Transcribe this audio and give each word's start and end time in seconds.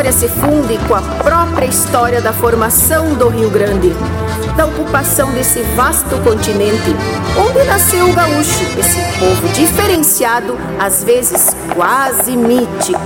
História 0.00 0.18
se 0.18 0.28
funde 0.28 0.78
com 0.88 0.94
a 0.94 1.02
própria 1.22 1.66
história 1.66 2.22
da 2.22 2.32
formação 2.32 3.12
do 3.16 3.28
Rio 3.28 3.50
Grande, 3.50 3.92
da 4.56 4.64
ocupação 4.64 5.30
desse 5.32 5.60
vasto 5.76 6.16
continente, 6.24 6.96
onde 7.38 7.62
nasceu 7.64 8.08
o 8.08 8.14
gaúcho, 8.14 8.64
esse 8.78 9.18
povo 9.18 9.46
diferenciado, 9.48 10.56
às 10.78 11.04
vezes 11.04 11.54
quase 11.74 12.34
mítico. 12.34 12.98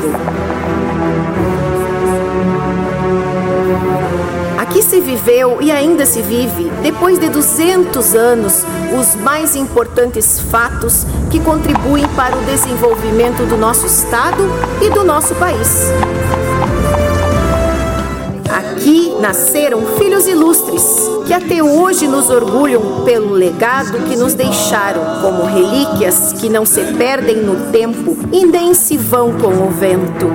Aqui 4.57 4.81
se 4.81 5.01
viveu 5.01 5.59
e 5.61 5.73
ainda 5.73 6.07
se 6.07 6.23
vive, 6.23 6.71
depois 6.81 7.19
de 7.19 7.29
200 7.29 8.15
anos, 8.15 8.65
os 8.97 9.17
mais 9.17 9.57
importantes 9.57 10.39
fatos 10.39 11.05
que 11.29 11.41
contribuem 11.41 12.07
para 12.15 12.37
o 12.37 12.43
desenvolvimento 12.45 13.45
do 13.49 13.57
nosso 13.57 13.85
Estado 13.85 14.45
e 14.81 14.91
do 14.91 15.03
nosso 15.03 15.35
país. 15.35 15.91
Aqui 18.75 19.15
nasceram 19.21 19.81
filhos 19.97 20.27
ilustres 20.27 20.83
que 21.27 21.33
até 21.33 21.63
hoje 21.63 22.09
nos 22.09 22.29
orgulham 22.29 23.05
pelo 23.05 23.31
legado 23.33 24.05
que 24.09 24.17
nos 24.17 24.35
deixaram, 24.35 25.23
como 25.23 25.45
relíquias 25.45 26.33
que 26.33 26.49
não 26.49 26.67
se 26.67 26.81
perdem 26.95 27.37
no 27.37 27.71
tempo 27.71 28.17
e 28.33 28.45
nem 28.45 28.75
se 28.75 28.97
vão 28.97 29.33
com 29.35 29.47
o 29.47 29.71
vento. 29.71 30.29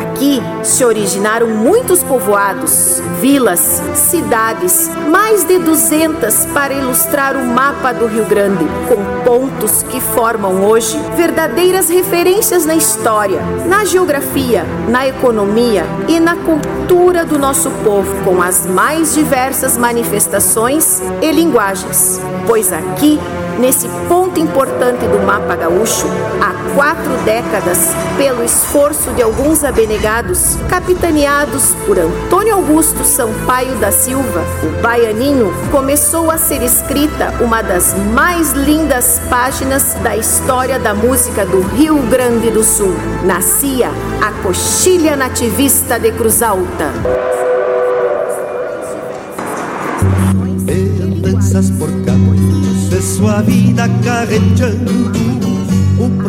Aqui 0.00 0.42
se 0.64 0.84
originaram 0.84 1.46
muitos 1.48 2.02
povoados, 2.02 3.00
vilas, 3.20 3.80
cidades, 3.94 4.90
mais 5.08 5.44
de 5.44 5.58
200 5.60 6.46
para 6.46 6.74
ilustrar 6.74 7.36
o 7.36 7.46
mapa 7.46 7.92
do 7.92 8.06
Rio 8.06 8.26
Grande, 8.26 8.64
com 8.88 9.24
pontos 9.24 9.84
que 9.84 10.00
formam 10.00 10.64
hoje 10.64 10.98
verdadeiras 11.16 11.88
referências 11.88 12.66
na 12.66 12.74
história, 12.74 13.40
na 13.66 13.84
geografia, 13.84 14.64
na 14.88 15.06
economia 15.06 15.84
e 16.10 16.18
na 16.18 16.34
cultura 16.34 17.24
do 17.24 17.38
nosso 17.38 17.70
povo, 17.84 18.24
com 18.24 18.42
as 18.42 18.66
mais 18.66 19.14
diversas 19.14 19.76
manifestações 19.76 21.00
e 21.22 21.30
linguagens. 21.30 22.20
Pois 22.48 22.72
aqui 22.72 23.16
nesse 23.60 23.88
ponto 24.08 24.40
importante 24.40 25.06
do 25.06 25.20
mapa 25.24 25.54
gaúcho, 25.54 26.06
há 26.42 26.49
quatro 26.74 27.16
décadas, 27.24 27.78
pelo 28.16 28.44
esforço 28.44 29.10
de 29.12 29.22
alguns 29.22 29.64
abnegados, 29.64 30.56
capitaneados 30.68 31.74
por 31.86 31.98
Antônio 31.98 32.54
Augusto 32.54 33.04
Sampaio 33.04 33.74
da 33.76 33.90
Silva, 33.90 34.44
o 34.62 34.82
baianinho, 34.82 35.52
começou 35.70 36.30
a 36.30 36.38
ser 36.38 36.62
escrita 36.62 37.34
uma 37.40 37.62
das 37.62 37.94
mais 38.12 38.52
lindas 38.52 39.20
páginas 39.28 39.94
da 40.02 40.16
história 40.16 40.78
da 40.78 40.94
música 40.94 41.44
do 41.44 41.60
Rio 41.60 41.98
Grande 42.08 42.50
do 42.50 42.62
Sul. 42.62 42.94
Nascia 43.24 43.90
a 44.20 44.32
coxilha 44.42 45.16
nativista 45.16 45.98
de 45.98 46.12
Cruz 46.12 46.42
Alta. 46.42 46.90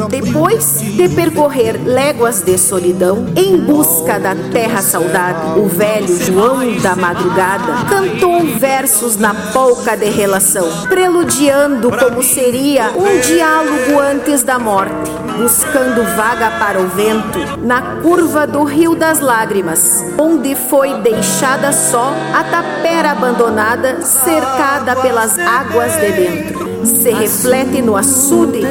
Depois 0.10 0.82
de 0.82 1.10
percorrer 1.10 1.80
léguas 1.84 2.42
de 2.42 2.58
solidão 2.58 3.28
em 3.36 3.58
busca 3.58 4.20
da 4.20 4.36
terra 4.52 4.82
saudade, 4.82 5.60
o 5.60 5.68
velho 5.68 6.26
João 6.26 6.78
da 6.82 6.96
Madrugada 6.96 7.86
cantou 7.90 8.46
versos 8.58 9.18
na 9.18 9.34
polca 9.34 9.96
de 9.96 10.10
relação, 10.10 10.68
preludiando 10.88 11.90
como 11.92 12.24
seria 12.24 12.92
um 12.92 13.20
diálogo 13.20 14.00
antes 14.00 14.44
da 14.44 14.58
morte 14.58 15.22
buscando 15.38 16.04
vaga 16.16 16.52
para 16.60 16.80
o 16.80 16.88
vento, 16.90 17.40
na 17.66 18.02
curva 18.02 18.46
do 18.46 18.64
Rio 18.64 18.96
das 18.96 19.20
Lágrimas, 19.20 20.04
onde 20.18 20.54
foi 20.54 20.94
deixada 21.02 21.72
só 21.72 22.14
a 22.34 22.44
tapera 22.44 23.12
abandonada, 23.12 24.02
cercada 24.04 24.96
pelas 24.98 25.40
águas 25.40 25.94
de 25.94 26.12
dentro. 26.12 26.86
Se 26.86 27.10
reflete 27.10 27.82
no 27.82 27.96
açude 27.96 28.62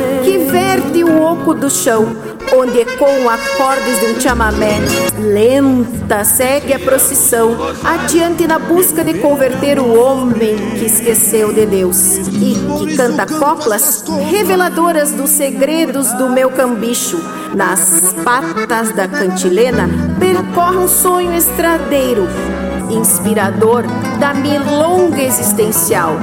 que 0.50 0.52
verte 0.52 1.04
o 1.04 1.22
oco 1.22 1.54
do 1.54 1.70
chão, 1.70 2.16
onde 2.52 2.80
ecoam 2.80 3.28
acordes 3.28 4.00
de 4.00 4.06
um 4.06 4.20
chamamé. 4.20 4.78
Lenta 5.18 6.24
segue 6.24 6.74
a 6.74 6.78
procissão, 6.78 7.56
adiante 7.84 8.46
na 8.46 8.58
busca 8.58 9.04
de 9.04 9.14
converter 9.14 9.78
o 9.78 9.94
homem 9.94 10.56
que 10.78 10.86
esqueceu 10.86 11.52
de 11.52 11.66
Deus 11.66 12.16
e 12.16 12.54
que 12.78 12.96
canta 12.96 13.26
coplas 13.26 14.04
reveladoras 14.28 15.12
dos 15.12 15.30
segredos 15.30 16.12
do 16.14 16.28
meu 16.28 16.50
cambicho. 16.50 17.20
Nas 17.54 18.14
patas 18.24 18.94
da 18.94 19.06
cantilena 19.06 19.88
percorre 20.18 20.78
um 20.78 20.88
sonho 20.88 21.32
estradeiro, 21.34 22.26
inspirador 22.90 23.84
da 24.18 24.34
milonga 24.34 25.22
existencial 25.22 26.16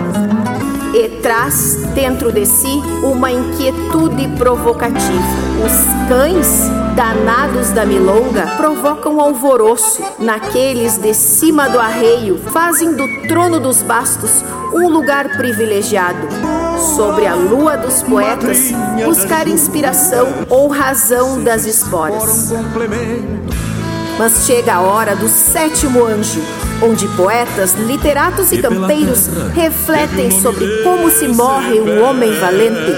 e 0.97 1.09
traz 1.22 1.75
dentro 1.94 2.31
de 2.31 2.44
si 2.44 2.81
uma 3.03 3.31
inquietude 3.31 4.28
provocativa. 4.30 5.38
Os 5.63 6.09
cães, 6.09 6.47
danados 6.96 7.69
da 7.69 7.85
milonga, 7.85 8.47
provocam 8.58 9.22
alvoroço 9.22 10.02
naqueles 10.18 10.97
de 10.97 11.13
cima 11.13 11.69
do 11.69 11.80
arreio, 11.80 12.40
fazem 12.52 12.96
do 12.96 13.28
trono 13.28 13.59
dos 13.59 13.84
bastos 13.84 14.44
um 14.74 14.90
lugar 14.90 15.38
privilegiado. 15.38 16.28
Sobre 16.96 17.28
a 17.28 17.35
lua 17.35 17.78
dos 17.78 18.02
poetas, 18.02 18.72
buscar 19.06 19.47
inspiração 19.47 20.28
ou 20.50 20.68
razão 20.68 21.44
das 21.44 21.66
esporas. 21.66 22.52
Mas 24.18 24.47
chega 24.47 24.74
a 24.75 24.81
hora 24.81 25.16
do 25.16 25.29
sétimo 25.29 26.03
anjo, 26.03 26.41
onde 26.81 27.07
poetas, 27.09 27.73
literatos 27.73 28.51
e 28.51 28.61
campeiros 28.61 29.27
refletem 29.53 30.31
sobre 30.31 30.83
como 30.83 31.09
se 31.09 31.27
morre 31.27 31.79
o 31.79 32.03
homem 32.03 32.31
valente. 32.39 32.93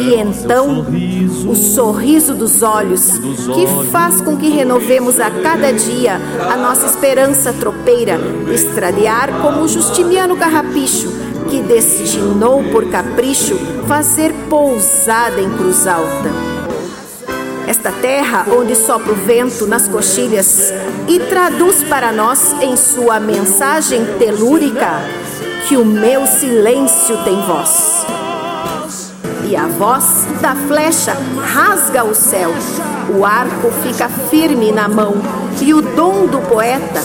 E 0.00 0.14
então, 0.14 0.86
o 1.46 1.54
sorriso 1.54 2.34
dos 2.34 2.62
olhos, 2.62 3.18
que 3.18 3.90
faz 3.90 4.20
com 4.20 4.36
que 4.36 4.48
renovemos 4.48 5.20
a 5.20 5.30
cada 5.30 5.72
dia 5.72 6.20
a 6.50 6.56
nossa 6.56 6.86
esperança 6.86 7.52
tropeira, 7.52 8.18
estradear 8.52 9.30
como 9.42 9.68
Justiniano 9.68 10.36
Carrapicho, 10.36 11.12
que 11.50 11.60
destinou 11.62 12.62
por 12.70 12.88
capricho 12.88 13.58
fazer 13.86 14.32
pousada 14.48 15.40
em 15.40 15.50
Cruz 15.50 15.86
Alta 15.86 16.59
esta 17.70 17.92
terra 17.92 18.46
onde 18.50 18.74
sopra 18.74 19.12
o 19.12 19.14
vento 19.14 19.64
nas 19.64 19.86
coxilhas 19.86 20.72
e 21.06 21.20
traduz 21.20 21.84
para 21.84 22.10
nós 22.10 22.52
em 22.60 22.76
sua 22.76 23.20
mensagem 23.20 24.04
telúrica 24.18 25.00
que 25.68 25.76
o 25.76 25.84
meu 25.84 26.26
silêncio 26.26 27.16
tem 27.22 27.40
voz. 27.42 28.04
E 29.48 29.54
a 29.54 29.68
voz 29.68 30.26
da 30.40 30.56
flecha 30.56 31.16
rasga 31.40 32.02
o 32.02 32.12
céu, 32.12 32.50
o 33.16 33.24
arco 33.24 33.70
fica 33.84 34.08
firme 34.08 34.72
na 34.72 34.88
mão, 34.88 35.14
e 35.62 35.72
o 35.72 35.80
dom 35.80 36.26
do 36.26 36.40
poeta, 36.48 37.00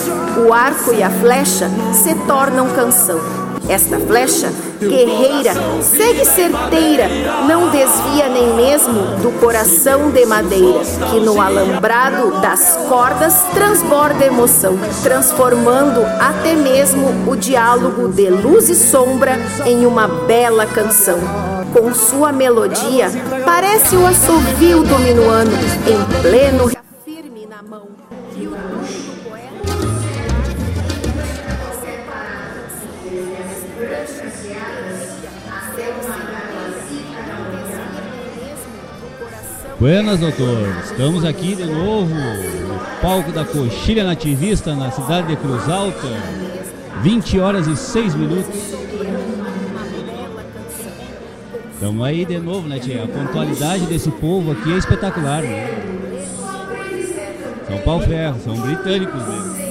o 0.48 0.52
arco 0.52 0.92
e 0.92 1.00
a 1.00 1.10
flecha, 1.10 1.70
se 1.92 2.12
tornam 2.26 2.68
canção. 2.70 3.35
Esta 3.68 3.98
flecha 3.98 4.52
guerreira, 4.80 5.52
segue 5.82 6.24
certeira, 6.24 7.08
não 7.48 7.68
desvia 7.70 8.28
nem 8.28 8.54
mesmo 8.54 9.16
do 9.22 9.32
coração 9.40 10.10
de 10.10 10.24
madeira, 10.24 10.80
que 11.10 11.18
no 11.18 11.40
alambrado 11.40 12.40
das 12.40 12.76
cordas 12.88 13.34
transborda 13.52 14.24
emoção, 14.24 14.78
transformando 15.02 16.00
até 16.20 16.54
mesmo 16.54 17.08
o 17.26 17.36
diálogo 17.36 18.08
de 18.08 18.30
luz 18.30 18.68
e 18.68 18.74
sombra 18.76 19.36
em 19.64 19.84
uma 19.84 20.06
bela 20.06 20.66
canção. 20.66 21.18
Com 21.72 21.92
sua 21.92 22.32
melodia, 22.32 23.10
parece 23.44 23.96
o 23.96 24.06
assovio 24.06 24.84
do 24.84 24.98
minuano 25.00 25.50
em 25.86 26.22
pleno 26.22 26.85
Buenas, 39.78 40.18
doutor. 40.18 40.74
Estamos 40.82 41.22
aqui 41.22 41.54
de 41.54 41.66
novo 41.66 42.14
no 42.14 43.00
palco 43.02 43.30
da 43.30 43.44
Coxilha 43.44 44.04
Nativista 44.04 44.74
na 44.74 44.90
cidade 44.90 45.28
de 45.28 45.36
Cruz 45.36 45.68
Alta. 45.68 46.08
20 47.02 47.38
horas 47.38 47.66
e 47.66 47.76
6 47.76 48.14
minutos. 48.14 48.74
Estamos 51.74 52.06
aí 52.06 52.24
de 52.24 52.38
novo, 52.38 52.66
né, 52.66 52.78
tia? 52.78 53.04
A 53.04 53.06
pontualidade 53.06 53.84
desse 53.84 54.10
povo 54.12 54.52
aqui 54.52 54.72
é 54.72 54.78
espetacular, 54.78 55.42
né? 55.42 55.68
São 57.68 57.78
Paulo 57.78 58.02
Ferro, 58.04 58.40
são 58.42 58.56
britânicos 58.56 59.28
mesmo. 59.28 59.65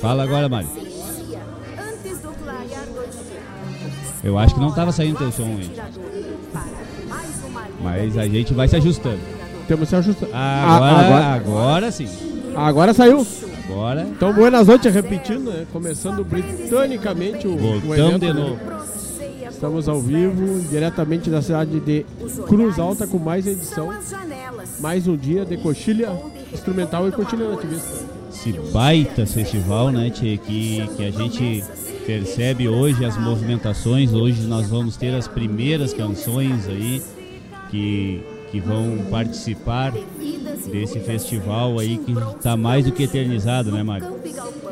Fala 0.00 0.22
agora, 0.22 0.48
Mari. 0.48 0.66
Eu 4.22 4.38
acho 4.38 4.54
que 4.54 4.60
não 4.60 4.68
estava 4.68 4.92
saindo 4.92 5.18
teu 5.18 5.32
som 5.32 5.44
aí. 5.44 5.70
Mas 7.82 8.18
a 8.18 8.26
gente 8.26 8.52
vai 8.52 8.68
se 8.68 8.76
ajustando. 8.76 9.18
Temos 9.66 9.88
se 9.88 9.96
ajustando. 9.96 10.32
Agora, 10.34 10.92
Ah, 10.92 11.04
agora, 11.06 11.26
agora 11.34 11.90
sim. 11.92 12.08
agora 12.56 12.94
saiu. 12.94 13.26
Agora 13.68 14.02
Então, 14.02 14.32
boas 14.32 14.66
noites, 14.66 14.92
repetindo, 14.92 15.50
né? 15.50 15.64
Começando 15.72 16.24
britanicamente 16.24 17.46
o, 17.46 17.54
o 17.54 17.56
voltamos 17.80 17.98
evento. 17.98 18.20
de 18.20 18.26
né? 18.26 18.32
novo. 18.32 18.58
Estamos 19.48 19.88
ao 19.88 20.00
vivo, 20.00 20.60
diretamente 20.70 21.30
da 21.30 21.40
cidade 21.40 21.78
de 21.80 22.04
Cruz 22.48 22.78
Alta, 22.78 23.06
com 23.06 23.18
mais 23.18 23.46
edição. 23.46 23.90
Mais 24.80 25.06
um 25.06 25.16
dia 25.16 25.44
de 25.44 25.56
coxilha 25.58 26.10
instrumental 26.52 27.08
e 27.08 27.12
coxilha 27.12 27.48
nativista. 27.48 28.19
Esse 28.30 28.52
baita 28.72 29.26
festival, 29.26 29.90
né, 29.90 30.08
tchê, 30.08 30.38
que, 30.38 30.88
que 30.96 31.04
a 31.04 31.10
gente 31.10 31.64
percebe 32.06 32.68
hoje 32.68 33.04
as 33.04 33.18
movimentações. 33.18 34.14
Hoje 34.14 34.42
nós 34.42 34.68
vamos 34.68 34.96
ter 34.96 35.12
as 35.14 35.26
primeiras 35.26 35.92
canções 35.92 36.68
aí 36.68 37.02
que, 37.70 38.22
que 38.52 38.60
vão 38.60 38.98
participar 39.10 39.92
desse 40.70 41.00
festival 41.00 41.80
aí 41.80 41.98
que 41.98 42.12
está 42.36 42.56
mais 42.56 42.84
do 42.84 42.92
que 42.92 43.02
eternizado, 43.02 43.72
né, 43.72 43.82
Mário? 43.82 44.14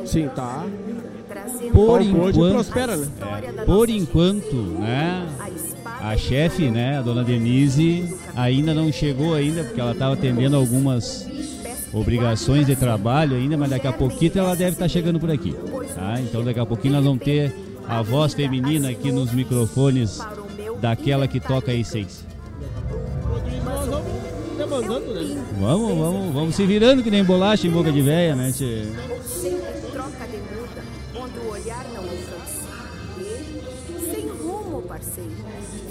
Sim, 0.07 0.29
tá. 0.29 0.65
Por 1.73 2.01
enquanto, 2.01 2.39
prospera, 2.39 2.97
né? 2.97 3.09
é, 3.59 3.65
por 3.65 3.91
enquanto, 3.91 4.55
né, 4.55 5.27
a 6.01 6.17
chefe, 6.17 6.71
né, 6.71 6.99
a 6.99 7.03
dona 7.03 7.25
Denise, 7.25 8.15
ainda 8.35 8.73
não 8.73 8.91
chegou 8.93 9.35
ainda, 9.35 9.65
porque 9.65 9.81
ela 9.81 9.93
estava 9.93 10.15
atendendo 10.15 10.57
algumas 10.57 11.29
obrigações 11.93 12.67
de 12.67 12.77
trabalho 12.77 13.37
ainda, 13.37 13.57
mas 13.57 13.71
daqui 13.71 13.87
a 13.87 13.93
pouquinho 13.93 14.33
ela 14.37 14.55
deve 14.55 14.73
estar 14.73 14.89
chegando 14.89 15.19
por 15.19 15.31
aqui. 15.31 15.55
Tá? 15.95 16.21
Então 16.21 16.45
daqui 16.45 16.61
a 16.61 16.67
pouquinho 16.67 16.95
nós 16.95 17.05
vamos 17.05 17.23
ter 17.23 17.55
a 17.87 18.03
voz 18.03 18.35
feminina 18.35 18.91
aqui 18.91 19.11
nos 19.11 19.33
microfones 19.33 20.21
daquela 20.81 21.27
que 21.27 21.41
toca 21.41 21.73
a 21.73 21.75
essência. 21.75 22.27
Nós 23.65 24.87
vamos? 24.87 25.19
Vamos, 25.59 26.35
vamos, 26.35 26.55
se 26.55 26.67
virando 26.67 27.03
que 27.03 27.11
nem 27.11 27.25
bolacha 27.25 27.67
em 27.67 27.71
boca 27.71 27.91
de 27.91 28.03
véia, 28.03 28.35
né? 28.35 28.53
tchê? 28.53 28.85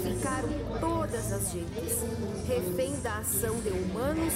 Ficaram 0.02 0.48
todas 0.80 1.32
as 1.32 1.52
gentes, 1.52 1.98
refém 2.46 2.92
da 3.02 3.18
ação 3.18 3.56
de 3.60 3.70
humanos 3.70 4.34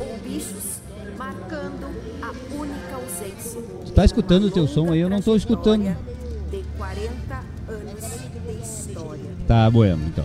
ou 0.00 0.18
bichos, 0.18 0.80
marcando 1.16 1.86
a 2.22 2.30
única 2.54 2.94
ausência. 2.94 3.60
Tu 3.84 3.92
tá 3.92 4.04
escutando 4.04 4.44
o 4.44 4.50
teu 4.50 4.66
som 4.66 4.92
aí? 4.92 5.00
Eu 5.00 5.08
não 5.08 5.20
tô 5.20 5.36
escutando. 5.36 5.96
De 6.50 6.62
40 6.76 7.44
anos 7.68 8.00
de 8.46 8.62
história. 8.62 9.30
Tá, 9.46 9.70
bueno, 9.70 10.02
então. 10.06 10.24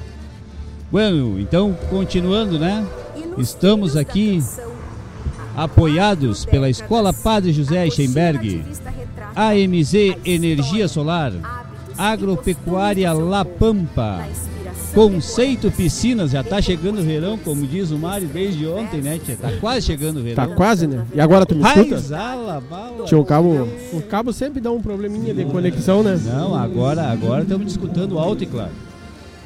Bueno, 0.92 1.40
então, 1.40 1.78
continuando, 1.90 2.58
né? 2.58 2.86
Estamos 3.38 3.96
aqui 3.96 4.44
apoiados 5.56 6.46
pela 6.46 6.70
Escola 6.70 7.14
Padre 7.14 7.54
José 7.54 7.86
Eichenberg, 7.86 8.66
AMZ 9.36 9.94
Energia 10.26 10.88
Solar, 10.88 11.34
Agropecuária 11.98 13.14
La 13.14 13.44
Pampa, 13.46 14.26
Conceito 14.94 15.72
Piscinas, 15.72 16.32
já 16.32 16.44
tá 16.44 16.62
chegando 16.62 17.00
o 17.00 17.04
verão, 17.04 17.38
como 17.38 17.66
diz 17.66 17.92
o 17.92 17.98
Mário 17.98 18.28
desde 18.28 18.66
ontem, 18.66 19.02
né? 19.02 19.20
tia? 19.24 19.38
Tá 19.38 19.52
quase 19.60 19.86
chegando 19.86 20.18
o 20.18 20.24
verão. 20.24 20.36
Tá 20.36 20.48
quase, 20.56 20.88
né? 20.88 21.06
E 21.14 21.22
agora 21.22 21.46
tu 21.46 21.56
me 21.56 21.64
escuta? 21.64 21.96
Raizala, 21.96 22.62
bala. 22.68 23.06
Tinha 23.06 23.20
um 23.20 23.24
cabo. 23.24 23.68
O 23.94 24.02
cabo 24.02 24.34
sempre 24.34 24.60
dá 24.60 24.72
um 24.72 24.82
probleminha 24.82 25.34
de 25.34 25.46
conexão, 25.46 26.02
né? 26.02 26.20
Não, 26.26 26.56
agora, 26.56 27.04
agora 27.04 27.44
estamos 27.44 27.68
discutindo 27.68 28.18
alto 28.18 28.44
e 28.44 28.48
claro. 28.48 28.72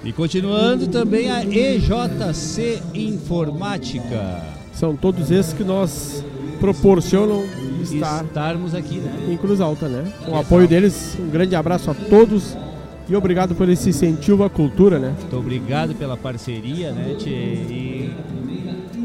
E 0.04 0.12
continuando 0.12 0.88
também 0.88 1.30
a 1.30 1.46
EJC 1.46 2.82
Informática. 2.94 4.42
São 4.74 4.96
todos 4.96 5.30
esses 5.30 5.54
que 5.54 5.64
nós 5.64 6.24
proporcionam 6.60 7.44
estar 7.82 8.24
Estarmos 8.24 8.74
aqui, 8.74 8.96
né? 8.96 9.12
em 9.30 9.38
Cruz 9.38 9.60
Alta, 9.62 9.88
né? 9.88 10.12
Com 10.26 10.32
o 10.32 10.38
apoio 10.38 10.68
deles, 10.68 11.18
um 11.20 11.30
grande 11.30 11.56
abraço 11.56 11.92
a 11.92 11.94
todos 11.94 12.58
e 13.08 13.16
obrigado 13.16 13.54
por 13.56 13.68
esse 13.70 13.90
incentivo 13.90 14.44
à 14.44 14.50
cultura, 14.50 14.98
né? 14.98 15.14
Muito 15.20 15.38
obrigado 15.38 15.94
pela 15.96 16.16
parceria, 16.16 16.92
né, 16.92 17.16
tchê? 17.18 17.30
E, 17.30 18.12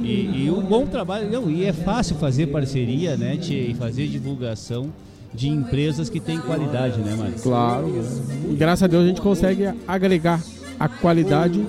e, 0.03 0.45
e 0.45 0.51
o 0.51 0.61
bom 0.61 0.87
trabalho. 0.87 1.31
Não, 1.31 1.51
e 1.51 1.65
é 1.65 1.73
fácil 1.73 2.17
fazer 2.17 2.47
parceria, 2.49 3.17
né, 3.17 3.37
tchê? 3.37 3.69
E 3.71 3.75
fazer 3.75 4.07
divulgação 4.07 4.91
de 5.35 5.49
empresas 5.49 6.09
que 6.09 6.21
têm 6.21 6.39
qualidade, 6.39 7.01
né, 7.01 7.15
Mário? 7.15 7.35
Claro. 7.43 8.05
E 8.51 8.55
graças 8.55 8.85
a 8.85 8.87
Deus 8.87 9.05
a 9.05 9.09
gente 9.09 9.21
consegue 9.21 9.69
agregar 9.87 10.41
a 10.79 10.89
qualidade, 10.89 11.61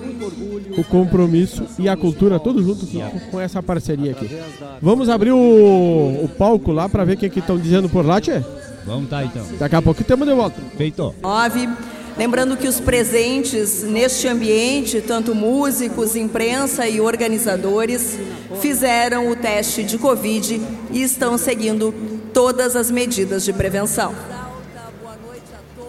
o 0.78 0.84
compromisso 0.84 1.64
e 1.78 1.88
a 1.88 1.96
cultura 1.96 2.38
tudo 2.38 2.62
junto 2.62 2.86
com, 3.30 3.40
essa 3.40 3.62
parceria 3.62 4.12
aqui. 4.12 4.30
Vamos 4.80 5.08
abrir 5.08 5.32
o, 5.32 5.36
o 6.22 6.28
palco 6.38 6.70
lá 6.70 6.88
para 6.88 7.04
ver 7.04 7.14
o 7.14 7.16
que 7.16 7.26
estão 7.26 7.58
dizendo 7.58 7.88
por 7.88 8.06
lá, 8.06 8.20
Tchê? 8.20 8.40
Vamos 8.86 9.10
tá 9.10 9.24
então. 9.24 9.44
Daqui 9.58 9.76
a 9.76 9.82
pouco 9.82 10.02
temos 10.04 10.26
de 10.26 10.34
volta. 10.34 10.60
Feito. 10.76 11.14
9. 11.22 11.68
Lembrando 12.20 12.54
que 12.54 12.68
os 12.68 12.78
presentes 12.78 13.82
neste 13.82 14.28
ambiente, 14.28 15.00
tanto 15.00 15.34
músicos, 15.34 16.14
imprensa 16.14 16.86
e 16.86 17.00
organizadores, 17.00 18.18
fizeram 18.60 19.30
o 19.30 19.34
teste 19.34 19.82
de 19.82 19.96
Covid 19.96 20.60
e 20.92 21.00
estão 21.00 21.38
seguindo 21.38 21.94
todas 22.30 22.76
as 22.76 22.90
medidas 22.90 23.42
de 23.42 23.54
prevenção. 23.54 24.12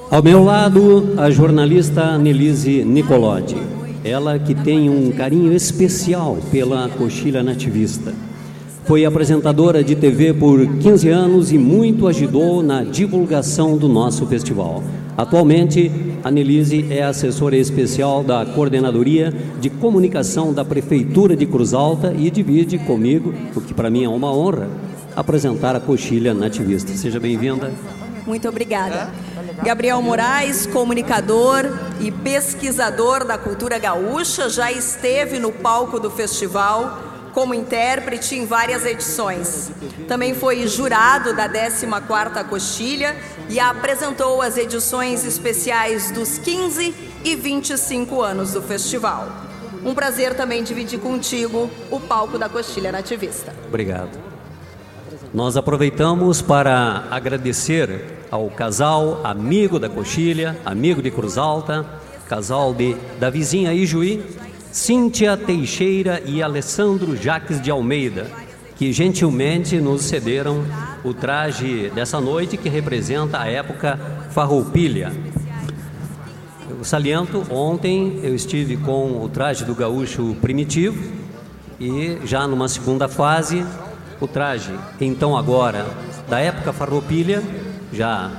Ao 0.10 0.24
meu 0.24 0.42
lado, 0.42 1.16
a 1.18 1.30
jornalista 1.30 2.18
Nelise 2.18 2.86
Nicolotti. 2.86 3.58
Ela 4.02 4.40
que 4.40 4.56
tem 4.56 4.90
um 4.90 5.12
carinho 5.12 5.52
especial 5.52 6.38
pela 6.50 6.88
coxilha 6.98 7.44
nativista. 7.44 8.14
Foi 8.86 9.04
apresentadora 9.04 9.84
de 9.84 9.98
TV 9.98 10.34
por 10.34 10.66
15 10.66 11.10
anos 11.10 11.52
e 11.52 11.58
muito 11.58 12.08
ajudou 12.08 12.64
na 12.64 12.86
divulgação 12.86 13.78
do 13.78 13.90
nosso 13.90 14.26
festival. 14.28 14.82
Atualmente, 15.22 15.92
a 16.24 16.32
Nelise 16.32 16.88
é 16.90 17.04
assessora 17.04 17.56
especial 17.56 18.24
da 18.24 18.44
Coordenadoria 18.44 19.32
de 19.60 19.70
Comunicação 19.70 20.52
da 20.52 20.66
Prefeitura 20.66 21.36
de 21.36 21.46
Cruz 21.46 21.76
Alta 21.76 22.12
e 22.12 22.32
divide 22.32 22.80
comigo, 22.80 23.32
o 23.56 23.62
que 23.62 23.72
para 23.72 23.88
mim 23.88 24.04
é 24.04 24.10
uma 24.10 24.34
honra, 24.34 24.68
apresentar 25.16 25.76
a 25.76 25.80
coxilha 25.80 26.34
nativista. 26.34 26.92
Seja 26.94 27.20
bem-vinda. 27.20 27.72
Muito 28.26 28.50
obrigada. 28.50 29.12
Gabriel 29.64 30.02
Moraes, 30.02 30.66
comunicador 30.66 31.72
e 32.00 32.10
pesquisador 32.10 33.24
da 33.24 33.38
cultura 33.38 33.78
gaúcha, 33.78 34.50
já 34.50 34.72
esteve 34.72 35.38
no 35.38 35.52
palco 35.52 36.00
do 36.00 36.10
festival 36.10 37.11
como 37.34 37.54
intérprete 37.54 38.36
em 38.36 38.46
várias 38.46 38.86
edições. 38.86 39.72
Também 40.08 40.34
foi 40.34 40.68
jurado 40.68 41.36
da 41.36 41.48
14ª 41.48 42.44
Coxilha 42.48 43.16
e 43.50 43.60
apresentou 43.60 44.42
as 44.42 44.58
edições 44.58 45.26
especiais 45.26 46.12
dos 46.12 46.38
15 46.38 46.94
e 47.24 47.36
25 47.36 48.22
anos 48.22 48.54
do 48.54 48.62
festival. 48.62 49.28
Um 49.84 49.96
prazer 49.96 50.36
também 50.36 50.64
dividir 50.64 51.00
contigo 51.00 51.70
o 51.90 52.00
palco 52.00 52.38
da 52.38 52.48
Coxilha 52.48 52.92
Nativista. 52.92 53.54
Obrigado. 53.68 54.20
Nós 55.34 55.56
aproveitamos 55.56 56.42
para 56.42 57.06
agradecer 57.10 58.20
ao 58.30 58.50
casal 58.50 59.22
amigo 59.24 59.80
da 59.80 59.90
Coxilha, 59.90 60.60
amigo 60.66 61.02
de 61.02 61.10
Cruz 61.10 61.38
Alta, 61.38 61.86
casal 62.28 62.74
de 62.74 62.96
da 63.20 63.30
vizinha 63.30 63.74
Ijuí, 63.74 64.24
Cíntia 64.72 65.36
Teixeira 65.36 66.22
e 66.26 66.42
Alessandro 66.42 67.18
Jaques 67.18 67.62
de 67.62 67.70
Almeida, 67.70 68.32
que 68.78 68.94
gentilmente 68.94 69.82
nos 69.82 70.04
cederam 70.04 70.64
o 71.04 71.14
traje 71.14 71.92
dessa 71.94 72.22
noite 72.22 72.56
que 72.56 72.70
representa 72.70 73.42
a 73.42 73.48
época 73.48 74.00
farroupilha. 74.32 75.12
Eu 76.70 76.86
saliento, 76.86 77.44
ontem 77.50 78.22
eu 78.24 78.34
estive 78.34 78.78
com 78.78 79.22
o 79.22 79.28
traje 79.28 79.66
do 79.66 79.76
gaúcho 79.76 80.38
primitivo 80.40 80.98
e 81.78 82.20
já 82.24 82.48
numa 82.48 82.70
segunda 82.70 83.10
fase 83.10 83.66
o 84.22 84.28
traje, 84.28 84.74
então 85.02 85.36
agora, 85.36 85.86
da 86.30 86.40
época 86.40 86.72
farroupilha, 86.72 87.44
já 87.92 88.32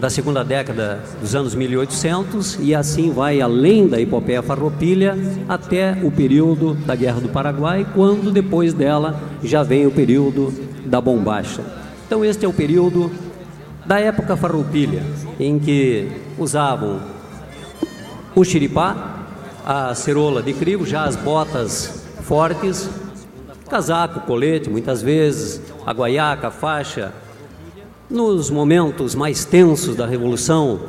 da 0.00 0.08
segunda 0.08 0.42
década 0.42 1.02
dos 1.20 1.34
anos 1.34 1.54
1800 1.54 2.58
e 2.60 2.74
assim 2.74 3.12
vai 3.12 3.42
além 3.42 3.86
da 3.86 4.00
epopeia 4.00 4.42
farroupilha 4.42 5.14
até 5.46 5.98
o 6.02 6.10
período 6.10 6.72
da 6.72 6.94
Guerra 6.94 7.20
do 7.20 7.28
Paraguai, 7.28 7.86
quando 7.94 8.32
depois 8.32 8.72
dela 8.72 9.20
já 9.42 9.62
vem 9.62 9.86
o 9.86 9.90
período 9.90 10.52
da 10.86 11.02
bombacha. 11.02 11.62
Então 12.06 12.24
este 12.24 12.46
é 12.46 12.48
o 12.48 12.52
período 12.52 13.10
da 13.84 14.00
época 14.00 14.38
farroupilha, 14.38 15.02
em 15.38 15.58
que 15.58 16.08
usavam 16.38 17.00
o 18.34 18.42
xiripá, 18.42 19.26
a 19.66 19.94
cerola 19.94 20.42
de 20.42 20.54
crivo, 20.54 20.86
já 20.86 21.04
as 21.04 21.14
botas 21.14 22.06
fortes, 22.22 22.88
casaco, 23.68 24.20
colete, 24.20 24.70
muitas 24.70 25.02
vezes, 25.02 25.60
a 25.84 25.92
guaiaca, 25.92 26.48
a 26.48 26.50
faixa. 26.50 27.12
Nos 28.10 28.50
momentos 28.50 29.14
mais 29.14 29.44
tensos 29.44 29.94
da 29.94 30.04
Revolução, 30.04 30.80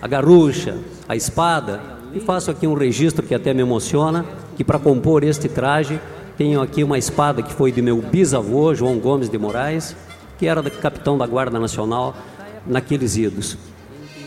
a 0.00 0.08
garrucha, 0.08 0.78
a 1.06 1.14
espada, 1.14 1.78
e 2.14 2.20
faço 2.20 2.50
aqui 2.50 2.66
um 2.66 2.72
registro 2.72 3.26
que 3.26 3.34
até 3.34 3.52
me 3.52 3.60
emociona, 3.60 4.24
que 4.56 4.64
para 4.64 4.78
compor 4.78 5.22
este 5.22 5.46
traje 5.46 6.00
tenho 6.38 6.58
aqui 6.58 6.82
uma 6.82 6.96
espada 6.96 7.42
que 7.42 7.52
foi 7.52 7.70
de 7.70 7.82
meu 7.82 8.00
bisavô, 8.00 8.74
João 8.74 8.98
Gomes 8.98 9.28
de 9.28 9.36
Moraes, 9.36 9.94
que 10.38 10.46
era 10.46 10.62
capitão 10.70 11.18
da 11.18 11.26
Guarda 11.26 11.60
Nacional 11.60 12.16
naqueles 12.66 13.14
idos, 13.14 13.58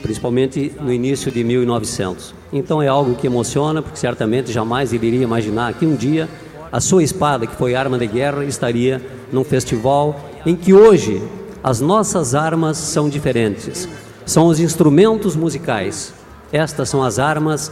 principalmente 0.04 0.72
no 0.80 0.94
início 0.94 1.32
de 1.32 1.44
1900. 1.44 2.36
Então 2.54 2.84
é 2.84 2.88
algo 2.88 3.16
que 3.16 3.26
emociona, 3.26 3.82
porque 3.82 3.98
certamente 3.98 4.52
jamais 4.52 4.94
ele 4.94 5.08
iria 5.08 5.24
imaginar 5.24 5.74
que 5.74 5.88
um 5.88 5.96
dia 5.96 6.30
a 6.72 6.80
sua 6.80 7.02
espada, 7.02 7.48
que 7.48 7.56
foi 7.56 7.74
arma 7.74 7.98
de 7.98 8.06
guerra, 8.06 8.46
estaria 8.46 9.02
num 9.32 9.44
festival 9.44 10.20
em 10.46 10.56
que 10.56 10.72
hoje 10.72 11.20
as 11.64 11.80
nossas 11.80 12.36
armas 12.36 12.78
são 12.78 13.08
diferentes. 13.08 13.88
São 14.26 14.48
os 14.48 14.60
instrumentos 14.60 15.36
musicais. 15.36 16.14
Estas 16.52 16.90
são 16.90 17.02
as 17.02 17.20
armas 17.20 17.72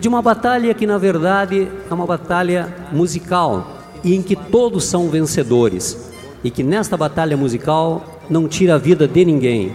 de 0.00 0.08
uma 0.08 0.22
batalha 0.22 0.72
que, 0.72 0.86
na 0.86 0.96
verdade, 0.96 1.68
é 1.90 1.94
uma 1.94 2.06
batalha 2.06 2.74
musical 2.90 3.66
e 4.02 4.14
em 4.14 4.22
que 4.22 4.34
todos 4.34 4.84
são 4.84 5.10
vencedores. 5.10 6.10
E 6.42 6.50
que 6.50 6.62
nesta 6.62 6.96
batalha 6.96 7.36
musical 7.36 8.02
não 8.30 8.48
tira 8.48 8.76
a 8.76 8.78
vida 8.78 9.06
de 9.06 9.24
ninguém. 9.24 9.74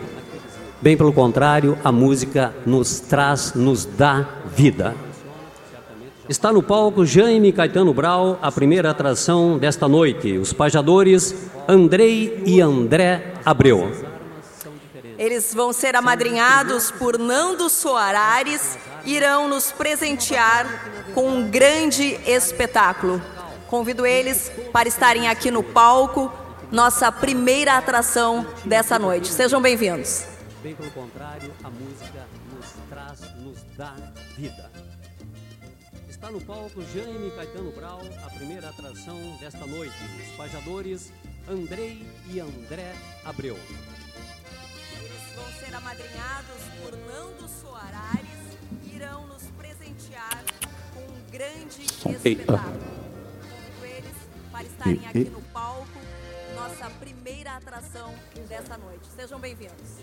Bem 0.81 0.98
pelo 0.98 1.13
contrário, 1.13 1.77
a 1.83 1.91
música 1.91 2.53
nos 2.65 3.00
traz, 3.00 3.53
nos 3.53 3.86
dá 3.86 4.27
vida. 4.55 4.95
Está 6.30 6.53
no 6.53 6.63
palco 6.63 7.06
Jaime 7.06 7.51
Caetano 7.51 7.94
Brau, 7.94 8.39
a 8.42 8.50
primeira 8.50 8.89
atração 8.89 9.58
desta 9.58 9.89
noite, 9.89 10.38
os 10.38 10.53
pajadores 10.53 11.36
Andrei 11.68 12.42
e 12.46 12.62
André 12.62 13.34
Abreu. 13.44 13.92
Eles 15.18 15.53
vão 15.53 15.74
ser 15.74 15.98
amadrinhados 15.98 16.92
por 16.92 17.20
Nando 17.20 17.70
Soares, 17.70 18.77
irão 19.03 19.50
nos 19.50 19.74
presentear 19.74 21.12
com 21.13 21.27
um 21.27 21.51
grande 21.51 22.18
espetáculo. 22.25 23.22
Convido 23.68 24.06
eles 24.06 24.50
para 24.72 24.88
estarem 24.88 25.27
aqui 25.27 25.51
no 25.51 25.62
palco, 25.62 26.32
nossa 26.72 27.12
primeira 27.12 27.77
atração 27.77 28.46
dessa 28.63 28.98
noite. 28.98 29.27
Sejam 29.27 29.62
bem-vindos. 29.62 30.25
Bem 30.63 30.74
pelo 30.74 30.92
contrário, 30.92 31.51
a 31.62 31.70
música 31.70 32.25
nos 32.56 32.72
traz, 32.89 33.20
nos 33.44 33.58
dá 33.77 33.94
vida. 34.38 34.73
Está 36.24 36.32
no 36.32 36.39
palco 36.39 36.82
Jaime 36.82 37.32
Caetano 37.32 37.70
Brau, 37.74 38.00
a 38.25 38.30
primeira 38.30 38.70
atração 38.70 39.20
desta 39.42 39.68
noite. 39.68 39.94
Os 40.22 40.38
pajadores 40.38 41.12
Andrei 41.50 42.01
e 42.32 42.39
André 42.39 42.94
Abreu. 43.25 43.58
Eles 43.58 45.36
vão 45.36 45.51
ser 45.60 45.75
amadrinhados 45.75 46.62
por 46.82 46.98
Nando 46.98 47.46
Soares 47.50 48.58
e 48.86 48.96
irão 48.96 49.27
nos 49.27 49.44
presentear 49.58 50.46
com 50.94 51.01
um 51.01 51.30
grande 51.30 51.82
espetáculo. 51.82 52.80
Convido 53.42 53.86
eles 53.86 54.15
para 54.50 54.63
estarem 54.63 55.06
aqui 55.06 55.30
no 55.30 55.42
palco, 55.51 56.00
nossa 56.56 56.89
primeira 57.01 57.58
atração 57.58 58.15
dessa 58.48 58.77
noite. 58.77 59.06
Sejam 59.13 59.42
bem-vindos. 59.42 60.02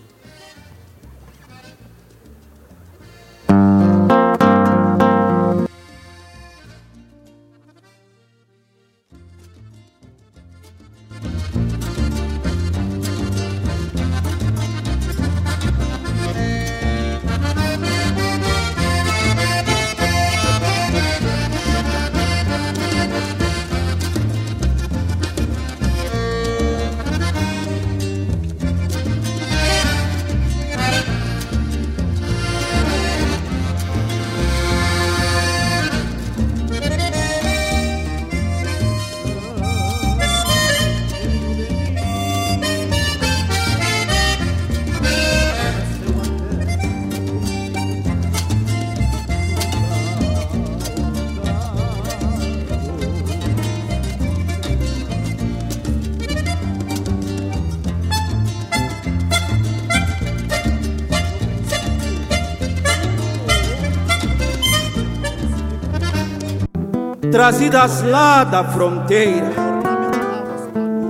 Trazidas 67.41 68.03
lá 68.03 68.43
da 68.43 68.63
fronteira, 68.63 69.51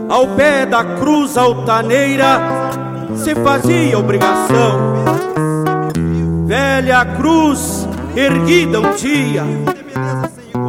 ao 0.07 0.27
pé 0.27 0.65
da 0.65 0.81
cruz 0.81 1.35
altaneira, 1.35 2.39
se 3.17 3.35
fazia 3.35 3.99
obrigação. 3.99 5.03
Velha 6.45 7.03
cruz 7.03 7.85
erguida 8.15 8.79
um 8.79 8.95
dia 8.95 9.43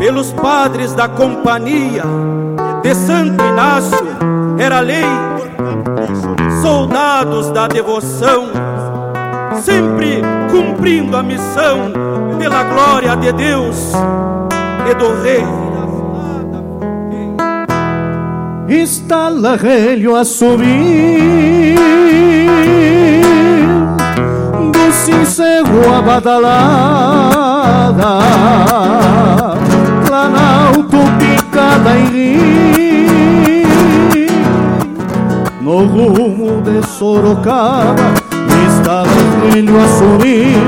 pelos 0.00 0.32
padres 0.32 0.94
da 0.94 1.06
companhia 1.06 2.02
de 2.82 2.92
Santo 2.96 3.44
Inácio, 3.44 4.04
era 4.58 4.80
lei, 4.80 5.06
soldados 6.60 7.52
da 7.52 7.68
devoção, 7.68 8.48
sempre 9.62 10.22
cumprindo 10.50 11.16
a 11.16 11.22
missão 11.22 11.92
pela 12.36 12.64
glória 12.64 13.16
de 13.16 13.30
Deus 13.30 13.92
e 14.90 14.94
do 14.94 15.22
rei. 15.22 15.44
Está 18.68 19.28
relho 19.54 20.16
a 20.16 20.24
subir. 20.24 21.76
Do 24.72 24.92
sincero 24.92 25.94
a 25.94 26.02
badalada. 26.02 27.42
Lá 30.10 30.28
na 30.28 30.68
alto 30.68 30.98
picada 31.18 31.98
em 31.98 32.06
rio. 32.06 32.42
No 35.60 35.86
rumo 35.86 36.62
de 36.62 36.86
Sorocaba 36.86 38.14
está 38.68 39.04
relho 39.42 39.78
a 39.78 39.88
subir. 39.88 40.58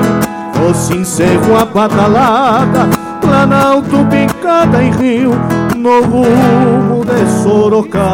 Do 0.55 0.75
sincero 0.75 1.59
a 1.59 1.65
badalada 1.65 3.04
Planalto 3.25 4.05
picada 4.11 4.83
em 4.83 4.91
rio 4.91 5.31
No 5.77 6.03
rumo 6.03 7.05
de 7.05 7.43
Sorocaba. 7.43 8.05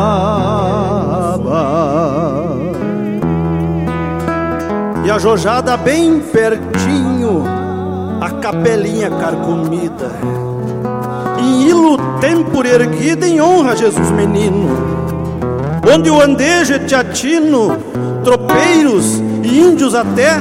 E 5.05 5.11
a 5.11 5.19
jojada 5.19 5.76
bem 5.76 6.21
pertinho 6.21 7.45
A 8.21 8.31
capelinha 8.31 9.11
carcomida. 9.11 10.12
Em 11.38 11.62
hilo 11.62 11.99
tempor 12.21 12.64
erguida 12.67 13.26
Em 13.26 13.40
honra 13.40 13.73
a 13.73 13.76
Jesus 13.76 14.11
menino. 14.12 14.69
Onde 15.93 16.09
o 16.09 16.21
andejo 16.23 16.79
teatino 16.87 17.76
Tropeiros 18.23 19.21
e 19.43 19.61
índios 19.61 19.95
até 19.95 20.40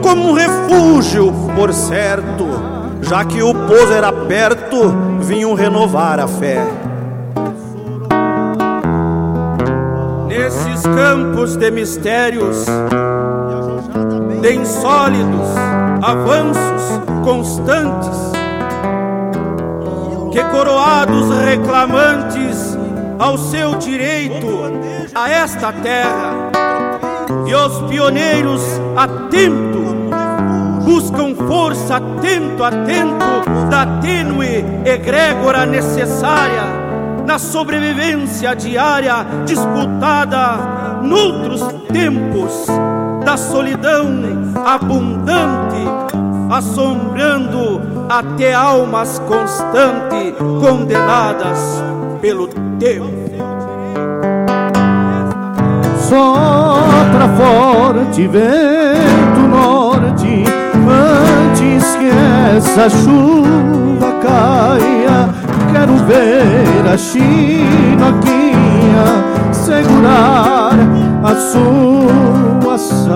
Como 0.00 0.32
refúgio, 0.32 1.32
por 1.56 1.72
certo. 1.72 2.74
Já 3.08 3.24
que 3.24 3.42
o 3.42 3.53
pouso 3.66 3.92
era 3.92 4.12
perto, 4.12 4.94
vinham 5.20 5.54
renovar 5.54 6.20
a 6.20 6.26
fé. 6.26 6.64
Nesses 10.28 10.82
campos 10.82 11.56
de 11.56 11.70
mistérios, 11.70 12.66
de 14.40 14.54
insólidos 14.54 15.48
avanços 16.02 17.00
constantes, 17.24 18.32
que 20.32 20.42
coroados 20.44 21.30
reclamantes 21.44 22.76
ao 23.18 23.38
seu 23.38 23.76
direito 23.76 24.46
a 25.14 25.30
esta 25.30 25.72
terra, 25.72 26.50
e 27.46 27.54
os 27.54 27.82
pioneiros 27.90 28.62
atentos 28.96 29.84
buscam 30.84 31.33
força 31.46 31.96
atento, 31.96 32.64
atento 32.64 33.68
da 33.70 33.86
tênue 34.00 34.64
egrégora 34.84 35.66
necessária 35.66 36.62
na 37.26 37.38
sobrevivência 37.38 38.54
diária 38.54 39.26
disputada 39.46 41.00
noutros 41.02 41.62
tempos 41.92 42.66
da 43.24 43.36
solidão 43.36 44.06
abundante, 44.64 45.84
assombrando 46.50 47.80
até 48.08 48.52
almas 48.54 49.18
constantes 49.20 50.34
condenadas 50.60 51.82
pelo 52.20 52.48
tempo. 52.78 53.24
Sopra 56.08 57.28
forte 57.36 58.26
vento 58.28 59.40
norte 59.48 60.44
antes 61.64 61.96
que 61.96 62.10
essa 62.56 62.88
chuva 62.90 64.12
caia. 64.22 65.28
Quero 65.72 65.96
ver 66.06 66.86
a 66.92 66.96
chinoquinha 66.96 68.44
segurar 69.52 70.74
a 71.24 71.34
sua 71.36 72.78
saia. 72.78 73.14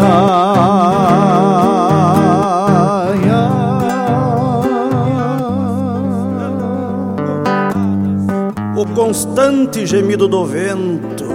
O 8.76 8.86
constante 8.94 9.86
gemido 9.86 10.28
do 10.28 10.44
vento 10.44 11.26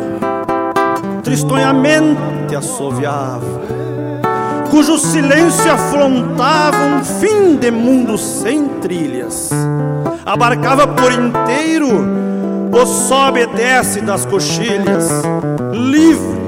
tristonhamente 1.24 2.56
assoviava, 2.56 3.53
cujo 4.74 4.98
silêncio 4.98 5.72
afrontava 5.72 6.78
um 6.84 7.04
fim 7.04 7.58
de 7.58 7.70
mundo 7.70 8.18
sem 8.18 8.68
trilhas. 8.82 9.52
Abarcava 10.26 10.88
por 10.88 11.12
inteiro 11.12 11.90
o 12.72 12.84
sobe 12.84 13.42
e 13.42 13.46
desce 13.46 14.02
das 14.02 14.26
coxilhas, 14.26 15.12
livre, 15.72 16.40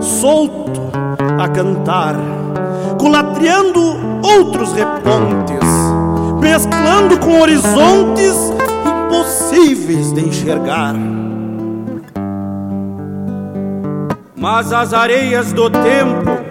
solto 0.00 0.92
a 1.36 1.48
cantar, 1.48 2.14
culatriando 2.96 3.80
outros 4.22 4.72
repontes, 4.72 5.68
mesclando 6.40 7.18
com 7.18 7.40
horizontes 7.40 8.36
impossíveis 9.08 10.12
de 10.12 10.20
enxergar. 10.28 10.94
Mas 14.36 14.72
as 14.72 14.94
areias 14.94 15.52
do 15.52 15.68
tempo 15.68 16.43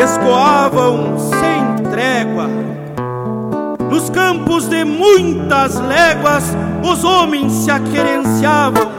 escoavam 0.00 1.18
sem 1.18 1.90
trégua. 1.90 2.48
Nos 3.90 4.10
campos 4.10 4.68
de 4.68 4.84
muitas 4.84 5.80
léguas, 5.80 6.56
os 6.82 7.04
homens 7.04 7.52
se 7.52 7.70
aquerenciavam, 7.70 8.90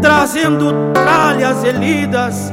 trazendo 0.00 0.92
tralhas 0.92 1.64
elidas 1.64 2.52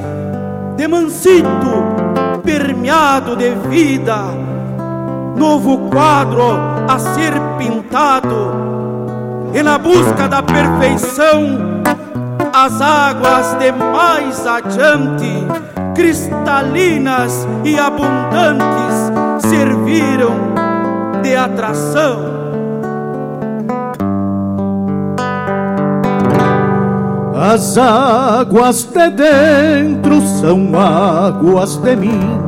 de 0.78 0.88
mancito 0.88 2.02
permeado 2.44 3.36
de 3.36 3.52
vida. 3.70 4.18
Novo 5.36 5.90
quadro 5.90 6.58
a 6.88 7.00
ser 7.00 7.34
pintado, 7.58 8.52
e 9.54 9.64
na 9.64 9.78
busca 9.78 10.28
da 10.28 10.42
perfeição 10.44 11.82
as 12.54 12.82
águas 12.82 13.54
de 13.56 13.72
mais 13.72 14.46
adiante, 14.46 15.48
cristalinas 15.94 17.48
e 17.64 17.78
abundantes, 17.78 19.12
serviram 19.50 20.32
de 21.22 21.36
atração. 21.36 22.42
As 27.36 27.78
águas 27.78 28.84
de 28.84 29.10
dentro 29.10 30.22
são 30.22 30.72
águas 30.80 31.78
de 31.78 31.96
mim, 31.96 32.40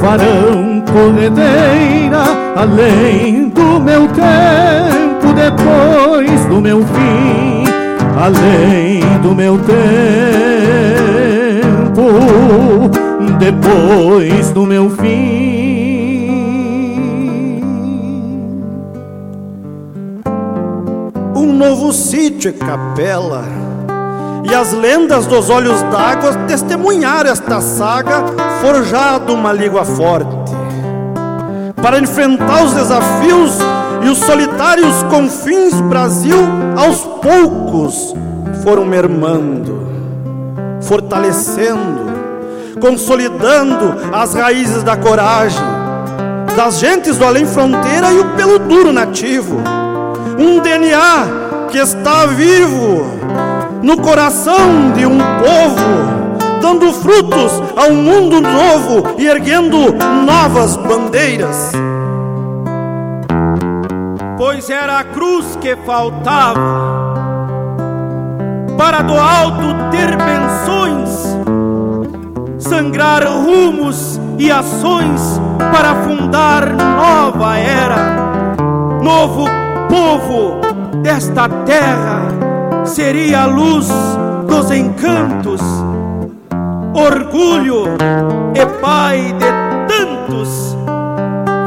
farão 0.00 0.82
corredeira 0.92 2.22
além 2.56 3.48
do 3.48 3.80
meu 3.80 4.06
tempo, 4.08 5.32
depois 5.34 6.44
do 6.46 6.60
meu 6.60 6.80
fim 6.82 7.64
além 8.16 9.00
do 9.22 9.34
meu 9.34 9.58
tempo, 9.58 10.43
depois 13.38 14.50
do 14.50 14.64
meu 14.64 14.90
fim. 14.90 15.74
Um 21.34 21.52
novo 21.52 21.92
sítio 21.92 22.50
e 22.50 22.52
capela, 22.52 23.44
e 24.50 24.54
as 24.54 24.72
lendas 24.72 25.26
dos 25.26 25.50
olhos 25.50 25.82
d'água 25.82 26.34
testemunharam 26.46 27.30
esta 27.30 27.60
saga, 27.60 28.24
forjado 28.60 29.32
uma 29.32 29.52
língua 29.52 29.84
forte, 29.84 30.52
para 31.82 31.98
enfrentar 31.98 32.64
os 32.64 32.72
desafios 32.72 33.58
e 34.02 34.08
os 34.08 34.18
solitários 34.18 35.02
confins 35.04 35.80
Brasil, 35.82 36.38
aos 36.76 37.00
poucos, 37.22 38.14
foram 38.62 38.84
mermando, 38.84 39.93
fortalecendo, 40.86 42.12
consolidando 42.80 43.94
as 44.12 44.34
raízes 44.34 44.82
da 44.82 44.96
coragem, 44.96 45.62
das 46.56 46.78
gentes 46.78 47.16
do 47.16 47.24
além 47.24 47.46
fronteira 47.46 48.12
e 48.12 48.20
o 48.20 48.30
pelo 48.36 48.58
duro 48.58 48.92
nativo. 48.92 49.60
Um 50.38 50.60
DNA 50.60 51.68
que 51.70 51.78
está 51.78 52.26
vivo 52.26 53.06
no 53.82 53.96
coração 53.98 54.92
de 54.94 55.06
um 55.06 55.18
povo, 55.18 56.60
dando 56.60 56.92
frutos 56.92 57.62
a 57.76 57.84
um 57.88 57.96
mundo 57.96 58.40
novo 58.40 59.14
e 59.18 59.26
erguendo 59.26 59.94
novas 60.24 60.76
bandeiras 60.76 61.72
pois 64.36 64.68
era 64.70 64.98
a 64.98 65.04
cruz 65.04 65.56
que 65.56 65.74
faltava 65.84 66.83
para 68.76 69.02
do 69.02 69.14
alto 69.14 69.74
ter 69.90 70.16
benções, 70.16 71.36
sangrar 72.58 73.24
rumos 73.24 74.20
e 74.38 74.50
ações 74.50 75.40
para 75.58 75.94
fundar 76.02 76.72
nova 76.72 77.56
era, 77.58 78.56
novo 79.02 79.46
povo 79.88 80.60
desta 81.02 81.48
terra 81.48 82.28
seria 82.84 83.42
a 83.42 83.46
luz 83.46 83.88
dos 84.46 84.70
encantos, 84.70 85.60
orgulho 86.94 87.84
e 88.54 88.80
pai 88.80 89.34
de 89.38 89.94
tantos 89.94 90.76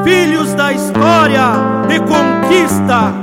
filhos 0.04 0.54
da 0.54 0.72
história 0.72 1.52
de 1.88 2.00
conquista 2.00 3.14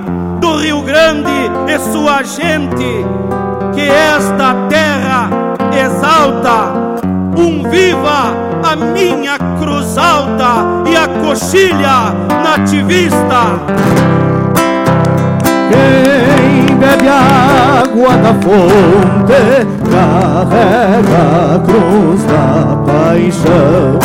do 0.41 0.59
Rio 0.59 0.83
Grande 0.83 1.31
e 1.67 1.79
sua 1.93 2.23
gente, 2.23 3.05
que 3.75 3.89
esta 3.89 4.55
terra 4.69 5.29
exalta. 5.73 6.73
Um 7.37 7.69
viva 7.69 8.33
a 8.63 8.77
minha 8.77 9.37
cruz 9.59 9.99
alta 9.99 10.85
e 10.87 10.97
a 10.97 11.09
coxilha 11.09 12.15
nativista. 12.43 13.59
Quem 15.69 16.77
bebe 16.77 17.09
água 17.09 18.17
da 18.19 18.35
fonte 18.35 19.67
carrega 19.91 21.23
a 21.55 21.59
cruz 21.59 22.23
da 22.25 22.77
paixão. 22.87 23.99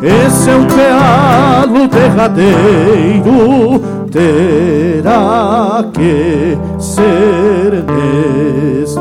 Esse 0.00 0.50
é 0.50 0.54
um 0.54 0.64
pealo 0.64 1.88
derradeiro, 1.88 3.82
terá 4.10 5.84
que 5.92 6.58
ser 6.80 7.84
neste 7.84 8.98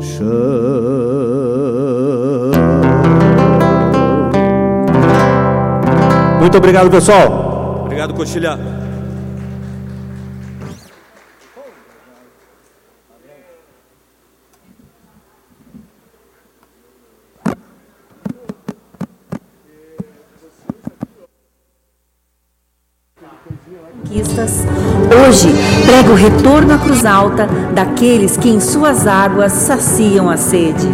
chão. 0.00 0.34
Muito 6.40 6.58
obrigado, 6.58 6.90
pessoal. 6.90 7.82
Obrigado, 7.84 8.14
Coxilha. 8.14 8.83
Hoje 25.26 25.48
prega 25.84 26.12
o 26.12 26.14
retorno 26.14 26.72
à 26.72 26.78
cruz 26.78 27.04
alta 27.04 27.48
daqueles 27.74 28.36
que 28.36 28.48
em 28.48 28.60
suas 28.60 29.08
águas 29.08 29.52
saciam 29.52 30.30
a 30.30 30.36
sede. 30.36 30.88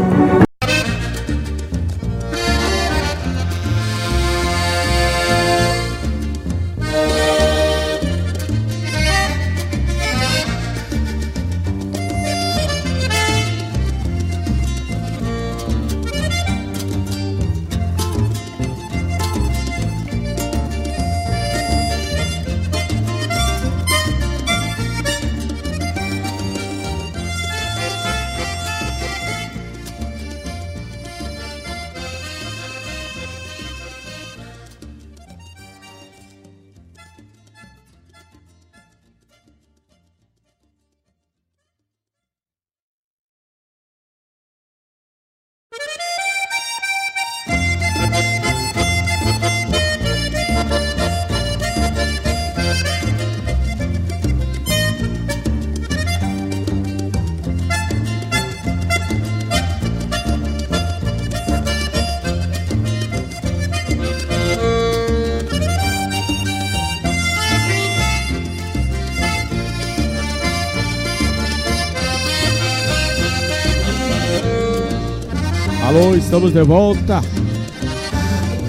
Estamos 76.40 76.52
de 76.54 76.62
volta. 76.62 77.20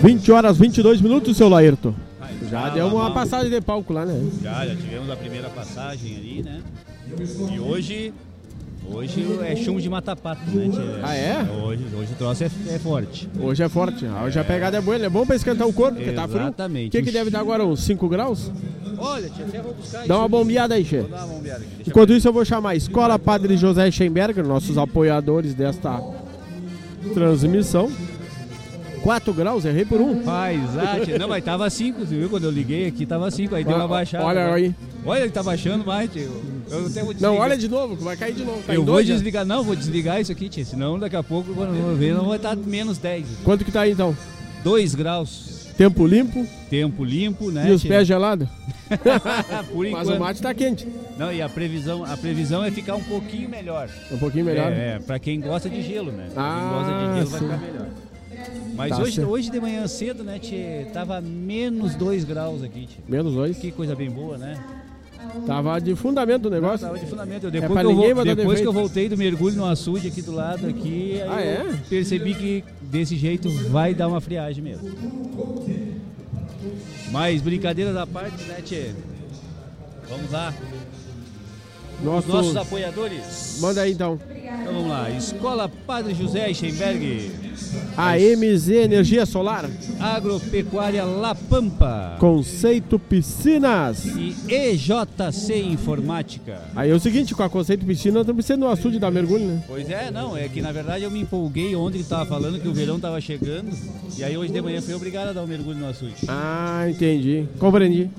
20 0.04 0.32
horas 0.32 0.58
22 0.58 1.00
minutos, 1.00 1.38
seu 1.38 1.48
Laerto. 1.48 1.96
Já 2.50 2.70
deu 2.70 2.88
uma 2.88 3.12
passagem 3.12 3.50
de 3.50 3.62
palco 3.62 3.94
lá, 3.94 4.06
né? 4.06 4.30
Já, 4.44 4.66
já 4.66 4.76
tivemos 4.76 5.10
a 5.10 5.16
primeira 5.16 5.50
passagem 5.50 6.18
ali, 6.18 6.44
né? 6.44 6.60
E 7.54 7.60
hoje, 7.60 8.14
hoje 8.92 9.26
é 9.44 9.56
chumbo 9.56 9.80
de 9.80 9.90
mata-pato, 9.90 10.42
né? 10.52 10.70
tia? 10.70 11.00
Ah, 11.02 11.16
é? 11.16 11.44
Hoje, 11.64 11.86
hoje 11.96 12.12
o 12.12 12.16
troço 12.18 12.44
é, 12.44 12.48
é 12.48 12.80
forte. 12.80 13.30
Hoje 13.40 13.64
é 13.64 13.70
forte. 13.70 14.06
Hoje 14.06 14.38
a 14.38 14.44
pegada 14.44 14.78
é 14.78 14.82
boa, 14.82 14.98
é 14.98 15.10
bom 15.10 15.26
pra 15.26 15.38
esquentar 15.38 15.66
o 15.66 15.72
corpo, 15.72 15.96
porque 15.96 16.12
tá 16.12 16.28
frio. 16.28 16.42
Exatamente. 16.42 16.88
O 16.90 16.92
que, 16.92 17.06
que 17.06 17.12
deve 17.12 17.30
dar 17.30 17.40
agora? 17.40 17.66
Uns 17.66 17.84
5 17.84 18.10
graus? 18.10 18.52
Olha, 18.98 19.30
tia, 19.30 19.46
até 19.46 19.62
vou 19.62 19.74
buscar 19.74 20.06
Dá 20.06 20.18
uma 20.18 20.28
bombeada 20.28 20.76
aí, 20.76 20.84
Che. 20.84 21.06
Enquanto 21.88 22.12
isso, 22.12 22.28
eu 22.28 22.34
vou 22.34 22.44
chamar 22.44 22.72
a 22.72 22.76
Escola 22.76 23.18
Padre 23.18 23.56
José 23.56 23.90
Schemberger, 23.90 24.46
nossos 24.46 24.78
apoiadores 24.78 25.54
desta 25.54 26.02
transmissão. 27.14 27.92
4 29.02 29.34
graus, 29.34 29.66
errei 29.66 29.84
por 29.84 30.00
um. 30.00 30.20
Rapaz, 30.20 30.62
ah, 30.78 31.18
não, 31.20 31.28
mas 31.28 31.44
tava 31.44 31.68
5, 31.70 32.06
viu? 32.06 32.30
Quando 32.30 32.44
eu 32.44 32.52
liguei 32.52 32.88
aqui 32.88 33.06
tava 33.06 33.32
5, 33.32 33.56
aí 33.56 33.64
deu 33.64 33.76
uma 33.76 33.88
baixada. 33.88 34.24
Olha 34.26 34.54
aí. 34.54 34.76
Olha, 35.04 35.22
ele 35.22 35.32
tá 35.32 35.42
baixando 35.42 35.84
mais, 35.84 36.12
tio. 36.12 36.32
Eu 36.70 36.86
até 36.86 37.04
vou 37.04 37.14
Não, 37.20 37.36
olha 37.38 37.58
de 37.58 37.68
novo, 37.68 37.96
vai 37.96 38.16
cair 38.16 38.36
de 38.36 38.46
novo. 38.46 38.62
Tá 38.62 38.74
Eu 38.76 38.86
vou 38.86 39.02
já. 39.04 39.14
desligar, 39.16 39.44
não, 39.44 39.64
vou 39.64 39.76
desligar 39.76 40.22
isso 40.22 40.32
aqui, 40.32 40.48
tia. 40.48 40.64
Senão 40.64 41.00
daqui 41.00 41.16
a 41.16 41.24
pouco, 41.24 41.52
quando 41.56 41.76
eu 41.76 41.96
ver, 41.96 42.14
não 42.14 42.28
vai 42.28 42.38
estar 42.38 42.56
menos 42.56 43.00
10. 43.00 43.26
Quanto 43.44 43.66
que 43.66 43.72
tá 43.72 43.82
aí 43.82 43.92
então? 43.94 44.16
2 44.64 44.94
graus, 44.94 45.51
Tempo 45.82 46.06
limpo 46.06 46.46
tempo 46.70 47.04
limpo, 47.04 47.50
né? 47.52 47.68
e 47.70 47.72
os 47.72 47.84
pés 47.84 48.08
gelados. 48.08 48.48
Por 49.74 49.86
Mas 49.90 50.04
enquanto. 50.08 50.16
o 50.16 50.20
mate 50.20 50.42
tá 50.42 50.54
quente. 50.54 50.88
Não, 51.18 51.34
e 51.34 51.42
a 51.42 51.50
previsão, 51.50 52.06
a 52.06 52.16
previsão 52.16 52.64
é 52.64 52.70
ficar 52.70 52.96
um 52.96 53.04
pouquinho 53.04 53.50
melhor. 53.50 53.90
Um 54.12 54.18
pouquinho 54.20 54.46
melhor. 54.46 54.72
É, 54.72 54.96
é, 54.96 55.00
pra 55.00 55.18
quem 55.18 55.42
gosta 55.42 55.68
de 55.70 55.82
gelo, 55.82 56.12
né? 56.12 56.30
Pra 56.34 56.44
Ah, 56.44 56.60
quem 56.60 56.70
gosta 56.70 56.94
de 56.94 57.16
gelo 57.16 57.26
sim. 57.40 57.48
vai 57.48 57.58
ficar 57.58 57.72
melhor. 57.72 57.88
Mas 58.76 58.90
Tá 58.96 59.02
hoje, 59.02 59.16
certo. 59.16 59.30
hoje 59.32 59.50
de 59.52 59.60
manhã 59.60 59.88
cedo, 59.88 60.24
né, 60.24 60.40
tchê, 60.40 60.86
tava 60.94 61.20
menos 61.20 61.96
2 61.96 62.24
graus 62.26 62.64
aqui, 62.64 62.86
tchê. 62.86 62.98
Menos 63.08 63.34
dois. 63.34 63.58
Que 63.58 63.72
coisa 63.72 63.96
bem 63.96 64.10
boa, 64.10 64.38
né? 64.38 64.58
Tava 65.46 65.80
de 65.80 65.96
fundamento 65.96 66.46
o 66.46 66.50
negócio. 66.50 66.86
Tava 66.86 67.00
de 67.00 67.06
fundamento. 67.06 67.44
Eu, 67.44 67.50
É 67.50 67.52
depois 67.52 67.72
pra 67.74 67.82
que, 67.84 68.30
eu, 68.30 68.36
depois 68.36 68.60
que 68.62 68.68
eu 68.68 68.74
voltei 68.74 69.10
do 69.10 69.18
mergulho 69.18 69.56
no 69.56 69.66
açude 69.66 70.08
aqui 70.08 70.22
do 70.22 70.32
lado 70.32 70.68
aqui, 70.68 71.22
Ah, 71.28 71.42
é? 71.42 71.76
percebi 71.90 72.34
que 72.36 72.64
desse 72.82 73.16
jeito 73.16 73.50
vai 73.70 73.94
dar 73.94 74.08
uma 74.08 74.22
friagem 74.22 74.64
mesmo. 74.64 74.90
Mas 77.12 77.42
brincadeiras 77.42 77.96
à 77.96 78.08
parte, 78.08 78.44
né, 78.44 78.62
Tchê? 78.64 78.92
Vamos 80.10 80.32
lá. 80.32 80.54
Nosso... 82.04 82.28
Nossos 82.30 82.56
apoiadores. 82.56 83.60
Manda 83.62 83.82
aí 83.82 83.92
então. 83.92 84.20
Então 84.62 84.74
vamos 84.74 84.90
lá. 84.90 85.10
Escola 85.12 85.70
Padre 85.86 86.14
José 86.14 86.48
Eichenberg. 86.48 87.32
A 87.98 88.18
MZ 88.18 88.70
Energia 88.70 89.26
Solar. 89.26 89.70
Agropecuária 90.00 91.04
La 91.04 91.36
Pampa. 91.36 92.16
Conceito 92.20 92.98
Piscinas. 92.98 94.06
E 94.06 94.36
EJC 94.48 95.58
Informática. 95.58 96.62
Aí 96.76 96.90
é 96.90 96.94
o 96.94 97.00
seguinte, 97.00 97.36
com 97.36 97.44
a 97.44 97.50
Conceito 97.50 97.86
Piscina, 97.86 98.24
não 98.24 98.34
precisa 98.34 98.58
no 98.58 98.68
açude 98.68 99.00
dar 99.00 99.12
mergulho, 99.12 99.46
né? 99.46 99.64
Pois 99.68 99.90
é, 99.90 100.10
não, 100.10 100.36
é 100.36 100.48
que 100.48 100.62
na 100.62 100.72
verdade 100.72 101.04
eu 101.04 101.12
me 101.12 101.22
empolguei 101.22 101.76
ontem 101.76 102.00
que 102.00 102.10
tava 102.10 102.26
falando 102.26 102.60
que 102.60 102.68
o 102.68 102.74
verão 102.74 103.00
tava 103.00 103.20
chegando. 103.20 103.70
E 104.18 104.24
aí 104.24 104.38
hoje 104.38 104.52
de 104.52 104.62
manhã 104.62 104.82
fui 104.82 104.94
obrigado 104.94 105.30
a 105.30 105.34
dar 105.34 105.44
um 105.44 105.48
mergulho 105.48 105.78
no 105.78 105.88
açude. 105.88 106.16
Ah, 106.28 106.86
entendi. 106.90 107.46
Compreendi. 107.60 108.10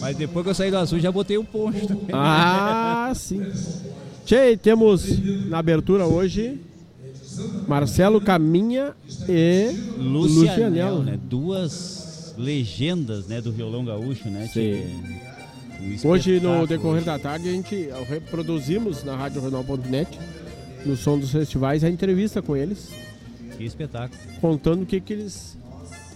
Mas 0.00 0.16
depois 0.16 0.44
que 0.44 0.50
eu 0.50 0.54
saí 0.54 0.70
do 0.70 0.78
açude 0.78 1.02
já 1.02 1.12
botei 1.12 1.38
o 1.38 1.44
poncho 1.44 1.86
também. 1.86 2.06
Ah, 2.12 3.12
sim. 3.14 3.42
Tchê, 4.24 4.56
temos 4.56 5.18
na 5.48 5.58
abertura 5.58 6.06
hoje 6.06 6.60
Marcelo 7.68 8.20
Caminha 8.20 8.94
e 9.28 9.70
Lucianel, 9.98 10.96
Lucianel. 10.96 10.98
né? 11.02 11.18
Duas 11.22 12.34
legendas, 12.38 13.26
né, 13.26 13.40
do 13.40 13.52
violão 13.52 13.84
gaúcho, 13.84 14.28
né? 14.28 14.48
Sim. 14.52 14.82
Um 16.04 16.08
Hoje, 16.08 16.38
no 16.40 16.66
decorrer 16.66 17.02
da 17.02 17.18
tarde, 17.18 17.48
a 17.48 17.52
gente 17.52 17.88
reproduzimos 18.08 19.02
na 19.02 19.16
Rádio 19.16 19.40
Regional.net, 19.42 20.18
no 20.86 20.96
som 20.96 21.18
dos 21.18 21.32
festivais, 21.32 21.82
a 21.82 21.90
entrevista 21.90 22.40
com 22.40 22.56
eles, 22.56 22.90
Que 23.58 23.64
espetáculo. 23.64 24.20
contando 24.40 24.82
o 24.82 24.86
que, 24.86 25.00
que 25.00 25.12
eles. 25.12 25.56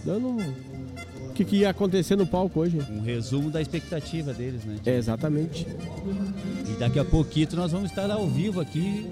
dando 0.05 0.29
o 0.37 1.33
que, 1.33 1.43
que 1.45 1.57
ia 1.57 1.69
acontecer 1.69 2.15
no 2.15 2.25
palco 2.25 2.61
hoje. 2.61 2.79
Um 2.89 3.01
resumo 3.01 3.51
da 3.51 3.61
expectativa 3.61 4.33
deles, 4.33 4.63
né? 4.63 4.77
É, 4.85 4.97
exatamente. 4.97 5.67
E 6.69 6.79
daqui 6.79 6.97
a 6.97 7.05
pouquinho 7.05 7.49
nós 7.53 7.71
vamos 7.71 7.89
estar 7.91 8.09
ao 8.09 8.27
vivo 8.27 8.59
aqui 8.61 9.05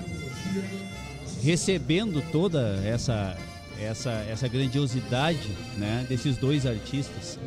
recebendo 1.46 2.24
toda 2.32 2.82
essa 2.84 3.38
essa 3.80 4.12
essa 4.30 4.48
grandiosidade, 4.48 5.50
né, 5.78 6.06
desses 6.10 6.38
dois 6.38 6.66
artistas 6.66 7.38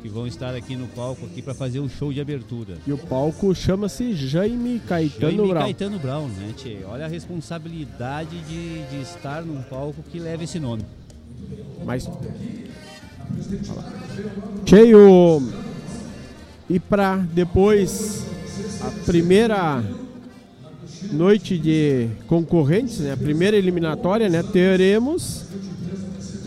que 0.00 0.08
vão 0.08 0.26
estar 0.26 0.54
aqui 0.54 0.76
no 0.76 0.86
palco 0.88 1.26
aqui 1.26 1.42
para 1.42 1.54
fazer 1.54 1.80
o 1.80 1.88
show 1.88 2.12
de 2.12 2.20
abertura. 2.20 2.76
E 2.86 2.92
o 2.92 2.98
palco 2.98 3.54
chama-se 3.54 4.14
Jaime 4.14 4.80
Caetano 4.86 5.20
Jaime 5.20 5.48
Brau. 5.48 5.62
Caetano 5.62 5.98
Brown, 5.98 6.28
né, 6.28 6.52
tchê? 6.56 6.78
Olha 6.86 7.06
a 7.06 7.08
responsabilidade 7.08 8.38
de, 8.40 8.82
de 8.84 9.02
estar 9.02 9.42
num 9.42 9.62
palco 9.62 10.02
que 10.10 10.18
leva 10.18 10.44
esse 10.44 10.58
nome. 10.58 10.84
Mas. 11.84 12.08
Cheio. 14.64 15.42
E 16.68 16.80
pra 16.80 17.16
depois 17.16 18.24
a 18.80 18.90
primeira 19.04 19.82
noite 21.12 21.58
de 21.58 22.08
concorrentes, 22.26 22.98
né? 23.00 23.12
A 23.12 23.16
primeira 23.16 23.56
eliminatória, 23.56 24.28
né? 24.28 24.42
Teremos 24.42 25.42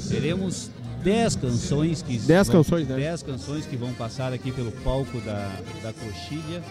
Teremos 0.10 0.70
10 1.04 1.36
canções 1.36 2.02
que 2.02 2.18
10 2.18 2.48
vão- 2.48 2.58
canções, 2.64 2.88
né? 2.88 2.96
10 2.96 3.24
canções 3.24 3.66
que 3.66 3.76
vão 3.76 3.92
passar 3.94 4.32
aqui 4.34 4.52
pelo 4.52 4.72
palco 4.72 5.20
da, 5.22 5.50
da 5.84 5.94
coxilha. 5.94 6.62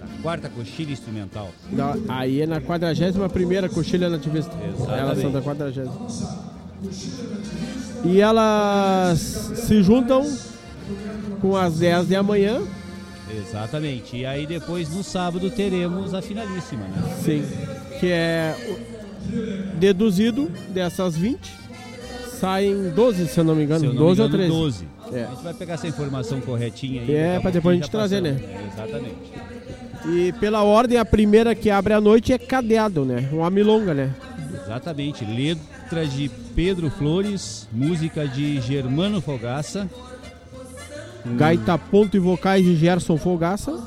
Da 0.00 0.22
quarta 0.22 0.48
coxilha 0.48 0.92
instrumental. 0.92 1.50
da- 1.72 1.96
aí 2.08 2.40
é 2.42 2.46
na 2.46 2.60
41 2.60 3.28
primeira 3.28 3.68
coxilha 3.68 4.08
nativista. 4.08 4.50
Exatamente. 4.66 4.98
Elas 5.00 5.18
são 5.20 5.30
da 5.32 5.40
40 5.42 5.70
E 8.04 8.20
elas 8.20 9.18
se 9.20 9.82
juntam 9.82 10.26
com 11.40 11.54
as 11.56 11.78
10 11.78 12.08
de 12.08 12.16
amanhã. 12.16 12.60
Exatamente. 13.38 14.16
E 14.16 14.26
aí 14.26 14.46
depois 14.46 14.94
no 14.94 15.02
sábado 15.02 15.50
teremos 15.50 16.14
a 16.14 16.22
finalíssima, 16.22 16.84
né? 16.84 17.16
Sim. 17.22 17.44
Que 17.98 18.08
é 18.10 18.54
deduzido 19.78 20.50
dessas 20.70 21.16
20, 21.16 21.38
saem 22.38 22.90
12, 22.90 23.28
se 23.28 23.38
eu 23.38 23.44
não 23.44 23.54
me 23.54 23.64
engano. 23.64 23.86
Não 23.86 23.94
12 23.94 24.20
me 24.20 24.22
ou 24.22 24.28
engano, 24.28 24.44
13. 24.44 24.48
12. 24.48 24.88
É. 25.12 25.24
A 25.24 25.26
gente 25.30 25.42
vai 25.42 25.54
pegar 25.54 25.74
essa 25.74 25.88
informação 25.88 26.40
corretinha 26.40 27.02
aí. 27.02 27.14
É, 27.14 27.40
pra 27.40 27.50
depois 27.50 27.74
a 27.74 27.80
gente 27.80 27.90
trazer, 27.90 28.22
passamos. 28.22 28.42
É, 28.42 28.68
exatamente. 28.72 29.50
E 30.06 30.32
pela 30.34 30.62
ordem, 30.62 30.98
a 30.98 31.04
primeira 31.04 31.54
que 31.54 31.68
abre 31.68 31.92
a 31.92 32.00
noite 32.00 32.32
é 32.32 32.38
Cadeado, 32.38 33.04
né? 33.04 33.28
Uma 33.32 33.50
milonga, 33.50 33.92
né? 33.92 34.14
Exatamente. 34.64 35.24
Letra 35.24 36.06
de 36.06 36.30
Pedro 36.54 36.90
Flores, 36.90 37.68
música 37.72 38.26
de 38.26 38.60
Germano 38.60 39.20
Fogaça, 39.20 39.90
Gaita 41.24 41.76
ponto 41.78 42.16
e 42.16 42.20
vocais 42.20 42.64
de 42.64 42.76
Gerson 42.76 43.16
Fogaça. 43.16 43.78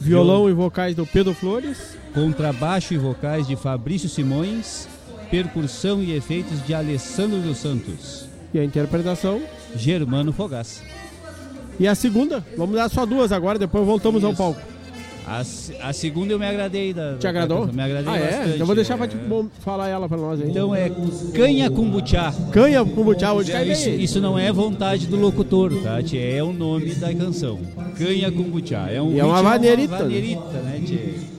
Violão 0.00 0.48
e 0.48 0.52
vocais 0.52 0.94
do 0.94 1.06
Pedro 1.06 1.34
Flores. 1.34 1.96
contrabaixo 2.12 2.94
e 2.94 2.98
vocais 2.98 3.46
de 3.46 3.56
Fabrício 3.56 4.08
Simões, 4.08 4.86
percussão 5.30 6.02
e 6.02 6.12
efeitos 6.12 6.64
de 6.64 6.72
Alessandro 6.74 7.40
dos 7.40 7.58
Santos, 7.58 8.26
E 8.52 8.58
a 8.58 8.64
interpretação. 8.64 9.42
Germano 9.74 10.32
Fogaça. 10.32 10.82
E 11.80 11.88
a 11.88 11.94
segunda, 11.94 12.44
vamos 12.56 12.76
dar 12.76 12.88
só 12.88 13.04
duas 13.04 13.32
agora, 13.32 13.58
depois 13.58 13.84
voltamos 13.84 14.22
ao 14.22 14.30
Isso. 14.30 14.38
palco. 14.38 14.73
A, 15.26 15.42
a 15.88 15.92
segunda 15.94 16.32
eu 16.34 16.38
me 16.38 16.46
agradei 16.46 16.92
da. 16.92 17.14
Te 17.14 17.22
da- 17.22 17.28
agradou? 17.30 17.66
Me 17.72 17.82
agradei 17.82 18.12
ah, 18.12 18.16
é? 18.16 18.30
bastante. 18.30 18.54
Então 18.56 18.66
vou 18.66 18.74
deixar 18.74 18.94
é. 18.94 18.96
pra 18.98 19.08
te 19.08 19.16
bom, 19.16 19.46
falar 19.60 19.88
ela 19.88 20.06
pra 20.06 20.18
nós 20.18 20.40
aí. 20.40 20.50
Então 20.50 20.74
é 20.74 20.90
canha 21.34 21.70
kombucha. 21.70 22.34
Canha 22.52 22.84
kombucha 22.84 23.32
hoje 23.32 23.50
cai 23.50 23.70
Isso, 23.72 23.88
isso 23.88 24.20
não 24.20 24.38
é 24.38 24.52
vontade 24.52 25.06
do 25.06 25.16
locutor, 25.16 25.72
tá? 25.82 26.02
tchê? 26.02 26.18
É 26.18 26.42
o 26.42 26.52
nome 26.52 26.94
da 26.94 27.12
canção. 27.14 27.58
Canha 27.96 28.30
kombucha. 28.30 28.76
É 28.90 29.00
um 29.00 29.12
E 29.12 29.20
é 29.20 29.24
uma 29.24 29.42
né? 29.42 29.48
vaneirita, 29.48 30.04
né, 30.04 30.82
tchê? 30.84 31.34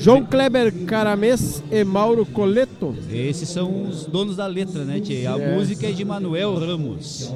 João 0.00 0.24
Kleber 0.24 0.72
Caramês 0.84 1.62
e 1.70 1.82
Mauro 1.82 2.26
Coleto. 2.26 2.94
Esses 3.10 3.48
são 3.48 3.84
os 3.88 4.04
donos 4.04 4.36
da 4.36 4.46
letra, 4.46 4.84
né, 4.84 5.00
tchê? 5.00 5.26
A 5.26 5.38
É. 5.38 5.54
música 5.56 5.86
é 5.88 5.92
de 5.92 6.04
Manuel 6.04 6.54
Ramos. 6.54 7.32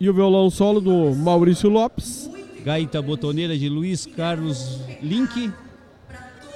E 0.00 0.10
o 0.10 0.12
violão 0.14 0.50
solo 0.50 0.80
do 0.80 1.14
Maurício 1.14 1.68
Lopes. 1.70 2.28
Gaita 2.64 3.02
botoneira 3.02 3.56
de 3.58 3.68
Luiz 3.68 4.06
Carlos 4.06 4.80
Link. 5.02 5.52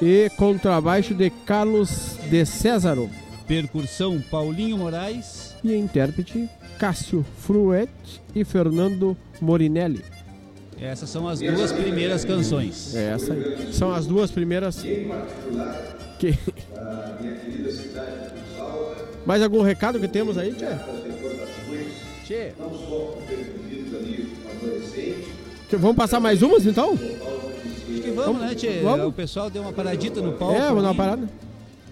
E 0.01 0.31
contrabaixo 0.37 1.15
de 1.15 1.31
Carlos 1.31 2.17
de 2.31 2.45
Césaro. 2.45 3.11
Percussão 3.47 4.21
Paulinho 4.31 4.79
Moraes. 4.79 5.55
E 5.65 5.75
intérprete 5.75 6.49
Cássio 6.79 7.25
Fruet 7.39 7.91
e 8.35 8.45
Fernando 8.45 9.17
Morinelli. 9.41 10.05
Essas 10.81 11.09
são 11.09 11.27
as 11.27 11.41
duas 11.41 11.73
primeiras 11.73 12.25
canções. 12.25 12.95
É 12.95 13.13
essa 13.13 13.33
aí. 13.33 13.73
São 13.73 13.93
as 13.93 14.07
duas 14.07 14.31
primeiras 14.31 14.83
Que... 16.19 16.39
Mais 19.25 19.43
algum 19.43 19.63
recado 19.63 19.99
que 19.99 20.07
temos 20.07 20.39
aí, 20.39 20.53
Tchê? 20.55 20.67
Tchê. 22.25 22.53
Vamos 25.73 25.97
passar 25.97 26.21
mais 26.21 26.43
umas 26.43 26.65
então? 26.67 26.93
Acho 26.95 28.03
que 28.03 28.11
vamos, 28.11 28.41
né, 28.41 28.55
Tchê? 28.55 28.81
Vamos. 28.83 29.07
O 29.07 29.13
pessoal 29.13 29.51
deu 29.51 29.63
uma 29.63 29.73
paradita 29.73 30.21
no 30.21 30.33
palco. 30.33 30.55
É, 30.55 30.69
vamos 30.69 30.83
dar 30.83 30.89
uma 30.91 30.95
parada. 30.95 31.29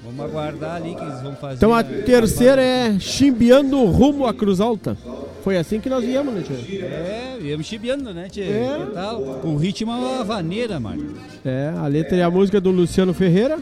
Vamos 0.05 0.21
aguardar 0.25 0.77
ali 0.77 0.95
que 0.95 1.03
eles 1.03 1.21
vão 1.23 1.35
fazer. 1.37 1.57
Então 1.57 1.75
a 1.75 1.83
terceira 1.83 2.61
é 2.63 2.99
chimbiando 3.01 3.83
rumo 3.87 4.27
à 4.27 4.35
Cruz 4.35 4.61
Alta. 4.61 4.97
Foi 5.43 5.57
assim 5.59 5.81
que 5.81 5.89
nós 5.91 6.05
viemos, 6.05 6.33
né, 6.35 6.43
Tchê? 6.43 6.77
É, 6.79 7.37
viemos 7.41 7.67
chibiando, 7.67 8.13
né, 8.15 8.29
Tchê? 8.31 8.43
É. 8.43 8.87
Tal? 8.95 9.21
O 9.45 9.57
ritmo 9.57 9.91
é 9.93 9.95
uma 9.97 10.25
vaneira, 10.25 10.79
mano. 10.79 11.15
É, 11.45 11.73
a 11.77 11.87
letra 11.87 12.17
e 12.17 12.23
a 12.23 12.31
música 12.31 12.61
do 12.61 12.71
Luciano 12.71 13.13
Ferreira 13.13 13.59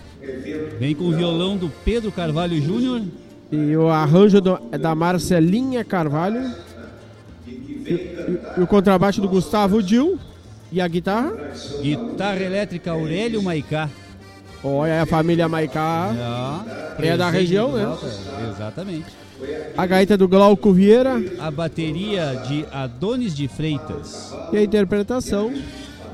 Vem 0.79 0.95
com 0.95 1.05
o 1.05 1.13
violão 1.13 1.57
do 1.57 1.71
Pedro 1.85 2.11
Carvalho 2.13 2.61
Júnior. 2.61 3.03
e 3.51 3.77
o 3.77 3.89
arranjo 3.89 4.41
do- 4.41 4.59
é 4.73 4.79
da 4.79 4.95
Marcelinha 4.95 5.85
Carvalho 5.85 6.51
e, 7.87 8.61
o 8.61 8.67
contrabaixo 8.67 9.21
do 9.21 9.29
Gustavo 9.29 9.83
Dil 9.83 10.19
e 10.71 10.81
a 10.81 10.89
guitarra. 10.89 11.33
Guitarra 11.81 12.41
elétrica 12.41 12.91
Aurélio 12.93 13.43
Maicá. 13.43 13.89
Olha, 14.65 14.91
é 14.91 15.01
a 15.01 15.07
família 15.07 15.49
Maicá. 15.49 16.11
É 16.99 17.17
da 17.17 17.31
região, 17.31 17.73
né? 17.73 17.97
Exatamente. 18.51 19.07
A 19.77 19.87
gaita 19.87 20.17
do 20.17 20.29
Glauco 20.29 20.73
Vieira 20.73 21.21
A 21.41 21.51
bateria 21.51 22.43
de 22.47 22.65
Adonis 22.71 23.35
de 23.35 23.49
Freitas. 23.49 24.33
e 24.53 24.57
a 24.57 24.63
interpretação 24.63 25.53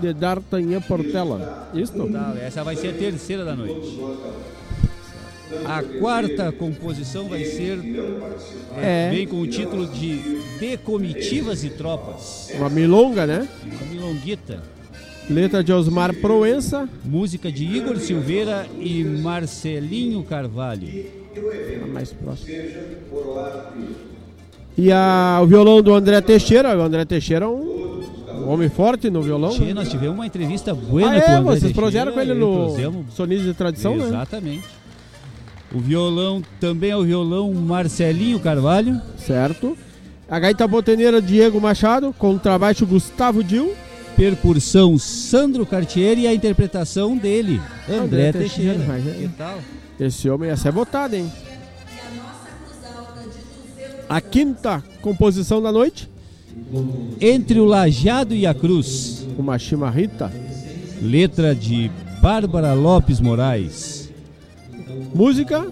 de 0.00 0.12
D'Artagnan 0.14 0.80
Portela. 0.80 1.68
Isso? 1.74 1.92
Tá, 2.08 2.34
essa 2.40 2.64
vai 2.64 2.76
ser 2.76 2.88
a 2.88 2.92
terceira 2.92 3.44
da 3.44 3.54
noite. 3.54 3.98
A 5.64 5.82
quarta 5.82 6.52
composição 6.52 7.28
vai 7.28 7.44
ser. 7.44 7.78
É. 8.76 9.10
Vem 9.10 9.26
com 9.26 9.40
o 9.40 9.46
título 9.46 9.86
de 9.86 10.40
De 10.58 10.76
Comitivas 10.78 11.64
e 11.64 11.70
Tropas. 11.70 12.50
Uma 12.54 12.68
milonga, 12.68 13.26
né? 13.26 13.48
Uma 13.64 13.92
milonguita. 13.92 14.62
Letra 15.28 15.62
de 15.62 15.72
Osmar 15.72 16.14
Proença. 16.14 16.88
Música 17.04 17.50
de 17.50 17.64
Igor 17.64 17.98
Silveira 17.98 18.66
e 18.78 19.04
Marcelinho 19.04 20.22
Carvalho. 20.22 20.88
Tá 21.34 21.86
mais 21.86 22.12
próximo. 22.12 22.48
E 24.76 24.92
a, 24.92 25.40
o 25.42 25.46
violão 25.46 25.82
do 25.82 25.94
André 25.94 26.20
Teixeira. 26.20 26.76
O 26.76 26.82
André 26.82 27.04
Teixeira 27.04 27.44
é 27.44 27.48
um, 27.48 28.48
homem 28.48 28.68
forte 28.68 29.10
no 29.10 29.20
violão. 29.20 29.56
Né? 29.58 29.74
nós 29.74 29.88
tivemos 29.88 30.14
uma 30.14 30.26
entrevista 30.26 30.74
buena 30.74 31.18
Ah, 31.18 31.20
com 31.20 31.30
o 31.30 31.34
é, 31.34 31.36
André 31.36 31.54
vocês 31.54 31.72
projeram 31.72 32.12
com 32.12 32.20
ele 32.20 32.34
no 32.34 33.04
Sonis 33.10 33.42
de 33.42 33.52
Tradição, 33.54 33.96
né? 33.96 34.06
Exatamente. 34.06 34.64
O 35.74 35.78
violão 35.80 36.42
também 36.60 36.90
é 36.90 36.96
o 36.96 37.04
violão 37.04 37.52
Marcelinho 37.52 38.40
Carvalho. 38.40 39.00
Certo. 39.18 39.76
A 40.28 40.38
gaita 40.38 40.66
botaneira 40.66 41.20
Diego 41.22 41.60
Machado, 41.60 42.14
contrabaixo 42.18 42.86
Gustavo 42.86 43.42
Dil. 43.44 43.74
Percussão 44.16 44.98
Sandro 44.98 45.64
Cartier 45.64 46.18
e 46.18 46.26
a 46.26 46.34
interpretação 46.34 47.16
dele, 47.16 47.60
André, 47.88 47.98
André 47.98 48.32
Teixeira. 48.32 48.74
Teixeira, 48.74 48.84
mas 48.88 49.06
é- 49.06 49.12
Que 49.12 49.28
tal? 49.28 49.58
Esse 50.00 50.28
homem 50.28 50.48
ia 50.50 50.56
ser 50.56 50.72
votado, 50.72 51.14
hein? 51.14 51.30
A 54.08 54.20
quinta 54.20 54.82
composição 55.02 55.60
da 55.62 55.70
noite, 55.70 56.08
Entre 57.20 57.60
o 57.60 57.64
Lajado 57.64 58.34
e 58.34 58.44
a 58.46 58.52
Cruz. 58.52 59.24
uma 59.38 59.56
chimarrita. 59.58 60.32
Letra 61.00 61.54
de 61.54 61.88
Bárbara 62.20 62.72
Lopes 62.74 63.20
Moraes. 63.20 63.97
Música, 65.14 65.66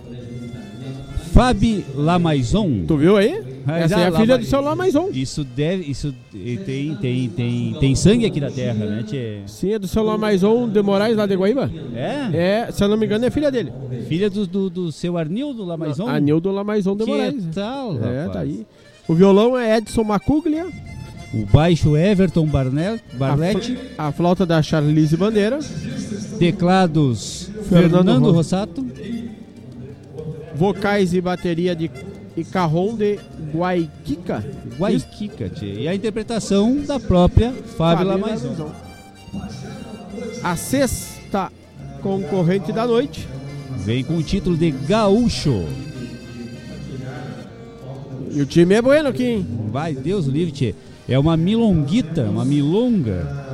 Fabi 1.33 1.85
Lamaison. 1.95 2.85
tu 2.87 2.97
viu 2.97 3.17
aí? 3.17 3.43
Ah, 3.67 3.81
Essa 3.81 4.01
é 4.01 4.07
a 4.07 4.13
filha 4.13 4.39
do 4.39 4.45
seu 4.45 4.61
Lamaison. 4.61 5.09
Isso 5.13 5.43
deve. 5.45 5.91
Isso 5.91 6.15
tem, 6.65 6.95
tem, 6.95 7.29
tem, 7.29 7.77
tem 7.79 7.95
sangue 7.97 8.25
aqui 8.25 8.41
da 8.41 8.51
terra, 8.51 8.87
né, 8.87 9.03
Tchê? 9.07 9.41
Sim, 9.47 9.73
é 9.75 9.79
do 9.79 9.89
seu 9.89 10.03
Lamaison 10.05 10.69
de 10.69 10.81
Moraes, 10.81 11.17
lá 11.17 11.27
de 11.27 11.35
Guaíba. 11.35 11.71
É? 11.95 12.65
É, 12.69 12.73
se 12.73 12.83
eu 12.83 12.89
não 12.89 12.97
me 12.97 13.05
engano, 13.07 13.25
é 13.27 13.31
filha 13.31 13.51
dele. 13.51 13.73
Filha 14.09 14.31
do, 14.31 14.47
do, 14.47 14.71
do 14.71 14.93
seu 14.93 15.19
Arnildo 15.19 15.65
Lamaison? 15.65 16.07
Anildo 16.09 16.51
Lamaison 16.53 16.97
de 16.97 17.05
Que 17.05 17.11
Moraes. 17.11 17.45
tal, 17.53 17.93
É, 18.03 18.19
rapaz? 18.21 18.33
tá 18.33 18.41
aí. 18.41 18.65
O 19.09 19.15
violão 19.15 19.59
é 19.59 19.77
Edson 19.77 20.05
Macuglia. 20.05 20.67
O 21.35 21.45
baixo 21.45 21.97
Everton 21.97 22.47
Barnet, 22.47 23.03
A, 23.15 23.19
Barlete. 23.19 23.77
a 23.99 24.11
flauta 24.13 24.47
da 24.47 24.63
Charlize 24.63 25.17
Bandeira. 25.17 25.59
Teclados 26.39 27.51
Fernando 27.69 27.91
Fernando, 27.97 28.25
Ro- 28.27 28.33
Rossato. 28.33 28.87
Vocais 30.57 31.13
e 31.15 31.21
bateria 31.21 31.77
de 31.77 31.91
e 32.37 32.45
carrom 32.45 32.95
de 32.95 33.19
Guaiquica. 33.55 34.45
Guaiquica, 34.79 35.49
tchê. 35.49 35.81
E 35.81 35.89
a 35.89 35.95
interpretação 35.95 36.83
da 36.83 37.01
própria 37.01 37.53
Fábio. 37.53 38.07
Lamaison. 38.07 38.71
A 40.43 40.55
sexta 40.55 41.51
concorrente 42.03 42.73
da 42.73 42.87
noite. 42.87 43.27
Vem 43.79 44.05
com 44.05 44.17
o 44.17 44.23
título 44.23 44.57
de 44.57 44.71
Gaúcho. 44.71 45.65
E 48.31 48.41
o 48.41 48.47
time 48.47 48.75
é 48.75 48.83
bueno 48.83 49.09
aqui, 49.09 49.25
hein? 49.25 49.47
Vai, 49.71 49.95
Deus 49.95 50.27
livre, 50.27 50.53
tchê. 50.53 50.75
É 51.09 51.19
uma 51.19 51.37
milonguita, 51.37 52.25
uma 52.25 52.45
milonga. 52.45 53.47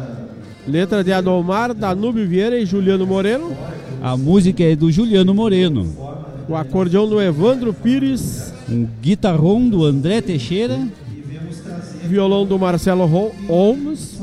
Letra 0.67 1.05
de 1.05 1.13
Adomar, 1.13 1.75
Danúbio 1.75 2.27
Vieira 2.27 2.59
e 2.59 2.67
Juliano 2.67 3.07
Moreno. 3.07 3.57
A 4.03 4.17
música 4.17 4.65
é 4.65 4.75
do 4.75 4.91
Juliano 4.91 5.35
Moreno. 5.35 6.12
O 6.49 6.57
acordeão 6.57 7.09
do 7.09 7.21
Evandro 7.21 7.73
Pires. 7.73 8.53
Um 8.69 8.87
guitarrão 9.01 9.69
do 9.69 9.85
André 9.85 10.21
Teixeira. 10.21 10.79
Violão 12.05 12.45
do 12.45 12.59
Marcelo 12.59 13.07
Holmes. 13.49 14.21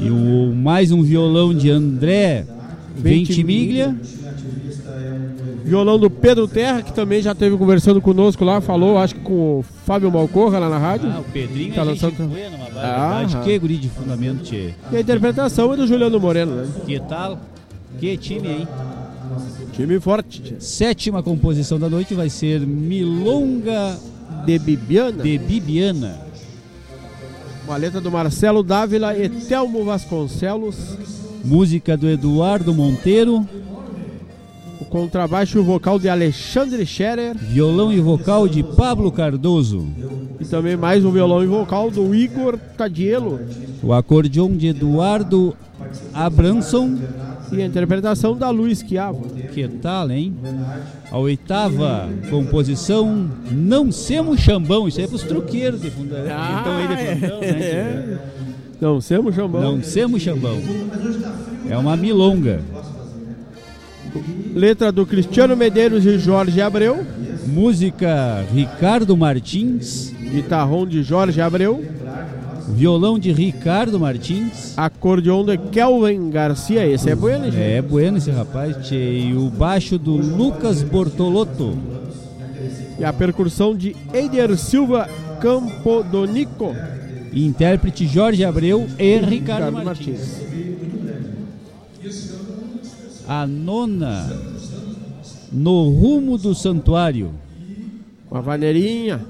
E 0.00 0.10
o, 0.10 0.54
mais 0.54 0.92
um 0.92 1.02
violão 1.02 1.54
de 1.54 1.70
André 1.70 2.44
Ventimiglia. 2.96 3.96
Violão 5.64 5.98
do 5.98 6.10
Pedro 6.10 6.46
Terra, 6.48 6.82
que 6.82 6.92
também 6.92 7.22
já 7.22 7.32
esteve 7.32 7.56
conversando 7.56 8.00
conosco 8.00 8.44
lá. 8.44 8.60
Falou, 8.60 8.98
acho 8.98 9.14
que 9.14 9.20
com 9.22 9.60
o 9.60 9.64
Fábio 9.86 10.10
Malcorra 10.10 10.58
lá 10.58 10.68
na 10.68 10.76
rádio. 10.78 11.08
Ah, 11.10 11.20
o 11.20 11.24
Pedrinho 11.24 11.72
Tá 11.74 11.80
é 11.80 11.84
lançando- 11.84 12.28
buena, 12.28 12.56
uma 12.56 12.64
barbaridade. 12.68 13.36
Ah, 13.36 13.40
que 13.42 13.58
guri 13.58 13.76
de 13.76 13.88
fundamento, 13.88 14.42
tchê. 14.42 14.70
E 14.90 14.96
a 14.96 15.00
interpretação 15.00 15.72
é 15.72 15.76
do 15.76 15.86
Juliano 15.86 16.18
Moreno, 16.20 16.56
né? 16.56 16.66
Que 16.84 16.98
tal? 17.00 17.38
Que 17.98 18.16
time, 18.16 18.48
hein? 18.48 18.68
Time 19.72 19.98
forte. 20.00 20.42
tia. 20.42 20.60
Sétima 20.60 21.22
composição 21.22 21.78
da 21.78 21.88
noite 21.88 22.14
vai 22.14 22.28
ser 22.28 22.60
Milonga 22.60 23.98
De 24.44 24.58
Bibiana. 24.58 25.22
de 25.22 25.38
Bibiana. 25.38 26.20
Uma 27.66 27.76
letra 27.76 28.00
do 28.00 28.10
Marcelo 28.10 28.62
Dávila 28.62 29.16
e 29.16 29.28
Telmo 29.28 29.84
Vasconcelos. 29.84 30.76
Música 31.44 31.96
do 31.96 32.08
Eduardo 32.08 32.74
Monteiro. 32.74 33.46
O 34.80 34.84
contrabaixo 34.84 35.56
e 35.56 35.60
o 35.60 35.64
vocal 35.64 35.98
de 35.98 36.08
Alexandre 36.08 36.84
Scherer. 36.84 37.34
Violão 37.36 37.92
e 37.92 37.98
vocal 38.00 38.46
de 38.46 38.62
Pablo 38.62 39.10
Cardoso. 39.10 39.86
E 40.38 40.44
também 40.44 40.76
mais 40.76 41.04
um 41.04 41.10
violão 41.10 41.42
e 41.42 41.46
vocal 41.46 41.90
do 41.90 42.14
Igor 42.14 42.58
Tadielo. 42.76 43.40
O 43.82 43.92
acordeão 43.92 44.54
de 44.54 44.68
Eduardo 44.68 45.56
Abranson. 46.12 46.98
E 47.52 47.62
a 47.62 47.66
interpretação 47.66 48.36
da 48.36 48.48
Luiz 48.50 48.80
Chiavo. 48.80 49.28
Que 49.52 49.68
tal, 49.68 50.10
hein? 50.10 50.34
A 51.10 51.18
oitava 51.18 52.08
composição, 52.30 53.30
Não 53.50 53.92
Semos 53.92 54.40
Chambão. 54.40 54.88
Isso 54.88 54.98
aí 54.98 55.04
é 55.04 55.08
pros 55.08 55.22
truqueiros 55.22 55.80
de 55.82 55.90
fundamento. 55.90 56.34
que 56.34 56.58
estão 56.58 56.76
aí 56.76 56.88
de 56.88 57.20
plantão, 57.20 57.40
né? 57.40 58.18
Não, 58.80 59.00
Semos 59.00 59.34
Chambão. 59.34 59.60
Não 59.60 59.82
Semos 59.82 60.22
Chambão. 60.22 60.58
É 61.68 61.76
uma 61.76 61.96
milonga. 61.96 62.60
Letra 64.54 64.90
do 64.90 65.06
Cristiano 65.06 65.56
Medeiros 65.56 66.04
e 66.04 66.18
Jorge 66.18 66.60
Abreu. 66.60 67.04
Música 67.46 68.44
Ricardo 68.52 69.16
Martins. 69.16 70.10
Guitarrão 70.10 70.86
de 70.86 71.02
Jorge 71.02 71.40
Abreu. 71.40 71.84
Violão 72.68 73.18
de 73.18 73.32
Ricardo 73.32 73.98
Martins. 73.98 74.76
Acordeon 74.76 75.44
de 75.44 75.58
Kelvin 75.58 76.30
Garcia. 76.30 76.86
Esse 76.86 77.10
é 77.10 77.14
bueno, 77.14 77.44
gente. 77.46 77.58
É 77.58 77.82
bueno 77.82 78.18
esse 78.18 78.30
rapaz. 78.30 78.76
tchê. 78.86 79.20
E 79.20 79.34
o 79.34 79.50
baixo 79.50 79.98
do 79.98 80.12
Lucas 80.12 80.82
Bortolotto. 80.82 81.76
E 82.98 83.04
a 83.04 83.12
percussão 83.12 83.74
de 83.74 83.96
Eider 84.12 84.56
Silva 84.56 85.08
Campodonico. 85.40 86.74
E 87.32 87.46
intérprete 87.46 88.06
Jorge 88.06 88.44
Abreu 88.44 88.86
e 88.98 89.16
Ricardo, 89.18 89.72
Martins. 89.72 90.40
A 93.26 93.46
nona, 93.46 94.30
No 95.50 95.88
Rumo 95.88 96.36
do 96.36 96.54
Santuário. 96.54 97.32
Uma 98.30 98.42
vaneirinha. 98.42 99.20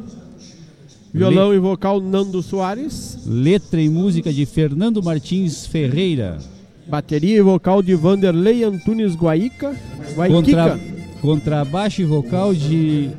Violão 1.12 1.52
e 1.52 1.58
vocal 1.58 2.00
Nando 2.00 2.42
Soares. 2.42 3.18
Letra 3.26 3.80
e 3.82 3.88
música 3.88 4.32
de 4.32 4.46
Fernando 4.46 5.02
Martins 5.02 5.66
Ferreira. 5.66 6.38
Bateria 6.88 7.36
e 7.36 7.42
vocal 7.42 7.82
de 7.82 7.94
Vanderlei 7.94 8.64
Antunes 8.64 9.14
Guaica. 9.14 9.76
Guaiquica. 10.14 10.70
Contra... 10.70 10.80
contrabaixo 11.20 12.00
e 12.00 12.04
vocal 12.06 12.54
de 12.54 13.10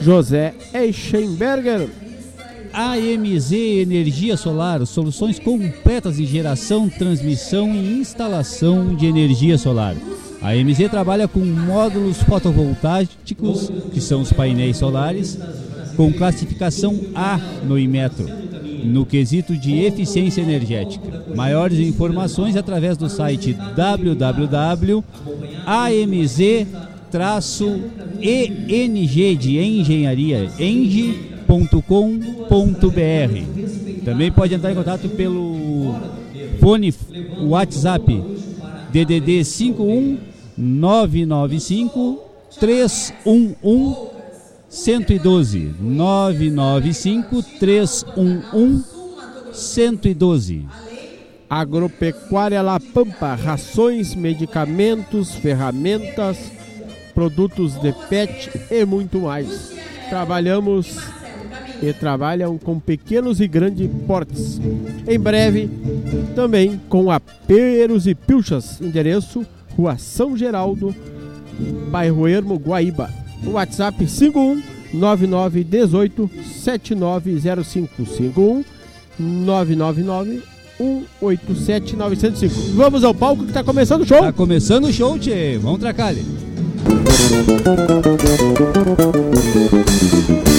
José 0.00 0.54
Eichenberger. 0.72 1.86
AMZ 2.72 3.52
Energia 3.52 4.38
Solar, 4.38 4.86
soluções 4.86 5.38
completas 5.38 6.18
em 6.18 6.24
geração, 6.24 6.88
transmissão 6.88 7.74
e 7.74 8.00
instalação 8.00 8.94
de 8.94 9.04
energia 9.06 9.58
solar. 9.58 9.96
A 10.40 10.52
AMZ 10.52 10.78
trabalha 10.90 11.28
com 11.28 11.40
módulos 11.40 12.22
fotovoltaicos, 12.22 13.70
que 13.92 14.00
são 14.00 14.22
os 14.22 14.32
painéis 14.32 14.78
solares, 14.78 15.38
com 15.94 16.10
classificação 16.12 16.98
A 17.14 17.38
no 17.64 17.78
Inmetro, 17.78 18.26
no 18.84 19.04
quesito 19.04 19.56
de 19.56 19.80
eficiência 19.80 20.40
energética. 20.40 21.24
Maiores 21.34 21.78
informações 21.80 22.56
através 22.56 22.96
do 22.96 23.10
site 23.10 23.54
www.amz-eng 27.10 29.06
de 29.36 29.58
engenharia, 29.58 30.50
eng.com.br. 30.58 31.14
Também 34.04 34.30
pode 34.30 34.54
entrar 34.54 34.72
em 34.72 34.74
contato 34.74 35.08
pelo 35.08 35.94
fone 36.60 36.94
WhatsApp 37.40 38.22
DDD 38.92 39.44
51 39.44 40.18
995 40.56 42.20
311 42.58 43.96
112 44.68 45.74
995 45.80 47.42
311 47.58 48.84
112 49.52 50.66
Agropecuária 51.50 52.60
La 52.60 52.78
Pampa, 52.78 53.34
rações, 53.34 54.14
medicamentos, 54.14 55.34
ferramentas, 55.34 56.36
produtos 57.18 57.74
de 57.80 57.92
pet 58.08 58.48
e 58.70 58.84
muito 58.84 59.18
mais. 59.18 59.72
Trabalhamos 60.08 60.98
e 61.82 61.92
trabalham 61.92 62.56
com 62.56 62.78
pequenos 62.78 63.40
e 63.40 63.48
grandes 63.48 63.90
portes. 64.06 64.60
Em 65.04 65.18
breve, 65.18 65.68
também 66.36 66.80
com 66.88 67.10
aperos 67.10 68.06
e 68.06 68.14
pilchas. 68.14 68.80
Endereço: 68.80 69.44
Rua 69.76 69.98
São 69.98 70.36
Geraldo, 70.36 70.94
bairro 71.90 72.28
Ermo, 72.28 72.54
Guaíba. 72.54 73.10
WhatsApp 73.44 74.06
51 74.06 74.62
9918 74.94 76.30
7905 76.62 78.06
51 78.06 78.64
999 79.18 80.42
187 80.78 81.96
905. 81.96 82.54
Vamos 82.76 83.02
ao 83.02 83.12
palco 83.12 83.42
que 83.42 83.50
está 83.50 83.64
começando 83.64 84.02
o 84.02 84.06
show. 84.06 84.20
Tá 84.20 84.32
começando 84.32 84.84
o 84.84 84.92
show, 84.92 85.18
tchê. 85.18 85.58
Vamos 85.58 85.80
tracar 85.80 86.10
ali. 86.10 86.24
Thank 87.10 87.48
you. 90.48 90.57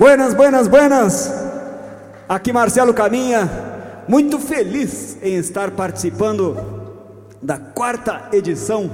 Buenas, 0.00 0.32
buenas, 0.32 0.66
buenas. 0.66 1.30
Aqui 2.26 2.54
Marcelo 2.54 2.94
Caminha, 2.94 3.46
muito 4.08 4.38
feliz 4.38 5.18
em 5.22 5.36
estar 5.36 5.72
participando 5.72 6.56
da 7.42 7.58
quarta 7.58 8.30
edição 8.32 8.90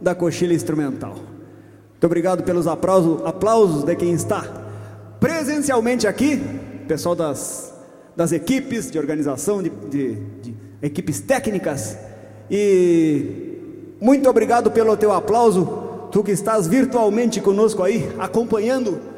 da 0.00 0.14
Coxilha 0.14 0.54
Instrumental. 0.54 1.10
Muito 1.10 2.06
obrigado 2.06 2.42
pelos 2.42 2.66
aplausos, 2.66 3.20
aplausos 3.26 3.84
de 3.84 3.94
quem 3.94 4.14
está 4.14 4.42
presencialmente 5.20 6.06
aqui, 6.06 6.42
pessoal 6.88 7.14
das, 7.14 7.74
das 8.16 8.32
equipes 8.32 8.90
de 8.90 8.98
organização, 8.98 9.62
de, 9.62 9.68
de, 9.68 10.14
de 10.40 10.56
equipes 10.80 11.20
técnicas. 11.20 11.98
E 12.50 13.92
muito 14.00 14.26
obrigado 14.26 14.70
pelo 14.70 14.96
teu 14.96 15.12
aplauso, 15.12 16.08
tu 16.10 16.24
que 16.24 16.32
estás 16.32 16.66
virtualmente 16.66 17.42
conosco 17.42 17.82
aí, 17.82 18.10
acompanhando 18.18 19.09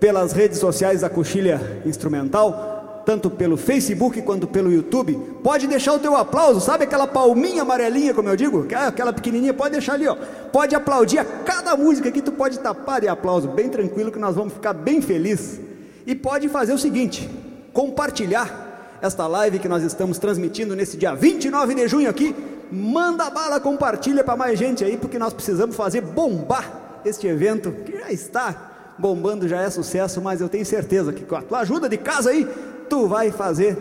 pelas 0.00 0.32
redes 0.32 0.58
sociais 0.58 1.00
da 1.00 1.10
Coxilha 1.10 1.82
Instrumental, 1.84 3.02
tanto 3.04 3.30
pelo 3.30 3.56
Facebook 3.56 4.20
quanto 4.22 4.46
pelo 4.46 4.70
YouTube. 4.70 5.14
Pode 5.42 5.66
deixar 5.66 5.94
o 5.94 5.98
teu 5.98 6.14
aplauso, 6.14 6.60
sabe 6.60 6.84
aquela 6.84 7.06
palminha 7.06 7.62
amarelinha, 7.62 8.12
como 8.12 8.28
eu 8.28 8.36
digo? 8.36 8.66
Aquela 8.86 9.12
pequenininha, 9.12 9.54
pode 9.54 9.72
deixar 9.72 9.94
ali, 9.94 10.06
ó. 10.06 10.16
Pode 10.52 10.74
aplaudir 10.74 11.18
a 11.18 11.24
cada 11.24 11.76
música 11.76 12.10
que 12.10 12.20
tu 12.20 12.32
pode 12.32 12.58
tapar 12.58 13.00
de 13.00 13.08
aplauso, 13.08 13.48
bem 13.48 13.68
tranquilo 13.68 14.12
que 14.12 14.18
nós 14.18 14.36
vamos 14.36 14.52
ficar 14.52 14.72
bem 14.72 15.00
felizes. 15.00 15.58
E 16.06 16.14
pode 16.14 16.48
fazer 16.48 16.72
o 16.72 16.78
seguinte, 16.78 17.28
compartilhar 17.72 18.98
esta 19.00 19.26
live 19.26 19.58
que 19.58 19.68
nós 19.68 19.82
estamos 19.82 20.18
transmitindo 20.18 20.76
nesse 20.76 20.96
dia 20.96 21.14
29 21.14 21.74
de 21.74 21.88
junho 21.88 22.10
aqui. 22.10 22.34
Manda 22.70 23.30
bala, 23.30 23.58
compartilha 23.58 24.22
para 24.22 24.36
mais 24.36 24.58
gente 24.58 24.84
aí, 24.84 24.98
porque 24.98 25.18
nós 25.18 25.32
precisamos 25.32 25.74
fazer 25.74 26.02
bombar 26.02 27.00
este 27.04 27.26
evento 27.26 27.72
que 27.86 27.98
já 27.98 28.10
está 28.10 28.67
bombando 28.98 29.46
já 29.46 29.62
é 29.62 29.70
sucesso, 29.70 30.20
mas 30.20 30.40
eu 30.40 30.48
tenho 30.48 30.66
certeza 30.66 31.12
que 31.12 31.24
com 31.24 31.36
a 31.36 31.42
tua 31.42 31.60
ajuda 31.60 31.88
de 31.88 31.96
casa 31.96 32.30
aí, 32.30 32.46
tu 32.88 33.06
vai 33.06 33.30
fazer 33.30 33.78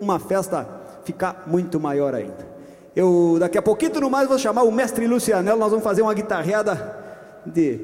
uma 0.00 0.18
festa 0.18 0.68
ficar 1.04 1.44
muito 1.46 1.78
maior 1.78 2.14
ainda. 2.14 2.46
Eu 2.94 3.36
daqui 3.38 3.56
a 3.58 3.62
pouquinho 3.62 4.00
no 4.00 4.10
mais 4.10 4.28
vou 4.28 4.38
chamar 4.38 4.62
o 4.62 4.72
mestre 4.72 5.06
Lucianello, 5.06 5.58
nós 5.58 5.70
vamos 5.70 5.84
fazer 5.84 6.02
uma 6.02 6.14
guitarreada 6.14 6.96
de 7.44 7.80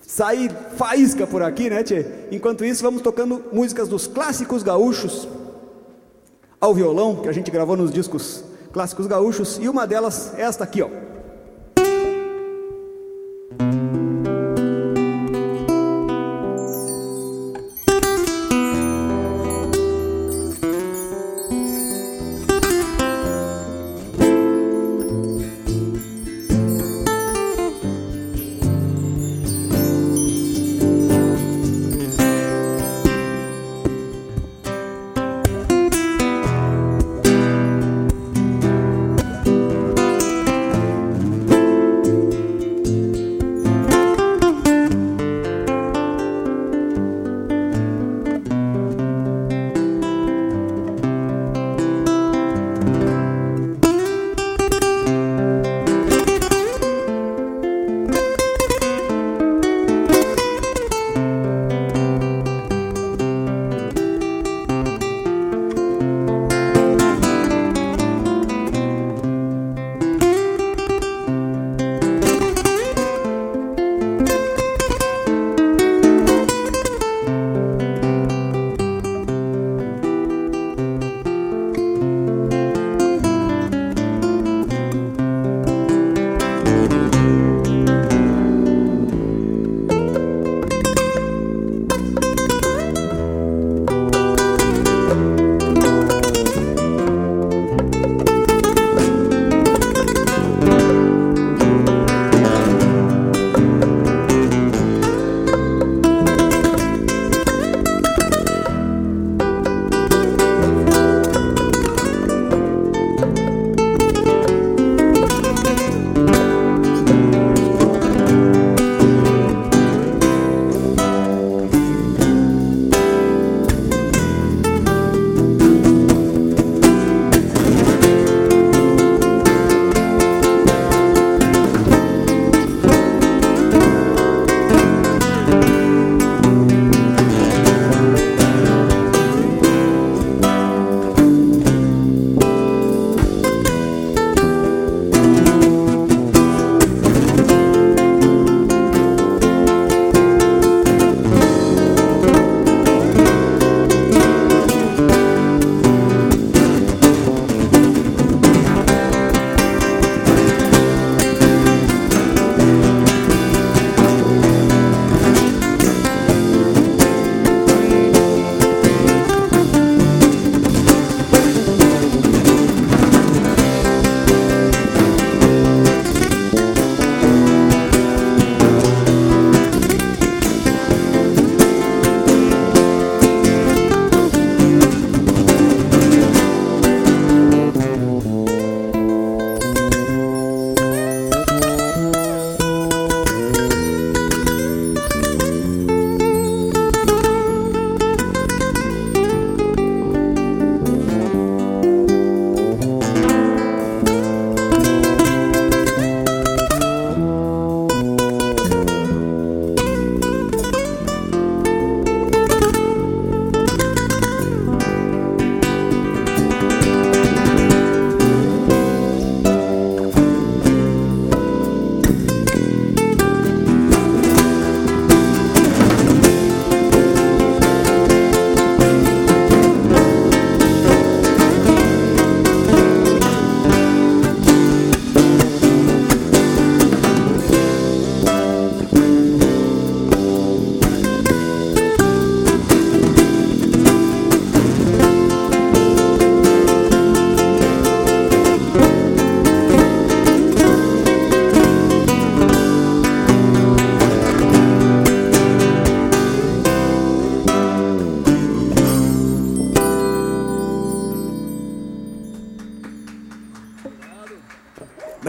sair 0.00 0.50
faísca 0.76 1.26
por 1.26 1.42
aqui, 1.42 1.68
né, 1.68 1.82
tchê? 1.82 2.06
Enquanto 2.30 2.64
isso, 2.64 2.82
vamos 2.82 3.02
tocando 3.02 3.44
músicas 3.52 3.88
dos 3.88 4.06
clássicos 4.06 4.62
gaúchos 4.62 5.28
ao 6.60 6.74
violão, 6.74 7.16
que 7.16 7.28
a 7.28 7.32
gente 7.32 7.50
gravou 7.50 7.76
nos 7.76 7.92
discos 7.92 8.42
clássicos 8.72 9.06
gaúchos, 9.06 9.58
e 9.60 9.68
uma 9.68 9.86
delas 9.86 10.32
é 10.36 10.42
esta 10.42 10.64
aqui, 10.64 10.82
ó. 10.82 10.88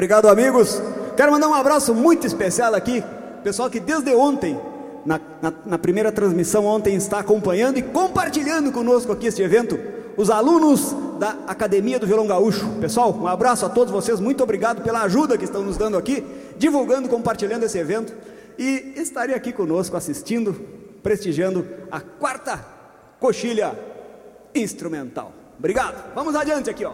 Obrigado, 0.10 0.28
amigos. 0.28 0.82
Quero 1.16 1.32
mandar 1.32 1.48
um 1.48 1.54
abraço 1.54 1.94
muito 1.94 2.26
especial 2.26 2.74
aqui, 2.74 3.04
pessoal 3.44 3.70
que 3.70 3.80
desde 3.80 4.12
ontem, 4.16 4.60
na, 5.06 5.22
na, 5.40 5.54
na 5.64 5.78
primeira 5.78 6.12
transmissão 6.12 6.66
ontem, 6.66 6.96
está 6.96 7.20
acompanhando 7.20 7.78
e 7.78 7.84
compartilhando 7.84 8.72
conosco 8.72 9.12
aqui 9.12 9.28
este 9.28 9.44
evento, 9.44 9.80
os 10.18 10.32
alunos 10.32 10.96
da 11.20 11.38
Academia 11.46 12.00
do 12.00 12.08
Violão 12.08 12.26
Gaúcho. 12.26 12.68
Pessoal, 12.82 13.14
um 13.14 13.28
abraço 13.28 13.68
a 13.68 13.70
todos 13.70 13.94
vocês, 13.94 14.20
muito 14.20 14.42
obrigado 14.42 14.82
pela 14.82 15.04
ajuda 15.04 15.38
que 15.38 15.46
estão 15.46 15.62
nos 15.62 15.78
dando 15.78 15.96
aqui, 15.96 16.26
divulgando, 16.58 17.08
compartilhando 17.08 17.66
esse 17.66 17.78
evento 17.78 18.12
e 18.58 18.96
estarem 18.96 19.36
aqui 19.36 19.54
conosco 19.54 19.96
assistindo, 19.96 20.60
prestigiando 21.04 21.68
a 21.92 22.02
quarta 22.02 22.66
coxilha 23.20 23.78
instrumental. 24.56 25.32
Obrigado. 25.60 26.16
Vamos 26.16 26.34
adiante 26.34 26.68
aqui, 26.68 26.84
ó. 26.84 26.94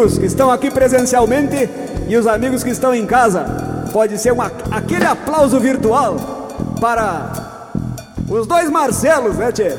Amigos 0.00 0.18
que 0.18 0.24
estão 0.24 0.50
aqui 0.50 0.70
presencialmente 0.70 1.68
e 2.08 2.16
os 2.16 2.26
amigos 2.26 2.64
que 2.64 2.70
estão 2.70 2.94
em 2.94 3.04
casa. 3.04 3.44
Pode 3.92 4.16
ser 4.18 4.32
uma, 4.32 4.50
aquele 4.70 5.04
aplauso 5.04 5.60
virtual 5.60 6.16
para 6.80 7.32
os 8.28 8.46
dois 8.46 8.70
Marcelos, 8.70 9.36
né, 9.36 9.52
Tchê? 9.52 9.76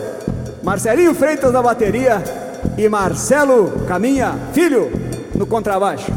Marcelinho 0.61 1.15
Freitas 1.15 1.51
na 1.51 1.61
bateria 1.61 2.23
e 2.77 2.87
Marcelo 2.87 3.83
Caminha 3.87 4.35
Filho 4.53 4.91
no 5.33 5.47
contrabaixo. 5.47 6.11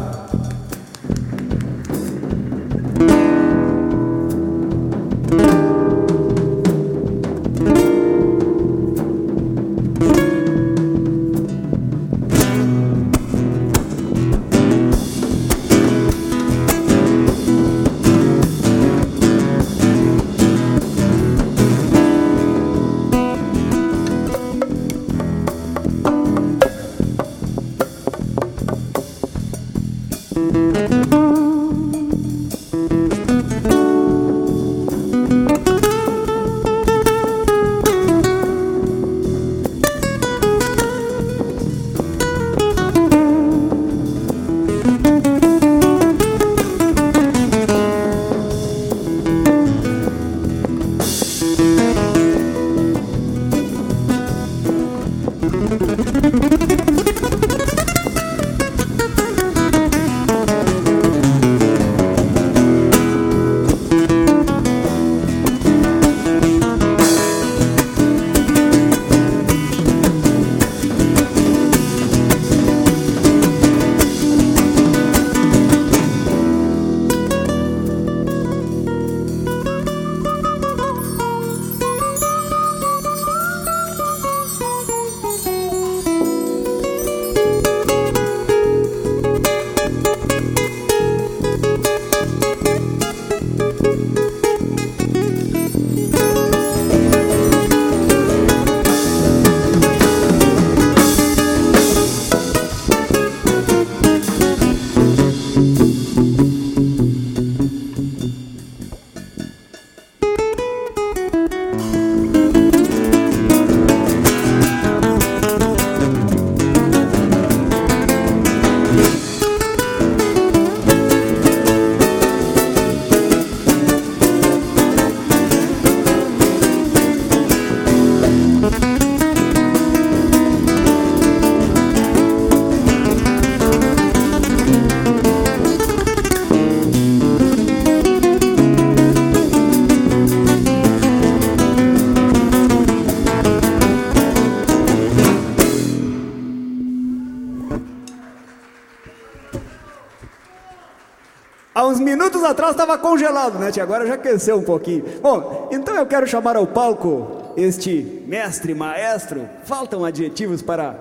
Minutos 152.05 152.44
atrás 152.44 152.72
estava 152.72 152.96
congelado, 152.98 153.59
né? 153.59 153.70
Agora 153.80 154.07
já 154.07 154.14
aqueceu 154.14 154.57
um 154.57 154.62
pouquinho. 154.62 155.05
Bom, 155.20 155.68
então 155.72 155.94
eu 155.96 156.07
quero 156.07 156.26
chamar 156.26 156.57
ao 156.57 156.66
palco 156.66 157.52
este 157.57 158.22
mestre, 158.26 158.74
maestro. 158.74 159.48
Faltam 159.64 160.05
adjetivos 160.05 160.62
para 160.62 160.94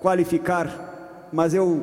qualificar, 0.00 1.28
mas 1.32 1.54
eu 1.54 1.82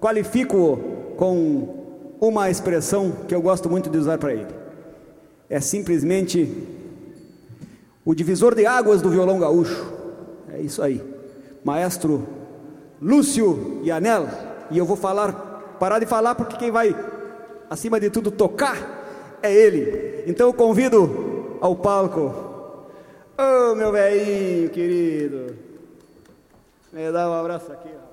qualifico 0.00 0.78
com 1.16 1.82
uma 2.20 2.48
expressão 2.48 3.12
que 3.26 3.34
eu 3.34 3.42
gosto 3.42 3.68
muito 3.68 3.90
de 3.90 3.98
usar 3.98 4.18
para 4.18 4.32
ele. 4.32 4.54
É 5.50 5.60
simplesmente 5.60 6.68
o 8.04 8.14
divisor 8.14 8.54
de 8.54 8.64
águas 8.64 9.02
do 9.02 9.10
violão 9.10 9.38
gaúcho. 9.38 9.92
É 10.52 10.60
isso 10.60 10.82
aí. 10.82 11.02
Maestro 11.64 12.26
Lúcio 13.00 13.80
Yanel. 13.84 14.28
E 14.70 14.78
eu 14.78 14.86
vou 14.86 14.96
falar, 14.96 15.32
parar 15.78 15.98
de 15.98 16.06
falar 16.06 16.34
porque 16.34 16.56
quem 16.56 16.70
vai 16.70 16.94
acima 17.72 17.98
de 17.98 18.10
tudo, 18.10 18.30
tocar, 18.30 19.38
é 19.42 19.52
Ele. 19.52 20.24
Então 20.26 20.46
eu 20.46 20.52
convido 20.52 21.58
ao 21.60 21.74
palco, 21.74 22.20
ô 22.20 23.72
oh, 23.72 23.74
meu 23.74 23.90
velhinho 23.90 24.68
querido, 24.68 25.56
me 26.92 27.10
dá 27.10 27.30
um 27.30 27.34
abraço 27.34 27.72
aqui, 27.72 27.88
rapaz. 27.88 28.12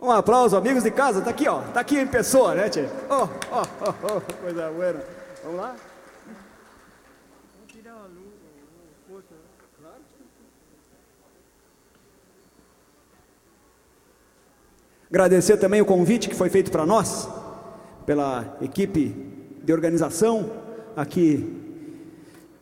Um 0.00 0.10
aplauso, 0.10 0.56
amigos 0.56 0.82
de 0.82 0.90
casa, 0.90 1.20
tá 1.20 1.30
aqui, 1.30 1.46
ó, 1.48 1.60
tá 1.60 1.80
aqui 1.80 1.98
em 1.98 2.06
pessoa, 2.06 2.54
né, 2.54 2.68
tchê? 2.68 2.86
Oh, 3.10 3.28
oh, 3.52 3.62
oh, 3.82 4.16
oh, 4.16 4.40
coisa 4.40 4.70
boa. 4.70 5.04
Vamos 5.44 5.60
lá? 5.60 5.76
Agradecer 15.08 15.56
também 15.56 15.80
o 15.80 15.86
convite 15.86 16.28
que 16.28 16.34
foi 16.34 16.50
feito 16.50 16.70
para 16.70 16.84
nós 16.84 17.28
pela 18.06 18.56
equipe 18.62 19.14
de 19.62 19.72
organização 19.72 20.50
aqui 20.96 21.62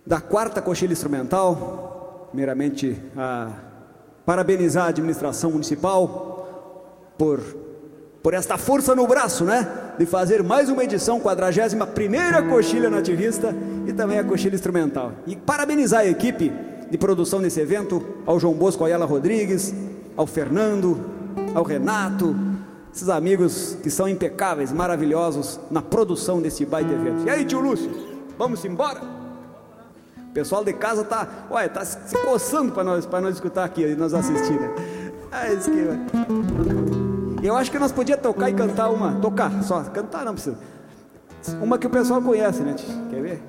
da 0.04 0.20
quarta 0.20 0.60
coxilha 0.60 0.92
instrumental, 0.92 2.28
primeiramente 2.30 2.96
a 3.16 3.50
parabenizar 4.26 4.86
a 4.86 4.88
administração 4.88 5.52
municipal 5.52 7.12
por 7.16 7.40
por 8.24 8.32
esta 8.32 8.56
força 8.56 8.94
no 8.94 9.06
braço, 9.06 9.44
né, 9.44 9.68
de 9.98 10.06
fazer 10.06 10.42
mais 10.42 10.70
uma 10.70 10.82
edição 10.82 11.20
41 11.20 11.84
primeira 11.92 12.42
coxilha 12.42 12.88
nativista 12.88 13.54
e 13.86 13.92
também 13.92 14.18
a 14.18 14.24
coxilha 14.24 14.54
instrumental. 14.54 15.12
E 15.26 15.36
parabenizar 15.36 16.00
a 16.00 16.06
equipe 16.06 16.50
de 16.90 16.96
produção 16.96 17.42
desse 17.42 17.60
evento, 17.60 18.02
ao 18.24 18.40
João 18.40 18.54
Bosco 18.54 18.82
Ayala 18.82 19.04
Rodrigues, 19.04 19.74
ao 20.16 20.26
Fernando, 20.26 20.98
ao 21.54 21.62
Renato, 21.62 22.34
esses 22.94 23.08
amigos 23.08 23.76
que 23.82 23.90
são 23.90 24.08
impecáveis, 24.08 24.72
maravilhosos 24.72 25.58
na 25.68 25.82
produção 25.82 26.40
desse 26.40 26.64
baita 26.64 26.92
evento. 26.92 27.26
E 27.26 27.30
aí, 27.30 27.44
tio 27.44 27.58
Lúcio? 27.58 27.90
Vamos 28.38 28.64
embora. 28.64 29.00
O 30.30 30.32
pessoal 30.32 30.64
de 30.64 30.72
casa 30.72 31.02
tá, 31.02 31.26
olha, 31.50 31.68
tá 31.68 31.84
se 31.84 32.16
coçando 32.18 32.70
para 32.70 32.84
nós, 32.84 33.04
para 33.04 33.20
nós 33.20 33.34
escutar 33.34 33.64
aqui 33.64 33.82
e 33.82 33.96
nós 33.96 34.14
assistir, 34.14 34.60
né? 34.60 34.72
Ah, 35.32 35.52
isso 35.52 35.70
que... 35.70 37.44
Eu 37.44 37.56
acho 37.56 37.70
que 37.70 37.78
nós 37.80 37.90
podíamos 37.90 38.22
tocar 38.22 38.48
e 38.48 38.54
cantar 38.54 38.88
uma, 38.90 39.20
tocar 39.20 39.62
só, 39.64 39.82
cantar 39.82 40.24
não 40.24 40.34
precisa. 40.34 40.56
Uma 41.60 41.76
que 41.76 41.88
o 41.88 41.90
pessoal 41.90 42.22
conhece, 42.22 42.62
né? 42.62 42.76
Quer 43.10 43.22
ver? 43.22 43.42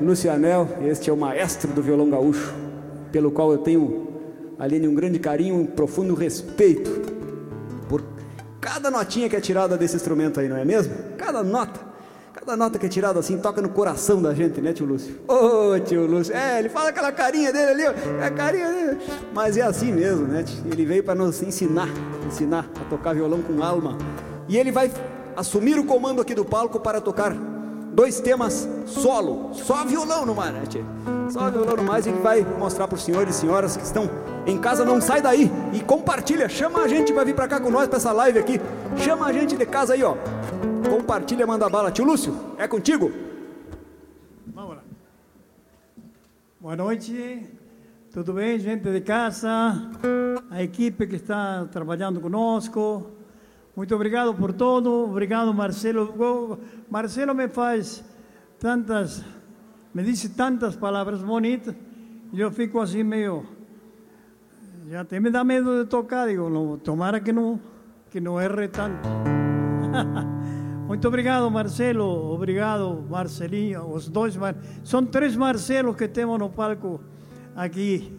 Lucianel, 0.00 0.68
este 0.84 1.08
é 1.08 1.12
o 1.12 1.16
maestro 1.16 1.72
do 1.72 1.82
violão 1.82 2.10
gaúcho, 2.10 2.54
pelo 3.10 3.30
qual 3.30 3.52
eu 3.52 3.58
tenho, 3.58 4.08
além 4.58 4.86
um 4.86 4.94
grande 4.94 5.18
carinho, 5.18 5.54
um 5.54 5.66
profundo 5.66 6.14
respeito 6.14 6.90
por 7.88 8.02
cada 8.60 8.90
notinha 8.90 9.28
que 9.28 9.36
é 9.36 9.40
tirada 9.40 9.76
desse 9.76 9.96
instrumento 9.96 10.38
aí, 10.38 10.48
não 10.48 10.56
é 10.56 10.64
mesmo? 10.64 10.92
Cada 11.16 11.42
nota. 11.42 11.80
Cada 12.34 12.56
nota 12.56 12.78
que 12.78 12.86
é 12.86 12.88
tirada 12.88 13.18
assim 13.18 13.38
toca 13.38 13.62
no 13.62 13.70
coração 13.70 14.20
da 14.20 14.34
gente, 14.34 14.60
né, 14.60 14.72
tio 14.72 14.86
Lúcio? 14.86 15.16
Ô, 15.26 15.72
oh, 15.72 15.80
tio 15.80 16.06
Lúcio, 16.06 16.36
é, 16.36 16.58
ele 16.58 16.68
fala 16.68 16.90
aquela 16.90 17.10
carinha 17.10 17.52
dele 17.52 17.70
ali, 17.70 17.84
ó, 17.86 18.22
é 18.22 18.26
a 18.26 18.30
carinha 18.30 18.70
dele. 18.70 18.98
Mas 19.32 19.56
é 19.56 19.62
assim 19.62 19.92
mesmo, 19.92 20.26
né? 20.26 20.44
Ele 20.70 20.84
veio 20.84 21.02
para 21.02 21.14
nos 21.14 21.42
ensinar, 21.42 21.88
ensinar 22.26 22.70
a 22.80 22.84
tocar 22.90 23.14
violão 23.14 23.40
com 23.40 23.62
alma. 23.62 23.96
E 24.46 24.58
ele 24.58 24.70
vai 24.70 24.92
assumir 25.34 25.78
o 25.78 25.84
comando 25.84 26.20
aqui 26.20 26.34
do 26.34 26.44
palco 26.44 26.78
para 26.78 27.00
tocar 27.00 27.34
dois 27.96 28.20
temas 28.20 28.68
solo, 28.84 29.45
só 29.66 29.84
violão 29.84 30.24
no 30.24 30.32
mar, 30.32 30.52
né? 30.52 30.62
Só 31.28 31.50
violão 31.50 31.76
no 31.76 31.82
mais, 31.82 32.06
ele 32.06 32.20
vai 32.20 32.42
mostrar 32.42 32.86
para 32.86 32.94
os 32.94 33.02
senhores 33.02 33.34
e 33.34 33.40
senhoras 33.40 33.76
que 33.76 33.82
estão 33.82 34.08
em 34.46 34.56
casa, 34.58 34.84
não 34.84 35.00
sai 35.00 35.20
daí 35.20 35.50
e 35.72 35.80
compartilha, 35.80 36.48
chama 36.48 36.82
a 36.82 36.88
gente 36.88 37.12
para 37.12 37.24
vir 37.24 37.34
para 37.34 37.48
cá 37.48 37.58
com 37.58 37.68
nós 37.68 37.88
para 37.88 37.96
essa 37.96 38.12
live 38.12 38.38
aqui. 38.38 38.60
Chama 38.98 39.26
a 39.26 39.32
gente 39.32 39.56
de 39.56 39.66
casa 39.66 39.94
aí, 39.94 40.04
ó. 40.04 40.14
Compartilha, 40.88 41.44
manda 41.44 41.68
bala. 41.68 41.90
Tio 41.90 42.04
Lúcio, 42.04 42.32
é 42.56 42.68
contigo. 42.68 43.10
Vamos 44.54 44.76
lá. 44.76 44.82
Boa 46.60 46.76
noite. 46.76 47.44
Tudo 48.12 48.34
bem, 48.34 48.60
gente 48.60 48.88
de 48.88 49.00
casa? 49.00 49.48
A 50.48 50.62
equipe 50.62 51.08
que 51.08 51.16
está 51.16 51.66
trabalhando 51.72 52.20
conosco. 52.20 53.10
Muito 53.74 53.92
obrigado 53.96 54.32
por 54.32 54.52
tudo. 54.52 54.90
Obrigado, 55.10 55.52
Marcelo. 55.52 56.56
Marcelo 56.88 57.34
me 57.34 57.48
faz 57.48 58.04
tantas, 58.58 59.22
me 59.96 60.02
disse 60.02 60.28
tantas 60.28 60.76
palavras 60.76 61.22
bonitas. 61.22 61.74
Eu 62.30 62.50
fico 62.50 62.78
assim 62.80 63.02
meio. 63.02 63.46
Já 64.90 65.00
até 65.00 65.18
me 65.18 65.30
dá 65.30 65.42
medo 65.42 65.82
de 65.82 65.88
tocar. 65.88 66.28
Digo, 66.28 66.50
não, 66.50 66.76
tomara 66.76 67.18
que 67.18 67.32
não, 67.32 67.58
que 68.10 68.20
não 68.20 68.38
erre 68.38 68.68
tanto. 68.68 69.08
Muito 70.86 71.08
obrigado, 71.08 71.50
Marcelo. 71.50 72.30
Obrigado, 72.30 73.06
Marcelinho. 73.08 73.90
Os 73.90 74.06
dois. 74.06 74.38
São 74.84 75.02
três 75.06 75.34
Marcelos 75.34 75.96
que 75.96 76.06
temos 76.08 76.38
no 76.38 76.50
palco 76.50 77.00
aqui, 77.54 78.14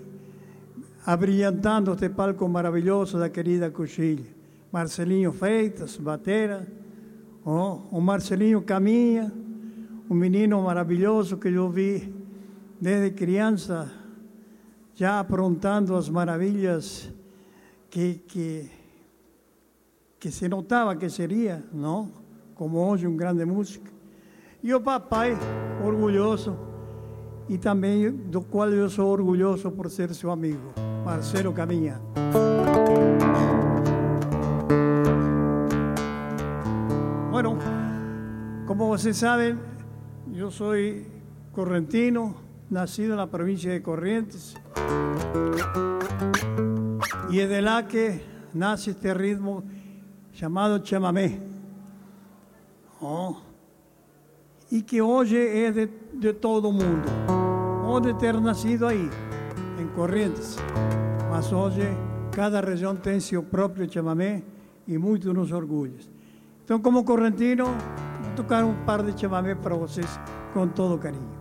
abrilhantando 1.05 1.93
este 1.93 2.09
palco 2.09 2.49
maravilhoso 2.49 3.19
da 3.19 3.29
querida 3.29 3.69
Coxilha. 3.69 4.25
Marcelinho 4.71 5.31
Feitas, 5.31 5.95
batera, 5.97 6.67
oh, 7.45 7.81
o 7.91 8.01
Marcelinho 8.01 8.63
Caminha, 8.63 9.31
um 10.09 10.15
menino 10.15 10.61
maravilhoso 10.61 11.37
que 11.37 11.49
eu 11.49 11.69
vi 11.69 12.13
desde 12.79 13.11
criança, 13.11 13.91
já 14.95 15.19
aprontando 15.19 15.95
as 15.95 16.09
maravilhas 16.09 17.11
que, 17.89 18.15
que, 18.27 18.71
que 20.19 20.31
se 20.31 20.47
notava 20.47 20.95
que 20.95 21.09
seria, 21.09 21.63
não? 21.73 22.11
Como 22.55 22.77
hoje 22.77 23.05
um 23.05 23.17
grande 23.17 23.43
músico. 23.43 23.87
E 24.63 24.73
o 24.73 24.79
papai, 24.79 25.37
orgulhoso, 25.85 26.57
e 27.49 27.57
também 27.57 28.09
do 28.11 28.41
qual 28.41 28.69
eu 28.69 28.89
sou 28.89 29.09
orgulhoso 29.09 29.69
por 29.71 29.89
ser 29.89 30.13
seu 30.13 30.31
amigo, 30.31 30.73
Marcelo 31.03 31.51
Caminha. 31.53 32.01
Bueno, 37.29 37.57
como 38.65 38.87
vocês 38.87 39.15
sabem, 39.17 39.57
eu 40.39 40.51
sou 40.51 40.73
correntino, 41.51 42.35
nascido 42.69 43.15
na 43.15 43.25
província 43.25 43.73
de 43.73 43.79
Corrientes. 43.79 44.53
E 47.31 47.39
é 47.39 47.47
de 47.47 47.59
lá 47.59 47.81
que 47.81 48.21
nasce 48.53 48.91
este 48.91 49.13
ritmo 49.13 49.63
chamado 50.31 50.85
chamamé. 50.85 51.39
Oh, 53.01 53.35
e 54.71 54.83
que 54.83 55.01
hoje 55.01 55.37
é 55.37 55.71
de, 55.71 55.89
de 56.13 56.33
todo 56.33 56.71
mundo. 56.71 57.07
Pode 57.83 58.13
ter 58.19 58.39
nascido 58.39 58.85
aí, 58.85 59.09
em 59.79 59.87
Corrientes. 59.95 60.57
Mas 61.31 61.51
hoje 61.51 61.81
cada 62.31 62.61
região 62.61 62.95
tem 62.95 63.19
seu 63.19 63.41
próprio 63.41 63.91
chamamé 63.91 64.43
e 64.87 64.99
muito 64.99 65.33
nos 65.33 65.51
orgulhos. 65.51 66.07
Então, 66.63 66.79
como 66.79 67.03
correntino, 67.03 67.65
vou 67.65 68.06
tocar 68.37 68.63
um 68.63 68.85
par 68.85 69.01
de 69.01 69.19
chamamé 69.19 69.55
para 69.55 69.75
vocês 69.75 70.19
com 70.53 70.67
todo 70.67 70.97
carinho. 70.99 71.36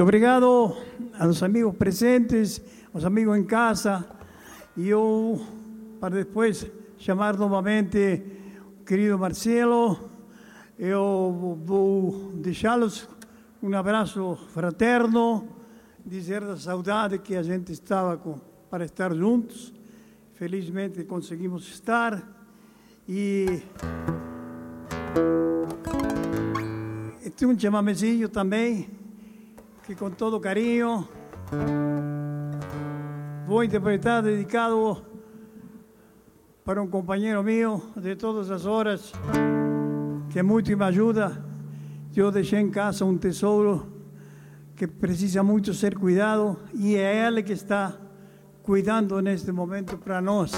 Muito 0.00 0.08
obrigado 0.08 0.74
aos 1.18 1.42
amigos 1.42 1.76
presentes, 1.76 2.58
aos 2.94 3.04
amigos 3.04 3.36
em 3.36 3.44
casa. 3.44 4.02
E 4.74 4.88
eu, 4.88 5.38
para 6.00 6.14
depois 6.14 6.66
chamar 6.96 7.36
novamente 7.36 8.22
o 8.80 8.82
querido 8.82 9.18
Marcelo, 9.18 10.08
eu 10.78 11.58
vou 11.66 12.32
deixá-los 12.36 13.06
um 13.62 13.76
abraço 13.76 14.38
fraterno, 14.54 15.46
dizer 16.02 16.40
da 16.46 16.56
saudade 16.56 17.18
que 17.18 17.36
a 17.36 17.42
gente 17.42 17.70
estava 17.70 18.16
com, 18.16 18.40
para 18.70 18.86
estar 18.86 19.14
juntos. 19.14 19.70
Felizmente 20.32 21.04
conseguimos 21.04 21.68
estar. 21.68 22.26
E 23.06 23.62
tem 27.36 27.46
um 27.46 27.58
chamamezinho 27.58 28.30
também 28.30 28.99
que 29.90 29.96
com 29.96 30.08
todo 30.08 30.38
carinho 30.38 31.08
vou 33.44 33.64
interpretar 33.64 34.22
dedicado 34.22 35.04
para 36.64 36.80
um 36.80 36.86
companheiro 36.86 37.42
meu 37.42 37.82
de 37.96 38.14
todas 38.14 38.52
as 38.52 38.66
horas 38.66 39.12
que 40.28 40.40
muito 40.44 40.76
me 40.76 40.84
ajuda. 40.84 41.44
Eu 42.14 42.30
deixei 42.30 42.60
em 42.60 42.70
casa 42.70 43.04
um 43.04 43.18
tesouro 43.18 43.84
que 44.76 44.86
precisa 44.86 45.42
muito 45.42 45.74
ser 45.74 45.98
cuidado 45.98 46.56
e 46.72 46.94
é 46.94 47.26
ele 47.26 47.42
que 47.42 47.52
está 47.52 47.92
cuidando 48.62 49.20
neste 49.20 49.50
momento 49.50 49.98
para 49.98 50.20
nós. 50.20 50.52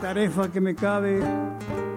Tarefa 0.00 0.48
que 0.48 0.58
me 0.58 0.72
cabe 0.72 1.18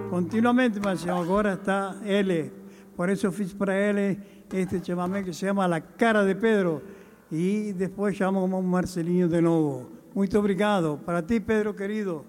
continuamente, 0.10 0.82
mas 0.84 1.08
agora 1.08 1.54
está 1.54 1.96
ele. 2.04 2.52
Por 2.94 3.08
isso 3.08 3.26
eu 3.26 3.32
fiz 3.32 3.54
para 3.54 3.74
ele 3.74 4.41
este 4.54 4.82
chamamé 4.82 5.24
que 5.24 5.34
se 5.34 5.46
chama 5.48 5.68
La 5.68 5.82
Cara 5.82 6.24
de 6.24 6.36
Pedro. 6.36 6.82
E 7.32 7.74
depois 7.74 8.18
chamamos 8.18 8.64
Marcelinho 8.64 9.30
de 9.30 9.42
novo. 9.42 9.90
Muito 10.14 10.38
obrigado. 10.38 11.00
Para 11.06 11.22
ti, 11.22 11.40
Pedro, 11.40 11.74
querido. 11.74 12.26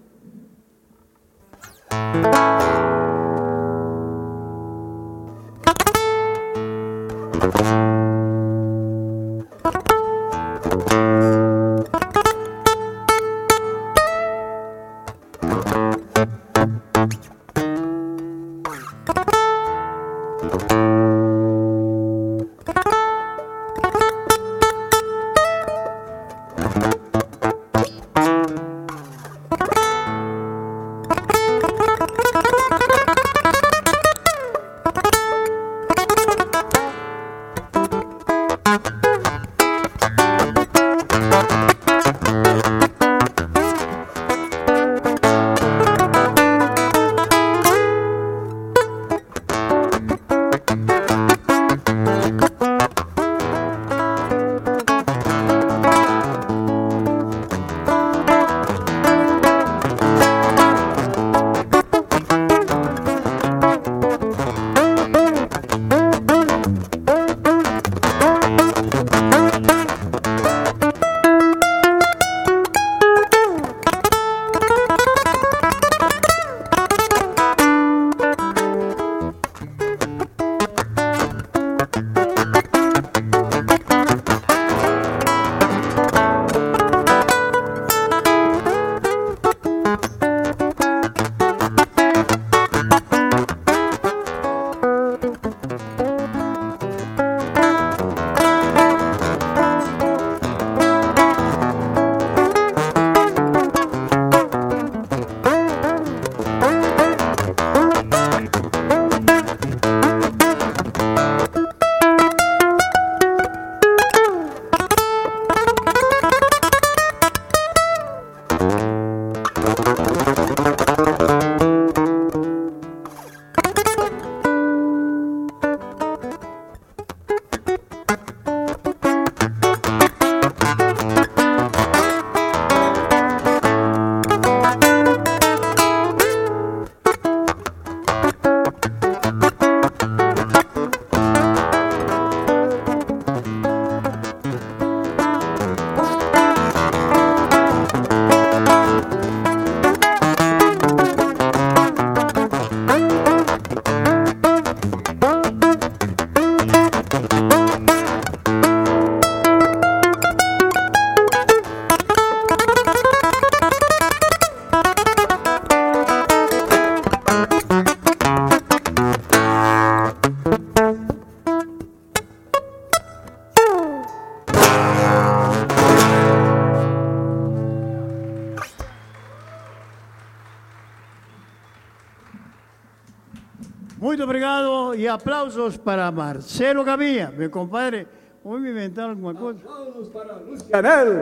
Aplausos 185.13 185.77
para 185.77 186.11
Marcelo 186.11 186.85
Gavinha, 186.85 187.33
meu 187.37 187.51
compadre. 187.51 188.07
Vamos 188.45 188.61
me 188.61 188.71
inventar 188.71 189.09
alguma 189.09 189.35
coisa? 189.35 189.61
Aplausos 189.61 190.09
para 190.09 190.35
Lucianel. 190.35 191.13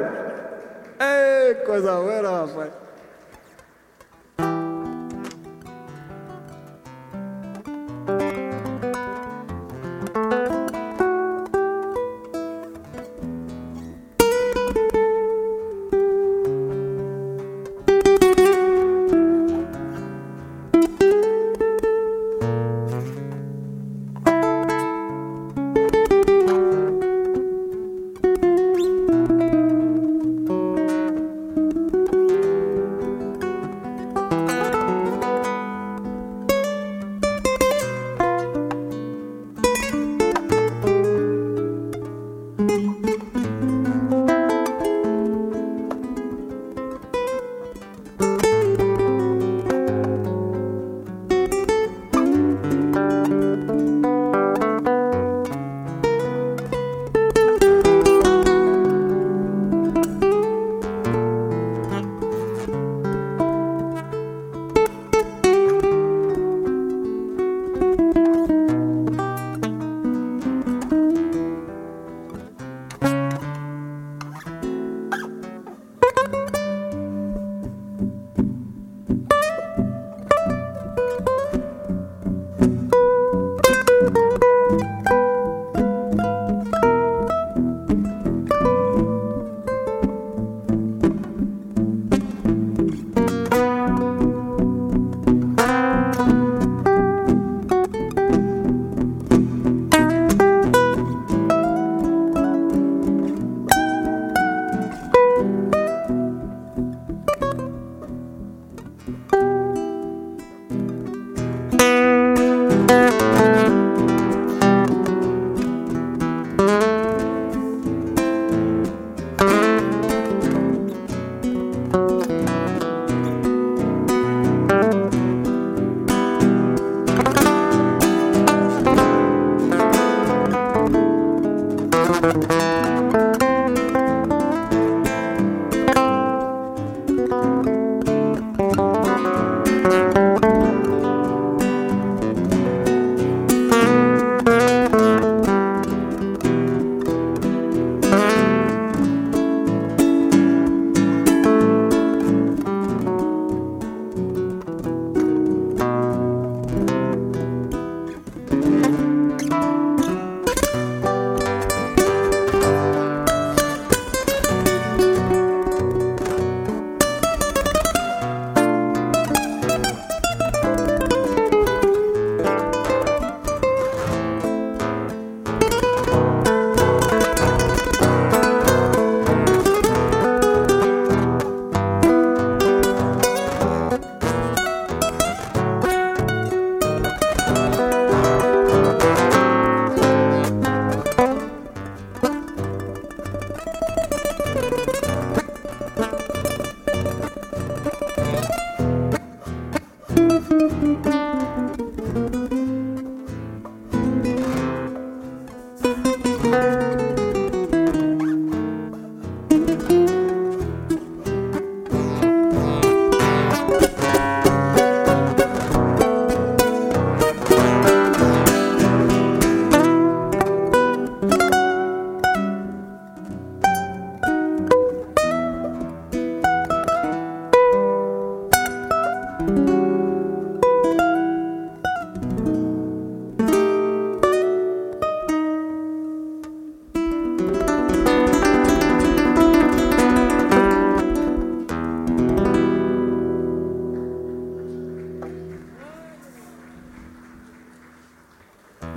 Ei, 0.98 1.54
coisa 1.66 1.96
boa, 1.96 2.22
rapaz. 2.22 2.54
Música 2.54 2.69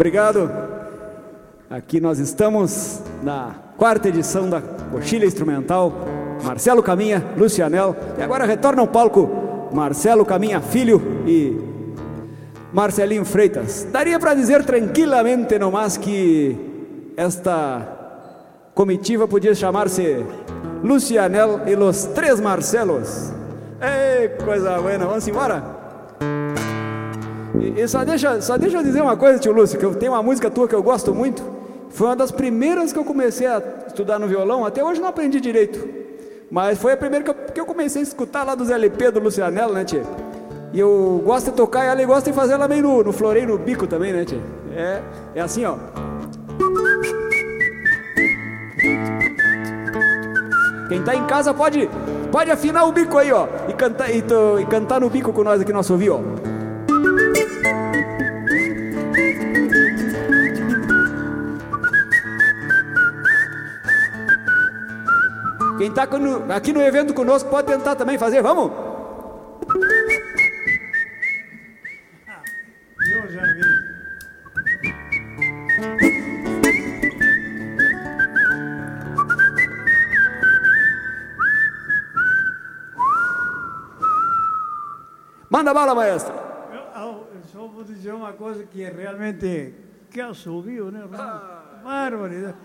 Obrigado. 0.03 0.51
Aqui 1.69 2.01
nós 2.01 2.19
estamos 2.19 3.01
na 3.23 3.55
quarta 3.77 4.09
edição 4.09 4.49
da 4.49 4.59
Coxilha 4.91 5.25
Instrumental. 5.25 5.93
Marcelo 6.43 6.83
Caminha, 6.83 7.23
Lucianel. 7.37 7.95
E 8.17 8.21
agora 8.21 8.43
retorna 8.43 8.81
ao 8.81 8.87
palco 8.89 9.69
Marcelo 9.71 10.25
Caminha 10.25 10.59
Filho 10.59 11.01
e 11.25 11.57
Marcelinho 12.73 13.23
Freitas. 13.23 13.87
Daria 13.93 14.19
para 14.19 14.33
dizer 14.33 14.65
tranquilamente, 14.65 15.57
no 15.57 15.71
mais, 15.71 15.95
que 15.95 16.53
esta 17.15 17.87
comitiva 18.75 19.25
podia 19.25 19.55
chamar-se 19.55 20.21
Lucianel 20.83 21.61
e 21.65 21.75
los 21.75 22.03
Três 22.07 22.41
Marcelos. 22.41 23.31
Ei, 23.79 24.27
coisa 24.43 24.81
boa, 24.81 24.97
vamos 24.97 25.25
embora? 25.29 25.72
E, 27.77 27.87
só, 27.87 28.03
deixa, 28.03 28.41
só 28.41 28.57
deixa 28.57 28.77
eu 28.77 28.83
dizer 28.83 29.01
uma 29.01 29.15
coisa, 29.15 29.39
tio 29.39 29.53
Lúcio, 29.53 29.79
que 29.79 29.85
eu 29.85 29.95
tenho 29.95 30.11
uma 30.11 30.21
música 30.21 30.51
tua 30.51 30.67
que 30.67 30.75
eu 30.75 30.83
gosto 30.83 31.13
muito. 31.13 31.41
Foi 31.89 32.07
uma 32.07 32.15
das 32.15 32.31
primeiras 32.31 32.91
que 32.91 32.99
eu 32.99 33.05
comecei 33.05 33.47
a 33.47 33.61
estudar 33.87 34.19
no 34.19 34.27
violão. 34.27 34.65
Até 34.65 34.83
hoje 34.83 34.99
não 34.99 35.07
aprendi 35.07 35.39
direito. 35.39 35.79
Mas 36.51 36.77
foi 36.77 36.93
a 36.93 36.97
primeira 36.97 37.23
que 37.23 37.29
eu, 37.29 37.35
que 37.35 37.59
eu 37.59 37.65
comecei 37.65 38.01
a 38.01 38.03
escutar 38.03 38.43
lá 38.43 38.53
dos 38.53 38.69
LP 38.69 39.11
do 39.11 39.19
Lucianello, 39.19 39.73
né, 39.73 39.85
tia? 39.85 40.03
E 40.73 40.79
eu 40.79 41.21
gosto 41.23 41.51
de 41.51 41.57
tocar 41.57 41.85
ela 41.85 42.01
e 42.01 42.05
gosto 42.05 42.25
de 42.25 42.33
fazer 42.33 42.53
ela 42.53 42.67
meio 42.67 42.83
no, 42.83 43.03
no 43.03 43.13
floreio, 43.13 43.47
no 43.47 43.57
bico 43.57 43.87
também, 43.87 44.11
né, 44.11 44.25
tia? 44.25 44.41
É, 44.75 45.01
é 45.35 45.41
assim, 45.41 45.63
ó. 45.65 45.75
Quem 50.89 51.01
tá 51.03 51.15
em 51.15 51.25
casa 51.25 51.53
pode, 51.53 51.89
pode 52.31 52.51
afinar 52.51 52.85
o 52.85 52.91
bico 52.91 53.17
aí, 53.17 53.31
ó. 53.31 53.47
E 53.69 53.73
cantar, 53.73 54.09
e, 54.11 54.23
e 54.61 54.65
cantar 54.65 54.99
no 54.99 55.09
bico 55.09 55.31
com 55.31 55.43
nós 55.43 55.61
aqui 55.61 55.71
no 55.71 55.79
assovio, 55.79 56.15
ó. 56.15 56.52
Quem 65.83 65.89
está 65.89 66.03
aqui 66.55 66.71
no 66.71 66.81
evento 66.81 67.13
conosco 67.13 67.49
pode 67.49 67.67
tentar 67.67 67.93
também 67.97 68.17
fazer, 68.17 68.41
vamos? 68.41 68.71
Eu 73.11 73.29
já 73.29 73.41
vi. 73.41 73.61
Manda 85.49 85.73
bala, 85.73 85.93
maestro. 85.93 86.33
Eu, 86.71 87.27
eu 87.35 87.43
só 87.51 87.67
vou 87.67 87.83
dizer 87.83 88.13
uma 88.13 88.31
coisa 88.31 88.63
que 88.63 88.81
é 88.85 88.89
realmente 88.89 89.75
que 90.09 90.21
assobio, 90.21 90.89
né? 90.91 91.03
Barbaridade. 91.83 92.55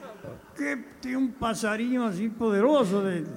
Que 0.59 0.77
tem 1.01 1.17
um 1.17 1.29
passarinho 1.29 2.03
assim 2.03 2.29
poderoso 2.29 3.01
dentro. 3.03 3.33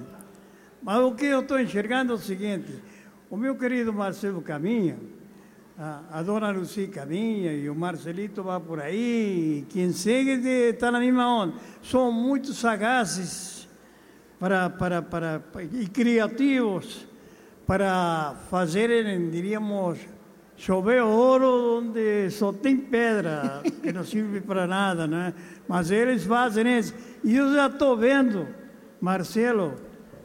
Mas 0.82 0.98
o 0.98 1.14
que 1.14 1.26
eu 1.26 1.38
estou 1.38 1.60
enxergando 1.60 2.10
é 2.10 2.16
o 2.16 2.18
seguinte: 2.18 2.82
o 3.30 3.36
meu 3.36 3.54
querido 3.54 3.92
Marcelo 3.92 4.42
Caminha, 4.42 4.98
a, 5.78 6.18
a 6.18 6.22
dona 6.24 6.50
Lucy 6.50 6.88
Caminha 6.88 7.52
e 7.52 7.70
o 7.70 7.76
Marcelito 7.76 8.42
vai 8.42 8.58
por 8.58 8.80
aí, 8.80 9.64
quem 9.68 9.92
segue 9.92 10.48
está 10.70 10.90
na 10.90 10.98
mesma 10.98 11.28
onda. 11.28 11.54
São 11.80 12.10
muito 12.10 12.52
sagazes 12.52 13.68
para, 14.40 14.68
para, 14.68 15.00
para, 15.00 15.42
e 15.72 15.86
criativos 15.86 17.06
para 17.64 18.34
fazerem, 18.50 19.30
diríamos, 19.30 20.00
chover 20.56 21.02
ouro 21.02 21.78
onde 21.78 22.30
só 22.30 22.52
tem 22.52 22.76
pedra, 22.76 23.62
que 23.82 23.92
não 23.92 24.04
serve 24.04 24.40
para 24.40 24.66
nada, 24.66 25.06
né? 25.06 25.34
Mas 25.68 25.90
eles 25.90 26.24
fazem 26.24 26.78
isso. 26.78 26.94
E 27.24 27.36
eu 27.36 27.52
já 27.54 27.66
estou 27.66 27.96
vendo, 27.96 28.46
Marcelo, 29.00 29.74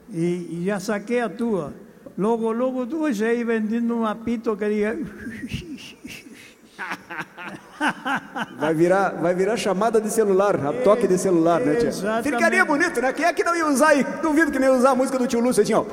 e, 0.10 0.62
e, 0.62 0.64
já 0.66 0.80
saquei 0.80 1.22
a 1.22 1.30
tua. 1.30 1.74
Logo, 2.18 2.52
logo 2.52 2.86
tu 2.86 3.02
vai 3.02 3.14
sair 3.14 3.44
vendendo 3.44 3.96
um 3.96 4.06
apito 4.06 4.56
que 4.56 4.70
diga. 4.70 4.98
Vai 8.60 8.74
virar, 8.74 9.10
vai 9.10 9.36
virar 9.36 9.56
chamada 9.56 10.02
de 10.02 10.10
celular, 10.10 10.56
a 10.66 10.74
toque 10.74 11.08
de 11.08 11.18
celular, 11.18 11.60
né, 11.62 11.76
tia? 11.76 11.92
Ficaria 12.24 12.66
bonito, 12.66 13.02
né? 13.02 13.14
Quem 13.14 13.26
é 13.26 13.34
que 13.34 13.44
não 13.44 13.56
ia 13.56 13.68
usar 13.68 13.90
aí? 13.90 14.04
Duvido 14.22 14.52
que 14.52 14.60
nem 14.60 14.70
ia 14.70 14.76
usar 14.76 14.92
a 14.92 14.96
música 14.96 15.18
do 15.20 15.28
tio 15.28 15.40
Lúcio 15.40 15.62
assim, 15.62 15.74
ó. 15.74 15.86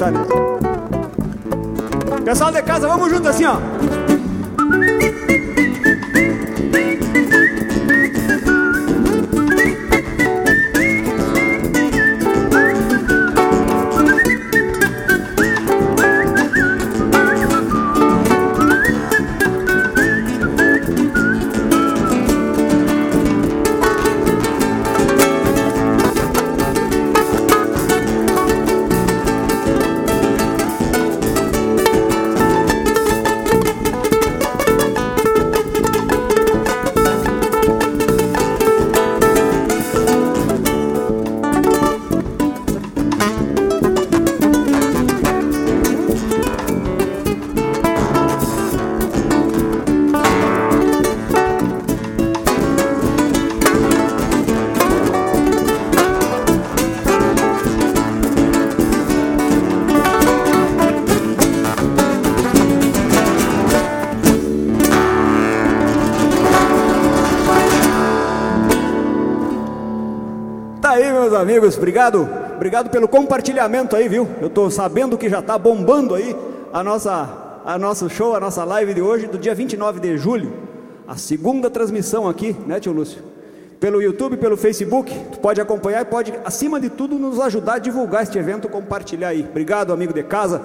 não 0.09 0.40
amigos, 71.41 71.77
obrigado. 71.77 72.29
Obrigado 72.55 72.89
pelo 72.89 73.07
compartilhamento 73.07 73.95
aí, 73.95 74.07
viu? 74.07 74.27
Eu 74.39 74.49
tô 74.49 74.69
sabendo 74.69 75.17
que 75.17 75.27
já 75.27 75.41
tá 75.41 75.57
bombando 75.57 76.15
aí 76.15 76.35
a 76.71 76.83
nossa 76.83 77.41
a 77.65 77.77
nosso 77.77 78.09
show, 78.09 78.35
a 78.35 78.39
nossa 78.39 78.63
live 78.63 78.93
de 78.93 79.01
hoje, 79.01 79.27
do 79.27 79.37
dia 79.37 79.53
29 79.53 79.99
de 79.99 80.17
julho. 80.17 80.53
A 81.07 81.15
segunda 81.15 81.69
transmissão 81.69 82.27
aqui, 82.27 82.55
né, 82.65 82.79
tio 82.79 82.91
Lúcio? 82.91 83.21
Pelo 83.79 84.01
YouTube, 84.01 84.37
pelo 84.37 84.55
Facebook, 84.55 85.11
tu 85.31 85.39
pode 85.39 85.59
acompanhar 85.59 86.01
e 86.01 86.05
pode, 86.05 86.33
acima 86.45 86.79
de 86.79 86.89
tudo, 86.89 87.17
nos 87.17 87.39
ajudar 87.39 87.73
a 87.73 87.79
divulgar 87.79 88.23
este 88.23 88.37
evento, 88.37 88.69
compartilhar 88.69 89.29
aí. 89.29 89.45
Obrigado, 89.47 89.91
amigo 89.91 90.13
de 90.13 90.23
casa, 90.23 90.61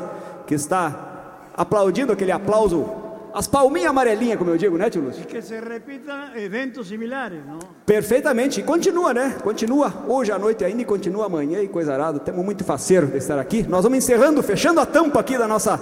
que 0.47 0.55
está 0.55 1.49
aplaudindo 1.57 2.13
aquele 2.13 2.31
aplauso, 2.31 2.87
as 3.33 3.47
palminhas 3.47 3.91
amarelinhas, 3.91 4.39
como 4.39 4.51
eu 4.51 4.59
digo, 4.59 4.77
né, 4.77 4.91
tio 4.91 5.03
Lúcio? 5.03 5.25
Que 5.27 5.41
se 5.43 5.59
repitan 5.61 6.37
eventos 6.37 6.89
similares, 6.89 7.45
¿no? 7.47 7.56
Perfeitamente, 7.87 8.59
e 8.59 8.63
continua, 8.65 9.15
né? 9.15 9.37
Continua 9.45 9.93
hoje 10.09 10.33
à 10.33 10.39
noite 10.41 10.65
ainda 10.65 10.83
e 10.83 10.85
continua 10.85 11.27
amanhã 11.27 11.61
e 11.61 11.69
coisa 11.69 11.93
arada. 11.93 12.19
Temos 12.19 12.45
muito 12.45 12.65
faceiro 12.65 13.07
de 13.07 13.19
estar 13.19 13.39
aqui. 13.39 13.63
Nós 13.63 13.85
vamos 13.85 13.99
encerrando, 13.99 14.43
fechando 14.43 14.81
a 14.81 14.85
tampa 14.85 15.21
aqui 15.21 15.39
da 15.39 15.47
nossa 15.47 15.79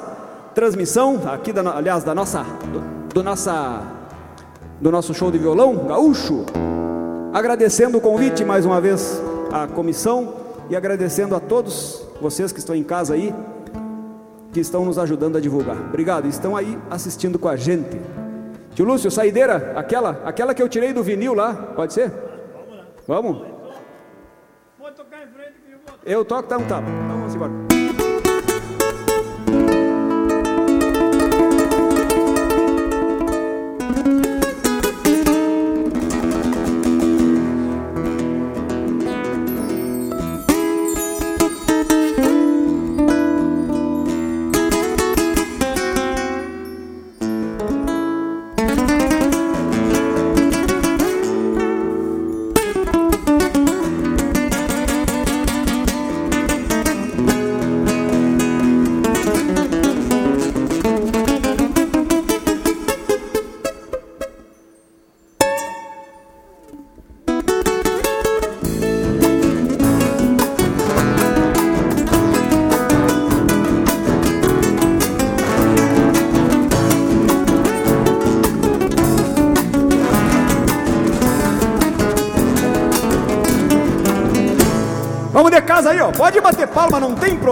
transmissão, 0.54 1.22
aqui 1.26 1.50
da, 1.50 1.62
aliás, 1.74 2.04
da 2.04 2.14
nossa 2.14 2.42
do, 2.42 3.08
do 3.08 3.22
nossa 3.22 3.82
do 4.82 4.90
nosso 4.90 5.14
show 5.14 5.30
de 5.30 5.38
violão 5.38 5.86
gaúcho. 5.86 6.44
Agradecendo 7.32 7.96
o 7.96 8.00
convite 8.02 8.44
mais 8.44 8.66
uma 8.66 8.82
vez 8.82 9.22
à 9.50 9.66
comissão 9.66 10.34
e 10.68 10.76
agradecendo 10.76 11.34
a 11.34 11.40
todos 11.40 12.06
vocês 12.20 12.52
que 12.52 12.58
estão 12.58 12.76
em 12.76 12.84
casa 12.84 13.14
aí, 13.14 13.34
que 14.52 14.60
estão 14.60 14.84
nos 14.84 14.98
ajudando 14.98 15.38
a 15.38 15.40
divulgar. 15.40 15.78
Obrigado, 15.88 16.28
estão 16.28 16.54
aí 16.54 16.78
assistindo 16.90 17.38
com 17.38 17.48
a 17.48 17.56
gente. 17.56 17.98
Tio 18.74 18.84
Lúcio, 18.84 19.10
saideira, 19.10 19.72
aquela, 19.76 20.20
aquela 20.24 20.52
que 20.52 20.60
eu 20.62 20.68
tirei 20.68 20.92
do 20.92 21.02
vinil 21.02 21.32
lá, 21.32 21.54
pode 21.54 21.92
ser? 21.92 22.12
Vamos? 23.06 23.46
Pode 24.78 24.96
tocar 24.96 25.22
em 25.22 25.28
frente 25.28 25.60
que 25.64 25.72
eu 25.72 25.78
vou. 25.86 25.98
Eu 26.04 26.24
toco, 26.24 26.48
tá 26.48 26.58
um 26.58 26.66
tapa. 26.66 26.88
Então 26.88 27.16
vamos 27.18 27.34
embora. 27.34 27.73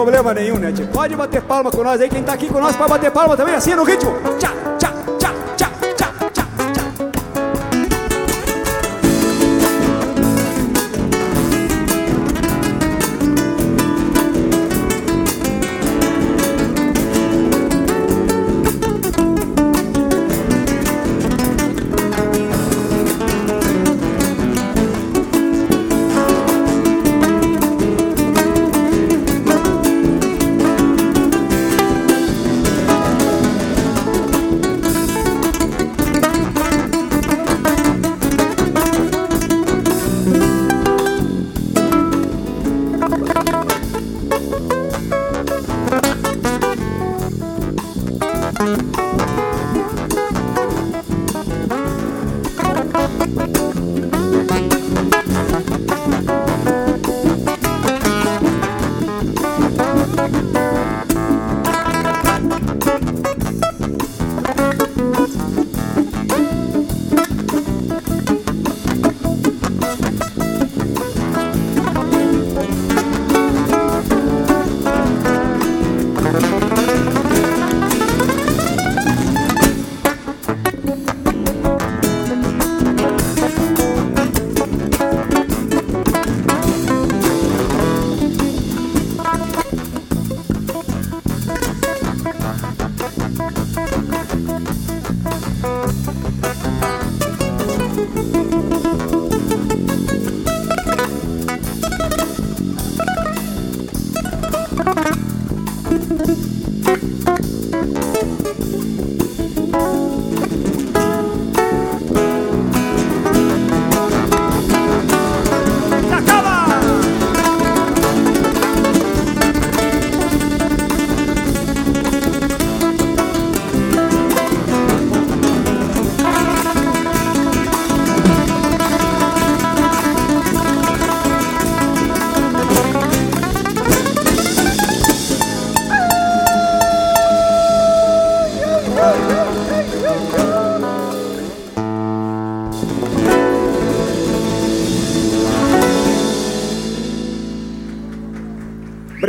Problema 0.03 0.35
nenhum, 0.35 0.59
né, 0.59 0.73
tio? 0.73 0.87
Pode 0.89 1.15
bater 1.15 1.41
palma 1.43 1.71
com 1.71 1.83
nós 1.83 2.01
aí. 2.01 2.09
Quem 2.09 2.23
tá 2.23 2.33
aqui 2.33 2.49
com 2.49 2.61
nós 2.61 2.75
pode 2.75 2.91
bater 2.91 3.11
palma 3.11 3.37
também, 3.37 3.55
assim 3.55 3.75
no 3.75 3.85
ritmo. 3.85 4.13
Tchá, 4.39 4.53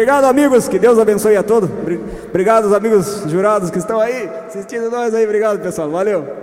Obrigado, 0.04 0.26
amigos. 0.26 0.68
Que 0.68 0.78
Deus 0.78 1.00
abençoe 1.00 1.38
a 1.38 1.44
todos. 1.44 1.70
Obri- 1.70 2.04
Obrigado, 2.28 2.66
os 2.66 2.74
amigos 2.74 3.24
jurados 3.28 3.70
que 3.70 3.78
estão 3.78 4.02
aí 4.02 4.30
assistindo 4.48 4.92
nós 4.92 5.14
aí. 5.16 5.24
Obrigado, 5.24 5.62
pessoal. 5.62 5.90
Valeu. 5.90 6.43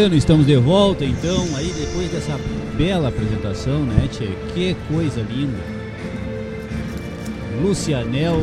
Bueno, 0.00 0.14
estamos 0.14 0.46
de 0.46 0.56
volta 0.56 1.04
então, 1.04 1.46
aí 1.54 1.70
depois 1.78 2.10
dessa 2.10 2.34
bela 2.74 3.10
apresentação, 3.10 3.80
né, 3.80 4.08
Tchê? 4.10 4.30
Que 4.54 4.74
coisa 4.90 5.20
linda. 5.20 5.58
Lucianel, 7.60 8.42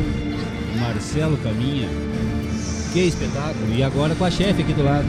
Marcelo 0.79 1.35
Caminha. 1.37 1.89
Que 2.93 2.99
espetáculo. 3.07 3.73
E 3.75 3.81
agora 3.81 4.13
com 4.13 4.23
a 4.23 4.29
chefe 4.29 4.61
aqui 4.61 4.71
do 4.71 4.83
lado. 4.83 5.07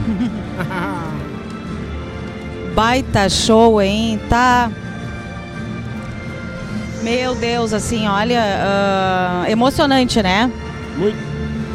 Baita 2.73 3.29
show, 3.29 3.79
hein? 3.79 4.19
Tá. 4.27 4.71
Meu 7.03 7.35
Deus, 7.35 7.73
assim, 7.73 8.07
olha, 8.07 8.41
ah, 8.41 9.45
emocionante, 9.47 10.23
né? 10.23 10.51
Muito. 10.97 11.15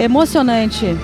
Emocionante. 0.00 0.96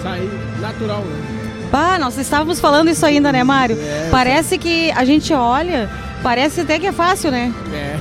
Sair 0.00 0.30
natural, 0.60 1.00
né? 1.00 1.31
Bah, 1.72 1.98
nós 1.98 2.16
estávamos 2.18 2.60
falando 2.60 2.90
isso 2.90 3.04
ainda, 3.06 3.32
né, 3.32 3.42
Mário? 3.42 3.76
É, 3.80 4.08
Parece 4.10 4.58
que 4.58 4.92
a 4.92 5.04
gente 5.06 5.32
olha, 5.32 5.88
parece 6.22 6.60
até 6.60 6.78
que 6.78 6.86
é 6.86 6.92
fácil, 6.92 7.30
né? 7.30 7.50
É. 7.72 7.96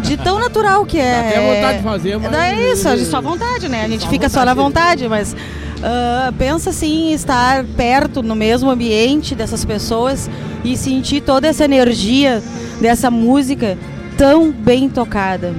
De 0.00 0.16
tão 0.18 0.38
natural 0.38 0.84
que 0.84 0.98
é. 1.00 1.22
Dá 1.22 1.28
até 1.28 1.54
vontade 1.54 1.78
de 1.78 1.84
fazer, 1.84 2.18
mas- 2.18 2.34
É 2.34 2.72
isso, 2.72 2.88
a 2.88 2.96
gente 2.96 3.08
só 3.08 3.20
vontade, 3.22 3.68
né? 3.68 3.84
A 3.84 3.88
gente 3.88 4.04
Só 4.04 4.10
fica 4.10 4.28
só 4.28 4.40
vontade. 4.40 4.56
na 4.56 4.62
vontade, 4.62 5.08
mas 5.08 5.36
ah, 5.82 6.32
pensa 6.38 6.68
assim, 6.70 7.10
em 7.10 7.12
estar 7.12 7.64
perto, 7.76 8.22
no 8.22 8.34
mesmo 8.34 8.70
ambiente 8.70 9.34
dessas 9.34 9.64
pessoas 9.64 10.28
e 10.62 10.76
sentir 10.76 11.20
toda 11.22 11.46
essa 11.48 11.64
energia 11.64 12.42
dessa 12.80 13.10
música 13.10 13.76
tão 14.18 14.50
bem 14.50 14.88
tocada. 14.88 15.54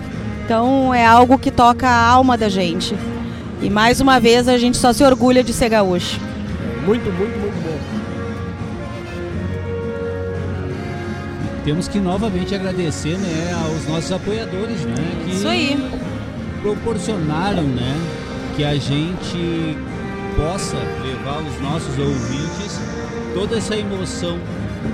Então 0.45 0.93
é 0.93 1.05
algo 1.05 1.37
que 1.39 1.49
toca 1.51 1.87
a 1.87 2.07
alma 2.07 2.37
da 2.37 2.47
gente. 2.49 2.95
E 3.61 3.69
mais 3.69 3.99
uma 4.01 4.19
vez 4.19 4.47
a 4.47 4.57
gente 4.57 4.77
só 4.77 4.93
se 4.93 5.03
orgulha 5.03 5.43
de 5.43 5.51
ser 5.53 5.69
gaúcho. 5.69 6.19
Muito, 6.85 7.11
muito, 7.11 7.39
muito 7.39 7.63
bom. 7.63 7.79
Temos 11.63 11.87
que 11.87 11.99
novamente 11.99 12.53
agradecer, 12.53 13.17
né, 13.17 13.53
aos 13.65 13.87
nossos 13.87 14.11
apoiadores, 14.11 14.81
né, 14.85 14.93
que 15.25 15.31
Isso 15.31 15.47
aí. 15.47 15.83
proporcionaram, 16.61 17.63
né, 17.63 17.95
que 18.55 18.63
a 18.63 18.75
gente 18.75 19.75
possa 20.37 20.77
levar 21.03 21.37
aos 21.37 21.59
nossos 21.61 21.97
ouvintes 21.97 22.79
toda 23.33 23.57
essa 23.57 23.75
emoção 23.75 24.37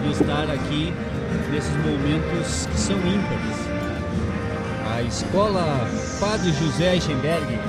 de 0.03 0.11
estar 0.13 0.49
aqui 0.49 0.93
nesses 1.51 1.75
momentos 1.75 2.67
que 2.67 2.79
são 2.79 2.95
ímpares. 2.95 3.57
A 4.95 5.01
escola 5.01 5.89
Padre 6.21 6.53
José 6.53 6.93
Eichenberg 6.93 7.59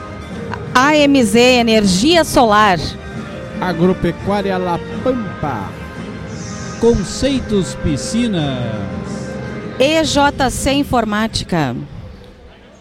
AMZ 0.74 1.35
Energia 1.35 2.23
Solar. 2.23 2.78
Agropecuária 3.62 4.59
La 4.59 4.76
Pampa. 5.05 5.70
Conceitos 6.80 7.76
Piscinas. 7.76 8.51
EJC 9.78 10.72
Informática. 10.72 11.76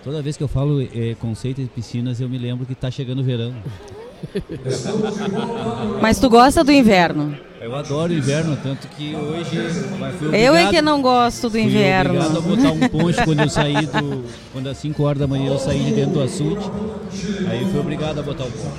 Toda 0.04 0.24
vez 0.24 0.36
que 0.38 0.44
eu 0.44 0.48
falo 0.48 0.82
eh, 0.82 1.16
conceito 1.20 1.62
de 1.62 1.68
piscinas, 1.68 2.20
eu 2.20 2.28
me 2.28 2.40
lembro 2.40 2.66
que 2.66 2.74
está 2.74 2.90
chegando 2.90 3.20
o 3.20 3.24
verão. 3.24 3.54
Mas 6.02 6.20
tu 6.20 6.28
gosta 6.28 6.64
do 6.64 6.72
inverno? 6.72 7.38
Eu 7.64 7.76
adoro 7.76 8.12
o 8.12 8.16
inverno, 8.18 8.58
tanto 8.64 8.88
que 8.88 9.16
hoje 9.16 9.52
fui 10.18 10.30
Eu 10.30 10.34
é 10.34 10.50
obrigado- 10.50 10.70
que 10.72 10.82
não 10.82 11.00
gosto 11.00 11.48
do 11.48 11.60
inverno. 11.60 12.16
obrigado 12.20 12.38
a 12.38 12.42
botar 12.42 12.72
um 12.72 12.80
poncho 12.90 13.24
quando 13.24 13.40
eu 13.42 13.50
saí 13.50 13.86
do. 13.86 14.26
Quando 14.52 14.68
às 14.68 14.78
5 14.80 15.04
horas 15.04 15.20
da 15.20 15.28
manhã 15.28 15.52
eu 15.52 15.60
saí 15.60 15.80
de 15.84 15.92
dentro 15.94 16.14
do 16.14 16.24
açude. 16.24 16.66
Aí 17.48 17.64
fui 17.70 17.80
obrigado 17.80 18.20
a 18.20 18.24
botar 18.24 18.46
o 18.46 18.52
poncho. 18.52 18.72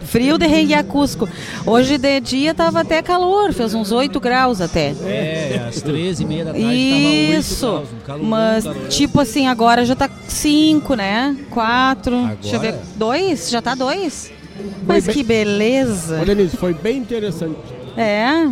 Frio 0.00 0.38
de 0.38 0.46
Renguiacusco. 0.46 1.28
Hoje 1.66 1.98
de 1.98 2.18
dia 2.20 2.54
tava 2.54 2.80
até 2.80 3.02
calor, 3.02 3.52
fez 3.52 3.74
uns 3.74 3.92
8 3.92 4.18
graus 4.18 4.62
até. 4.62 4.94
É, 5.04 5.66
às 5.68 5.82
13 5.82 6.22
e 6.22 6.26
meia 6.26 6.46
da 6.46 6.52
tarde 6.52 6.66
Isso. 6.66 7.60
tava 7.66 7.76
8 7.76 7.84
graus, 7.84 7.92
um 7.92 8.06
calorão, 8.06 8.26
Mas 8.30 8.64
calorão. 8.64 8.88
tipo 8.88 9.20
assim, 9.20 9.46
agora 9.48 9.84
já 9.84 9.94
tá 9.94 10.08
5, 10.26 10.94
né? 10.94 11.36
4. 11.50 12.26
Deixa 12.40 12.56
eu 12.56 12.60
ver. 12.60 12.68
Agora? 12.68 12.82
2? 12.96 13.50
Já 13.50 13.60
tá 13.60 13.74
2? 13.74 14.32
Mas 14.86 15.04
bem- 15.06 15.14
que 15.14 15.22
beleza. 15.22 16.20
Ô, 16.20 16.24
Denise, 16.24 16.56
foi 16.56 16.72
bem 16.74 16.98
interessante. 16.98 17.56
É. 17.96 18.46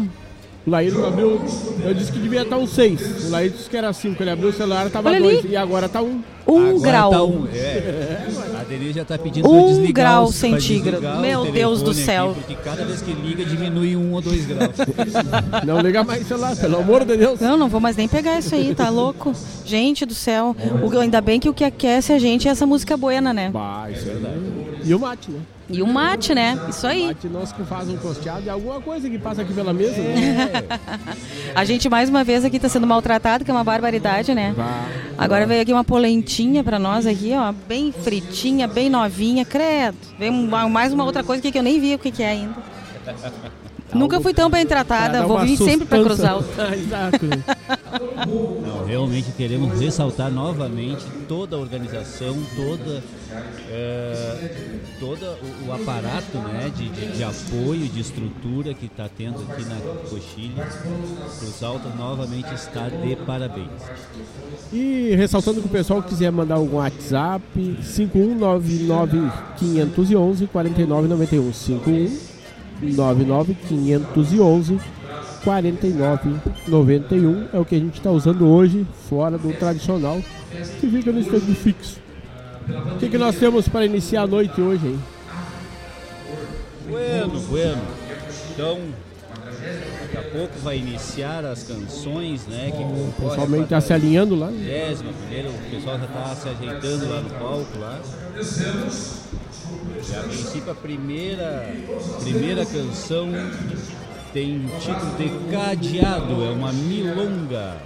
O 0.66 0.70
Laído 0.70 1.06
abriu, 1.06 1.40
eu 1.82 1.94
disse 1.94 2.12
que 2.12 2.18
devia 2.18 2.43
estar 2.43 2.59
um 2.59 2.66
6. 2.66 3.26
O 3.28 3.30
Laído 3.30 3.56
disse 3.56 3.70
que 3.70 3.76
era 3.76 3.90
5. 3.90 4.22
Ele 4.22 4.28
abriu 4.30 4.51
o 4.51 4.52
celular, 4.52 4.90
tava 4.90 5.09
Olha 5.09 5.18
2. 5.20 5.39
ali. 5.39 5.48
E 5.52 5.56
agora 5.56 5.89
tá 5.89 6.02
1. 6.02 6.06
Um. 6.06 6.22
Um 6.51 6.68
Agora 6.76 6.80
grau. 6.80 7.10
tá 7.10 7.24
um- 7.24 7.47
é. 7.55 8.26
A 8.59 8.64
Denise 8.64 8.93
já 8.94 9.05
tá 9.05 9.16
pedindo 9.18 9.51
Um 9.51 9.68
desligar 9.68 10.12
grau 10.12 10.24
os- 10.24 10.35
centígrado. 10.35 11.20
Meu 11.20 11.51
Deus 11.51 11.80
do 11.82 11.94
céu. 11.94 12.30
Aqui, 12.32 12.40
porque 12.40 12.55
cada 12.62 12.85
vez 12.85 13.01
que 13.01 13.12
liga 13.12 13.44
diminui 13.47 13.97
um 13.97 14.12
ou 14.12 14.20
dois 14.20 14.44
graus. 14.47 14.72
Não 15.66 15.80
liga 15.80 16.05
mais 16.05 16.22
o 16.22 16.24
celular, 16.26 16.56
pelo 16.56 16.78
amor 16.78 17.05
de 17.05 17.16
Deus. 17.16 17.40
Não, 17.40 17.56
não 17.56 17.68
vou 17.68 17.80
mais 17.80 17.97
nem 17.97 18.09
pegar 18.09 18.39
isso 18.39 18.55
aí, 18.55 18.74
tá 18.74 18.89
louco? 18.90 19.32
Gente 19.64 20.05
do 20.05 20.14
céu. 20.14 20.55
O- 20.82 20.98
ainda 20.98 21.20
bem 21.20 21.39
que 21.40 21.48
o 21.48 21.55
que 21.55 21.64
aquece 21.64 22.12
a 22.12 22.18
gente 22.18 22.47
é 22.48 22.51
essa 22.51 22.66
música 22.66 22.94
buena, 22.97 23.32
né? 23.32 23.51
Bah, 23.52 23.89
isso 23.90 24.06
é 24.09 24.12
verdade. 24.12 24.36
E 24.85 24.94
o 24.94 24.98
mate, 24.98 25.30
né? 25.30 25.39
E 25.70 25.82
o 25.82 25.86
mate, 25.86 26.35
né? 26.35 26.59
Isso 26.69 26.86
aí. 26.86 27.07
Mate 27.07 27.28
nós 27.28 27.53
que 27.53 27.62
faz 27.65 27.89
um 27.89 27.97
costeado 27.99 28.43
e 28.47 28.49
alguma 28.49 28.81
coisa 28.81 29.09
que 29.09 29.19
passa 29.19 29.43
aqui 29.43 29.53
pela 29.53 29.73
mesa, 29.73 30.01
né? 30.01 30.49
A 31.55 31.65
gente 31.65 31.89
mais 31.90 32.09
uma 32.09 32.24
vez 32.24 32.45
aqui 32.45 32.59
tá 32.59 32.69
sendo 32.69 32.86
maltratado, 32.86 33.45
que 33.45 33.51
é 33.51 33.55
uma 33.55 33.65
barbaridade, 33.65 34.35
né? 34.35 34.55
Agora 35.16 35.47
veio 35.47 35.62
aqui 35.62 35.73
uma 35.73 35.85
polentinha 35.85 36.65
pra 36.65 36.78
nós 36.78 37.07
aqui, 37.07 37.32
ó, 37.35 37.53
bem 37.53 37.93
fritinha, 37.93 38.66
bem 38.66 38.89
novinha, 38.89 39.45
credo. 39.45 39.99
Veio 40.19 40.32
mais 40.32 40.93
uma 40.93 41.05
outra 41.05 41.23
coisa 41.23 41.43
que 41.43 41.59
eu 41.59 41.62
nem 41.62 41.78
vi 41.78 41.95
o 41.95 41.99
que 41.99 42.23
é 42.23 42.28
ainda. 42.28 42.57
Nunca 43.94 44.20
fui 44.20 44.35
tão 44.35 44.51
bem 44.51 44.66
tratada, 44.66 45.27
vou 45.27 45.40
vir 45.40 45.56
sempre 45.56 45.86
pra 45.86 45.98
sustância. 45.98 46.28
Cruzal. 46.28 46.44
Exato. 46.74 47.27
Não, 48.66 48.85
realmente 48.85 49.32
queremos 49.32 49.78
ressaltar 49.81 50.31
novamente 50.31 51.05
toda 51.27 51.56
a 51.56 51.59
organização, 51.59 52.36
toda, 52.55 53.02
eh, 53.70 54.51
todo 55.01 55.24
o, 55.24 55.69
o 55.69 55.73
aparato 55.73 56.36
né, 56.39 56.70
de, 56.77 56.89
de, 56.89 57.16
de 57.16 57.24
apoio, 57.24 57.89
de 57.89 58.01
estrutura 58.01 58.74
que 58.74 58.86
está 58.86 59.09
tendo 59.09 59.40
aqui 59.51 59.65
na 59.65 59.77
Coxilha. 60.09 60.66
Cruz 61.39 61.62
Alta 61.62 61.89
novamente 61.97 62.52
está 62.55 62.89
de 62.89 63.16
parabéns. 63.16 63.69
E 64.73 65.15
ressaltando 65.16 65.60
que 65.60 65.66
o 65.66 65.70
pessoal 65.70 66.02
quiser 66.02 66.31
mandar 66.31 66.56
algum 66.56 66.77
WhatsApp, 66.77 67.43
5199 67.82 69.31
511 69.59 70.47
4991. 70.47 71.52
51 71.52 72.27
99 72.80 73.56
511 73.68 74.78
4991 75.44 77.48
é 77.52 77.59
o 77.59 77.64
que 77.64 77.74
a 77.74 77.78
gente 77.78 77.98
está 77.98 78.10
usando 78.10 78.46
hoje, 78.46 78.86
fora 79.09 79.38
do 79.38 79.52
tradicional, 79.52 80.20
que 80.80 80.88
fica 80.88 81.12
no 81.12 81.20
estande 81.20 81.55
fixo. 81.55 82.00
O 82.94 82.98
que, 82.98 83.09
que 83.09 83.16
nós 83.16 83.36
temos 83.36 83.68
para 83.68 83.86
iniciar 83.86 84.22
a 84.22 84.26
noite 84.26 84.60
hoje, 84.60 84.86
hein? 84.86 84.98
Bueno, 86.88 87.40
bueno. 87.48 87.82
Então, 88.52 88.80
daqui 90.00 90.16
a 90.16 90.22
pouco 90.22 90.59
vai 90.62 90.78
iniciar 90.78 91.44
as 91.44 91.62
canções, 91.62 92.46
né? 92.46 92.70
Que 92.70 92.82
o 92.82 93.12
pessoal 93.16 93.62
está 93.62 93.80
se 93.80 93.92
alinhando 93.92 94.34
lá. 94.34 94.48
Décima, 94.48 95.12
primeiro, 95.12 95.50
o 95.50 95.70
pessoal 95.70 95.98
já 95.98 96.05
está 96.05 96.34
se 96.34 96.48
ajeitando 96.48 97.09
lá 97.09 97.20
no 97.20 97.30
palco 97.30 97.78
lá. 97.78 98.00
E 100.11 100.16
a 100.16 100.23
princípio 100.23 100.73
a 100.73 100.74
primeira, 100.74 101.74
primeira 102.23 102.65
canção 102.65 103.28
tem 104.32 104.57
o 104.57 104.69
título 104.78 105.16
de 105.16 105.51
Cadeado, 105.51 106.45
é 106.45 106.51
uma 106.51 106.73
milonga. 106.73 107.77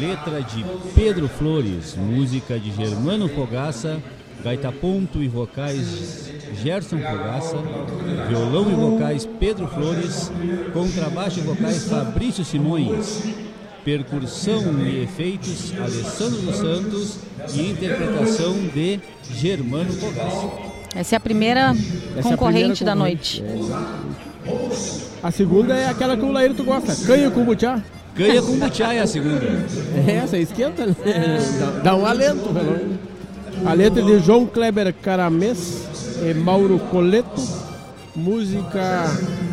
Letra 0.00 0.42
de 0.42 0.64
Pedro 0.94 1.28
Flores, 1.28 1.94
música 1.94 2.58
de 2.58 2.72
Germano 2.72 3.28
Fogaça, 3.28 4.02
gaita 4.42 4.72
ponto 4.72 5.22
e 5.22 5.28
vocais 5.28 6.32
Gerson 6.60 6.98
Fogaça, 6.98 7.56
violão 8.28 8.70
e 8.70 8.74
vocais 8.74 9.26
Pedro 9.38 9.68
Flores, 9.68 10.32
contrabaixo 10.72 11.38
e 11.38 11.42
vocais 11.42 11.88
Fabrício 11.88 12.44
Simões, 12.44 13.22
percussão 13.84 14.62
e 14.82 15.02
efeitos 15.02 15.72
Alessandro 15.78 16.40
dos 16.40 16.56
Santos 16.56 17.18
e 17.54 17.70
interpretação 17.70 18.54
de 18.74 18.98
Germano 19.30 19.92
Fogaça. 19.92 20.48
Essa 20.94 21.16
é 21.16 21.18
a 21.18 21.20
primeira 21.20 21.74
Essa 22.16 22.30
concorrente 22.30 22.82
é 22.82 22.90
a 22.90 22.94
primeira 22.94 22.94
da 22.94 22.94
noite. 22.94 23.44
A 25.22 25.30
segunda 25.30 25.74
é 25.74 25.88
aquela 25.88 26.16
que 26.16 26.24
o 26.24 26.32
Laíro 26.32 26.54
tu 26.54 26.64
gosta, 26.64 26.94
canha 27.06 27.30
com 27.30 27.44
butiá. 27.44 27.82
Canha 28.14 28.40
com 28.40 28.58
butiá 28.58 28.94
é 28.94 29.00
a 29.00 29.06
segunda. 29.06 29.44
É, 30.06 30.12
essa 30.12 30.38
esquenta, 30.38 30.86
né? 30.86 30.94
Dá, 31.58 31.80
dá 31.82 31.96
um 31.96 32.06
alento, 32.06 32.52
velho. 32.52 32.98
A 33.66 33.72
letra 33.72 34.02
de 34.02 34.18
João 34.20 34.46
Kleber 34.46 34.94
Caramês 34.94 35.88
e 36.22 36.34
Mauro 36.34 36.78
Coleto. 36.90 37.63
Música 38.14 39.06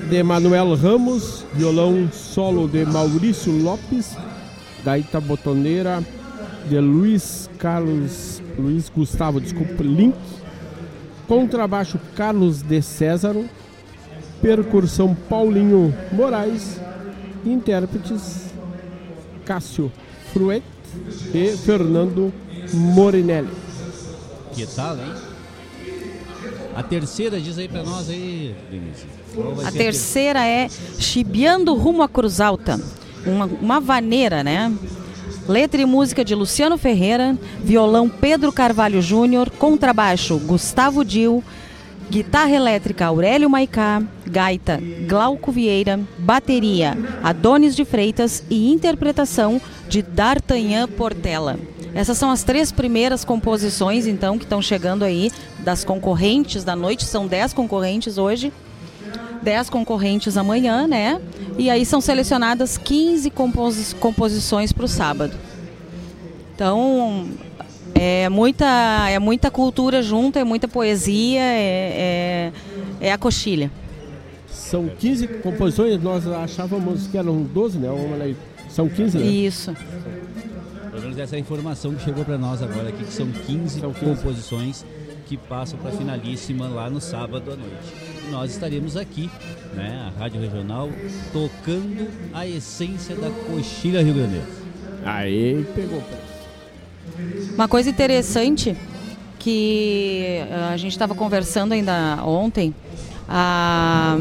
de 0.07 0.21
Manuel 0.21 0.75
Ramos. 0.75 1.43
Violão 1.53 2.09
solo 2.11 2.67
de 2.67 2.85
Maurício 2.85 3.51
Lopes. 3.51 4.15
Gaita 4.85 5.19
botoneira 5.19 6.03
de 6.69 6.79
Luiz 6.79 7.49
Carlos. 7.57 8.41
Luiz 8.59 8.88
Gustavo, 8.89 9.41
desculpa, 9.41 9.81
Link. 9.81 10.15
Contrabaixo 11.27 11.99
Carlos 12.15 12.61
de 12.61 12.81
Césaro. 12.83 13.49
Percussão 14.41 15.15
Paulinho 15.15 15.93
Moraes. 16.11 16.79
Intérpretes 17.43 18.51
Cássio 19.43 19.91
Fruet 20.31 20.63
e 21.33 21.57
Fernando 21.57 22.31
Morinelli. 22.73 23.49
Que 24.53 24.67
tal, 24.67 24.97
hein? 24.97 25.30
A 26.76 26.84
terceira, 26.84 27.39
diz 27.39 27.57
aí 27.57 27.68
pra 27.68 27.84
nós 27.84 28.10
aí, 28.10 28.56
Denise. 28.69 29.06
A 29.65 29.72
terceira 29.72 30.45
é 30.45 30.68
Chibiando 30.99 31.73
Rumo 31.76 32.02
à 32.02 32.10
Cruz 32.10 32.39
Alta. 32.39 32.80
Uma, 33.26 33.45
uma 33.45 33.80
vaneira, 33.80 34.43
né? 34.43 34.72
Letra 35.48 35.81
e 35.81 35.85
música 35.85 36.23
de 36.23 36.35
Luciano 36.35 36.77
Ferreira, 36.77 37.38
violão 37.64 38.07
Pedro 38.07 38.52
Carvalho 38.52 39.02
Júnior, 39.02 39.49
contrabaixo 39.49 40.38
Gustavo 40.38 41.03
Dil, 41.03 41.43
guitarra 42.10 42.52
elétrica 42.52 43.06
Aurélio 43.06 43.49
Maicá, 43.49 44.03
gaita 44.26 44.80
Glauco 45.07 45.52
Vieira, 45.52 45.99
bateria 46.19 46.98
Adonis 47.23 47.76
de 47.76 47.85
Freitas 47.85 48.43
e 48.49 48.72
interpretação 48.72 49.60
de 49.89 50.02
D'Artagnan 50.02 50.88
Portela. 50.88 51.60
Essas 51.93 52.18
são 52.18 52.31
as 52.31 52.43
três 52.43 52.72
primeiras 52.72 53.26
composições, 53.26 54.07
então, 54.07 54.38
que 54.38 54.45
estão 54.45 54.61
chegando 54.61 55.03
aí 55.03 55.31
das 55.59 55.84
concorrentes 55.84 56.63
da 56.63 56.76
noite. 56.76 57.03
São 57.03 57.27
dez 57.27 57.51
concorrentes 57.53 58.18
hoje, 58.18 58.51
dez 59.41 59.69
concorrentes 59.69 60.38
amanhã, 60.38 60.88
né? 60.88 61.19
E 61.57 61.69
aí 61.69 61.85
são 61.85 61.99
selecionadas 61.99 62.77
15 62.77 63.30
compos 63.31 63.93
composições 63.93 64.72
para 64.72 64.85
o 64.85 64.88
sábado. 64.88 65.35
Então, 66.55 67.27
é 67.93 68.30
muita, 68.30 69.09
é 69.09 69.19
muita 69.19 69.51
cultura 69.51 70.01
junta, 70.01 70.39
é 70.39 70.43
muita 70.45 70.68
poesia, 70.68 71.41
é, 71.41 72.51
é, 73.01 73.07
é 73.07 73.11
a 73.11 73.18
coxilha. 73.18 73.69
São 74.47 74.88
15 74.88 75.27
composições, 75.27 76.01
nós 76.01 76.26
achávamos 76.26 77.07
que 77.07 77.18
eram 77.18 77.43
12, 77.43 77.80
né? 77.80 77.89
São 78.69 78.88
15, 78.88 79.18
né? 79.18 79.26
Isso 79.26 79.76
menos 81.01 81.17
essa 81.17 81.37
informação 81.37 81.95
que 81.95 82.03
chegou 82.03 82.23
para 82.23 82.37
nós 82.37 82.61
agora 82.61 82.89
aqui, 82.89 83.03
que 83.03 83.11
são 83.11 83.27
15, 83.27 83.79
são 83.79 83.91
15. 83.91 84.05
composições 84.05 84.85
que 85.25 85.35
passam 85.35 85.79
para 85.79 85.89
a 85.89 85.93
finalíssima 85.93 86.67
lá 86.67 86.89
no 86.89 87.01
sábado 87.01 87.51
à 87.51 87.55
noite. 87.55 87.93
E 88.27 88.31
nós 88.31 88.51
estaremos 88.51 88.95
aqui, 88.95 89.29
né, 89.73 90.07
a 90.07 90.19
Rádio 90.19 90.41
Regional, 90.41 90.89
tocando 91.33 92.07
a 92.33 92.47
essência 92.47 93.15
da 93.15 93.29
coxilha 93.29 94.03
Rio 94.03 94.13
Grande. 94.13 94.41
Aí 95.03 95.65
pegou. 95.73 96.03
Uma 97.55 97.67
coisa 97.67 97.89
interessante 97.89 98.77
que 99.39 100.45
eh, 100.47 100.69
a 100.71 100.77
gente 100.77 100.91
estava 100.91 101.15
conversando 101.15 101.71
ainda 101.71 102.23
ontem, 102.23 102.75
a, 103.27 104.17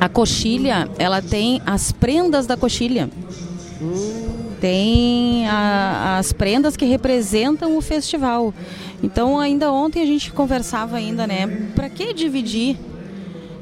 a 0.00 0.08
coxilha, 0.08 0.88
ela 0.98 1.20
tem 1.20 1.60
as 1.66 1.92
prendas 1.92 2.46
da 2.46 2.56
coxilha. 2.56 3.10
Hum 3.82 4.07
tem 4.60 5.46
a, 5.48 6.18
as 6.18 6.32
prendas 6.32 6.76
que 6.76 6.84
representam 6.84 7.76
o 7.76 7.80
festival. 7.80 8.52
Então, 9.02 9.38
ainda 9.38 9.72
ontem 9.72 10.02
a 10.02 10.06
gente 10.06 10.32
conversava 10.32 10.96
ainda, 10.96 11.26
né? 11.26 11.70
Para 11.74 11.88
que 11.88 12.12
dividir? 12.12 12.76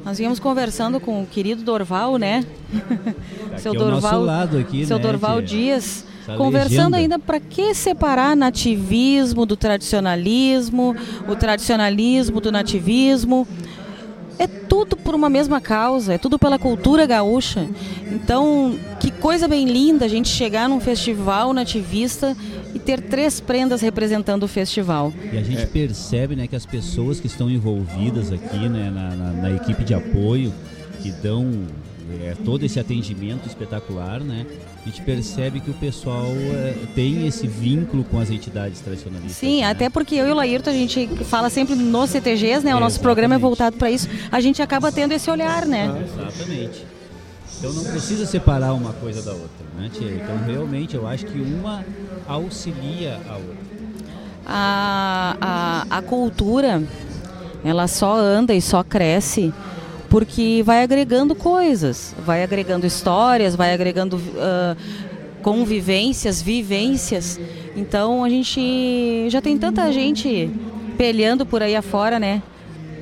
Nós 0.03 0.19
íamos 0.19 0.39
conversando 0.39 0.99
com 0.99 1.21
o 1.21 1.25
querido 1.25 1.63
Dorval, 1.63 2.17
né? 2.17 2.45
seu 3.57 3.73
Dorval, 3.73 4.21
lado 4.23 4.57
aqui, 4.57 4.85
seu 4.85 4.97
né, 4.97 5.03
Dorval 5.03 5.41
Dias, 5.41 6.05
conversando 6.37 6.93
legenda. 6.93 6.97
ainda 6.97 7.19
para 7.19 7.39
que 7.39 7.73
separar 7.73 8.35
nativismo 8.35 9.45
do 9.45 9.57
tradicionalismo, 9.57 10.95
o 11.27 11.35
tradicionalismo 11.35 12.39
do 12.39 12.51
nativismo 12.51 13.47
é 14.39 14.47
tudo 14.47 14.95
por 14.95 15.15
uma 15.15 15.29
mesma 15.29 15.59
causa, 15.59 16.13
é 16.13 16.17
tudo 16.17 16.37
pela 16.37 16.59
cultura 16.59 17.05
gaúcha. 17.05 17.67
Então, 18.11 18.77
que 18.99 19.11
coisa 19.11 19.47
bem 19.47 19.65
linda 19.65 20.05
a 20.05 20.07
gente 20.07 20.29
chegar 20.29 20.69
num 20.69 20.79
festival 20.79 21.53
nativista 21.53 22.35
e 22.73 22.79
ter 22.79 23.01
três 23.01 23.39
prendas 23.39 23.81
representando 23.81 24.43
o 24.43 24.47
festival. 24.47 25.11
E 25.31 25.37
a 25.37 25.43
gente 25.43 25.63
é. 25.63 25.65
percebe 25.65 26.35
né, 26.35 26.47
que 26.47 26.55
as 26.55 26.65
pessoas 26.65 27.19
que 27.19 27.27
estão 27.27 27.49
envolvidas 27.49 28.31
aqui 28.31 28.69
né, 28.69 28.91
na, 28.93 29.15
na, 29.15 29.31
na 29.33 29.51
equipe 29.51 29.83
de 29.83 29.93
apoio, 29.93 30.53
que 31.01 31.11
dão 31.11 31.51
é, 32.21 32.35
todo 32.45 32.63
esse 32.63 32.79
atendimento 32.79 33.47
espetacular, 33.47 34.21
né? 34.21 34.45
A 34.87 34.89
gente 34.89 35.01
percebe 35.01 35.59
que 35.59 35.69
o 35.69 35.73
pessoal 35.73 36.27
é, 36.31 36.73
tem 36.95 37.27
esse 37.27 37.45
vínculo 37.45 38.05
com 38.05 38.21
as 38.21 38.29
entidades 38.29 38.79
tradicionalistas. 38.79 39.35
Sim, 39.35 39.59
né? 39.59 39.69
até 39.69 39.89
porque 39.89 40.15
eu 40.15 40.25
e 40.25 40.31
o 40.31 40.33
Laírto, 40.33 40.69
a 40.69 40.73
gente 40.73 41.05
fala 41.25 41.49
sempre 41.49 41.75
nos 41.75 42.09
CTGs, 42.09 42.63
né? 42.63 42.73
O 42.73 42.77
é, 42.77 42.79
nosso 42.79 43.01
programa 43.01 43.35
é 43.35 43.37
voltado 43.37 43.75
para 43.75 43.91
isso. 43.91 44.07
A 44.31 44.39
gente 44.39 44.61
acaba 44.61 44.89
tendo 44.89 45.11
esse 45.11 45.29
olhar, 45.29 45.65
né? 45.65 45.93
Ah, 45.93 46.21
exatamente. 46.23 46.85
Então 47.59 47.73
não 47.73 47.83
precisa 47.83 48.25
separar 48.25 48.71
uma 48.71 48.93
coisa 48.93 49.21
da 49.21 49.33
outra, 49.33 49.65
né, 49.77 49.89
tia? 49.91 50.09
Então 50.09 50.37
realmente 50.45 50.95
eu 50.95 51.05
acho 51.05 51.25
que 51.25 51.37
uma 51.37 51.83
auxilia 52.25 53.19
a 53.27 53.33
outra. 53.33 53.57
A, 54.45 55.37
a, 55.41 55.97
a 55.97 56.01
cultura, 56.01 56.81
ela 57.61 57.89
só 57.89 58.15
anda 58.15 58.53
e 58.53 58.61
só 58.61 58.85
cresce 58.85 59.53
porque 60.09 60.61
vai 60.65 60.83
agregando 60.83 61.35
coisas, 61.35 62.15
vai 62.25 62.43
agregando 62.43 62.85
histórias, 62.85 63.55
vai 63.55 63.73
agregando 63.73 64.17
uh, 64.17 64.77
convivências, 65.41 66.41
vivências. 66.41 67.39
Então 67.75 68.23
a 68.23 68.29
gente 68.29 69.29
já 69.29 69.41
tem 69.41 69.57
tanta 69.57 69.91
gente 69.91 70.49
peleando 70.97 71.45
por 71.45 71.61
aí 71.61 71.75
afora, 71.75 72.19
né? 72.19 72.41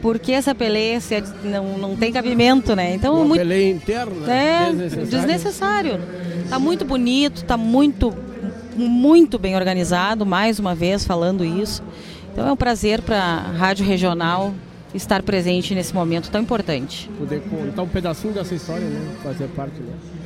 Porque 0.02 0.32
essa 0.32 0.54
peleia 0.54 1.00
não, 1.44 1.78
não 1.78 1.96
tem 1.96 2.12
cabimento, 2.12 2.76
né? 2.76 2.94
Então 2.94 3.16
Uma 3.16 3.26
muito 3.26 3.40
peleia 3.40 3.72
interna, 3.72 4.32
é 4.32 4.66
desnecessário. 4.66 5.10
desnecessário. 5.10 6.00
Tá 6.50 6.60
muito 6.60 6.86
bonito, 6.86 7.44
tá 7.44 7.58
muito 7.58 8.14
muito 8.76 9.40
bem 9.40 9.56
organizado, 9.56 10.26
mais 10.26 10.60
uma 10.60 10.76
vez 10.76 11.06
falando 11.06 11.46
isso. 11.46 11.82
Então 12.32 12.48
é 12.48 12.52
um 12.52 12.58
prazer 12.58 13.02
para 13.02 13.18
a 13.18 13.40
Rádio 13.52 13.86
Regional 13.86 14.54
estar 14.96 15.22
presente 15.22 15.76
nesse 15.76 15.94
momento 15.94 16.32
tão 16.32 16.42
importante. 16.42 17.10
Poder 17.18 17.42
contar 17.42 17.84
um 17.84 17.88
pedacinho 17.88 18.34
dessa 18.34 18.56
história, 18.56 18.88
né? 18.88 19.16
Fazer 19.22 19.48
parte 19.50 19.80
dela. 19.80 20.25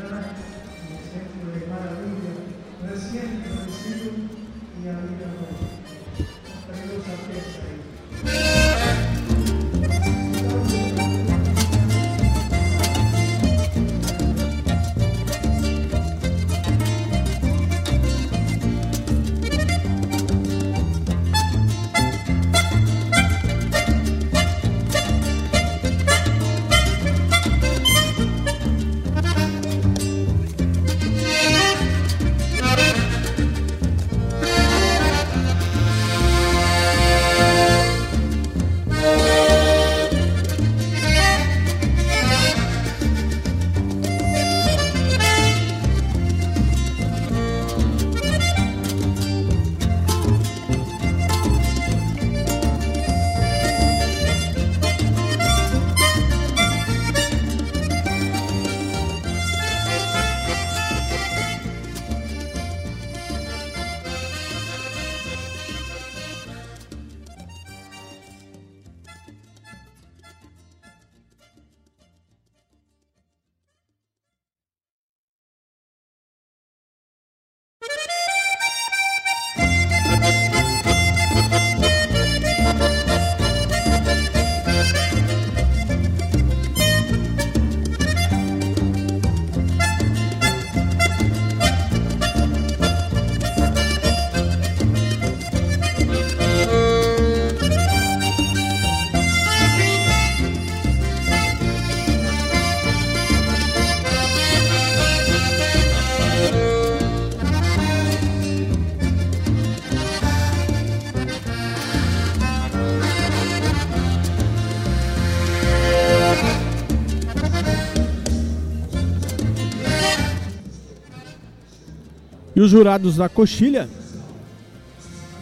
E 122.60 122.62
os 122.62 122.72
jurados 122.72 123.16
da 123.16 123.30
coxilha 123.30 123.88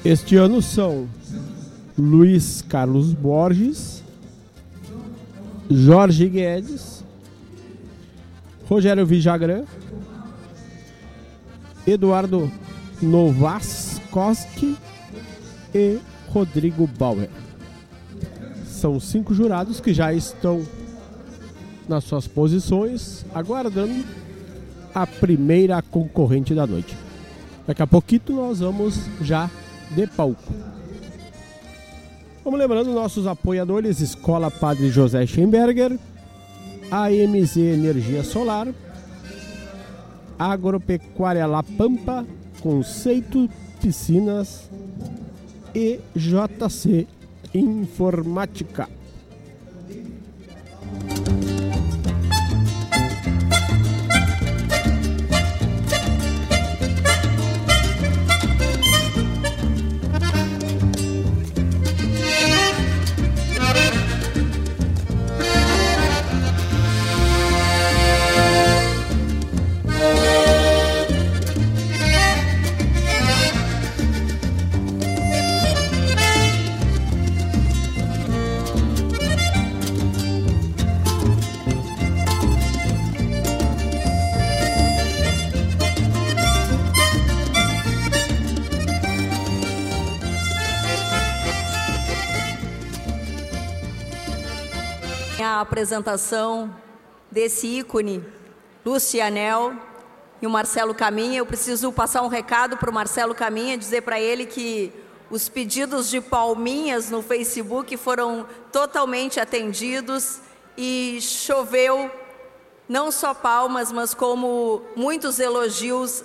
este 0.05 0.35
ano 0.35 0.61
são 0.61 1.07
Luiz 1.97 2.61
Carlos 2.61 3.11
Borges, 3.11 4.03
Jorge 5.67 6.29
Guedes, 6.29 7.03
Rogério 8.69 9.03
Vijagrã, 9.03 9.63
Eduardo 11.87 12.51
Novaskoski 13.01 14.77
e 15.73 15.97
Rodrigo 16.27 16.85
Bauer. 16.85 17.31
São 18.67 18.99
cinco 18.99 19.33
jurados 19.33 19.79
que 19.79 19.91
já 19.91 20.13
estão 20.13 20.63
nas 21.89 22.03
suas 22.03 22.27
posições, 22.27 23.25
aguardando 23.33 24.05
a 24.93 25.07
primeira 25.07 25.81
concorrente 25.81 26.53
da 26.53 26.67
noite. 26.67 27.06
Daqui 27.67 27.83
a 27.83 27.87
pouquinho 27.87 28.21
nós 28.29 28.61
vamos 28.61 28.95
já 29.21 29.51
de 29.91 30.07
palco. 30.07 30.53
Vamos 32.41 32.57
lembrando 32.57 32.93
nossos 32.93 33.27
apoiadores: 33.27 33.99
Escola 33.99 34.49
Padre 34.49 34.89
José 34.89 35.27
Schemberger, 35.27 35.99
AMZ 36.89 37.57
Energia 37.57 38.23
Solar, 38.23 38.69
Agropecuária 40.39 41.45
La 41.45 41.61
Pampa, 41.61 42.25
Conceito 42.61 43.49
Piscinas 43.81 44.69
e 45.75 45.99
JC 46.15 47.05
Informática. 47.53 48.96
A 95.57 95.61
apresentação 95.61 96.73
desse 97.31 97.67
ícone, 97.67 98.23
Lucianel 98.85 99.73
e 100.41 100.47
o 100.47 100.49
Marcelo 100.49 100.93
Caminha. 100.93 101.39
Eu 101.39 101.45
preciso 101.45 101.91
passar 101.91 102.21
um 102.21 102.27
recado 102.27 102.77
para 102.77 102.89
o 102.89 102.93
Marcelo 102.93 103.33
Caminha, 103.33 103.77
dizer 103.77 104.01
para 104.01 104.19
ele 104.19 104.45
que 104.45 104.93
os 105.29 105.49
pedidos 105.49 106.09
de 106.09 106.21
palminhas 106.21 107.09
no 107.09 107.21
Facebook 107.21 107.97
foram 107.97 108.45
totalmente 108.71 109.39
atendidos 109.39 110.39
e 110.77 111.17
choveu 111.21 112.09
não 112.87 113.11
só 113.11 113.33
palmas, 113.33 113.91
mas 113.91 114.13
como 114.13 114.83
muitos 114.95 115.39
elogios 115.39 116.23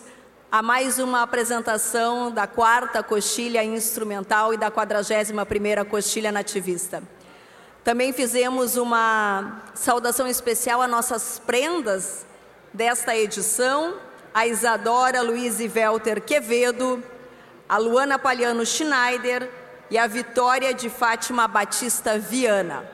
a 0.51 0.63
mais 0.63 0.99
uma 0.99 1.23
apresentação 1.23 2.31
da 2.31 2.47
quarta 2.47 3.03
coxilha 3.03 3.65
instrumental 3.65 4.53
e 4.53 4.59
da 4.59 4.71
41 4.71 5.45
primeira 5.47 5.85
coxilha 5.85 6.31
nativista. 6.31 7.03
Também 7.85 8.13
fizemos 8.13 8.77
uma 8.77 9.61
saudação 9.75 10.29
especial 10.29 10.81
a 10.81 10.87
nossas 10.87 11.43
prendas 11.45 12.25
desta 12.73 13.17
edição, 13.17 13.97
a 14.33 14.47
Isadora 14.47 15.21
Luiz 15.21 15.59
Velter 15.59 16.23
Quevedo, 16.23 17.03
a 17.69 17.79
Luana 17.79 18.21
Paliano 18.21 18.65
Schneider 18.65 19.51
e 19.91 19.99
a 19.99 20.07
Vitória 20.07 20.73
de 20.73 20.89
Fátima 20.89 21.49
Batista 21.49 22.17
Viana. 22.21 22.89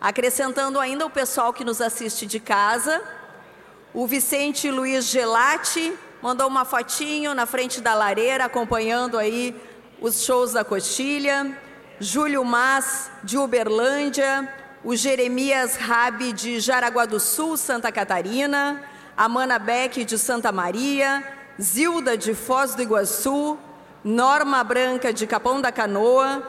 Acrescentando 0.00 0.78
ainda 0.78 1.04
o 1.04 1.10
pessoal 1.10 1.52
que 1.52 1.64
nos 1.64 1.80
assiste 1.80 2.24
de 2.24 2.38
casa, 2.38 3.02
o 3.92 4.06
Vicente 4.06 4.70
Luiz 4.70 5.06
Gelati 5.06 5.92
mandou 6.22 6.46
uma 6.46 6.64
fotinho 6.64 7.34
na 7.34 7.46
frente 7.46 7.80
da 7.80 7.94
lareira, 7.94 8.44
acompanhando 8.44 9.18
aí 9.18 9.60
os 10.00 10.22
shows 10.24 10.52
da 10.52 10.64
Coxilha. 10.64 11.63
Júlio 12.00 12.44
Mas, 12.44 13.10
de 13.22 13.38
Uberlândia, 13.38 14.52
o 14.82 14.96
Jeremias 14.96 15.76
Rabi, 15.76 16.32
de 16.32 16.58
Jaraguá 16.60 17.06
do 17.06 17.20
Sul, 17.20 17.56
Santa 17.56 17.92
Catarina, 17.92 18.82
a 19.16 19.28
Mana 19.28 19.58
Beck, 19.58 20.04
de 20.04 20.18
Santa 20.18 20.50
Maria, 20.50 21.22
Zilda, 21.60 22.16
de 22.16 22.34
Foz 22.34 22.74
do 22.74 22.82
Iguaçu, 22.82 23.56
Norma 24.02 24.62
Branca, 24.64 25.12
de 25.12 25.26
Capão 25.26 25.60
da 25.60 25.70
Canoa, 25.70 26.42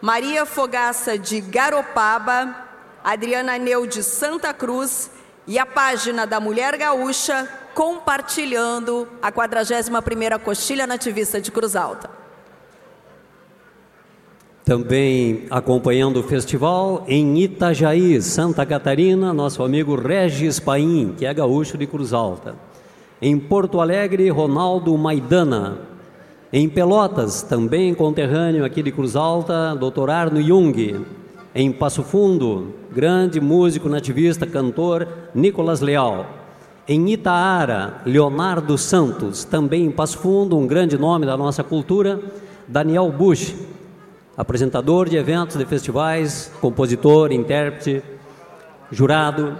Maria 0.00 0.46
Fogaça, 0.46 1.18
de 1.18 1.40
Garopaba, 1.40 2.68
Adriana 3.02 3.58
Neu, 3.58 3.86
de 3.86 4.02
Santa 4.02 4.54
Cruz 4.54 5.10
e 5.46 5.58
a 5.58 5.66
página 5.66 6.26
da 6.26 6.38
Mulher 6.38 6.76
Gaúcha 6.78 7.48
compartilhando 7.74 9.08
a 9.20 9.32
41ª 9.32 10.38
Coxilha 10.38 10.86
Nativista 10.86 11.40
de 11.40 11.50
Cruz 11.50 11.74
Alta. 11.74 12.21
Também 14.64 15.42
acompanhando 15.50 16.20
o 16.20 16.22
festival 16.22 17.04
em 17.08 17.36
Itajaí, 17.40 18.22
Santa 18.22 18.64
Catarina, 18.64 19.34
nosso 19.34 19.60
amigo 19.64 19.96
Regis 19.96 20.60
Paim, 20.60 21.14
que 21.18 21.26
é 21.26 21.34
gaúcho 21.34 21.76
de 21.76 21.84
Cruz 21.84 22.12
Alta. 22.12 22.54
Em 23.20 23.36
Porto 23.40 23.80
Alegre, 23.80 24.30
Ronaldo 24.30 24.96
Maidana. 24.96 25.78
Em 26.52 26.68
Pelotas, 26.68 27.42
também 27.42 27.92
conterrâneo 27.92 28.64
aqui 28.64 28.84
de 28.84 28.92
Cruz 28.92 29.16
Alta, 29.16 29.74
Dr. 29.74 30.10
Arno 30.10 30.40
Jung. 30.40 31.04
Em 31.52 31.72
Passo 31.72 32.04
Fundo, 32.04 32.72
grande 32.94 33.40
músico 33.40 33.88
nativista, 33.88 34.46
cantor 34.46 35.08
Nicolas 35.34 35.80
Leal. 35.80 36.24
Em 36.86 37.10
Itaara, 37.10 38.00
Leonardo 38.06 38.78
Santos, 38.78 39.44
também 39.44 39.86
em 39.86 39.90
Passo 39.90 40.18
Fundo, 40.18 40.56
um 40.56 40.68
grande 40.68 40.96
nome 40.96 41.26
da 41.26 41.36
nossa 41.36 41.64
cultura, 41.64 42.20
Daniel 42.68 43.10
Bush 43.10 43.56
apresentador 44.36 45.08
de 45.08 45.16
eventos 45.16 45.56
de 45.56 45.64
festivais, 45.64 46.50
compositor, 46.60 47.32
intérprete, 47.32 48.02
jurado. 48.90 49.56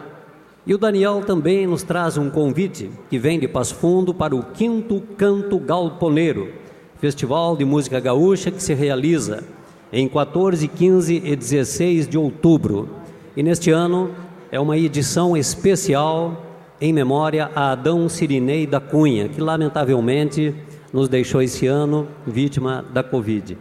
E 0.66 0.74
o 0.74 0.78
Daniel 0.78 1.22
também 1.26 1.66
nos 1.66 1.82
traz 1.82 2.16
um 2.16 2.30
convite 2.30 2.90
que 3.10 3.18
vem 3.18 3.38
de 3.38 3.48
Passo 3.48 3.74
Fundo 3.74 4.14
para 4.14 4.34
o 4.34 4.42
Quinto 4.42 5.02
Canto 5.16 5.58
Galponeiro, 5.58 6.52
festival 6.98 7.56
de 7.56 7.64
música 7.64 7.98
gaúcha 7.98 8.50
que 8.50 8.62
se 8.62 8.72
realiza 8.72 9.42
em 9.92 10.08
14, 10.08 10.68
15 10.68 11.22
e 11.24 11.36
16 11.36 12.08
de 12.08 12.16
outubro. 12.16 12.88
E 13.36 13.42
neste 13.42 13.70
ano 13.70 14.10
é 14.50 14.58
uma 14.60 14.78
edição 14.78 15.36
especial 15.36 16.46
em 16.80 16.92
memória 16.92 17.50
a 17.54 17.72
Adão 17.72 18.08
Sirinei 18.08 18.66
da 18.66 18.80
Cunha, 18.80 19.28
que 19.28 19.40
lamentavelmente 19.40 20.54
nos 20.92 21.08
deixou 21.08 21.42
esse 21.42 21.66
ano 21.66 22.08
vítima 22.26 22.84
da 22.92 23.02
Covid. 23.02 23.56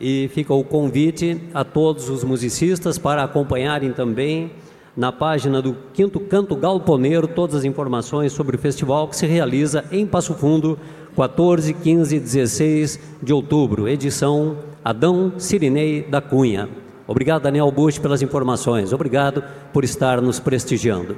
E 0.00 0.28
fica 0.32 0.52
o 0.52 0.64
convite 0.64 1.40
a 1.54 1.64
todos 1.64 2.08
os 2.08 2.24
musicistas 2.24 2.98
para 2.98 3.22
acompanharem 3.22 3.92
também 3.92 4.50
na 4.96 5.10
página 5.10 5.60
do 5.60 5.76
Quinto 5.92 6.20
Canto 6.20 6.54
Galponeiro 6.54 7.26
todas 7.26 7.56
as 7.56 7.64
informações 7.64 8.32
sobre 8.32 8.56
o 8.56 8.58
festival 8.58 9.08
que 9.08 9.16
se 9.16 9.26
realiza 9.26 9.84
em 9.90 10.06
Passo 10.06 10.34
Fundo, 10.34 10.78
14, 11.16 11.74
15 11.74 12.16
e 12.16 12.20
16 12.20 13.00
de 13.22 13.32
outubro, 13.32 13.88
edição 13.88 14.56
Adão 14.84 15.34
Sirinei 15.38 16.02
da 16.02 16.20
Cunha. 16.20 16.68
Obrigado, 17.06 17.42
Daniel 17.42 17.70
Bush, 17.70 17.98
pelas 17.98 18.22
informações. 18.22 18.92
Obrigado 18.92 19.44
por 19.72 19.84
estar 19.84 20.20
nos 20.20 20.40
prestigiando. 20.40 21.16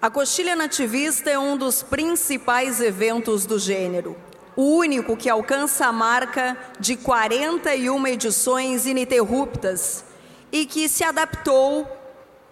A 0.00 0.10
Coxilha 0.10 0.54
Nativista 0.54 1.30
é 1.30 1.38
um 1.38 1.56
dos 1.56 1.82
principais 1.82 2.80
eventos 2.80 3.46
do 3.46 3.58
gênero 3.58 4.16
o 4.56 4.76
único 4.76 5.16
que 5.16 5.28
alcança 5.28 5.86
a 5.86 5.92
marca 5.92 6.56
de 6.78 6.96
41 6.96 8.06
edições 8.06 8.86
ininterruptas 8.86 10.04
e 10.52 10.64
que 10.64 10.88
se 10.88 11.02
adaptou 11.02 11.86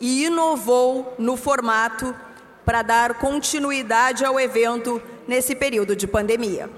e 0.01 0.25
inovou 0.25 1.15
no 1.19 1.37
formato 1.37 2.15
para 2.65 2.83
dar 2.83 3.15
continuidade 3.15 4.25
ao 4.25 4.39
evento 4.39 5.01
nesse 5.27 5.55
período 5.55 5.95
de 5.95 6.07
pandemia. 6.07 6.69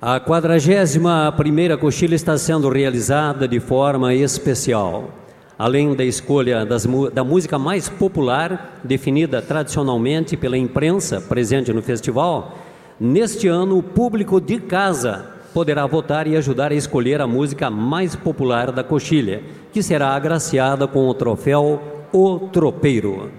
A 0.00 0.18
41ª 0.18 1.78
coxilha 1.78 2.16
está 2.16 2.36
sendo 2.36 2.68
realizada 2.68 3.46
de 3.46 3.60
forma 3.60 4.12
especial. 4.12 5.10
Além 5.56 5.94
da 5.94 6.04
escolha 6.04 6.66
das, 6.66 6.88
da 7.12 7.22
música 7.22 7.56
mais 7.56 7.88
popular, 7.88 8.80
definida 8.82 9.40
tradicionalmente 9.40 10.36
pela 10.36 10.58
imprensa 10.58 11.20
presente 11.20 11.72
no 11.72 11.80
festival, 11.80 12.58
neste 13.02 13.48
ano 13.48 13.78
o 13.78 13.82
público 13.82 14.40
de 14.40 14.60
casa 14.60 15.34
poderá 15.52 15.84
votar 15.86 16.28
e 16.28 16.36
ajudar 16.36 16.70
a 16.70 16.74
escolher 16.76 17.20
a 17.20 17.26
música 17.26 17.68
mais 17.68 18.14
popular 18.14 18.70
da 18.70 18.84
coxilha, 18.84 19.42
que 19.72 19.82
será 19.82 20.10
agraciada 20.10 20.86
com 20.86 21.08
o 21.08 21.12
troféu 21.12 22.06
O 22.12 22.38
Tropeiro. 22.48 23.32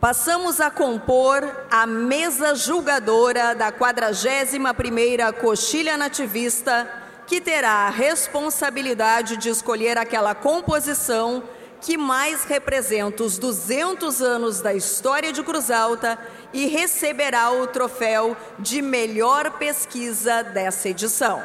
Passamos 0.00 0.60
a 0.60 0.70
compor 0.70 1.44
a 1.70 1.86
mesa 1.86 2.54
julgadora 2.54 3.52
da 3.52 3.72
41ª 3.72 5.32
Coxilha 5.32 5.96
Nativista, 5.96 6.88
que 7.26 7.40
terá 7.40 7.88
a 7.88 7.90
responsabilidade 7.90 9.38
de 9.38 9.48
escolher 9.48 9.98
aquela 9.98 10.36
composição 10.36 11.42
que 11.84 11.98
mais 11.98 12.44
representa 12.44 13.22
os 13.22 13.36
200 13.36 14.22
anos 14.22 14.62
da 14.62 14.72
história 14.72 15.30
de 15.30 15.42
Cruz 15.42 15.70
Alta 15.70 16.18
e 16.50 16.64
receberá 16.64 17.52
o 17.52 17.66
troféu 17.66 18.34
de 18.58 18.80
melhor 18.80 19.50
pesquisa 19.58 20.42
dessa 20.42 20.88
edição. 20.88 21.42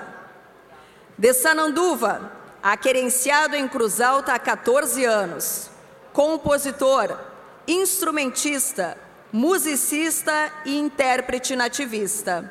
De 1.18 1.34
Sananduva, 1.34 2.32
aquerenciado 2.64 3.54
em 3.58 3.68
Cruz 3.68 4.00
Alta 4.00 4.34
há 4.34 4.40
14 4.40 5.04
anos, 5.04 5.70
compositor, 6.14 7.20
instrumentista, 7.68 8.98
musicista 9.34 10.54
e 10.64 10.80
intérprete 10.80 11.54
nativista. 11.54 12.50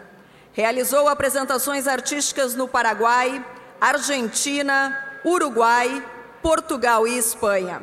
Realizou 0.52 1.08
apresentações 1.08 1.86
artísticas 1.86 2.54
no 2.54 2.68
Paraguai, 2.68 3.42
Argentina, 3.80 5.20
Uruguai, 5.24 6.04
Portugal 6.42 7.06
e 7.06 7.18
Espanha. 7.18 7.82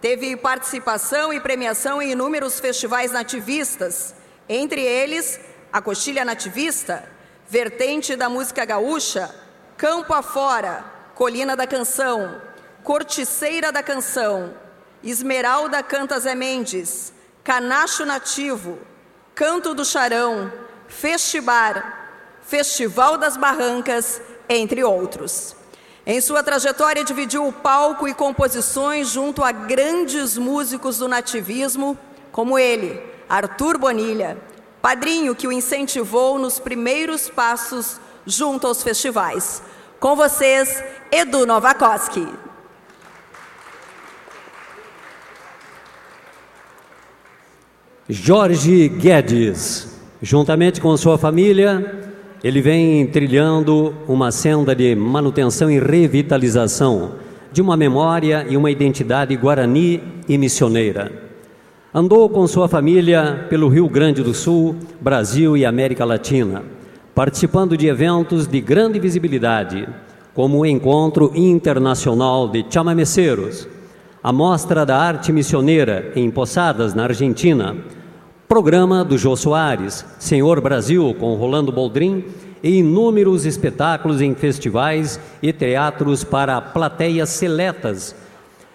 Teve 0.00 0.36
participação 0.36 1.32
e 1.32 1.40
premiação 1.40 2.00
em 2.00 2.12
inúmeros 2.12 2.60
festivais 2.60 3.10
nativistas, 3.10 4.14
entre 4.48 4.80
eles 4.80 5.40
a 5.72 5.80
Coxilha 5.80 6.24
Nativista, 6.24 7.04
Vertente 7.48 8.14
da 8.14 8.28
Música 8.28 8.64
Gaúcha, 8.64 9.34
Campo 9.76 10.12
Afora, 10.12 10.84
Colina 11.14 11.56
da 11.56 11.66
Canção, 11.66 12.40
Corticeira 12.84 13.72
da 13.72 13.82
Canção, 13.82 14.54
Esmeralda 15.02 15.82
Canta 15.82 16.18
Zé 16.20 16.34
Mendes, 16.34 17.12
Canacho 17.42 18.04
Nativo, 18.04 18.78
Canto 19.34 19.74
do 19.74 19.84
Charão, 19.84 20.52
Festibar, 20.86 22.08
Festival 22.42 23.18
das 23.18 23.36
Barrancas, 23.36 24.20
entre 24.48 24.84
outros. 24.84 25.57
Em 26.10 26.22
sua 26.22 26.42
trajetória, 26.42 27.04
dividiu 27.04 27.46
o 27.46 27.52
palco 27.52 28.08
e 28.08 28.14
composições 28.14 29.10
junto 29.10 29.44
a 29.44 29.52
grandes 29.52 30.38
músicos 30.38 30.96
do 30.96 31.06
nativismo, 31.06 31.98
como 32.32 32.58
ele, 32.58 32.98
Arthur 33.28 33.76
Bonilha, 33.76 34.38
padrinho 34.80 35.34
que 35.34 35.46
o 35.46 35.52
incentivou 35.52 36.38
nos 36.38 36.58
primeiros 36.58 37.28
passos 37.28 38.00
junto 38.24 38.66
aos 38.66 38.82
festivais. 38.82 39.62
Com 40.00 40.16
vocês, 40.16 40.82
Edu 41.12 41.44
Novakoski. 41.44 42.26
Jorge 48.08 48.88
Guedes, 48.88 49.88
juntamente 50.22 50.80
com 50.80 50.96
sua 50.96 51.18
família, 51.18 52.16
ele 52.42 52.60
vem 52.60 53.06
trilhando 53.06 53.94
uma 54.06 54.30
senda 54.30 54.74
de 54.74 54.94
manutenção 54.94 55.70
e 55.70 55.78
revitalização 55.78 57.12
de 57.52 57.60
uma 57.60 57.76
memória 57.76 58.46
e 58.48 58.56
uma 58.56 58.70
identidade 58.70 59.34
guarani 59.36 60.00
e 60.28 60.38
missioneira. 60.38 61.10
Andou 61.92 62.28
com 62.28 62.46
sua 62.46 62.68
família 62.68 63.46
pelo 63.48 63.68
Rio 63.68 63.88
Grande 63.88 64.22
do 64.22 64.34
Sul, 64.34 64.76
Brasil 65.00 65.56
e 65.56 65.64
América 65.64 66.04
Latina, 66.04 66.62
participando 67.14 67.76
de 67.76 67.88
eventos 67.88 68.46
de 68.46 68.60
grande 68.60 69.00
visibilidade, 69.00 69.88
como 70.34 70.58
o 70.58 70.66
Encontro 70.66 71.32
Internacional 71.34 72.46
de 72.46 72.64
Chamameceiros, 72.70 73.66
a 74.22 74.32
Mostra 74.32 74.86
da 74.86 74.96
Arte 74.96 75.32
Missioneira 75.32 76.12
em 76.14 76.30
Posadas, 76.30 76.94
na 76.94 77.04
Argentina, 77.04 77.74
Programa 78.48 79.04
do 79.04 79.18
Jô 79.18 79.36
Soares, 79.36 80.06
Senhor 80.18 80.58
Brasil 80.62 81.14
com 81.20 81.34
Rolando 81.34 81.70
Boldrin 81.70 82.24
e 82.62 82.78
inúmeros 82.78 83.44
espetáculos 83.44 84.22
em 84.22 84.34
festivais 84.34 85.20
e 85.42 85.52
teatros 85.52 86.24
para 86.24 86.58
plateias 86.58 87.28
seletas. 87.28 88.16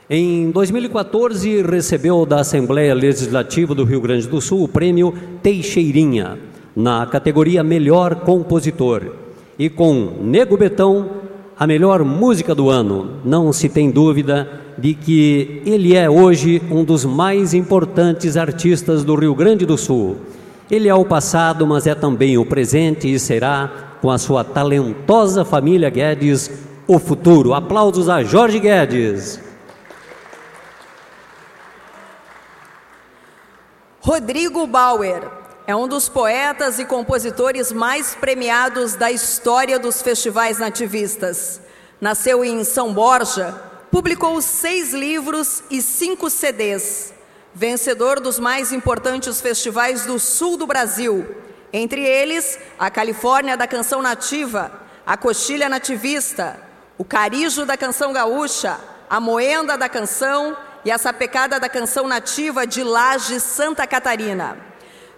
Em 0.08 0.52
2014, 0.52 1.64
recebeu 1.64 2.24
da 2.24 2.42
Assembleia 2.42 2.94
Legislativa 2.94 3.74
do 3.74 3.84
Rio 3.84 4.00
Grande 4.00 4.28
do 4.28 4.40
Sul 4.40 4.64
o 4.64 4.68
prêmio 4.68 5.12
Teixeirinha, 5.42 6.38
na 6.76 7.08
categoria 7.08 7.64
Melhor 7.64 8.18
Compositor. 8.18 9.16
E 9.58 9.72
com 9.72 10.20
Nego 10.22 10.56
Betão, 10.56 11.23
a 11.58 11.68
melhor 11.68 12.04
música 12.04 12.54
do 12.56 12.70
ano. 12.70 13.20
Não 13.24 13.54
se 13.54 13.70
tem 13.70 13.92
dúvida 13.92 14.62
de 14.78 14.94
que 14.94 15.62
ele 15.66 15.96
é 15.96 16.10
hoje 16.10 16.62
um 16.72 16.84
dos 16.84 17.06
mais 17.06 17.54
importantes 17.54 18.38
artistas 18.38 19.04
do 19.04 19.16
Rio 19.16 19.36
Grande 19.36 19.66
do 19.66 19.78
Sul. 19.78 20.18
Ele 20.70 20.88
é 20.88 20.96
o 20.96 21.06
passado, 21.06 21.68
mas 21.68 21.86
é 21.86 21.94
também 21.94 22.38
o 22.38 22.46
presente 22.46 23.12
e 23.12 23.20
será, 23.20 23.98
com 24.02 24.10
a 24.10 24.18
sua 24.18 24.44
talentosa 24.44 25.46
família 25.46 25.90
Guedes, 25.90 26.50
o 26.88 26.98
futuro. 26.98 27.54
Aplausos 27.54 28.10
a 28.10 28.24
Jorge 28.24 28.60
Guedes. 28.60 29.40
Rodrigo 34.02 34.68
Bauer 34.68 35.43
é 35.66 35.76
um 35.76 35.88
dos 35.88 36.10
poetas 36.10 36.80
e 36.80 36.86
compositores 36.86 37.72
mais 37.72 38.16
premiados 38.16 38.96
da 38.96 39.12
história 39.12 39.80
dos 39.80 40.02
festivais 40.02 40.60
nativistas. 40.60 41.62
Nasceu 42.02 42.44
em 42.44 42.64
São 42.64 42.94
Borja, 42.94 43.72
Publicou 43.94 44.42
seis 44.42 44.92
livros 44.92 45.62
e 45.70 45.80
cinco 45.80 46.28
CDs. 46.28 47.14
Vencedor 47.54 48.20
dos 48.20 48.40
mais 48.40 48.72
importantes 48.72 49.40
festivais 49.40 50.04
do 50.04 50.18
sul 50.18 50.58
do 50.58 50.66
Brasil, 50.66 51.38
entre 51.72 52.02
eles 52.04 52.58
a 52.80 52.90
Califórnia 52.90 53.56
da 53.56 53.68
Canção 53.68 54.02
Nativa, 54.02 54.72
a 55.06 55.16
Coxilha 55.16 55.70
Nativista, 55.70 56.60
o 56.98 57.06
Carijo 57.06 57.68
da 57.68 57.78
Canção 57.78 58.12
Gaúcha, 58.12 58.80
a 59.08 59.20
Moenda 59.20 59.78
da 59.78 59.88
Canção 59.88 60.58
e 60.84 60.90
a 60.90 60.98
Sapecada 60.98 61.60
da 61.60 61.70
Canção 61.70 62.08
Nativa 62.08 62.66
de 62.66 62.82
Laje, 62.82 63.40
Santa 63.40 63.86
Catarina. 63.86 64.73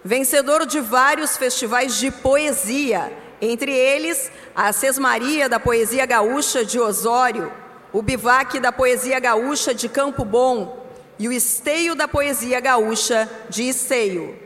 Vencedor 0.08 0.68
de 0.68 0.80
vários 0.80 1.36
festivais 1.36 1.96
de 1.96 2.12
poesia, 2.12 3.12
entre 3.42 3.72
eles 3.72 4.32
a 4.56 4.72
Sesmaria 4.72 5.50
da 5.50 5.60
Poesia 5.60 6.06
Gaúcha 6.06 6.64
de 6.64 6.80
Osório, 6.80 7.52
o 7.92 8.04
Bivac 8.04 8.60
da 8.60 8.72
Poesia 8.72 9.20
Gaúcha 9.20 9.74
de 9.74 9.90
Campo 9.90 10.24
Bom 10.24 10.86
e 11.18 11.28
o 11.28 11.32
Esteio 11.32 11.96
da 11.96 12.08
Poesia 12.08 12.60
Gaúcha 12.60 13.28
de 13.50 13.68
Esteio. 13.68 14.38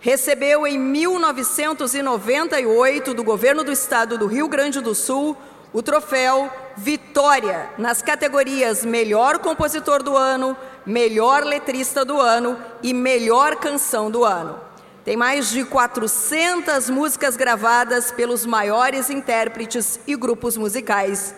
Recebeu 0.00 0.66
em 0.66 0.78
1998 0.78 3.12
do 3.12 3.22
Governo 3.22 3.62
do 3.62 3.70
Estado 3.70 4.16
do 4.16 4.26
Rio 4.26 4.48
Grande 4.48 4.80
do 4.80 4.94
Sul 4.94 5.36
o 5.74 5.82
troféu 5.82 6.50
Vitória 6.74 7.68
nas 7.76 8.00
categorias 8.00 8.82
Melhor 8.82 9.40
Compositor 9.40 10.02
do 10.02 10.16
Ano, 10.16 10.56
Melhor 10.86 11.44
Letrista 11.44 12.02
do 12.02 12.18
Ano 12.18 12.58
e 12.82 12.94
Melhor 12.94 13.56
Canção 13.56 14.10
do 14.10 14.24
Ano. 14.24 14.71
Tem 15.04 15.16
mais 15.16 15.50
de 15.50 15.64
400 15.64 16.88
músicas 16.88 17.36
gravadas 17.36 18.12
pelos 18.12 18.46
maiores 18.46 19.10
intérpretes 19.10 19.98
e 20.06 20.14
grupos 20.14 20.56
musicais 20.56 21.34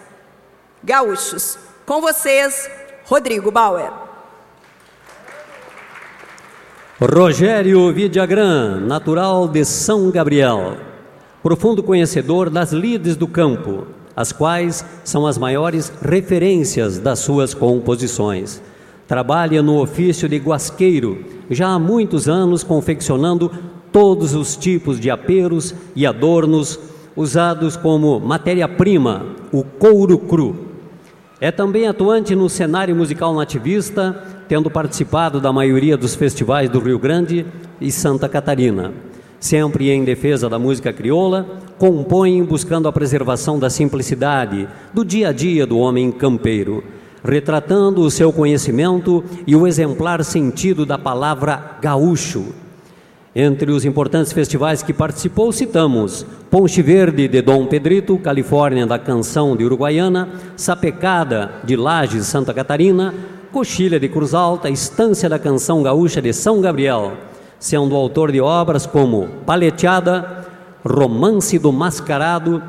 gaúchos. 0.85 1.59
Com 1.87 2.01
vocês, 2.01 2.71
Rodrigo 3.05 3.51
Bauer. 3.51 3.91
Rogério 7.01 7.93
Vidagrã, 7.93 8.79
natural 8.81 9.49
de 9.49 9.65
São 9.65 10.11
Gabriel, 10.11 10.77
profundo 11.43 11.83
conhecedor 11.83 12.51
das 12.51 12.71
lides 12.71 13.17
do 13.17 13.27
campo, 13.27 13.87
as 14.15 14.31
quais 14.31 14.85
são 15.03 15.27
as 15.27 15.37
maiores 15.37 15.93
referências 16.03 16.99
das 16.99 17.19
suas 17.19 17.53
composições. 17.53 18.63
Trabalha 19.07 19.63
no 19.63 19.81
ofício 19.81 20.29
de 20.29 20.37
guasqueiro, 20.37 21.25
já 21.51 21.69
há 21.69 21.79
muitos 21.79 22.29
anos 22.29 22.63
confeccionando 22.63 23.51
todos 23.93 24.35
os 24.35 24.57
tipos 24.57 24.99
de 24.99 25.11
aperos 25.11 25.75
e 25.95 26.07
adornos 26.07 26.81
usados 27.15 27.77
como 27.77 28.19
matéria-prima, 28.19 29.27
o 29.53 29.63
couro 29.63 30.19
cru. 30.19 30.57
É 31.41 31.51
também 31.51 31.87
atuante 31.87 32.35
no 32.35 32.49
cenário 32.49 32.97
musical 32.97 33.35
nativista, 33.35 34.25
tendo 34.49 34.71
participado 34.71 35.41
da 35.41 35.53
maioria 35.53 35.97
dos 35.97 36.15
festivais 36.15 36.71
do 36.71 36.81
Rio 36.81 36.99
Grande 36.99 37.45
e 37.81 37.93
Santa 37.93 38.29
Catarina. 38.29 38.93
Sempre 39.39 39.91
em 39.91 40.05
defesa 40.05 40.49
da 40.49 40.59
música 40.59 40.93
crioula, 40.93 41.47
compõe 41.77 42.43
buscando 42.43 42.89
a 42.89 42.93
preservação 42.93 43.59
da 43.59 43.69
simplicidade 43.69 44.67
do 44.93 45.05
dia 45.05 45.29
a 45.29 45.33
dia 45.33 45.67
do 45.67 45.79
homem 45.79 46.11
campeiro. 46.11 46.83
Retratando 47.25 48.03
o 48.03 48.11
seu 48.11 48.31
conhecimento 48.31 49.25
e 49.47 49.57
o 49.57 49.67
exemplar 49.67 50.23
sentido 50.23 50.85
da 50.85 50.99
palavra 50.99 51.79
gaúcho. 51.81 52.53
Entre 53.35 53.73
os 53.73 53.85
importantes 53.85 54.33
festivais 54.33 54.83
que 54.83 54.93
participou, 54.93 55.51
citamos 55.51 56.25
Ponche 56.51 56.83
Verde 56.83 57.27
de 57.27 57.43
Dom 57.43 57.67
Pedrito, 57.67 58.17
Califórnia 58.19 58.87
da 58.87 58.99
Canção 58.99 59.57
de 59.57 59.65
Uruguaiana, 59.65 60.29
Sapecada 60.57 61.51
de 61.65 61.75
Lages, 61.75 62.27
Santa 62.27 62.55
Catarina, 62.55 63.13
Coxilha 63.51 63.99
de 63.99 64.09
Cruz 64.09 64.35
Alta, 64.35 64.69
Estância 64.69 65.29
da 65.29 65.39
Canção 65.39 65.83
Gaúcha 65.83 66.23
de 66.23 66.33
São 66.33 66.61
Gabriel, 66.61 67.15
sendo 67.59 67.97
autor 67.97 68.31
de 68.31 68.41
obras 68.41 68.87
como 68.87 69.29
Paleteada, 69.47 70.45
Romance 70.85 71.59
do 71.59 71.73
Mascarado, 71.73 72.63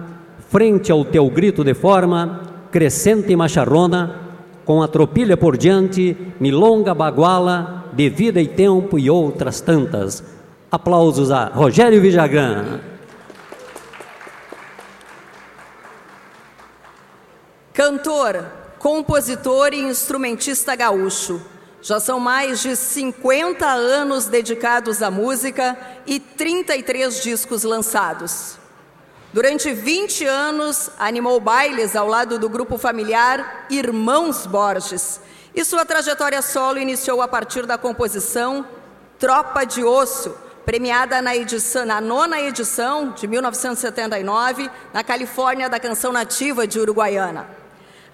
Frente 0.50 0.92
ao 0.92 1.04
Teu 1.04 1.30
Grito 1.30 1.64
de 1.64 1.74
Forma, 1.74 2.42
Crescente 2.72 3.36
Macharrona, 3.36 4.25
com 4.66 4.82
a 4.82 4.88
tropilha 4.88 5.38
por 5.38 5.56
diante, 5.56 6.18
Milonga 6.40 6.94
Baguala, 6.94 7.86
De 7.94 8.10
Vida 8.10 8.42
e 8.42 8.48
Tempo 8.48 8.98
e 8.98 9.10
outras 9.10 9.62
tantas. 9.62 10.24
Aplausos 10.72 11.32
a 11.32 11.46
Rogério 11.46 12.02
Vijagan. 12.02 12.82
Cantor, 17.72 18.46
compositor 18.80 19.74
e 19.74 19.82
instrumentista 19.82 20.76
gaúcho. 20.76 21.40
Já 21.82 22.00
são 22.00 22.20
mais 22.20 22.64
de 22.64 22.76
50 22.76 23.64
anos 23.68 24.26
dedicados 24.26 25.04
à 25.04 25.12
música 25.12 25.78
e 26.08 26.20
33 26.20 27.22
discos 27.22 27.64
lançados. 27.64 28.58
Durante 29.36 29.74
20 29.74 30.26
anos, 30.26 30.90
animou 30.98 31.42
bailes 31.42 31.94
ao 31.94 32.08
lado 32.08 32.40
do 32.40 32.48
grupo 32.48 32.78
familiar 32.78 33.66
Irmãos 33.70 34.46
Borges. 34.46 35.20
E 35.54 35.66
sua 35.66 35.84
trajetória 35.84 36.42
solo 36.42 36.80
iniciou 36.80 37.22
a 37.22 37.28
partir 37.28 37.66
da 37.66 37.78
composição 37.78 38.66
Tropa 39.20 39.66
de 39.66 39.84
Osso, 39.84 40.38
premiada 40.66 41.22
na, 41.22 41.36
edição, 41.36 41.86
na 41.86 42.00
nona 42.00 42.40
edição 42.40 43.12
de 43.12 43.28
1979, 43.28 44.72
na 44.94 45.04
Califórnia 45.04 45.68
da 45.70 45.82
Canção 45.82 46.14
Nativa 46.14 46.66
de 46.66 46.80
Uruguaiana. 46.80 47.46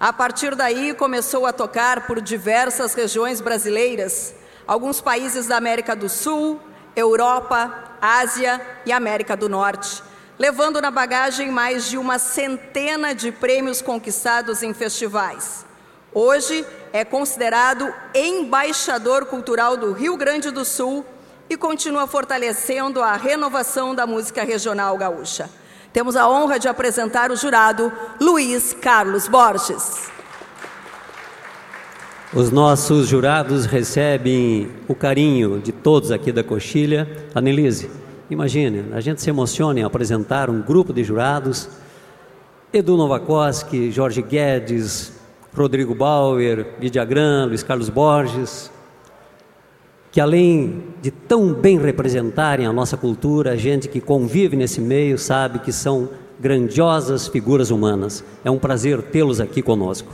A 0.00 0.12
partir 0.12 0.56
daí, 0.56 0.92
começou 0.92 1.46
a 1.46 1.52
tocar 1.52 2.04
por 2.04 2.20
diversas 2.20 2.94
regiões 2.94 3.40
brasileiras, 3.40 4.34
alguns 4.66 5.00
países 5.00 5.46
da 5.46 5.56
América 5.56 5.94
do 5.94 6.08
Sul, 6.08 6.60
Europa, 6.96 7.72
Ásia 8.00 8.60
e 8.84 8.90
América 8.90 9.36
do 9.36 9.48
Norte, 9.48 10.02
levando 10.42 10.80
na 10.80 10.90
bagagem 10.90 11.52
mais 11.52 11.88
de 11.88 11.96
uma 11.96 12.18
centena 12.18 13.14
de 13.14 13.30
prêmios 13.30 13.80
conquistados 13.80 14.60
em 14.60 14.74
festivais. 14.74 15.64
Hoje 16.12 16.66
é 16.92 17.04
considerado 17.04 17.94
embaixador 18.12 19.26
cultural 19.26 19.76
do 19.76 19.92
Rio 19.92 20.16
Grande 20.16 20.50
do 20.50 20.64
Sul 20.64 21.06
e 21.48 21.56
continua 21.56 22.08
fortalecendo 22.08 23.00
a 23.00 23.12
renovação 23.12 23.94
da 23.94 24.04
música 24.04 24.42
regional 24.42 24.98
gaúcha. 24.98 25.48
Temos 25.92 26.16
a 26.16 26.28
honra 26.28 26.58
de 26.58 26.66
apresentar 26.66 27.30
o 27.30 27.36
jurado 27.36 27.92
Luiz 28.20 28.72
Carlos 28.72 29.28
Borges. 29.28 30.10
Os 32.34 32.50
nossos 32.50 33.06
jurados 33.06 33.64
recebem 33.64 34.72
o 34.88 34.94
carinho 34.96 35.60
de 35.60 35.70
todos 35.70 36.10
aqui 36.10 36.32
da 36.32 36.42
Coxilha. 36.42 37.06
Anelise, 37.32 38.01
imagine, 38.32 38.86
a 38.92 39.00
gente 39.00 39.20
se 39.20 39.30
emociona 39.30 39.80
em 39.80 39.82
apresentar 39.82 40.50
um 40.50 40.60
grupo 40.60 40.92
de 40.92 41.04
jurados. 41.04 41.68
Edu 42.72 42.96
Novakoski, 42.96 43.90
Jorge 43.90 44.22
Guedes, 44.22 45.12
Rodrigo 45.54 45.94
Bauer, 45.94 46.74
Lidia 46.80 47.04
Gran, 47.04 47.46
Luiz 47.46 47.62
Carlos 47.62 47.90
Borges, 47.90 48.70
que 50.10 50.20
além 50.20 50.82
de 51.00 51.10
tão 51.10 51.52
bem 51.52 51.78
representarem 51.78 52.66
a 52.66 52.72
nossa 52.72 52.96
cultura, 52.96 53.52
a 53.52 53.56
gente 53.56 53.88
que 53.88 54.00
convive 54.00 54.56
nesse 54.56 54.80
meio 54.80 55.18
sabe 55.18 55.58
que 55.58 55.72
são 55.72 56.08
grandiosas 56.40 57.28
figuras 57.28 57.70
humanas. 57.70 58.24
É 58.44 58.50
um 58.50 58.58
prazer 58.58 59.02
tê-los 59.02 59.40
aqui 59.40 59.62
conosco. 59.62 60.12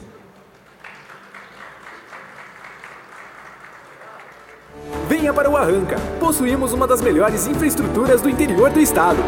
Venha 5.28 5.34
para 5.34 5.50
o 5.50 5.56
Arranca. 5.59 5.96
Possuímos 6.18 6.72
uma 6.72 6.86
das 6.86 7.02
melhores 7.02 7.46
infraestruturas 7.46 8.22
do 8.22 8.30
interior 8.30 8.70
do 8.70 8.80
estado. 8.80 9.22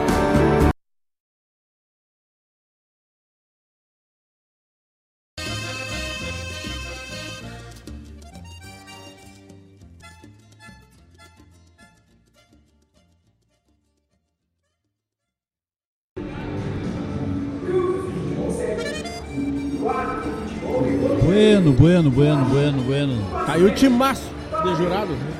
Bueno, 21.22 21.72
bueno, 21.72 22.10
bueno, 22.10 22.44
bueno, 22.46 22.82
bueno. 22.84 23.44
Caiu 23.44 23.66
o 23.66 23.74
timaço 23.74 24.30
de 24.64 24.74
jurado. 24.76 25.39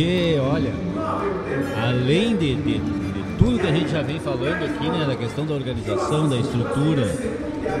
Tchê, 0.00 0.38
olha, 0.40 0.72
além 1.86 2.34
de, 2.34 2.54
de, 2.54 2.78
de 2.78 3.24
tudo 3.38 3.58
que 3.58 3.66
a 3.66 3.70
gente 3.70 3.90
já 3.90 4.00
vem 4.00 4.18
falando 4.18 4.64
aqui, 4.64 4.88
né, 4.88 5.04
da 5.06 5.14
questão 5.14 5.44
da 5.44 5.52
organização, 5.52 6.26
da 6.26 6.36
estrutura, 6.36 7.04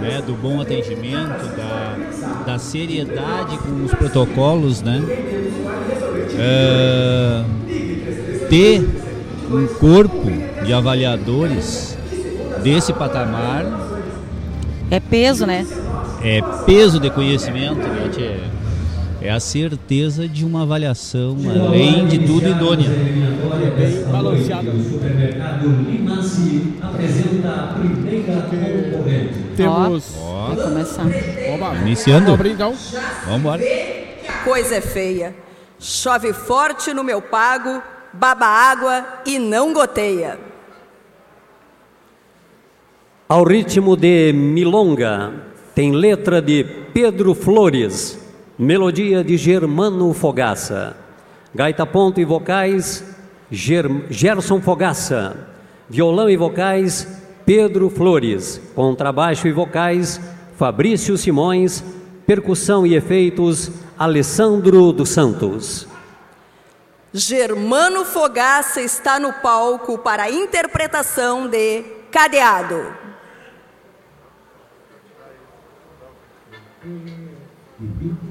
né, 0.02 0.22
do 0.26 0.34
bom 0.34 0.60
atendimento, 0.60 1.56
da, 1.56 2.44
da 2.44 2.58
seriedade 2.58 3.56
com 3.56 3.84
os 3.86 3.94
protocolos, 3.94 4.82
né, 4.82 5.02
é, 6.38 7.42
ter 8.50 8.86
um 9.50 9.66
corpo 9.78 10.30
de 10.62 10.74
avaliadores 10.74 11.96
desse 12.62 12.92
patamar 12.92 13.64
É 14.90 15.00
peso, 15.00 15.46
né? 15.46 15.66
é 16.22 16.42
peso 16.66 17.00
de 17.00 17.08
conhecimento, 17.08 17.78
né, 17.78 18.10
tchê? 18.12 18.59
É 19.22 19.30
a 19.30 19.38
certeza 19.38 20.26
de 20.26 20.44
uma 20.46 20.62
avaliação, 20.62 21.36
além 21.48 22.06
de 22.06 22.18
tudo, 22.26 22.48
idônea. 22.48 22.88
Bem. 29.04 29.30
Temos. 29.56 30.16
Ó, 30.18 30.54
Vai 30.54 30.64
começar. 30.64 31.06
Oba, 31.54 31.74
Iniciando. 31.82 32.48
Então. 32.48 32.74
vamos 33.24 33.40
embora. 33.40 33.62
Coisa 34.44 34.76
é 34.76 34.80
feia. 34.80 35.34
Chove 35.78 36.32
forte 36.32 36.92
no 36.92 37.04
meu 37.04 37.20
pago, 37.20 37.82
baba 38.12 38.46
água 38.46 39.04
e 39.26 39.38
não 39.38 39.72
goteia. 39.72 40.38
Ao 43.28 43.44
ritmo 43.44 43.96
de 43.96 44.32
Milonga, 44.32 45.32
tem 45.74 45.92
letra 45.92 46.42
de 46.42 46.64
Pedro 46.92 47.34
Flores, 47.34 48.19
melodia 48.60 49.24
de 49.24 49.38
Germano 49.38 50.12
Fogaça, 50.12 50.94
gaita 51.54 51.86
ponto 51.86 52.20
e 52.20 52.26
vocais 52.26 53.02
Ger- 53.50 54.04
Gerson 54.10 54.60
Fogaça, 54.60 55.48
violão 55.88 56.28
e 56.28 56.36
vocais 56.36 57.08
Pedro 57.46 57.88
Flores, 57.88 58.60
contrabaixo 58.74 59.48
e 59.48 59.52
vocais 59.52 60.20
Fabrício 60.58 61.16
Simões, 61.16 61.82
percussão 62.26 62.86
e 62.86 62.94
efeitos 62.94 63.70
Alessandro 63.98 64.92
dos 64.92 65.08
Santos. 65.08 65.88
Germano 67.14 68.04
Fogaça 68.04 68.82
está 68.82 69.18
no 69.18 69.32
palco 69.32 69.96
para 69.96 70.24
a 70.24 70.30
interpretação 70.30 71.48
de 71.48 71.82
Cadeado. 72.12 72.92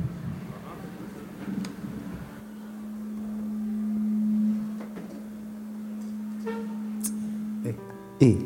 E. 8.22 8.38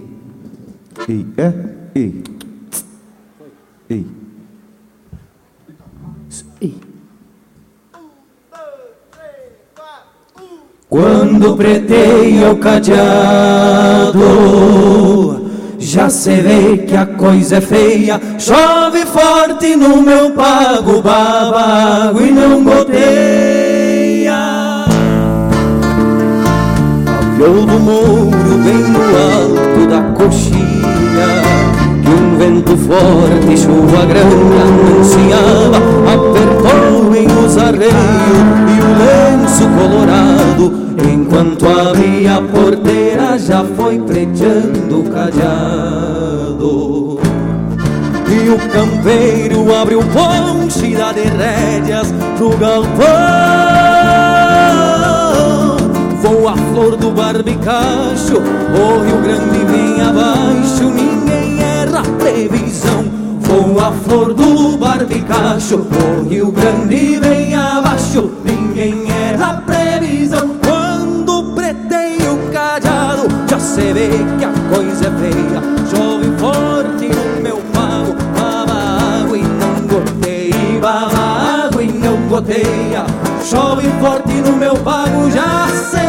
E. 1.10 1.26
É. 1.38 1.52
E. 1.96 2.24
E. 3.90 4.06
Quando 10.88 11.58
preteia 11.58 12.52
o 12.52 12.58
cadeado, 12.58 14.22
já 15.80 16.08
se 16.08 16.36
vê 16.36 16.78
que 16.78 16.96
a 16.96 17.08
coisa 17.08 17.56
é 17.58 17.62
feia. 17.62 18.22
Chove 18.38 19.04
forte 19.08 19.76
no 19.76 20.04
meu 20.04 20.32
pago, 20.34 21.02
baba 21.02 22.14
e 22.22 22.30
não 22.30 22.64
goteia. 22.64 23.53
Aviou 27.44 27.66
do 27.66 27.78
mouro 27.78 28.58
bem 28.64 28.78
no 28.78 29.02
alto 29.02 29.86
da 29.90 30.02
coxilha 30.14 31.44
Que 32.02 32.10
um 32.10 32.38
vento 32.38 32.78
forte 32.78 33.58
chuva 33.58 34.06
grande 34.06 34.56
anunciava 34.62 35.78
Apertou 36.14 37.14
em 37.14 37.28
os 37.46 37.58
arreios 37.58 37.92
e 38.70 38.80
o 38.80 38.88
lenço 38.98 39.68
colorado 39.78 40.72
Enquanto 41.12 41.68
a 41.68 41.94
minha 41.94 42.42
porteira 42.42 43.38
já 43.38 43.66
foi 43.76 44.00
preteando 44.00 45.02
o 45.02 45.04
cadeado. 45.10 46.54
E 48.30 48.50
o 48.50 48.58
campeiro 48.70 49.76
abriu 49.76 50.00
ponche 50.00 50.96
de 50.96 50.96
rédeas 50.96 52.14
pro 52.38 52.50
galpão. 52.58 53.04
a 53.06 54.03
flor 56.74 56.98
do 56.98 57.12
barbicacho, 57.12 58.38
o 58.38 59.04
Rio 59.04 59.22
Grande 59.22 59.64
vem 59.66 60.02
abaixo, 60.02 60.86
ninguém 60.86 61.62
erra 61.62 62.00
a 62.00 62.18
previsão. 62.18 63.06
Voa 63.42 63.90
a 63.90 63.92
flor 63.92 64.34
do 64.34 64.76
barbicacho, 64.76 65.76
o 65.78 66.28
Rio 66.28 66.52
Grande 66.52 67.20
vem 67.20 67.56
abaixo, 67.56 68.32
ninguém 68.44 69.06
erra 69.12 69.52
a 69.52 69.62
previsão. 69.62 70.50
Quando 70.66 71.54
preteio 71.54 72.34
o 72.34 72.52
cadeado, 72.52 73.28
já 73.48 73.60
se 73.60 73.94
vê 73.94 74.10
que 74.40 74.46
a 74.46 74.76
coisa 74.76 75.06
é 75.06 75.12
feia. 75.22 75.62
Chove 75.92 76.32
forte 76.40 77.08
no 77.08 77.44
meu 77.44 77.58
pago, 77.72 78.16
baba 78.36 79.22
água 79.22 79.38
e 79.38 79.44
não 79.44 79.88
goteia, 79.88 80.80
baba 80.82 81.68
água 81.68 81.84
e 81.84 81.92
não 81.92 82.18
goteia. 82.28 83.06
Chove 83.44 83.88
forte 84.02 84.34
no 84.34 84.58
meu 84.58 84.76
pago, 84.78 85.30
já 85.30 85.68
se 85.68 86.03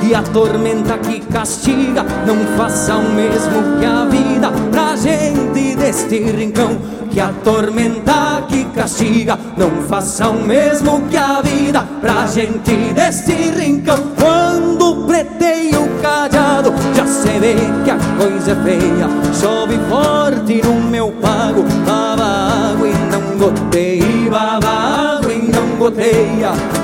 E 0.02 0.14
a 0.14 0.22
tormenta 0.22 0.98
que 0.98 1.20
castiga 1.20 2.04
não 2.26 2.36
faça 2.56 2.96
o 2.96 3.10
mesmo 3.12 3.78
que 3.78 3.86
a 3.86 4.04
vida 4.04 4.50
pra 4.70 4.96
gente 4.96 5.76
deste 5.76 6.18
rincão 6.18 6.78
que 7.10 7.18
a 7.18 7.32
tormenta 7.42 8.44
que 8.48 8.64
castiga 8.66 9.36
não 9.56 9.82
faça 9.88 10.28
o 10.28 10.42
mesmo 10.44 11.02
que 11.08 11.16
a 11.16 11.40
vida 11.42 11.84
pra 12.00 12.26
gente 12.26 12.72
deste 12.94 13.32
rincão. 13.32 13.98
Quando 14.16 15.06
preteia 15.06 15.80
o 15.80 15.88
cadeado, 16.00 16.72
já 16.94 17.04
se 17.06 17.38
vê 17.40 17.56
que 17.84 17.90
a 17.90 17.98
coisa 18.16 18.52
é 18.52 18.54
feia. 18.62 19.08
Chove 19.40 19.78
forte 19.88 20.62
no 20.64 20.74
meu 20.88 21.10
pago, 21.20 21.64
baba 21.84 22.24
água 22.72 22.88
e 22.88 22.92
não 23.10 23.48
água 23.48 23.69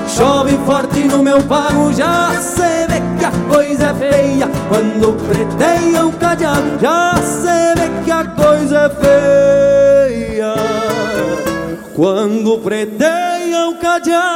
Chove 0.08 0.56
forte 0.64 1.04
no 1.04 1.22
meu 1.22 1.42
pago, 1.42 1.92
já 1.92 2.32
se 2.40 2.86
vê 2.86 3.00
que 3.18 3.24
a 3.24 3.30
coisa 3.52 3.86
é 3.86 3.94
feia. 3.94 4.48
Quando 4.68 5.12
preteia 5.28 6.06
o 6.06 6.12
cadeado, 6.12 6.78
já 6.80 7.14
se 7.16 7.74
vê 7.74 8.04
que 8.04 8.10
a 8.10 8.24
coisa 8.24 8.78
é 8.78 8.88
feia. 8.88 10.54
Quando 11.94 12.58
preteia 12.58 13.68
o 13.68 13.76
cadeado. 13.76 14.26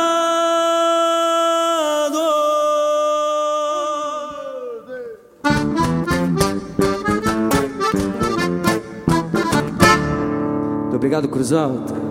Muito 10.83 10.97
obrigado, 10.97 11.29
Cruz 11.29 11.53
Alta. 11.53 12.10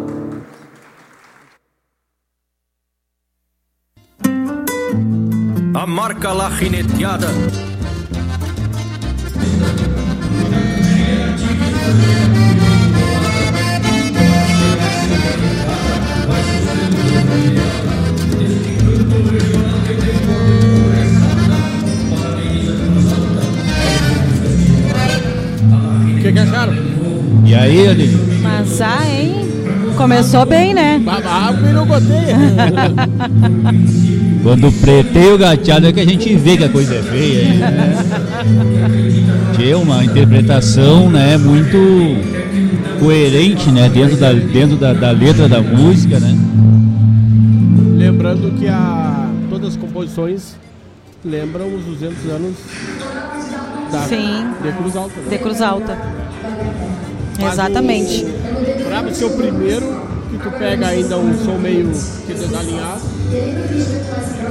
Gineteada. 6.59 7.27
O 26.11 26.21
que, 26.21 26.33
que 26.33 26.39
acharam? 26.39 26.73
E 27.45 27.55
aí, 27.55 27.87
Aline? 27.87 28.41
Mas 28.41 28.81
ah, 28.81 28.99
hein? 29.09 29.49
Começou 29.95 30.45
bem, 30.45 30.73
né? 30.73 31.01
E 31.69 31.73
não 31.73 31.85
goteia. 31.85 32.35
Quando 34.41 34.71
preteia 34.79 35.35
o 35.35 35.37
gateado 35.37 35.87
é 35.87 35.91
que 35.93 35.99
a 35.99 36.05
gente 36.05 36.33
vê 36.35 36.55
que 36.57 36.63
a 36.63 36.69
coisa 36.69 36.95
é 36.95 37.01
feia. 37.03 37.43
hein? 37.43 37.59
Tinha 39.55 39.77
uma 39.77 40.03
interpretação 40.03 41.09
né, 41.09 41.37
muito 41.37 41.77
coerente 42.99 43.69
né, 43.71 43.89
dentro, 43.89 44.15
da, 44.17 44.31
dentro 44.31 44.77
da, 44.77 44.93
da 44.93 45.11
letra 45.11 45.47
da 45.49 45.61
música. 45.61 46.19
Né? 46.19 46.37
Lembrando 47.97 48.51
que 48.57 48.67
a, 48.67 49.29
todas 49.49 49.69
as 49.69 49.75
composições 49.75 50.55
lembram 51.23 51.67
os 51.75 51.83
200 51.83 52.25
anos 52.31 52.55
da 53.91 53.99
Sim. 54.03 54.45
de 54.63 54.71
Cruz 54.71 54.95
Alta. 54.95 55.15
né? 55.19 55.29
De 55.29 55.37
Cruz 55.37 55.61
Alta. 55.61 55.97
Mas 57.41 57.53
Exatamente. 57.53 58.23
o- 58.25 58.83
Pra 58.85 59.13
ser 59.13 59.25
o 59.25 59.29
primeiro, 59.31 60.01
que 60.31 60.37
tu 60.37 60.49
pega 60.57 60.87
ainda 60.87 61.17
um 61.17 61.33
som 61.43 61.57
meio 61.57 61.89
que 62.25 62.33
desalinhado. 62.33 63.01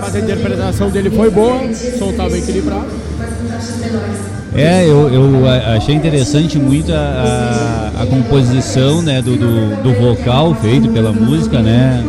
Mas 0.00 0.14
a 0.14 0.20
interpretação 0.20 0.90
dele 0.90 1.10
foi 1.10 1.30
boa, 1.30 1.56
o 1.64 1.74
som 1.74 2.10
estava 2.10 2.36
equilibrado. 2.38 2.86
É, 4.54 4.84
eu, 4.84 5.08
eu 5.12 5.46
a- 5.48 5.76
achei 5.76 5.94
interessante 5.94 6.58
muito 6.58 6.92
a, 6.92 7.92
a, 7.98 8.02
a 8.02 8.06
composição 8.06 9.02
né, 9.02 9.20
do, 9.20 9.36
do, 9.36 9.82
do 9.82 9.92
vocal 9.94 10.54
feito 10.54 10.88
pela 10.88 11.12
música, 11.12 11.60
né? 11.60 12.02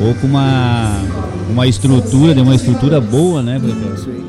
Ou 0.00 0.14
com 0.14 0.26
uma, 0.26 1.02
uma 1.50 1.66
estrutura, 1.66 2.34
de 2.34 2.40
uma 2.40 2.54
estrutura 2.54 3.00
boa, 3.00 3.42
né? 3.42 3.60
pra- 3.60 4.20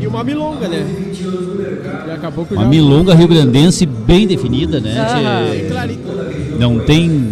E 0.00 0.06
uma 0.06 0.24
milonga, 0.24 0.68
né? 0.68 0.84
Uma 2.50 2.62
já- 2.62 2.68
milonga 2.68 3.14
rio-grandense 3.14 3.86
bem 3.86 4.26
definida, 4.26 4.80
né? 4.80 4.94
Ah, 4.98 5.44
clarito. 5.70 6.00
Não 6.58 6.78
tem, 6.80 7.28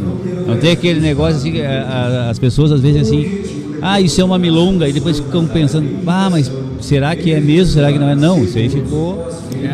não 0.55 0.61
tem 0.61 0.71
aquele 0.73 1.01
negócio 1.01 1.37
assim, 1.37 1.53
que 1.53 1.61
a- 1.63 1.83
a- 2.27 2.31
as 2.31 2.39
pessoas 2.39 2.73
às 2.73 2.81
vezes 2.81 3.03
assim, 3.03 3.43
ah, 3.83 4.01
isso 4.01 4.21
é 4.21 4.25
uma 4.25 4.39
milonga, 4.39 4.89
e 4.89 4.93
depois 4.93 5.19
ficam 5.19 5.47
pensando, 5.47 5.89
ah, 6.07 6.29
mas 6.31 6.51
será 6.81 7.15
que 7.15 7.33
é 7.33 7.41
mesmo? 7.41 7.73
Será 7.75 7.93
que 7.93 7.99
não 7.99 8.09
é? 8.09 8.15
Não, 8.15 8.43
isso 8.45 8.57
aí 8.59 8.69
ficou 8.69 9.29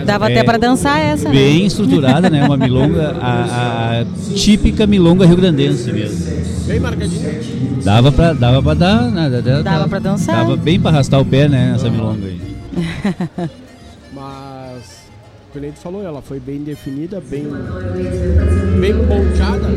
Dava 0.06 0.28
É, 0.30 0.32
até 0.32 0.44
pra 0.44 0.56
dançar 0.56 1.00
essa, 1.00 1.28
né? 1.28 1.34
bem 1.34 1.66
estruturada, 1.66 2.30
né? 2.30 2.44
Uma 2.44 2.56
milonga, 2.56 3.16
a, 3.20 4.00
a 4.02 4.04
típica 4.36 4.86
milonga 4.86 5.26
rio-grandense 5.26 5.92
mesmo. 5.92 6.26
Bem 6.66 6.78
marcadinho. 6.78 7.28
Dava 7.82 8.12
pra, 8.12 8.32
dava 8.32 8.62
pra 8.62 8.74
dar, 8.74 9.10
né? 9.10 9.28
Dava, 9.42 9.62
Dava 9.64 9.88
pra 9.88 9.98
dançar. 9.98 10.36
Dava 10.36 10.56
bem 10.56 10.78
pra 10.78 10.90
arrastar 10.92 11.20
o 11.20 11.24
pé, 11.24 11.48
né? 11.48 11.72
Essa 11.74 11.90
milonga 11.90 12.24
aí. 12.26 12.40
Mas, 15.50 15.52
como 15.52 15.64
a 15.64 15.68
gente 15.68 15.80
falou, 15.80 16.04
ela 16.04 16.22
foi 16.22 16.38
bem 16.38 16.58
definida, 16.62 17.20
bem, 17.20 17.44
bem 18.80 18.94
ponchada. 19.06 19.68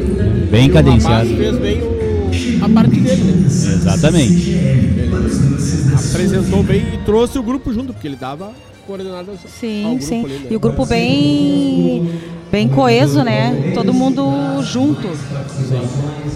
Bem 0.52 0.70
o 0.70 0.74
cadenciada. 0.74 1.26
fez 1.26 1.58
bem 1.58 1.82
o, 1.82 2.66
a 2.66 2.70
parte 2.70 3.00
dele, 3.00 3.24
né? 3.24 3.46
Exatamente. 3.48 4.50
Ele 4.52 5.12
apresentou 5.96 6.64
bem 6.64 6.94
e 6.94 6.98
trouxe 7.06 7.40
o 7.40 7.44
grupo 7.44 7.74
junto, 7.74 7.92
porque 7.94 8.08
ele 8.08 8.16
dava 8.16 8.52
coordenadas 8.86 9.40
ao 9.44 9.50
Sim, 9.50 9.84
grupo 9.92 10.04
sim. 10.04 10.26
ali, 10.26 10.34
né? 10.34 10.48
E 10.52 10.56
o 10.56 10.60
grupo 10.60 10.86
bem, 10.86 12.12
bem 12.52 12.70
coeso, 12.70 13.24
né? 13.24 13.72
Todo 13.74 13.94
mundo 13.94 14.62
junto. 14.62 15.08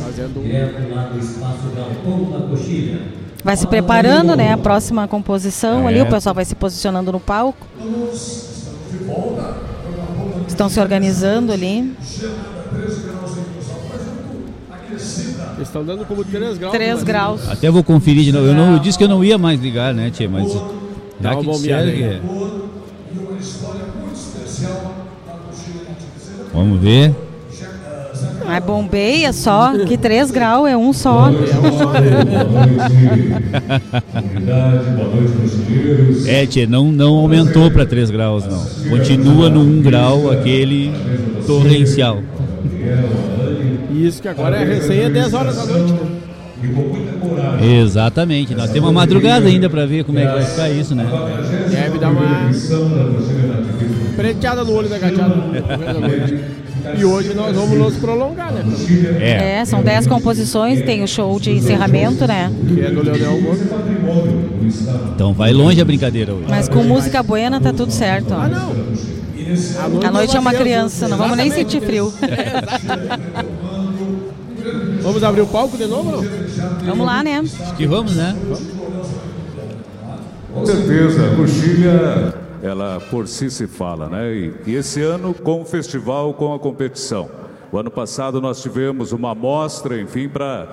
Fazendo 0.04 0.42
Vai 3.44 3.56
se 3.56 3.68
preparando, 3.68 4.36
né? 4.36 4.54
A 4.54 4.58
próxima 4.58 5.08
composição 5.08 5.88
ali, 5.88 6.00
É. 6.00 6.04
o 6.04 6.10
pessoal 6.10 6.34
vai 6.34 6.46
se 6.46 6.56
posicionando 6.56 7.12
no 7.12 7.20
palco. 7.20 7.68
Estão 10.48 10.70
se 10.70 10.80
organizando 10.80 11.52
ali. 11.52 11.94
Eles 15.58 15.68
estão 15.68 15.84
dando 15.84 16.06
como 16.06 16.24
3 16.24 16.58
graus. 16.58 16.74
3 16.74 17.00
né? 17.00 17.04
graus. 17.04 17.50
Até 17.50 17.70
vou 17.70 17.84
conferir 17.84 18.24
de 18.24 18.32
novo. 18.32 18.48
Eu, 18.48 18.54
não, 18.54 18.74
eu 18.74 18.80
disse 18.80 18.98
que 18.98 19.04
eu 19.04 19.08
não 19.08 19.24
ia 19.24 19.38
mais 19.38 19.60
ligar, 19.60 19.94
né, 19.94 20.10
Tia? 20.10 20.30
Mas 20.30 20.52
Dá 21.20 21.34
já 21.34 21.40
que 21.40 21.48
disseram 21.48 21.92
que 21.92 22.04
é. 22.04 22.22
Vamos 26.54 26.80
ver. 26.80 27.27
Mas 28.48 28.64
bombeia 28.64 29.34
só, 29.34 29.74
que 29.86 29.98
3 29.98 30.32
graus 30.32 30.70
é 30.70 30.78
um 30.78 30.94
só. 30.94 31.30
É, 36.26 36.46
Tia, 36.46 36.66
não, 36.66 36.92
não 36.92 37.16
aumentou 37.16 37.70
para 37.70 37.86
3 37.86 38.10
graus, 38.10 38.46
não. 38.46 38.90
Continua 38.90 39.50
no 39.50 39.60
1 39.60 39.82
grau, 39.82 40.32
aquele 40.32 40.94
torrencial. 41.46 42.20
E 43.92 44.08
isso 44.08 44.22
que 44.22 44.30
agora 44.30 44.56
é 44.56 44.64
resenha 44.64 45.10
10 45.10 45.34
horas 45.34 45.56
da 45.58 45.66
noite, 45.66 45.92
né? 45.94 46.00
Exatamente. 47.82 48.56
Nós 48.56 48.72
temos 48.72 48.90
uma 48.90 49.02
madrugada 49.02 49.48
ainda 49.48 49.70
para 49.70 49.86
ver 49.86 50.04
como 50.06 50.20
é 50.20 50.26
que 50.26 50.32
vai 50.32 50.46
ficar 50.46 50.70
isso, 50.70 50.96
né? 50.96 51.06
Deve 51.70 52.00
dar 52.00 52.10
uma 52.10 52.50
preteada 54.16 54.64
no 54.64 54.74
olho 54.74 54.90
da 54.90 54.98
gateada. 54.98 55.36
E 56.96 57.06
hoje 57.06 57.34
nós 57.34 57.56
vamos 57.56 57.78
nos 57.78 57.96
prolongar, 57.98 58.52
né? 58.54 58.64
É. 59.20 59.60
É, 59.60 59.66
são 59.66 59.82
10 59.82 60.08
composições, 60.08 60.84
tem 60.84 61.04
o 61.04 61.08
show 61.08 61.40
de 61.40 61.52
encerramento, 61.52 62.28
né? 62.28 62.52
Que 62.68 62.82
é 62.82 62.92
do 62.92 63.02
Leonel 63.02 63.42
Gomes. 63.42 64.88
Então 65.16 65.34
vai 65.34 65.52
longe 65.54 65.82
a 65.82 65.86
brincadeira 65.86 66.34
hoje. 66.34 66.46
Mas 66.48 66.70
com 66.70 66.84
música 66.84 67.22
buena 67.24 67.60
tá 67.60 67.74
tudo 67.74 67.92
certo. 67.92 68.34
ó. 68.34 68.42
Ah, 68.42 68.48
não. 68.48 68.76
A 70.06 70.12
noite 70.12 70.36
é 70.36 70.40
uma 70.40 70.54
criança, 70.54 71.08
não 71.08 71.18
vamos 71.18 71.38
nem 71.38 71.50
sentir 71.52 71.82
frio. 71.82 72.14
Vamos 75.02 75.24
abrir 75.24 75.40
o 75.40 75.48
palco 75.48 75.78
de 75.78 75.86
novo, 75.86 76.12
não? 76.12 76.26
Vamos 76.86 77.06
lá, 77.06 77.24
né? 77.24 77.40
Acho 77.40 77.76
que 77.76 77.88
vamos, 77.88 78.14
né? 78.16 78.36
Com 80.54 80.66
certeza, 80.66 81.32
a 81.32 81.36
coxilha, 81.38 82.34
ela 82.68 83.00
por 83.10 83.28
si 83.28 83.50
se 83.50 83.68
fala, 83.68 84.08
né? 84.10 84.34
E, 84.34 84.54
e 84.68 84.76
esse 84.76 85.02
ano 85.02 85.34
com 85.34 85.62
o 85.62 85.66
festival, 85.66 86.34
com 86.34 86.54
a 86.54 86.60
competição. 86.60 87.30
O 87.72 87.78
ano 87.78 87.92
passado 87.92 88.40
nós 88.40 88.62
tivemos 88.62 89.12
uma 89.12 89.32
amostra, 89.32 90.00
enfim, 90.00 90.30
para 90.30 90.68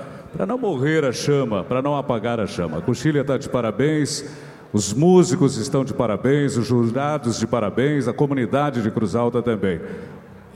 não 0.47 0.59
morrer 0.59 1.05
a 1.05 1.13
chama, 1.13 1.65
para 1.65 1.83
não 1.83 1.97
apagar 1.97 2.39
a 2.39 2.47
chama. 2.47 2.79
A 2.79 2.81
coxilha 2.81 3.21
está 3.21 3.37
de 3.37 3.49
parabéns, 3.49 4.25
os 4.73 4.93
músicos 4.93 5.57
estão 5.57 5.85
de 5.85 5.95
parabéns, 5.95 6.57
os 6.57 6.67
jurados 6.67 7.39
de 7.39 7.47
parabéns, 7.47 8.09
a 8.09 8.13
comunidade 8.13 8.83
de 8.83 8.91
Cruz 8.91 9.15
Alta 9.15 9.41
também. 9.43 9.81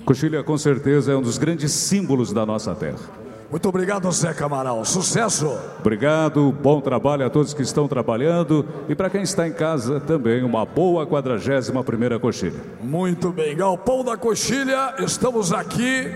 Coxilha, 0.05 0.43
com 0.43 0.57
certeza, 0.57 1.13
é 1.13 1.17
um 1.17 1.23
dos 1.23 1.39
grandes 1.39 1.71
símbolos 1.73 2.33
da 2.33 2.47
nossa 2.47 2.75
terra. 2.75 3.28
Muito 3.51 3.67
obrigado, 3.67 4.13
Zeca 4.13 4.45
Amaral. 4.45 4.85
Sucesso! 4.85 5.59
Obrigado, 5.81 6.53
bom 6.53 6.83
trabalho 6.83 7.25
a 7.25 7.31
todos 7.31 7.55
que 7.55 7.63
estão 7.63 7.89
trabalhando 7.89 8.67
e 8.91 8.95
para 8.95 9.09
quem 9.09 9.23
está 9.23 9.49
em 9.49 9.53
casa 9.53 9.99
também 10.01 10.45
uma 10.45 10.67
boa 10.67 11.07
41 11.07 11.83
primeira 11.83 12.19
coxilha. 12.19 12.61
Muito 12.79 13.33
bem. 13.33 13.57
Galpão 13.57 14.05
da 14.05 14.19
Coxilha, 14.19 14.97
estamos 14.99 15.51
aqui 15.51 16.13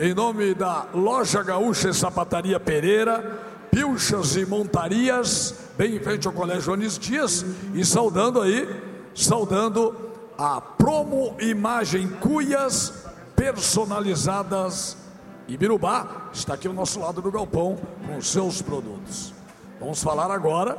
em 0.00 0.14
nome 0.14 0.54
da 0.54 0.86
Loja 0.94 1.42
Gaúcha 1.42 1.90
e 1.90 1.94
Sapataria 1.94 2.58
Pereira, 2.58 3.38
Pilchas 3.70 4.34
e 4.34 4.46
Montarias, 4.46 5.54
bem 5.76 5.96
em 5.96 6.00
frente 6.00 6.26
ao 6.26 6.32
Colégio 6.32 6.72
Anis 6.72 6.98
Dias, 6.98 7.44
e 7.74 7.84
saudando 7.84 8.40
aí, 8.40 8.66
saudando 9.14 9.94
a 10.38 10.62
Promo 10.62 11.36
Imagem 11.40 12.08
Cuias 12.08 13.04
personalizadas 13.36 15.03
Ibirubá 15.48 16.30
está 16.32 16.54
aqui 16.54 16.66
ao 16.66 16.74
nosso 16.74 16.98
lado 16.98 17.20
do 17.20 17.30
galpão 17.30 17.76
com 18.06 18.16
os 18.16 18.30
seus 18.30 18.62
produtos. 18.62 19.32
Vamos 19.78 20.02
falar 20.02 20.30
agora 20.30 20.78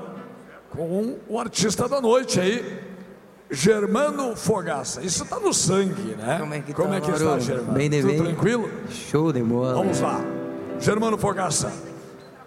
com 0.72 1.18
o 1.30 1.40
artista 1.40 1.88
da 1.88 2.02
noite 2.02 2.40
aí, 2.40 2.80
Germano 3.52 4.36
Fogaça. 4.36 5.02
Isso 5.04 5.24
está 5.24 5.40
no 5.40 5.54
sangue, 5.54 6.16
né? 6.16 6.38
Como 6.40 6.54
é 6.54 6.60
que 6.62 6.74
Como 6.74 6.90
tá, 6.90 6.96
é 6.96 7.02
que 7.02 7.12
está, 7.12 7.40
Germano? 7.40 7.74
Bem 7.74 7.90
Tudo 7.90 8.08
bem? 8.08 8.18
tranquilo? 8.24 8.70
Show 8.90 9.32
de 9.32 9.44
bola. 9.44 9.76
Vamos 9.76 10.00
lá. 10.00 10.20
Germano 10.80 11.18
Fogaça. 11.18 11.72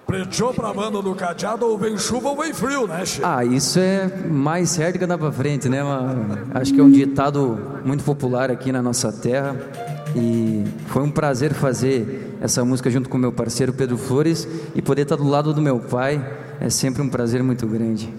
Preteou 0.05 0.55
pra 0.55 0.73
banda 0.73 1.03
do 1.03 1.15
cadeado 1.15 1.66
ou 1.66 1.77
vem 1.77 1.97
chuva 1.99 2.31
ou 2.31 2.36
vem 2.36 2.53
frio, 2.55 2.86
né, 2.86 3.05
Che? 3.05 3.20
Ah, 3.23 3.45
isso 3.45 3.78
é 3.78 4.09
mais 4.27 4.70
certo 4.70 4.99
que 4.99 5.05
andar 5.05 5.19
pra 5.19 5.31
frente, 5.31 5.69
né? 5.69 5.82
mano? 5.82 6.49
Acho 6.55 6.73
que 6.73 6.81
é 6.81 6.82
um 6.82 6.90
ditado 6.90 7.81
muito 7.85 8.03
popular 8.03 8.51
aqui 8.51 8.73
na 8.73 8.81
nossa 8.81 9.12
terra. 9.12 9.55
E 10.17 10.65
foi 10.89 11.03
um 11.03 11.11
prazer 11.11 11.53
fazer 11.53 12.37
essa 12.41 12.65
música 12.65 12.91
junto 12.91 13.09
com 13.09 13.19
meu 13.19 13.33
parceiro 13.33 13.73
Pedro 13.73 13.99
Flores 13.99 14.49
e 14.75 14.83
poder 14.83 15.03
estar 15.03 15.17
do 15.17 15.29
lado 15.29 15.53
do 15.53 15.61
meu 15.61 15.81
pai 15.81 16.25
é 16.61 16.71
sempre 16.71 17.03
um 17.03 17.09
prazer 17.09 17.43
muito 17.43 17.67
grande. 17.67 18.13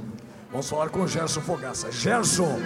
Vamos 0.52 0.70
falar 0.70 0.90
com 0.90 1.02
o 1.02 1.08
Gerson 1.08 1.42
Fogaça. 1.42 1.92
Gerson, 1.92 2.60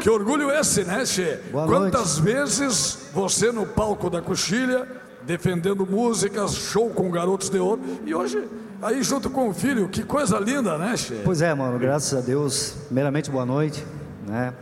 que 0.00 0.08
orgulho 0.08 0.50
esse, 0.50 0.84
né, 0.84 1.04
Che? 1.04 1.40
Boa 1.50 1.66
Quantas 1.66 2.18
vezes 2.18 3.08
você 3.12 3.50
no 3.50 3.66
palco 3.66 4.08
da 4.08 4.22
Coxilha, 4.22 4.86
defendendo 5.22 5.84
músicas, 5.86 6.54
show 6.54 6.90
com 6.90 7.10
garotos 7.10 7.48
de 7.48 7.58
ouro, 7.58 7.80
e 8.06 8.14
hoje 8.14 8.44
aí 8.80 9.02
junto 9.02 9.30
com 9.30 9.48
o 9.48 9.54
filho, 9.54 9.88
que 9.88 10.04
coisa 10.04 10.38
linda, 10.38 10.78
né, 10.78 10.96
Che? 10.96 11.22
Pois 11.24 11.42
é, 11.42 11.52
mano, 11.54 11.78
graças 11.78 12.16
a 12.16 12.20
Deus. 12.20 12.76
Primeiramente, 12.86 13.30
boa 13.30 13.46
noite. 13.46 13.84
Né? 14.26 14.54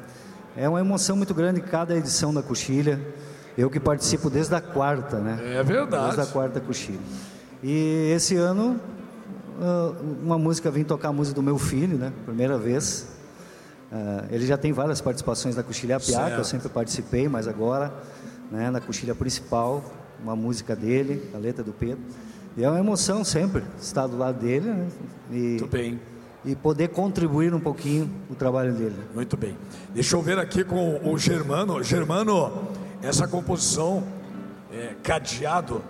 É 0.57 0.69
uma 0.69 0.81
emoção 0.81 1.17
muito 1.17 1.35
grande 1.35 1.61
cada 1.61 1.97
edição 1.97 2.33
da 2.33 2.43
Coxilha. 2.43 3.01
Eu 3.57 3.69
que 3.69 3.79
participo 3.79 4.31
desde 4.31 4.55
a 4.55 4.61
quarta, 4.61 5.19
né? 5.19 5.59
É 5.59 5.63
verdade. 5.63 6.15
Desde 6.17 6.21
a 6.23 6.27
quarta 6.27 6.61
Coxilha. 6.61 6.99
E 7.63 8.11
esse 8.15 8.37
ano, 8.37 8.81
ah, 9.61 9.93
uma 10.23 10.39
música, 10.39 10.71
vim 10.71 10.85
tocar 10.85 11.09
a 11.09 11.13
música 11.13 11.35
do 11.35 11.43
meu 11.43 11.59
filho, 11.59 11.97
né? 11.99 12.13
Primeira 12.25 12.57
vez. 12.59 13.07
Ah, 13.93 14.25
ele 14.31 14.47
já 14.47 14.57
tem 14.57 14.73
várias 14.73 15.01
participações 15.01 15.55
na 15.55 15.63
Coxilha 15.63 16.01
Piá, 16.01 16.31
que 16.31 16.39
eu 16.39 16.45
sempre 16.45 16.69
participei, 16.69 17.29
mas 17.29 17.47
agora, 17.47 17.93
né, 18.51 18.71
na 18.71 18.81
Coxilha 18.81 19.15
principal, 19.15 19.85
uma 20.23 20.35
música 20.35 20.75
dele, 20.75 21.31
a 21.35 21.39
letra 21.39 21.63
do 21.63 21.73
Pedro. 21.73 22.03
E 22.57 22.65
é 22.65 22.69
uma 22.69 22.79
emoção 22.79 23.25
sempre 23.25 23.63
estar 23.81 24.07
do 24.07 24.17
lado 24.17 24.39
dele, 24.39 24.69
né? 24.69 24.89
E, 25.31 25.35
Muito 25.35 25.67
bem. 25.67 26.01
E 26.45 26.57
poder 26.57 26.89
contribuir 26.89 27.55
um 27.55 27.61
pouquinho 27.61 28.11
o 28.29 28.35
trabalho 28.35 28.73
dele. 28.73 28.97
Muito 29.15 29.37
bem. 29.37 29.57
Deixa 29.95 30.17
eu 30.17 30.23
ver 30.23 30.39
aqui 30.39 30.65
com 30.65 31.01
o 31.05 31.17
Germano. 31.17 31.83
Germano, 31.83 32.69
essa 33.03 33.27
composição, 33.27 34.05
é, 34.73 34.95
cadeado, 35.03 35.83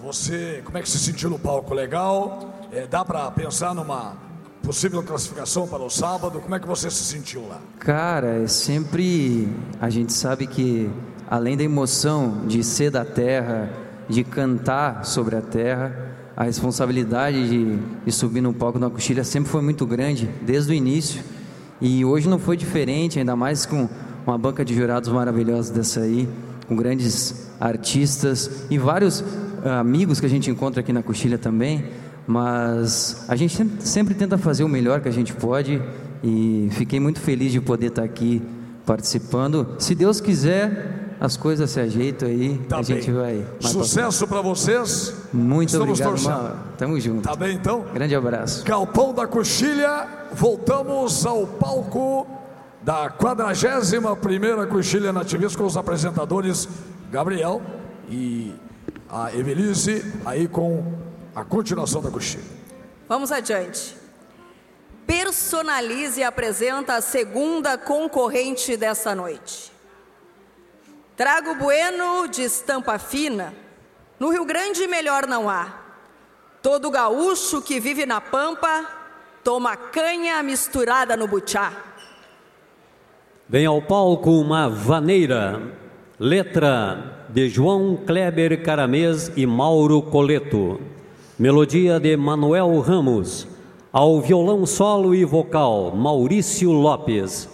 você, 0.00 0.60
como 0.64 0.78
é 0.78 0.82
que 0.82 0.88
se 0.88 0.98
sentiu 0.98 1.30
no 1.30 1.38
palco? 1.38 1.74
Legal? 1.74 2.54
É, 2.70 2.86
dá 2.86 3.04
para 3.04 3.30
pensar 3.30 3.74
numa 3.74 4.16
possível 4.62 5.02
classificação 5.02 5.66
para 5.66 5.82
o 5.82 5.90
sábado? 5.90 6.40
Como 6.40 6.54
é 6.54 6.60
que 6.60 6.66
você 6.66 6.90
se 6.90 7.04
sentiu 7.04 7.46
lá? 7.48 7.60
Cara, 7.78 8.42
é 8.42 8.46
sempre. 8.46 9.48
A 9.80 9.88
gente 9.88 10.12
sabe 10.12 10.46
que, 10.46 10.90
além 11.28 11.56
da 11.56 11.64
emoção 11.64 12.46
de 12.46 12.62
ser 12.62 12.90
da 12.90 13.04
terra, 13.04 13.70
de 14.08 14.22
cantar 14.22 15.04
sobre 15.04 15.36
a 15.36 15.40
terra, 15.40 16.14
a 16.36 16.44
responsabilidade 16.44 17.48
de, 17.48 17.76
de 18.04 18.12
subir 18.12 18.40
no 18.40 18.52
palco 18.52 18.78
da 18.78 18.90
coxilha 18.90 19.24
sempre 19.24 19.50
foi 19.50 19.62
muito 19.62 19.86
grande, 19.86 20.28
desde 20.42 20.72
o 20.72 20.74
início. 20.74 21.22
E 21.80 22.04
hoje 22.04 22.28
não 22.28 22.38
foi 22.38 22.56
diferente, 22.56 23.18
ainda 23.18 23.34
mais 23.34 23.66
com 23.66 23.88
uma 24.26 24.38
banca 24.38 24.64
de 24.64 24.74
jurados 24.74 25.10
maravilhosa 25.10 25.72
dessa 25.72 26.00
aí, 26.00 26.28
com 26.66 26.74
grandes 26.76 27.50
artistas 27.60 28.64
e 28.70 28.78
vários 28.78 29.22
ah, 29.64 29.80
amigos 29.80 30.20
que 30.20 30.26
a 30.26 30.28
gente 30.30 30.50
encontra 30.50 30.80
aqui 30.80 30.92
na 30.92 31.02
coxilha 31.02 31.38
também. 31.38 31.84
Mas 32.26 33.24
a 33.28 33.36
gente 33.36 33.54
sempre, 33.80 34.14
tenta 34.14 34.38
fazer 34.38 34.64
o 34.64 34.68
melhor 34.68 35.00
que 35.00 35.08
a 35.08 35.12
gente 35.12 35.34
pode 35.34 35.82
e 36.22 36.68
fiquei 36.72 36.98
muito 36.98 37.20
feliz 37.20 37.52
de 37.52 37.60
poder 37.60 37.88
estar 37.88 38.02
aqui 38.02 38.40
participando. 38.86 39.76
Se 39.78 39.94
Deus 39.94 40.22
quiser, 40.22 41.16
as 41.20 41.36
coisas 41.36 41.70
se 41.70 41.80
ajeitam 41.80 42.26
aí, 42.26 42.58
Tá 42.66 42.78
a 42.78 42.82
gente 42.82 43.10
bem. 43.10 43.14
vai. 43.14 43.34
mais 43.34 43.46
pra 43.58 43.68
Sucesso 43.68 44.26
para 44.26 44.40
vocês. 44.40 45.14
Muito 45.34 45.68
Estamos 45.68 46.00
obrigado, 46.00 46.10
torcendo. 46.10 46.32
Mauro. 46.32 46.54
Tamo 46.78 47.00
junto. 47.00 47.22
Tá 47.28 47.36
bem 47.36 47.54
então? 47.56 47.84
Grande 47.92 48.14
abraço. 48.14 48.64
Galpão 48.64 49.12
da 49.12 49.26
Coxilha, 49.26 50.06
voltamos 50.32 51.26
ao 51.26 51.46
palco 51.46 52.26
da 52.84 53.08
41 53.08 54.14
primeira 54.16 54.66
Coxilha 54.66 55.10
Nativista 55.10 55.56
com 55.56 55.64
os 55.64 55.74
apresentadores 55.74 56.68
Gabriel 57.10 57.62
e 58.10 58.54
a 59.08 59.34
Evelise, 59.34 60.04
aí 60.26 60.46
com 60.46 60.92
a 61.34 61.42
continuação 61.42 62.02
da 62.02 62.10
coxilha. 62.10 62.44
Vamos 63.08 63.32
adiante. 63.32 63.96
Personalize 65.06 66.20
e 66.20 66.24
apresenta 66.24 66.96
a 66.96 67.00
segunda 67.00 67.78
concorrente 67.78 68.76
dessa 68.76 69.14
noite. 69.14 69.72
Trago 71.16 71.54
Bueno 71.54 72.28
de 72.28 72.42
estampa 72.42 72.98
fina. 72.98 73.54
No 74.20 74.28
Rio 74.28 74.44
Grande 74.44 74.86
melhor 74.86 75.26
não 75.26 75.48
há. 75.48 75.72
Todo 76.60 76.90
gaúcho 76.90 77.62
que 77.62 77.80
vive 77.80 78.04
na 78.04 78.20
pampa 78.20 78.86
toma 79.42 79.74
canha 79.74 80.42
misturada 80.42 81.16
no 81.16 81.26
butiá. 81.26 81.93
Vem 83.46 83.66
ao 83.66 83.82
palco 83.82 84.30
uma 84.30 84.70
vaneira, 84.70 85.60
letra 86.18 87.26
de 87.28 87.46
João 87.46 87.94
Kleber 87.94 88.62
Caramês 88.62 89.30
e 89.36 89.44
Mauro 89.44 90.00
Coleto, 90.00 90.80
melodia 91.38 92.00
de 92.00 92.16
Manuel 92.16 92.80
Ramos, 92.80 93.46
ao 93.92 94.18
violão 94.22 94.64
solo 94.64 95.14
e 95.14 95.26
vocal 95.26 95.94
Maurício 95.94 96.72
Lopes, 96.72 97.46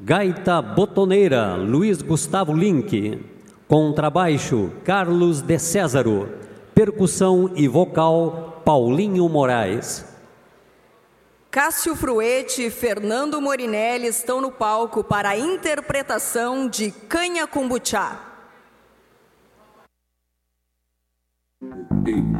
gaita 0.00 0.62
botoneira 0.62 1.54
Luiz 1.54 2.00
Gustavo 2.00 2.54
Link, 2.54 3.20
contrabaixo 3.68 4.70
Carlos 4.84 5.42
de 5.42 5.58
Césaro, 5.58 6.30
percussão 6.74 7.50
e 7.54 7.68
vocal 7.68 8.62
Paulinho 8.64 9.28
Moraes. 9.28 10.07
Cássio 11.60 11.96
Fruete 11.96 12.62
e 12.62 12.70
Fernando 12.70 13.40
Morinelli 13.40 14.06
estão 14.06 14.40
no 14.40 14.52
palco 14.52 15.02
para 15.02 15.30
a 15.30 15.36
interpretação 15.36 16.68
de 16.68 16.92
Canha 16.92 17.48
Cumbuchá. 17.48 18.44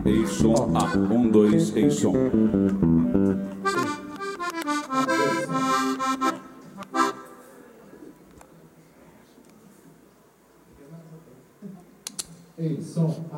Ei, 0.06 0.24
som, 0.24 0.72
ah, 0.72 0.96
um, 0.96 1.28
dois, 1.28 1.74
ei, 1.74 1.90
som. 1.90 2.12
Ei, 12.56 12.80
som, 12.80 13.28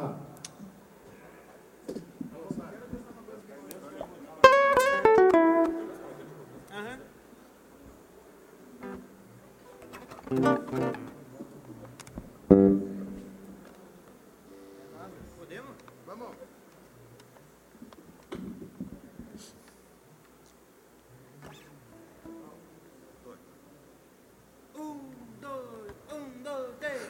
ah. 10.30 11.10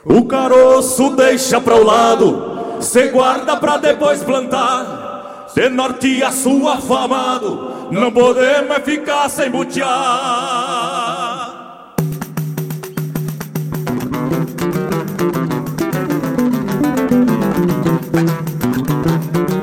O 0.03 0.25
caroço 0.25 1.15
deixa 1.15 1.61
para 1.61 1.75
o 1.75 1.83
lado, 1.83 2.81
cê 2.81 3.09
guarda 3.09 3.55
pra 3.57 3.77
depois 3.77 4.23
plantar. 4.23 5.51
De 5.53 5.69
norte 5.69 6.23
a 6.23 6.31
sul 6.31 6.67
afamado, 6.67 7.89
não 7.91 8.11
podemos 8.11 8.77
é 8.77 8.79
ficar 8.79 9.29
sem 9.29 9.51
butear. 9.51 10.81
Vem 18.13 19.60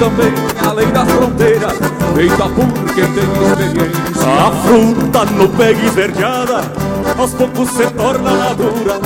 também 0.00 0.32
a 0.66 0.72
lei 0.72 0.86
das 0.86 1.06
fronteiras, 1.12 1.74
feita 2.14 2.48
por 2.48 2.94
quem 2.94 3.04
tem 3.12 3.22
experiência. 3.22 4.00
A 4.46 4.50
fruta 4.62 5.24
no 5.36 5.48
pega 5.50 5.84
esverdeada, 5.84 6.62
aos 7.18 7.34
poucos 7.34 7.68
se 7.68 7.86
torna 7.90 8.30
madura. 8.30 8.98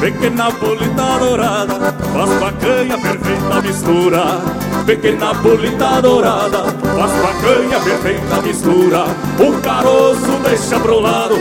Pequena 0.00 0.50
bolita 0.52 1.18
dourada, 1.18 1.94
faz 2.14 2.30
pra 2.38 2.52
canha 2.52 2.96
perfeita 2.96 3.60
mistura. 3.62 4.40
Pequena 4.86 5.34
bolita 5.34 6.00
dourada, 6.00 6.64
faz 6.96 7.12
pra 7.12 7.34
canha 7.42 7.80
perfeita 7.80 8.40
mistura. 8.42 9.04
O 9.38 9.60
caroço 9.60 10.40
deixa 10.42 10.80
pro 10.80 11.00
lado, 11.00 11.34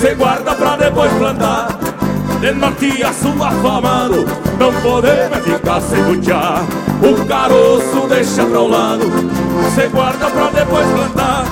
se 0.00 0.12
guarda 0.16 0.54
pra 0.56 0.76
depois 0.76 1.12
plantar. 1.12 1.68
De 2.44 2.52
norte 2.52 3.02
a 3.02 3.10
sul 3.10 3.42
afamado, 3.42 4.26
não 4.58 4.70
podemos 4.82 5.38
ficar 5.38 5.80
sem 5.80 6.02
butear. 6.04 6.62
O 7.00 7.24
caroço 7.24 8.06
deixa 8.06 8.44
pro 8.44 8.68
lado, 8.68 9.06
se 9.74 9.88
guarda 9.88 10.26
pra 10.26 10.50
depois 10.50 10.86
plantar. 10.88 11.46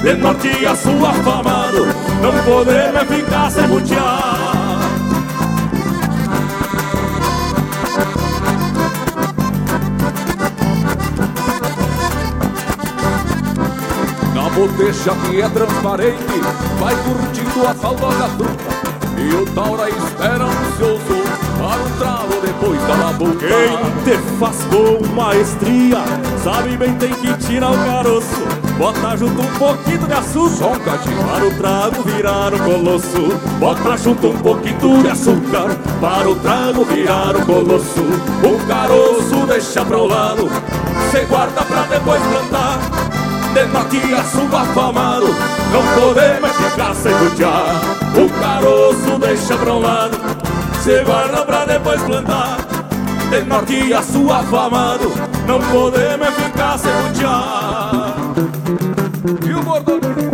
De 0.00 0.14
norte 0.14 0.64
a 0.64 0.76
sul 0.76 1.04
afamado, 1.04 1.84
não 2.22 2.32
podemos 2.44 3.02
ficar 3.08 3.50
sem 3.50 3.66
butear. 3.66 4.78
Na 14.32 14.48
boteja 14.50 15.10
que 15.26 15.42
é 15.42 15.48
transparente, 15.48 16.40
vai 16.78 16.94
curtindo 16.94 17.66
a 17.66 17.74
saudosa 17.74 18.28
fruta. 18.28 18.79
E 19.20 19.34
o 19.34 19.44
Taura 19.54 19.88
espera 19.88 20.44
ansioso 20.44 21.22
para 21.58 21.82
um 21.82 21.90
trago 21.98 22.40
depois 22.42 22.80
da 22.82 22.94
labuta. 22.94 23.46
Quem 23.46 24.04
te 24.04 24.18
faz 24.38 24.56
com 24.64 25.14
maestria, 25.14 25.98
sabe 26.42 26.76
bem 26.76 26.94
tem 26.94 27.12
que 27.12 27.32
tirar 27.34 27.70
o 27.70 27.78
caroço. 27.84 28.60
Bota 28.78 29.14
junto 29.18 29.42
um 29.42 29.58
pouquinho 29.58 29.98
de 29.98 30.12
açúcar, 30.14 30.56
Só 30.56 30.72
um 30.72 30.78
cadinho. 30.78 31.22
para 31.22 31.46
o 31.46 31.54
trago 31.54 32.02
virar 32.02 32.54
o 32.54 32.58
colosso. 32.58 33.38
Bota 33.58 33.96
junto 33.98 34.28
um 34.28 34.38
pouquinho 34.38 35.02
de 35.02 35.10
açúcar, 35.10 35.76
para 36.00 36.30
o 36.30 36.34
trago 36.36 36.84
virar 36.86 37.36
o 37.36 37.44
colosso. 37.44 38.00
O 38.42 38.66
caroço 38.66 39.46
deixa 39.46 39.84
pro 39.84 40.06
lado, 40.06 40.48
se 41.10 41.24
guarda 41.26 41.62
pra 41.62 41.82
depois 41.82 42.22
plantar. 42.22 43.19
De 43.54 43.66
norte 43.66 44.14
a 44.14 44.22
sul 44.24 44.56
afamado, 44.56 45.26
não 45.72 45.82
podemos 46.00 46.50
ficar 46.52 46.94
sem 46.94 47.12
butear. 47.16 47.82
O 48.16 48.28
caroço 48.40 49.18
deixa 49.18 49.56
pra 49.56 49.74
um 49.74 49.80
lado, 49.80 50.16
se 50.82 51.02
guarda 51.02 51.44
pra 51.44 51.64
depois 51.64 52.00
plantar. 52.02 52.58
De 53.28 53.42
norte 53.42 53.92
a 53.92 54.02
sul 54.02 54.32
afamado, 54.32 55.12
não 55.48 55.58
podemos 55.60 56.28
ficar 56.28 56.78
sem 56.78 56.92
butear. 57.02 58.14
E 59.46 59.52
o 59.52 59.62
bordoneiro? 59.62 60.30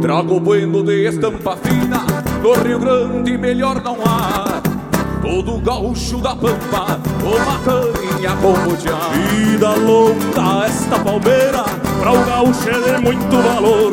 Trago 0.00 0.40
bueno 0.40 0.84
de 0.84 1.08
estampa 1.08 1.56
fina, 1.56 2.04
no 2.40 2.52
Rio 2.62 2.78
Grande 2.78 3.36
melhor 3.36 3.82
não 3.82 3.96
há. 4.04 4.65
Todo 5.26 5.58
gaúcho 5.58 6.18
da 6.18 6.36
pampa, 6.36 7.00
uma 7.20 7.58
canha 7.64 8.36
como 8.40 8.76
diabo. 8.76 9.10
Vida 9.28 9.70
longa 9.70 10.66
esta 10.66 11.00
palmeira, 11.00 11.64
pra 11.98 12.12
o 12.12 12.24
gaúcho 12.24 12.70
é 12.70 12.92
de 12.92 13.02
muito 13.02 13.36
valor. 13.42 13.90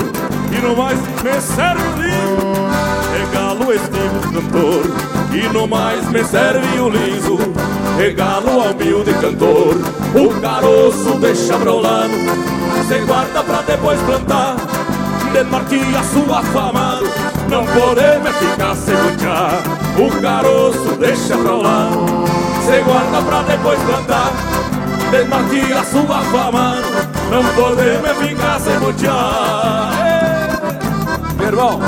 E 0.51 0.61
no 0.61 0.75
mais 0.75 0.99
me 0.99 1.41
serve 1.41 1.81
o 1.81 1.95
liso, 1.97 2.53
regalo 3.17 3.73
este 3.73 4.31
cantor. 4.31 4.83
E 5.33 5.51
no 5.51 5.67
mais 5.67 6.07
me 6.11 6.23
serve 6.23 6.79
o 6.79 6.89
liso, 6.89 7.39
regalo 7.97 8.61
ao 8.61 8.71
humilde 8.71 9.11
cantor. 9.15 9.75
O 10.13 10.39
caroço 10.39 11.17
deixa 11.19 11.57
brolando, 11.57 12.13
se 12.87 12.99
guarda 13.07 13.41
pra 13.41 13.63
depois 13.63 13.99
plantar. 14.01 14.55
De 15.33 15.43
norte 15.45 15.81
a 15.97 16.03
sul 16.03 16.31
afamado, 16.31 17.09
não 17.53 17.65
podemos 17.67 18.35
ficar 18.37 18.75
sem 18.75 18.95
butear. 18.95 19.61
O 19.95 20.21
caroço 20.21 20.97
deixa 20.99 21.37
pra 21.37 21.55
lá, 21.55 21.89
se 22.65 22.81
guarda 22.81 23.21
pra 23.21 23.41
depois 23.43 23.79
plantar. 23.83 24.31
De 25.11 25.23
norte 25.25 25.73
a 25.73 25.83
sul 25.83 26.11
afamado, 26.11 26.81
não 27.29 27.43
podemos 27.53 28.17
ficar 28.17 28.59
sem 28.59 28.79
butear. 28.79 29.91
Meu 31.37 31.47
irmão, 31.47 31.79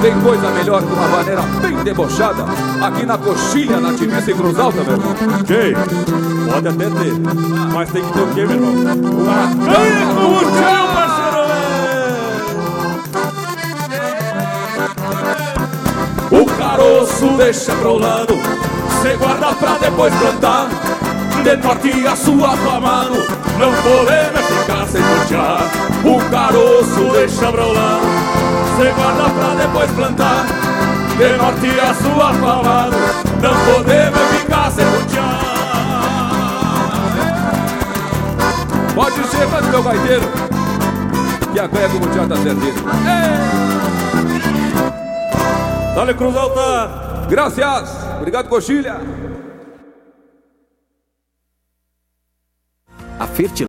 Tem 0.00 0.18
coisa 0.20 0.50
melhor 0.50 0.80
que 0.80 0.92
uma 0.92 1.08
maneira 1.08 1.42
bem 1.60 1.76
debochada 1.84 2.44
aqui 2.80 3.04
na 3.04 3.18
coxilha, 3.18 3.78
na 3.80 3.88
Alta, 3.88 4.82
meu 4.82 4.92
irmão. 4.94 5.14
Ok, 5.40 5.76
pode 6.50 6.68
até 6.68 6.84
ter, 6.84 7.12
mas 7.74 7.90
tem 7.90 8.02
que 8.02 8.12
ter 8.12 8.20
o 8.20 8.26
quê, 8.28 8.46
meu 8.46 8.56
irmão? 8.56 8.72
Uma 8.72 9.46
Ganha 9.66 10.89
caroço 16.80 17.36
deixa 17.36 17.74
pro 17.76 17.98
lado, 17.98 18.34
cê 19.02 19.14
guarda 19.16 19.52
pra 19.54 19.76
depois 19.78 20.14
plantar. 20.14 20.68
De 21.44 21.56
norte 21.56 22.06
a 22.06 22.16
sul 22.16 22.44
afamado, 22.44 23.16
não 23.58 23.72
podemos 23.82 24.40
ficar 24.40 24.86
sem 24.86 25.02
botear. 25.02 25.62
O 26.04 26.30
caroço 26.30 27.12
deixa 27.12 27.52
pro 27.52 27.72
lado, 27.72 28.06
cê 28.78 28.90
guarda 28.92 29.30
pra 29.30 29.54
depois 29.62 29.90
plantar. 29.90 30.46
De 31.18 31.36
norte 31.36 31.80
a 31.80 31.94
sul 31.94 32.22
afamado, 32.22 32.96
não 33.42 33.74
podemos 33.74 34.20
ficar 34.38 34.70
sem 34.70 34.86
botear. 34.86 35.40
Pode 38.94 39.26
ser, 39.28 39.46
mas 39.48 39.66
meu 39.66 39.82
gaiteiro, 39.82 40.28
que 41.52 41.60
a 41.60 41.66
ganha 41.66 41.88
com 41.90 41.96
o 41.96 42.00
botear 42.00 42.26
tá 42.26 42.36
certinho. 42.36 43.99
Dale 45.94 46.14
Cruz 46.14 46.36
Alta! 46.36 47.26
Gracias! 47.28 47.90
Obrigado, 48.18 48.48
Coxilha! 48.48 48.96
A 53.18 53.26
Fertil 53.26 53.66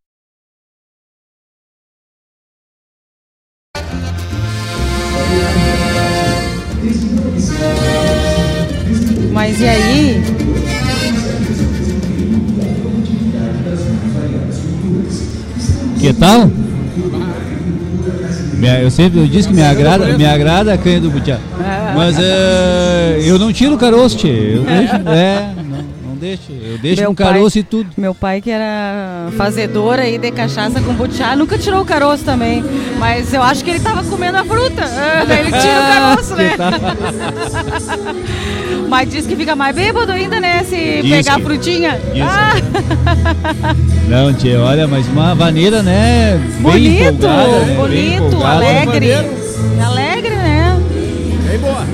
Mas 9.33 9.59
e 9.59 9.67
aí? 9.67 10.23
Que 15.99 16.13
tal? 16.13 16.49
Eu 18.67 18.91
sempre 18.91 19.19
eu 19.19 19.27
disse 19.27 19.47
que 19.47 19.53
me 19.53 19.63
agrada, 19.63 20.17
me 20.17 20.25
agrada 20.25 20.73
a 20.73 20.77
canha 20.77 20.99
do 20.99 21.09
butiá. 21.09 21.37
Mas 21.95 22.17
eh, 22.19 23.21
eu 23.23 23.37
não 23.37 23.51
tiro 23.51 23.75
o 23.75 23.77
caroço, 23.77 24.17
tchê. 24.17 24.53
Eu 24.55 24.63
deixo, 24.65 24.95
é, 25.07 25.49
deixo. 26.21 26.51
Eu 26.51 26.77
deixo 26.77 27.03
com 27.05 27.15
caroço 27.15 27.57
e 27.59 27.63
tudo. 27.63 27.89
Meu 27.97 28.13
pai, 28.15 28.39
que 28.39 28.49
era 28.51 29.27
fazedor 29.35 29.99
aí 29.99 30.17
de 30.17 30.31
cachaça 30.31 30.79
com 30.79 30.93
butiá, 30.93 31.35
nunca 31.35 31.57
tirou 31.57 31.81
o 31.81 31.85
caroço 31.85 32.23
também. 32.23 32.63
Mas 32.99 33.33
eu 33.33 33.41
acho 33.41 33.63
que 33.63 33.71
ele 33.71 33.79
tava 33.79 34.03
comendo 34.03 34.37
a 34.37 34.45
fruta. 34.45 34.83
Ah, 34.85 35.25
daí 35.27 35.39
ele 35.39 35.51
tira 35.51 35.79
o 35.79 35.87
caroço, 35.93 36.35
né? 36.35 36.51
Mas 38.87 39.09
diz 39.09 39.25
que 39.25 39.35
fica 39.37 39.55
mais 39.55 39.73
bêbado 39.75 40.11
ainda, 40.11 40.39
né? 40.39 40.63
Se 40.65 41.01
Diz 41.01 41.09
pegar 41.11 41.33
a 41.33 41.37
que- 41.37 41.43
frutinha. 41.43 41.99
diz. 42.13 42.21
Ah, 42.23 42.53
Não, 44.07 44.31
tchê, 44.33 44.55
olha, 44.57 44.87
mas 44.89 45.07
uma 45.07 45.33
vaneira, 45.33 45.81
né? 45.81 46.37
Bem 46.55 46.61
bonito, 46.61 47.25
empolgada, 47.25 47.47
né? 47.47 47.65
Bem 47.65 47.75
bonito, 47.77 48.23
empolgada. 48.27 48.55
alegre. 48.55 49.13
Alegre, 49.81 50.35
né? 50.35 50.77
Bem 51.49 51.57
boa. 51.59 51.85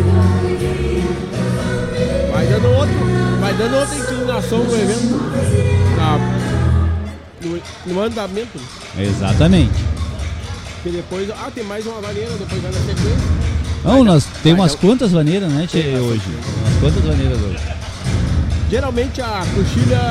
Vai 2.34 2.45
dando 2.48 2.68
outro, 2.76 2.95
vai 3.40 3.54
dando 3.54 3.76
outra 3.76 3.95
inclinação 4.38 4.64
no 4.64 4.76
evento. 4.76 5.97
Na, 5.97 6.18
no, 7.41 7.93
no 7.93 8.01
andamento. 8.01 8.59
Exatamente. 8.97 9.73
Porque 10.76 10.97
depois. 10.97 11.30
Ah, 11.31 11.51
tem 11.53 11.64
mais 11.64 11.85
uma 11.85 11.99
vaneira, 12.01 12.31
depois 12.38 12.61
vai 12.61 12.72
na 12.72 12.80
sequência. 12.80 13.47
Não, 13.84 14.03
nós 14.03 14.26
tem 14.43 14.53
umas 14.53 14.76
quantas 14.76 15.11
vaneiras, 15.11 15.51
né, 15.51 15.65
tchê, 15.68 15.97
hoje? 15.97 16.22
Umas 16.61 16.80
quantas 16.80 17.03
vaneiras 17.03 17.39
hoje? 17.41 17.64
Geralmente 18.69 19.22
a 19.22 19.43
coxilha 19.55 20.01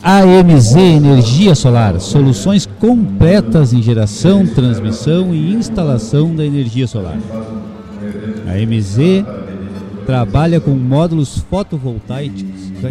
AMZ 0.07 0.77
Energia 0.77 1.55
Solar, 1.55 1.99
soluções 1.99 2.69
completas 2.79 3.73
em 3.73 3.81
geração, 3.81 4.47
transmissão 4.47 5.35
e 5.35 5.55
instalação 5.55 6.37
da 6.37 6.45
energia 6.45 6.87
solar. 6.87 7.17
A 8.47 8.53
AMZ 8.53 9.25
trabalha 10.05 10.61
com 10.61 10.73
módulos 10.73 11.39
fotovoltaicos. 11.51 12.45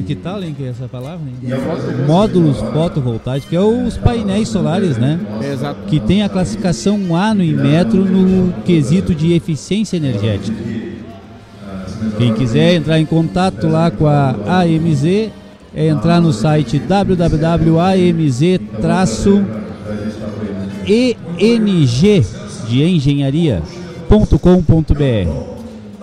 Que 0.08 0.16
tal, 0.16 0.42
hein, 0.42 0.56
que 0.58 0.64
é 0.64 0.70
essa 0.70 0.88
palavra? 0.88 1.20
Hein? 1.28 1.54
Módulos 2.08 2.58
fotovoltaicos, 2.58 3.48
que 3.48 3.56
é 3.56 3.62
os 3.62 3.96
painéis 3.96 4.50
solares, 4.50 4.98
né? 4.98 5.20
Exato. 5.54 5.82
Que 5.86 6.00
tem 6.00 6.24
a 6.24 6.30
classificação 6.30 7.16
A 7.16 7.32
no 7.36 7.44
Inmetro 7.44 8.04
no 8.04 8.52
quesito 8.64 9.14
de 9.14 9.34
eficiência 9.34 9.98
energética. 9.98 10.58
Quem 12.18 12.34
quiser 12.34 12.74
entrar 12.74 13.00
em 13.00 13.06
contato 13.06 13.68
lá 13.68 13.92
com 13.92 14.08
a 14.08 14.34
AMZ, 14.64 15.30
é 15.76 15.88
entrar 15.88 16.22
no 16.22 16.32
site 16.32 16.80
www.amz-eng 16.80 18.60
de 22.68 22.84
engenharia.com.br. 22.84 25.54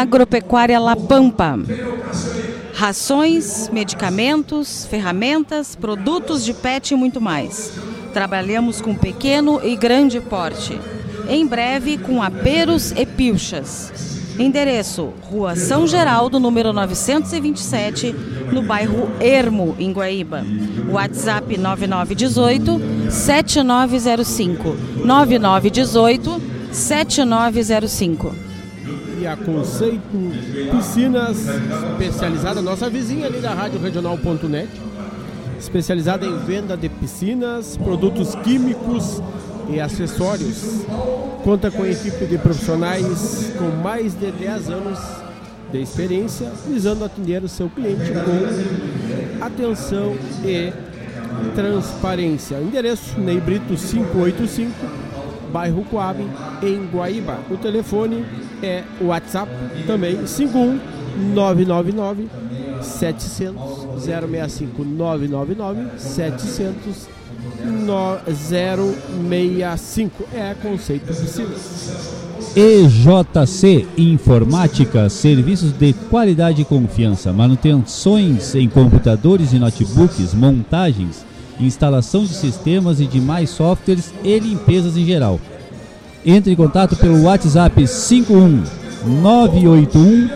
Agropecuária 0.00 0.80
La 0.80 0.96
Pampa. 0.96 1.58
Rações, 2.72 3.68
medicamentos, 3.68 4.86
ferramentas, 4.86 5.76
produtos 5.76 6.42
de 6.46 6.54
pet 6.54 6.94
e 6.94 6.96
muito 6.96 7.20
mais. 7.20 7.74
Trabalhamos 8.10 8.80
com 8.80 8.94
pequeno 8.94 9.60
e 9.62 9.76
grande 9.76 10.18
porte. 10.18 10.80
Em 11.28 11.46
breve 11.46 11.98
com 11.98 12.22
aperos 12.22 12.92
e 12.92 13.04
pilchas. 13.04 13.92
Endereço: 14.38 15.12
Rua 15.30 15.54
São 15.56 15.86
Geraldo, 15.86 16.40
número 16.40 16.72
927, 16.72 18.14
no 18.50 18.62
bairro 18.62 19.10
Ermo, 19.20 19.76
em 19.78 19.92
Guaíba. 19.92 20.42
WhatsApp 20.90 21.58
9918 21.58 22.80
7905. 23.10 24.74
9918 25.04 26.40
7905. 26.72 28.51
A 29.26 29.36
Conceito 29.36 30.00
Piscinas, 30.70 31.46
especializada, 31.92 32.60
nossa 32.60 32.90
vizinha 32.90 33.26
ali 33.26 33.40
da 33.40 33.54
Rádio 33.54 33.80
Regional.net, 33.80 34.68
especializada 35.58 36.26
em 36.26 36.36
venda 36.38 36.76
de 36.76 36.88
piscinas, 36.88 37.76
produtos 37.76 38.34
químicos 38.36 39.22
e 39.68 39.80
acessórios. 39.80 40.84
Conta 41.44 41.70
com 41.70 41.86
equipe 41.86 42.24
de 42.26 42.36
profissionais 42.38 43.52
com 43.56 43.68
mais 43.82 44.14
de 44.14 44.30
10 44.30 44.70
anos 44.70 44.98
de 45.70 45.80
experiência, 45.80 46.50
visando 46.68 47.04
atender 47.04 47.42
o 47.44 47.48
seu 47.48 47.68
cliente 47.68 48.10
com 48.10 49.44
atenção 49.44 50.16
e 50.44 50.72
transparência. 51.54 52.56
Endereço 52.56 53.18
Ney 53.20 53.40
Brito 53.40 53.74
585, 53.74 54.72
bairro 55.52 55.84
Coab, 55.84 56.22
em 56.62 56.86
Guaíba. 56.86 57.38
O 57.50 57.56
telefone 57.56 58.24
é 58.62 58.84
o 59.00 59.06
WhatsApp 59.06 59.50
também 59.86 60.26
51 60.26 60.78
999 61.34 62.28
700 62.82 63.62
065 64.02 64.84
999 64.84 65.98
700 65.98 67.08
no- 67.64 68.18
065 68.34 70.24
é 70.34 70.54
conceito 70.54 71.06
piscina. 71.06 71.48
EJC 72.54 73.86
Informática, 73.96 75.08
serviços 75.08 75.72
de 75.72 75.92
qualidade 76.10 76.62
e 76.62 76.64
confiança, 76.64 77.32
manutenções 77.32 78.54
em 78.54 78.68
computadores 78.68 79.52
e 79.52 79.58
notebooks, 79.58 80.34
montagens, 80.34 81.24
instalação 81.60 82.24
de 82.24 82.34
sistemas 82.34 83.00
e 83.00 83.06
demais 83.06 83.50
softwares 83.50 84.12
e 84.24 84.38
limpezas 84.38 84.96
em 84.96 85.04
geral. 85.06 85.40
Entre 86.24 86.52
em 86.52 86.56
contato 86.56 86.94
pelo 86.96 87.24
WhatsApp 87.24 87.86
51 87.86 88.62
981 89.04 90.30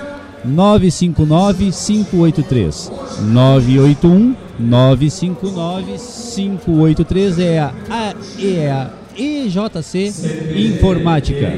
959 0.45 1.71
583 1.71 2.93
981 3.23 4.35
959 4.59 5.93
583 5.97 7.39
é 7.39 7.59
a, 7.61 7.73
a, 7.89 8.15
é 8.43 8.87
EJC 9.17 10.13
Informática. 10.57 11.53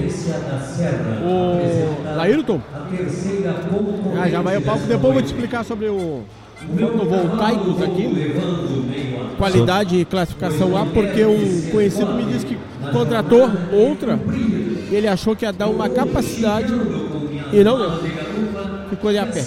O 1.25 2.17
Laírton, 2.17 2.61
ah, 4.21 4.29
já 4.29 4.43
vai 4.43 4.59
o 4.59 4.63
palco, 4.63 4.87
depois 4.87 5.15
vou 5.15 5.23
te 5.23 5.27
explicar 5.27 5.65
sobre 5.65 5.89
o 5.89 6.23
fotovoltaicos 6.77 7.83
aqui, 7.83 8.35
qualidade 9.39 9.97
e 9.97 10.05
classificação 10.05 10.77
A, 10.77 10.85
porque 10.85 11.25
um 11.25 11.71
conhecido 11.71 12.13
me 12.15 12.25
disse 12.25 12.47
que 12.47 12.59
contratou 12.93 13.49
outra 13.73 14.19
e 14.91 14.95
ele 14.95 15.09
achou 15.09 15.37
que 15.37 15.45
ia 15.45 15.53
dar 15.53 15.69
uma 15.69 15.89
capacidade 15.89 16.73
e 17.53 17.65
não 17.65 17.79
deu. 17.79 17.91
Ficou 18.91 19.11
ali 19.11 19.19
a 19.19 19.27
pé. 19.27 19.45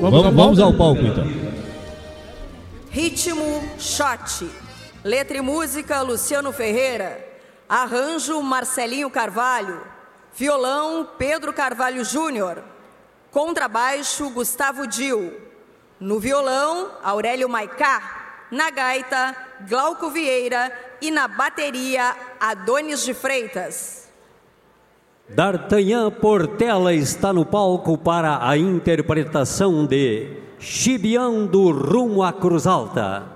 Vamos, 0.00 0.34
vamos 0.34 0.60
ao 0.60 0.72
palco 0.72 1.02
então. 1.02 1.24
Ritmo 2.90 3.62
shot. 3.78 4.48
Letra 5.02 5.38
e 5.38 5.40
música 5.40 6.02
Luciano 6.02 6.52
Ferreira. 6.52 7.26
Arranjo 7.68 8.40
Marcelinho 8.42 9.10
Carvalho. 9.10 9.80
Violão 10.34 11.08
Pedro 11.18 11.52
Carvalho 11.52 12.04
Júnior. 12.04 12.62
Contrabaixo 13.30 14.30
Gustavo 14.30 14.86
Dil. 14.86 15.32
No 15.98 16.20
violão 16.20 16.90
Aurélio 17.02 17.48
Maicá. 17.48 18.46
Na 18.50 18.70
gaita 18.70 19.34
Glauco 19.68 20.10
Vieira 20.10 20.70
e 21.02 21.10
na 21.10 21.26
bateria 21.26 22.16
Adonis 22.40 23.04
de 23.04 23.12
Freitas. 23.12 24.08
D'Artagnan 25.28 26.10
Portela 26.10 26.94
está 26.94 27.32
no 27.32 27.44
palco 27.44 27.98
para 27.98 28.46
a 28.46 28.56
interpretação 28.56 29.84
de 29.84 30.36
Chibiando 30.58 31.70
Rumo 31.70 32.22
à 32.22 32.32
Cruz 32.32 32.66
Alta. 32.66 33.32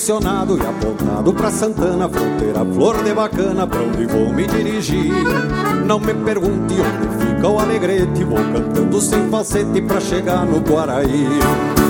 Direcionado 0.00 0.56
e 0.56 0.62
apontado 0.62 1.30
pra 1.34 1.50
Santana, 1.50 2.08
fronteira, 2.08 2.64
flor 2.64 3.04
de 3.04 3.12
bacana, 3.12 3.66
pra 3.66 3.80
onde 3.80 4.06
vou 4.06 4.32
me 4.32 4.46
dirigir. 4.46 5.12
Não 5.84 6.00
me 6.00 6.14
pergunte 6.14 6.74
onde 6.80 7.26
fica 7.26 7.46
o 7.46 7.60
alegrete, 7.60 8.24
vou 8.24 8.38
cantando 8.38 8.98
sem 8.98 9.28
falsete 9.28 9.82
pra 9.82 10.00
chegar 10.00 10.46
no 10.46 10.60
Guaraí. 10.60 11.28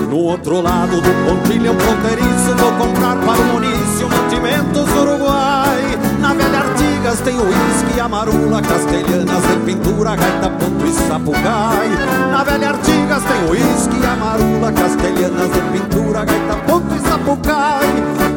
No 0.09 0.17
outro 0.17 0.59
lado 0.59 0.97
do 0.99 1.09
pontilhão 1.25 1.73
fronteiriço, 1.79 2.53
vou 2.57 2.85
comprar 2.85 3.15
para 3.15 3.39
o 3.39 3.45
munício 3.45 4.09
mantimentos 4.09 4.91
Uruguai. 4.93 5.81
Na 6.19 6.33
velha 6.33 6.59
Artigas 6.59 7.21
tem 7.21 7.35
uísque, 7.39 7.97
amarula, 7.97 8.61
castelhanas 8.61 9.41
de 9.41 9.55
pintura, 9.65 10.17
gaita, 10.17 10.49
ponto 10.61 10.85
e 10.85 10.93
sapucai. 10.93 11.89
Na 12.31 12.43
velha 12.43 12.69
Artigas 12.69 13.23
tem 13.23 13.49
uísque, 13.49 14.05
amarula, 14.05 14.71
castelhanas 14.71 15.51
de 15.51 15.61
pintura, 15.71 16.23
gaita, 16.23 16.55
ponto 16.67 16.95
e 16.95 16.99
sapucai. 16.99 17.85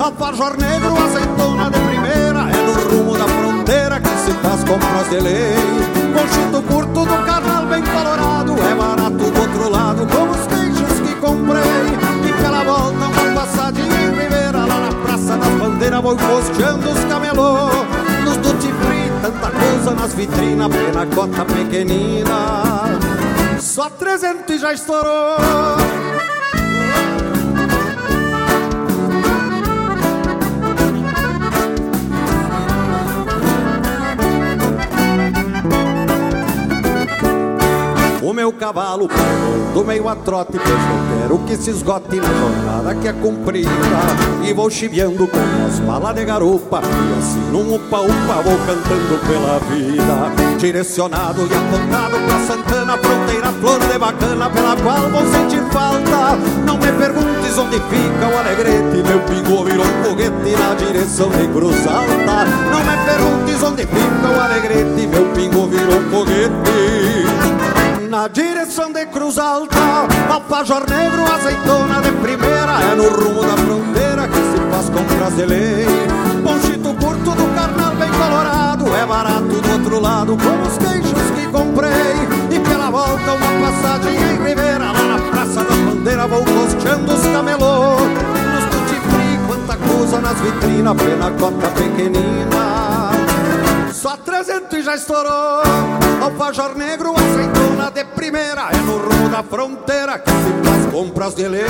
Alfajor 0.01 0.57
negro, 0.57 0.97
azeitona 1.05 1.71
de 1.71 1.79
primeira, 1.81 2.41
é 2.51 2.63
no 2.67 2.97
rumo 2.97 3.19
da 3.19 3.29
fronteira 3.29 4.01
que 4.01 4.09
se 4.09 4.33
faz 4.43 4.65
compras 4.65 5.11
de 5.11 5.21
lei. 5.21 5.55
Conchito 6.15 6.63
curto 6.63 7.05
do 7.05 7.27
carnal 7.27 7.67
bem 7.67 7.83
colorado, 7.83 8.53
é 8.53 8.75
barato 8.75 9.31
do 9.31 9.41
outro 9.41 9.71
lado, 9.71 10.07
como 10.07 10.31
os 10.33 10.47
queijos 10.47 11.01
que 11.01 11.15
comprei. 11.17 11.63
E 12.29 12.33
pela 12.43 12.65
volta 12.65 13.07
uma 13.07 13.41
passadinha 13.41 13.87
em 13.87 14.19
Ribeira, 14.19 14.65
lá 14.65 14.81
na 14.81 14.93
Praça 15.05 15.37
das 15.37 15.55
Bandeiras, 15.61 16.01
vou 16.01 16.17
costeando 16.17 16.91
os 16.91 17.05
camelô. 17.05 17.94
Coisa 19.61 19.95
nas 19.95 20.15
vitrinas, 20.15 20.69
plena 20.69 21.07
cota 21.15 21.45
pequenina. 21.45 22.99
Só 23.61 23.89
300 23.91 24.55
e 24.55 24.59
já 24.59 24.73
estourou. 24.73 25.84
Meu 38.45 38.53
cavalo 38.53 39.09
do 39.73 39.83
meio 39.83 40.07
a 40.07 40.15
trote, 40.15 40.53
pois 40.53 40.69
eu 40.69 41.19
quero 41.19 41.39
que 41.47 41.57
se 41.57 41.71
esgote 41.71 42.17
na 42.17 42.29
jornada 42.29 42.95
que 42.95 43.09
é 43.09 43.13
comprida. 43.15 43.71
E 44.43 44.53
vou 44.53 44.69
chibiando 44.69 45.27
com 45.27 45.39
as 45.67 45.79
balas 45.81 46.15
de 46.15 46.27
garupa, 46.27 46.83
e 46.83 47.19
assim 47.19 47.41
num 47.51 47.75
upa-upa 47.75 48.43
vou 48.45 48.59
cantando 48.67 49.19
pela 49.27 49.59
vida. 49.61 50.59
Direcionado 50.59 51.41
e 51.41 51.55
apontado 51.55 52.19
pra 52.27 52.39
Santana, 52.41 52.99
fronteira, 52.99 53.51
flor 53.63 53.81
de 53.81 53.99
bacana, 53.99 54.51
pela 54.51 54.77
qual 54.77 55.09
vou 55.09 55.27
sentir 55.33 55.63
falta. 55.73 56.37
Não 56.67 56.77
me 56.77 56.93
perguntes 56.93 57.57
onde 57.57 57.77
fica 57.77 58.29
o 58.31 58.39
alegrete, 58.41 59.09
meu 59.09 59.21
pingo 59.21 59.65
virou 59.65 59.87
um 59.87 60.05
foguete 60.05 60.51
na 60.59 60.75
direção 60.75 61.31
de 61.31 61.49
Cruz 61.49 61.87
Alta. 61.87 62.45
Não 62.71 62.85
me 62.85 63.05
perguntes 63.07 63.63
onde 63.63 63.87
fica 63.87 64.29
o 64.37 64.39
alegrete, 64.39 65.07
meu 65.07 65.25
pingo 65.33 65.67
virou 65.67 65.99
um 65.99 66.11
foguete 66.11 67.74
na 68.09 68.29
direção 68.29 68.93
de 68.93 69.07
Cruz 69.07 69.39
Alta. 69.39 69.77
Alfajor 70.31 70.89
negro, 70.89 71.23
azeitona 71.33 72.01
de 72.01 72.13
primeira. 72.13 72.73
É 72.91 72.95
no 72.95 73.09
rumo 73.09 73.43
da 73.43 73.57
fronteira 73.57 74.29
que 74.29 74.35
se 74.35 74.71
faz 74.71 74.89
compras 74.91 75.37
de 75.37 75.47
lei 75.47 75.87
Ponchito 76.43 76.95
curto 76.95 77.31
do 77.31 77.55
carnal 77.55 77.95
bem 77.97 78.11
colorado. 78.11 78.95
É 78.95 79.07
barato 79.07 79.61
do 79.61 79.73
outro 79.73 80.01
lado 80.01 80.37
como 80.37 80.63
os 80.63 80.79
queijos 80.79 81.31
que 81.35 81.47
comprei. 81.49 82.19
E 82.51 82.61
pela 82.61 82.91
volta 82.91 83.33
uma 83.33 83.71
passagem 83.71 84.15
em 84.15 84.45
Ribeira 84.45 84.93
Lá 84.93 85.03
na 85.03 85.19
Praça 85.31 85.65
da 85.65 85.75
Bandeira 85.75 86.27
vou 86.27 86.45
costeando 86.45 87.13
os 87.13 87.23
camelô. 87.23 87.97
Nos 87.97 88.65
duty 88.65 89.01
free, 89.11 89.39
quanta 89.47 89.77
coisa 89.77 90.21
nas 90.21 90.39
vitrinas. 90.41 90.97
Plena 90.97 91.31
cota 91.39 91.69
pequenina 91.69 92.74
Só 94.05 94.19
300 94.19 94.79
e 94.79 94.83
já 94.83 94.97
estourou. 94.97 95.63
Alfajor 96.21 96.77
negro, 96.77 97.15
azeitona 97.17 97.91
de 97.91 98.05
primeira. 98.05 98.69
É 98.71 98.77
no 98.77 98.99
rumo 98.99 99.31
da 99.31 99.43
fronteira 99.43 100.19
que 100.19 100.31
se 100.31 100.69
faz 100.69 100.93
compras 100.93 101.35
de 101.35 101.49
lei. 101.49 101.65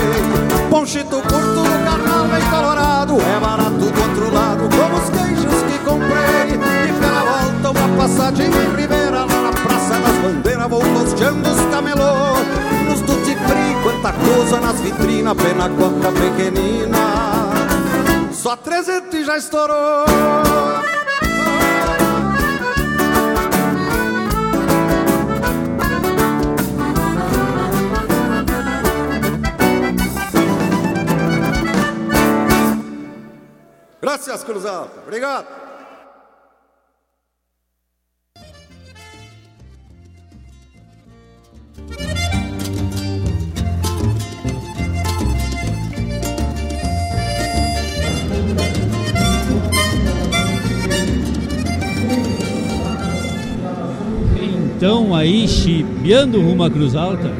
Ponchito 0.68 1.22
curto 1.22 1.60
no 1.60 1.84
carnal 1.84 2.26
bem 2.26 2.42
colorado. 2.50 3.20
É 3.20 3.38
barato 3.38 3.70
do 3.70 3.86
outro 3.86 4.34
lado, 4.34 4.68
como 4.68 4.96
os 4.96 5.10
queijos 5.10 5.62
que 5.62 5.78
comprei. 5.84 6.58
E 6.88 6.92
pela 6.98 7.22
volta 7.22 7.70
uma 7.70 8.02
passadinha 8.02 8.48
em 8.48 8.80
Ribeira. 8.80 9.24
Lá 9.24 9.26
na 9.26 9.52
Praça 9.52 9.94
das 10.00 10.16
Bandeiras 10.16 10.68
vou 10.68 10.82
costeando 10.82 11.48
os 11.48 11.60
camelô. 11.70 12.34
Nos 12.88 13.00
duty 13.02 13.36
free, 13.46 13.76
quanta 13.84 14.12
coisa 14.12 14.60
nas 14.60 14.80
vitrinas. 14.80 15.36
Pena 15.36 15.68
conta 15.68 16.10
pequenina. 16.10 16.98
Só 18.32 18.56
300 18.56 19.20
e 19.20 19.24
já 19.24 19.36
estourou. 19.36 20.93
Graças, 34.14 34.44
Cruz 34.44 34.64
Alta. 34.64 35.00
Obrigado. 35.00 35.44
Então 54.76 55.12
aí, 55.12 55.48
chibiando 55.48 56.40
rumo 56.40 56.62
à 56.62 56.70
Cruz 56.70 56.94
Alta. 56.94 57.32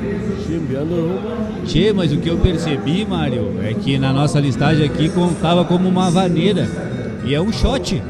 Chibiando 0.44 0.96
rumo. 0.96 1.53
Tchê, 1.66 1.92
mas 1.92 2.12
o 2.12 2.18
que 2.18 2.28
eu 2.28 2.36
percebi, 2.38 3.04
Mário, 3.06 3.58
é 3.62 3.72
que 3.74 3.98
na 3.98 4.12
nossa 4.12 4.38
listagem 4.40 4.84
aqui 4.86 5.08
contava 5.08 5.64
como 5.64 5.88
uma 5.88 6.10
vaneira. 6.10 6.68
E 7.24 7.34
é 7.34 7.40
um 7.40 7.52
shot. 7.52 8.02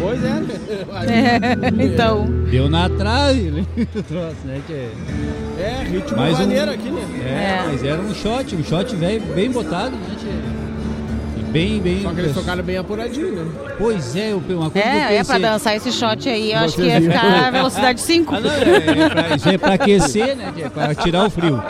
Pois 0.00 0.24
é, 0.24 0.28
né? 0.28 0.44
É, 1.06 1.84
então. 1.84 2.26
Deu 2.50 2.68
na 2.68 2.88
trave, 2.88 3.50
né? 3.50 3.64
Né, 4.44 4.60
tchê? 4.66 4.88
É, 5.60 5.82
ritmo 5.88 6.16
Mais 6.16 6.34
um- 6.36 6.38
maneiro 6.40 6.70
aqui, 6.70 6.88
né? 6.90 7.02
É, 7.26 7.66
mas 7.70 7.84
era 7.84 8.00
um 8.00 8.14
shot, 8.14 8.54
um 8.56 8.64
shot 8.64 8.94
velho, 8.96 9.22
bem 9.34 9.50
botado, 9.50 9.90
né, 9.90 10.16
tchê? 10.18 11.40
E 11.40 11.42
bem, 11.52 11.80
bem. 11.80 12.02
Só 12.02 12.10
que 12.10 12.20
eles 12.20 12.34
tocaram 12.34 12.62
bem 12.62 12.76
apuradinho, 12.78 13.32
né? 13.44 13.50
Pois 13.78 14.14
é, 14.16 14.32
eu- 14.32 14.38
uma 14.38 14.70
coisa 14.70 14.88
que 14.88 14.94
eu 14.94 15.00
É, 15.00 15.16
é 15.16 15.24
pra 15.24 15.38
dançar 15.38 15.76
esse 15.76 15.92
shot 15.92 16.28
aí, 16.28 16.52
eu 16.52 16.58
acho 16.58 16.76
que 16.76 16.82
Vocês 16.82 17.04
ia 17.04 17.10
ficar 17.12 17.50
velocidade 17.52 18.00
5. 18.00 18.34
Ah, 18.34 18.40
não, 18.40 18.50
é, 18.50 19.04
é 19.04 19.08
pra, 19.10 19.36
isso 19.36 19.48
é 19.48 19.58
pra 19.58 19.74
aquecer, 19.74 20.36
né? 20.36 20.52
É 20.58 20.68
pra 20.68 20.94
tirar 20.94 21.26
o 21.26 21.30
frio. 21.30 21.62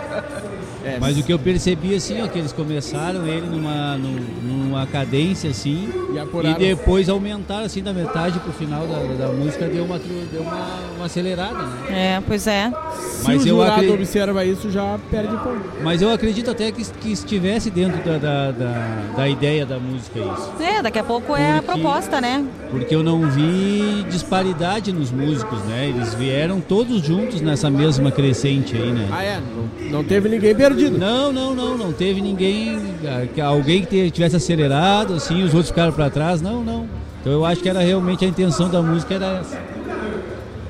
É. 0.85 0.99
Mas 1.01 1.17
o 1.19 1.23
que 1.23 1.33
eu 1.33 1.39
percebi 1.39 1.95
assim, 1.95 2.21
ó, 2.23 2.29
que 2.29 2.39
eles 2.39 2.53
começaram 2.53 3.27
ele 3.27 3.47
numa, 3.47 3.97
num- 3.97 4.21
numa 4.43 4.87
cadência 4.87 5.51
assim 5.51 5.89
E 6.13 6.47
e, 6.49 6.55
depois 6.59 7.09
aumentaram 7.09 7.65
assim 7.65 7.83
da 7.83 7.93
metade 7.93 8.39
pro 8.41 8.53
final 8.53 8.87
da, 8.87 9.27
da 9.27 9.33
música 9.33 9.67
deu 9.67 9.85
uma 9.85 9.99
deu 9.99 10.43
uma, 10.43 10.67
uma 10.97 11.07
acelerada, 11.07 11.55
né? 11.59 12.17
É, 12.17 12.23
pois 12.27 12.47
é. 12.47 12.71
Se 12.99 13.25
Mas 13.27 13.45
o 13.45 13.49
eu 13.49 13.57
jurado 13.57 13.73
acre- 13.81 13.91
observa 13.91 14.45
isso, 14.45 14.71
já 14.71 14.99
perde 15.11 15.35
ponto. 15.39 15.61
Mas 15.83 16.03
eu 16.03 16.11
acredito 16.13 16.51
até 16.51 16.71
que, 16.71 16.85
que 16.85 17.13
estivesse 17.13 17.71
dentro 17.71 18.03
da, 18.05 18.19
da, 18.19 18.51
da, 18.51 19.03
da 19.17 19.29
ideia 19.29 19.65
da 19.65 19.79
música 19.79 20.19
isso. 20.19 20.53
É, 20.63 20.83
daqui 20.83 20.99
a 20.99 21.05
pouco 21.05 21.35
é 21.35 21.53
a 21.59 21.63
Porque- 21.63 21.81
proposta, 21.81 22.21
né? 22.21 22.45
Porque 22.71 22.95
eu 22.95 23.03
não 23.03 23.31
vi 23.31 24.05
disparidade 24.11 24.93
nos 24.93 25.11
músicos, 25.11 25.61
né? 25.65 25.89
Eles 25.89 26.13
vieram 26.15 26.61
todos 26.61 27.01
juntos 27.03 27.41
nessa 27.41 27.71
mesma 27.71 28.11
crescente 28.11 28.77
aí, 28.77 28.93
né? 28.93 29.09
Ah, 29.13 29.23
é? 29.23 29.41
Não, 29.41 29.91
não 29.99 30.05
teve 30.05 30.29
ninguém 30.29 30.55
perdido. 30.55 30.74
Não, 30.99 31.33
não, 31.33 31.55
não, 31.55 31.78
não 31.78 31.93
teve 31.93 32.20
ninguém, 32.20 32.78
ah, 33.07 33.27
que 33.33 33.41
alguém 33.41 33.83
que 33.85 34.11
tivesse 34.11 34.36
acelerado, 34.36 35.15
assim, 35.15 35.43
os 35.43 35.53
outros 35.53 35.69
ficaram 35.70 35.93
pra 35.93 36.11
trás, 36.11 36.41
não, 36.43 36.62
não. 36.65 36.86
Então 37.20 37.33
eu 37.33 37.44
acho 37.44 37.61
que 37.62 37.69
era 37.69 37.81
realmente 37.81 38.25
a 38.25 38.28
intenção 38.28 38.69
da 38.69 38.83
música 38.83 39.15
era 39.15 39.39
essa. 39.41 39.59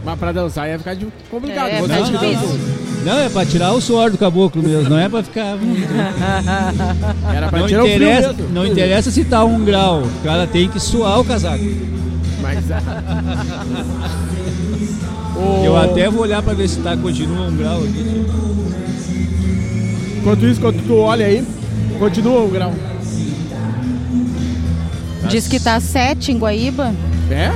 Mas 0.05 0.19
pra 0.19 0.33
dançar 0.33 0.69
ia 0.69 0.79
ficar 0.79 0.95
de- 0.95 1.07
complicado. 1.31 1.69
É, 1.69 1.81
dar 1.87 1.99
não, 1.99 2.05
de 2.05 2.13
não, 2.13 2.21
dança. 2.21 2.59
não, 3.05 3.19
é 3.19 3.29
pra 3.31 3.47
tirar 3.47 3.73
o 3.73 3.81
suor 3.81 4.11
do 4.11 4.19
caboclo 4.19 4.63
mesmo, 4.63 4.91
não 4.91 4.99
é 4.99 5.09
pra 5.09 5.23
ficar. 5.23 5.57
Era 7.35 7.49
pra 7.49 7.59
Não 7.61 7.67
tirar 7.67 7.81
o 7.83 7.87
frio 7.87 7.97
interessa, 7.97 8.33
mesmo. 8.35 8.53
não 8.53 8.67
interessa 8.67 9.11
se 9.11 9.25
tá 9.25 9.43
um 9.45 9.65
grau, 9.65 10.03
o 10.03 10.23
cara 10.23 10.47
tem 10.47 10.69
que 10.69 10.79
suar 10.79 11.21
o 11.21 11.25
casaco. 11.25 11.65
Mas... 12.43 12.59
Eu 15.65 15.77
até 15.77 16.09
vou 16.11 16.23
olhar 16.23 16.43
pra 16.43 16.53
ver 16.55 16.69
se 16.69 16.79
tá, 16.81 16.97
continua 16.97 17.47
um 17.49 17.57
grau 17.57 17.79
aqui. 17.79 18.25
Enquanto 20.25 20.47
isso, 20.47 20.59
quando 20.59 20.83
tu 20.87 20.97
olha 20.97 21.27
aí, 21.27 21.47
continua 21.99 22.41
o 22.41 22.49
grau. 22.49 22.73
Diz 25.29 25.47
que 25.47 25.61
tá 25.61 25.79
7 25.79 26.33
em 26.33 26.39
Guaíba. 26.39 26.95
É? 27.31 27.53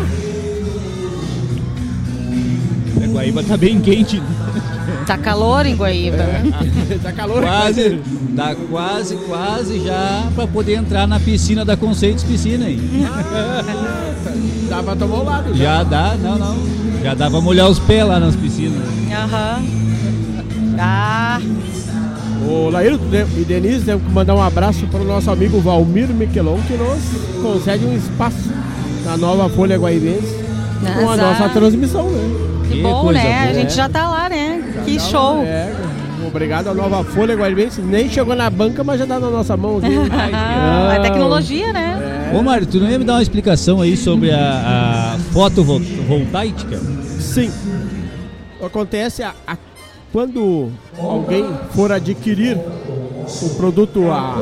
A 3.03 3.07
Guaíba 3.07 3.43
tá 3.43 3.57
bem 3.57 3.81
quente. 3.81 4.23
Tá 5.07 5.17
calor 5.17 5.65
em 5.65 5.75
Guaíba. 5.77 6.19
tá 7.03 7.11
calor. 7.11 7.41
Quase, 7.41 8.01
tá 8.37 8.55
quase, 8.71 9.17
quase 9.17 9.83
já 9.83 10.29
pra 10.35 10.47
poder 10.47 10.75
entrar 10.75 11.09
na 11.09 11.19
piscina 11.19 11.65
da 11.65 11.75
Conceitos 11.75 12.23
Piscina 12.23 12.67
aí. 12.67 12.79
Dá 14.69 14.83
pra 14.83 14.95
tomar 14.95 15.17
o 15.21 15.25
lado. 15.25 15.57
Já 15.57 15.83
dá, 15.85 16.15
não, 16.23 16.37
não. 16.39 16.55
Já 17.03 17.15
dá 17.15 17.31
pra 17.31 17.41
molhar 17.41 17.71
os 17.71 17.79
pés 17.79 18.07
lá 18.07 18.21
nas 18.21 18.37
piscinas. 18.37 18.87
Aham. 19.11 19.63
Ah, 20.79 21.41
Ô, 22.47 22.71
Laíro 22.71 22.99
e 23.37 23.45
Denise, 23.45 23.85
temos 23.85 24.05
que 24.05 24.11
mandar 24.13 24.35
um 24.35 24.43
abraço 24.43 24.87
para 24.87 25.01
o 25.01 25.05
nosso 25.05 25.31
amigo 25.31 25.61
Valmir 25.61 26.09
Miquelon, 26.09 26.59
que 26.67 26.75
nos 26.75 27.43
concede 27.43 27.85
um 27.85 27.97
espaço 27.97 28.51
na 29.05 29.17
nova 29.17 29.49
Folha 29.49 29.77
Guaibense 29.77 30.39
com 31.01 31.11
a 31.11 31.17
Nossa. 31.17 31.49
transmissão, 31.49 32.09
né? 32.09 32.47
que 32.71 32.83
bom, 32.83 33.11
né? 33.11 33.49
A 33.49 33.53
gente 33.53 33.75
já 33.75 33.89
tá 33.89 34.09
lá, 34.09 34.29
né? 34.29 34.63
que 34.85 35.01
show. 35.01 35.43
É, 35.43 35.73
obrigado 36.27 36.69
à 36.69 36.75
nova 36.75 37.03
Folha 37.03 37.35
Guaibense. 37.35 37.81
Nem 37.81 38.09
chegou 38.09 38.35
na 38.37 38.49
banca, 38.49 38.85
mas 38.85 38.99
já 39.01 39.07
tá 39.07 39.19
na 39.19 39.31
nossa 39.31 39.57
mão. 39.57 39.81
Viu? 39.81 40.03
É 40.95 41.01
tecnologia, 41.01 41.73
né? 41.73 42.31
Ô 42.39 42.43
Mário, 42.43 42.67
tu 42.67 42.79
não 42.79 42.89
ia 42.91 42.99
me 42.99 43.05
dar 43.05 43.15
uma 43.15 43.23
explicação 43.23 43.81
aí 43.81 43.97
sobre 43.97 44.31
a, 44.31 45.15
a 45.15 45.19
fotovoltaica? 45.33 46.79
Sim. 47.19 47.51
Acontece 48.65 49.23
a, 49.23 49.33
a- 49.47 49.57
quando 50.13 50.71
alguém 50.99 51.45
for 51.75 51.93
adquirir 51.93 52.57
o 53.43 53.49
produto, 53.57 54.11
a, 54.11 54.37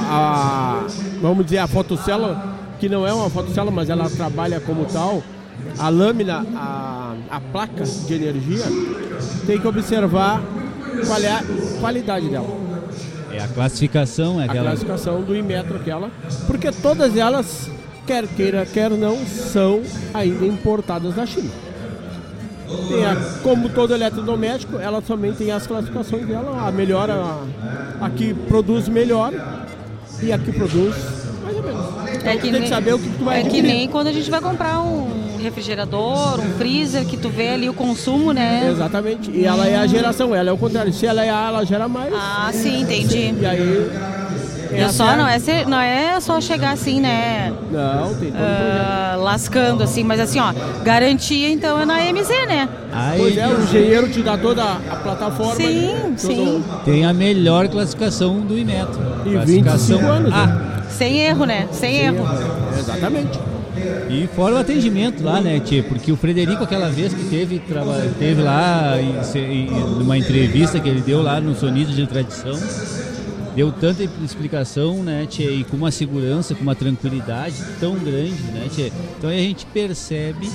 a- 0.00 0.06
a- 0.08 0.86
vamos 1.20 1.44
dizer, 1.44 1.58
a 1.58 1.66
fotocélula, 1.66 2.54
que 2.80 2.88
não 2.88 3.06
é 3.06 3.12
uma 3.12 3.28
fotocélula, 3.28 3.70
mas 3.70 3.90
ela 3.90 4.08
trabalha 4.08 4.58
como 4.60 4.84
tal, 4.86 5.22
a 5.78 5.88
lâmina, 5.88 6.46
a, 6.54 7.14
a 7.30 7.40
placa 7.40 7.84
de 7.84 8.14
energia, 8.14 8.64
tem 9.46 9.58
que 9.58 9.66
observar 9.66 10.42
qual 11.06 11.20
é 11.20 11.30
a 11.30 11.42
qualidade 11.80 12.28
dela. 12.28 12.46
É 13.32 13.40
a 13.42 13.48
classificação, 13.48 14.40
é 14.40 14.44
A 14.44 14.46
aquela. 14.46 14.68
classificação 14.70 15.20
do 15.22 15.36
Inmetro 15.36 15.76
aquela, 15.76 16.10
porque 16.46 16.72
todas 16.72 17.16
elas, 17.16 17.70
quer 18.06 18.26
queira, 18.28 18.64
quer 18.64 18.90
não, 18.92 19.18
são 19.26 19.82
ainda 20.14 20.46
importadas 20.46 21.14
da 21.14 21.26
China. 21.26 21.50
A- 23.04 23.38
como 23.42 23.68
todo 23.68 23.94
eletrodoméstico, 23.94 24.78
ela 24.78 25.00
também 25.00 25.32
tem 25.32 25.50
as 25.52 25.66
classificações 25.66 26.26
dela, 26.26 26.66
a 26.66 26.72
melhor, 26.72 27.08
a, 27.10 27.38
a 28.00 28.10
que 28.10 28.34
produz 28.34 28.88
melhor 28.88 29.32
e 30.22 30.32
a 30.32 30.38
que 30.38 30.52
produz 30.52 30.94
mais 31.44 31.56
ou 31.56 31.62
menos. 31.62 31.86
Então, 32.16 32.32
É 32.32 32.36
que, 32.36 32.50
tem 32.50 32.62
que 32.62 32.68
saber 32.68 32.94
o 32.94 32.98
que 32.98 33.08
tu 33.08 33.24
vai 33.24 33.38
é 33.38 33.40
que 33.42 33.46
adquirir. 33.48 33.68
nem 33.68 33.88
quando 33.88 34.08
a 34.08 34.12
gente 34.12 34.28
vai 34.30 34.40
comprar 34.40 34.80
um 34.80 35.36
refrigerador, 35.40 36.40
um 36.40 36.54
freezer, 36.58 37.04
que 37.04 37.16
tu 37.16 37.28
vê 37.28 37.50
ali 37.50 37.68
o 37.68 37.74
consumo, 37.74 38.32
né? 38.32 38.68
Exatamente. 38.70 39.30
E 39.30 39.44
ela 39.44 39.66
é 39.68 39.76
a 39.76 39.86
geração, 39.86 40.34
ela 40.34 40.50
é 40.50 40.52
o 40.52 40.58
contrário. 40.58 40.92
Se 40.92 41.06
ela 41.06 41.24
é 41.24 41.30
A, 41.30 41.48
ela 41.48 41.64
gera 41.64 41.86
mais. 41.88 42.12
Ah, 42.14 42.50
sim, 42.52 42.80
entendi. 42.82 43.32
E 43.40 43.46
aí. 43.46 43.90
Eu 44.70 44.88
só 44.90 45.16
não 45.16 45.26
é, 45.26 45.38
ser- 45.38 45.66
não 45.66 45.80
é 45.80 46.18
só 46.20 46.40
chegar 46.40 46.72
assim, 46.72 47.00
né? 47.00 47.52
Não, 47.70 48.14
tem 48.14 48.30
todo 48.30 48.40
ah, 48.40 49.16
lascando 49.18 49.82
assim, 49.82 50.02
mas 50.04 50.20
assim, 50.20 50.38
ó, 50.40 50.52
garantia 50.84 51.48
então 51.50 51.80
é 51.80 51.84
na 51.84 52.00
MZ, 52.12 52.28
né? 52.48 52.68
Pois 53.16 53.36
é, 53.36 53.46
o 53.48 53.62
engenheiro 53.62 54.08
te 54.08 54.22
dá 54.22 54.36
toda 54.36 54.62
a 54.64 54.96
plataforma. 54.96 55.54
Sim, 55.56 55.86
né? 55.86 56.12
Sim. 56.16 56.64
Tem 56.84 57.04
a 57.04 57.12
melhor 57.12 57.68
classificação 57.68 58.40
do 58.40 58.56
Imetro. 58.58 59.00
E 59.26 59.30
classificação 59.32 59.98
25 59.98 60.06
anos, 60.12 60.32
A. 60.32 60.46
né? 60.46 60.82
Sem 60.90 61.18
erro, 61.18 61.44
né? 61.44 61.66
Sem, 61.72 61.96
erro. 61.96 62.26
Exatamente. 62.78 63.38
E 64.08 64.28
fora 64.34 64.54
o 64.54 64.58
atendimento 64.58 65.22
lá, 65.22 65.40
né, 65.40 65.60
Tchê? 65.60 65.82
Porque 65.82 66.10
o 66.10 66.16
Frederico, 66.16 66.64
aquela 66.64 66.88
vez 66.88 67.12
que 67.12 67.24
teve, 67.24 67.58
traba- 67.58 68.00
teve 68.18 68.40
lá, 68.40 68.94
em, 68.98 69.38
em- 69.38 69.70
numa 69.98 70.16
entrevista 70.16 70.80
que 70.80 70.88
ele 70.88 71.00
deu 71.02 71.22
lá 71.22 71.40
no 71.40 71.54
Sonidos 71.54 71.94
de 71.94 72.06
Tradição, 72.06 72.58
deu 73.56 73.72
tanta 73.72 74.04
explicação, 74.22 75.02
né, 75.02 75.26
tchê, 75.26 75.50
e 75.50 75.64
com 75.64 75.78
uma 75.78 75.90
segurança, 75.90 76.54
com 76.54 76.62
uma 76.62 76.74
tranquilidade 76.74 77.56
tão 77.80 77.94
grande, 77.94 78.42
né, 78.52 78.68
tchê? 78.70 78.92
Então 79.16 79.30
a 79.30 79.32
gente 79.32 79.64
percebe 79.66 80.46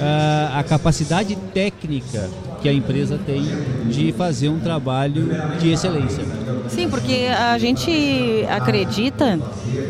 ah, 0.00 0.58
a 0.58 0.62
capacidade 0.62 1.36
técnica 1.52 2.28
que 2.60 2.68
a 2.68 2.72
empresa 2.72 3.18
tem 3.24 3.44
de 3.86 4.12
fazer 4.12 4.48
um 4.48 4.58
trabalho 4.58 5.28
de 5.58 5.70
excelência. 5.70 6.24
Sim, 6.68 6.88
porque 6.88 7.26
a 7.26 7.56
gente 7.58 8.44
acredita, 8.48 9.38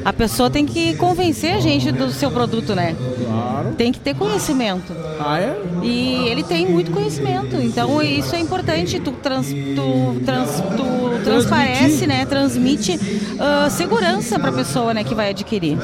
a 0.04 0.12
pessoa 0.12 0.50
tem 0.50 0.64
que 0.64 0.94
convencer 0.96 1.54
a 1.54 1.60
gente 1.60 1.90
do 1.90 2.10
seu 2.10 2.30
produto, 2.30 2.74
né? 2.74 2.94
Claro. 3.24 3.74
Tem 3.74 3.90
que 3.90 3.98
ter 3.98 4.14
conhecimento. 4.14 4.94
Ah, 5.18 5.40
é? 5.40 5.56
E 5.82 6.28
ele 6.28 6.42
tem 6.42 6.66
muito 6.66 6.90
conhecimento, 6.90 7.56
então 7.56 8.02
isso 8.02 8.34
é 8.34 8.38
importante. 8.38 9.00
Tu, 9.00 9.12
trans, 9.12 9.48
tu, 9.48 10.20
trans, 10.24 10.62
tu 10.76 11.24
transparece, 11.24 12.06
né? 12.06 12.24
Transmite 12.26 12.98
ah, 13.38 13.68
segurança 13.70 14.38
para 14.38 14.50
a 14.50 14.52
pessoa, 14.52 14.94
né, 14.94 15.04
que 15.04 15.14
vai 15.14 15.30
adquirir. 15.30 15.78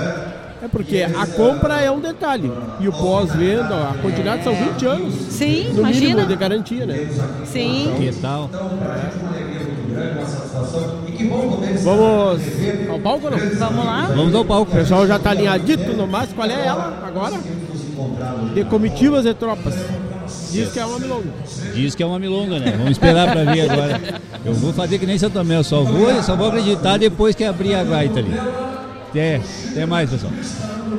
É 0.65 0.69
porque 0.69 1.03
a 1.03 1.27
compra 1.27 1.79
é 1.83 1.91
um 1.91 2.01
detalhe. 2.01 2.51
E 2.81 2.89
o 2.89 2.93
pós-venda, 2.93 3.91
a 3.91 3.95
quantidade 4.01 4.43
são 4.43 4.55
20 4.55 4.87
anos. 4.87 5.15
Sim, 5.15 5.69
no 5.75 5.81
imagina. 5.81 6.09
mínimo 6.09 6.27
de 6.27 6.37
garantia, 6.37 6.87
né? 6.87 7.07
Sim. 7.45 7.93
Que 7.99 8.11
tal? 8.19 8.49
Vamos 11.83 12.43
ao 12.89 12.99
palco 12.99 13.27
ou 13.27 13.31
não? 13.31 13.39
Vamos 13.39 13.85
lá. 13.85 14.03
Vamos 14.17 14.35
ao 14.35 14.45
palco. 14.45 14.73
O 14.73 14.75
pessoal 14.75 15.07
já 15.07 15.19
tá 15.19 15.31
alinhadito 15.33 15.93
no 15.93 16.07
mais. 16.07 16.33
Qual 16.33 16.49
é 16.49 16.67
ela 16.67 17.03
agora? 17.07 17.39
De 18.55 18.65
comitivas 18.65 19.27
e 19.27 19.35
tropas. 19.35 19.75
Diz 20.51 20.73
que 20.73 20.81
é 20.81 20.87
uma 20.87 20.99
milonga. 20.99 21.29
Diz 21.75 21.95
que 21.95 22.03
é 22.03 22.07
uma 22.07 22.19
milonga, 22.19 22.59
né? 22.59 22.73
Vamos 22.73 22.93
esperar 22.93 23.31
pra 23.31 23.45
ver 23.45 23.71
agora. 23.71 24.01
Eu 24.45 24.55
vou 24.55 24.73
fazer 24.73 24.99
que 24.99 25.05
nem 25.07 25.19
São 25.19 25.31
Tomé, 25.31 25.57
eu 25.57 25.65
só 25.65 25.83
vou, 25.83 26.23
só 26.23 26.37
vou 26.37 26.49
acreditar 26.49 26.99
depois 26.99 27.35
que 27.35 27.45
abrir 27.45 27.75
a 27.75 27.83
gaita 27.83 28.19
ali. 28.19 28.31
Até, 29.15 29.41
até 29.71 29.87
mais, 29.87 30.11
pessoal. 30.11 30.33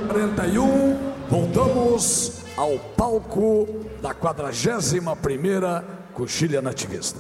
41, 0.08 0.98
voltamos 1.30 2.46
ao 2.56 2.80
palco 2.96 3.68
da 4.02 4.14
41ª 4.14 5.84
Coxilha 6.14 6.62
Nativista. 6.62 7.20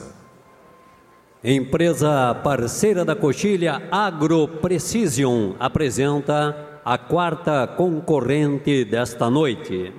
Empresa 1.43 2.33
parceira 2.41 3.03
da 3.03 3.13
Coxilha 3.13 3.89
Agro 3.91 4.47
Precision 4.47 5.51
apresenta 5.59 6.79
a 6.85 6.97
quarta 6.97 7.67
concorrente 7.67 8.85
desta 8.85 9.29
noite. 9.29 9.91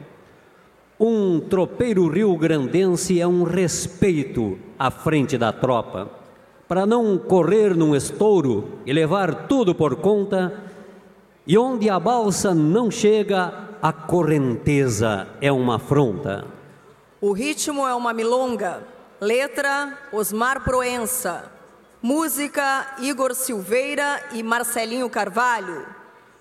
Um 0.98 1.38
tropeiro 1.40 2.08
rio-grandense 2.08 3.20
é 3.20 3.26
um 3.26 3.42
respeito 3.42 4.58
à 4.78 4.90
frente 4.90 5.36
da 5.36 5.52
tropa. 5.52 6.08
Para 6.66 6.86
não 6.86 7.18
correr 7.18 7.76
num 7.76 7.94
estouro 7.94 8.78
e 8.86 8.94
levar 8.94 9.46
tudo 9.46 9.74
por 9.74 9.96
conta, 9.96 10.64
e 11.46 11.56
onde 11.56 11.88
a 11.88 12.00
balsa 12.00 12.52
não 12.52 12.90
chega, 12.90 13.68
a 13.80 13.92
correnteza 13.92 15.28
é 15.40 15.52
uma 15.52 15.76
afronta. 15.76 16.44
O 17.20 17.32
ritmo 17.32 17.86
é 17.86 17.94
uma 17.94 18.12
milonga. 18.12 18.82
Letra: 19.20 19.96
Osmar 20.12 20.64
Proença. 20.64 21.50
Música: 22.02 22.96
Igor 22.98 23.34
Silveira 23.34 24.22
e 24.32 24.42
Marcelinho 24.42 25.08
Carvalho. 25.08 25.86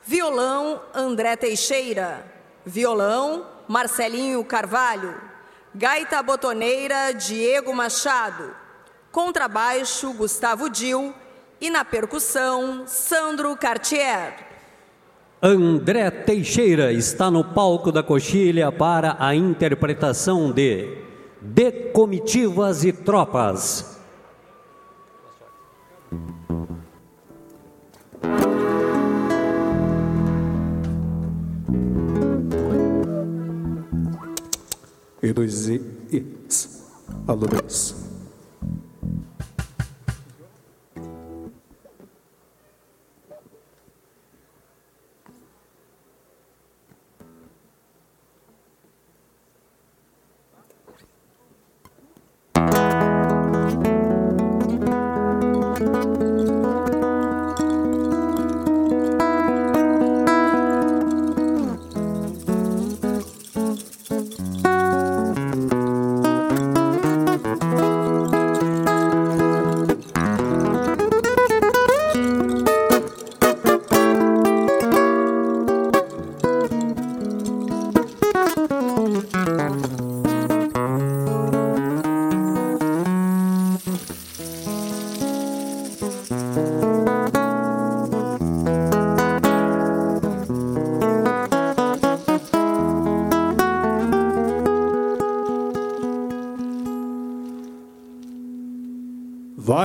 Violão: 0.04 0.82
André 0.94 1.36
Teixeira. 1.36 2.26
Violão: 2.66 3.46
Marcelinho 3.68 4.44
Carvalho. 4.44 5.16
Gaita 5.74 6.24
botoneira: 6.24 7.14
Diego 7.14 7.74
Machado. 7.76 8.56
Contrabaixo: 9.12 10.14
Gustavo 10.14 10.68
Dil. 10.68 11.14
E 11.62 11.70
na 11.70 11.86
percussão: 11.86 12.86
Sandro 12.88 13.56
Cartier. 13.56 14.45
André 15.48 16.10
Teixeira 16.10 16.92
está 16.92 17.30
no 17.30 17.44
palco 17.44 17.92
da 17.92 18.02
coxilha 18.02 18.72
para 18.72 19.16
a 19.20 19.36
interpretação 19.36 20.52
de 20.52 20.98
De 21.40 21.72
Comitivas 21.94 22.84
e 22.84 22.92
Tropas. 22.92 24.02
E 35.22 35.32
dois 35.32 35.70
e, 35.70 35.80
e 36.12 36.26
alô 37.28 37.46
dois. 37.46 38.05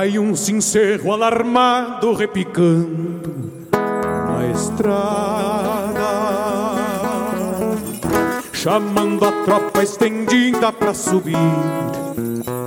Vai 0.01 0.17
um 0.17 0.35
sincero 0.35 1.11
alarmado 1.11 2.11
repicando 2.13 3.35
na 4.01 4.47
estrada, 4.47 6.01
chamando 8.51 9.23
a 9.23 9.31
tropa 9.45 9.83
estendida 9.83 10.73
pra 10.73 10.95
subir 10.95 11.37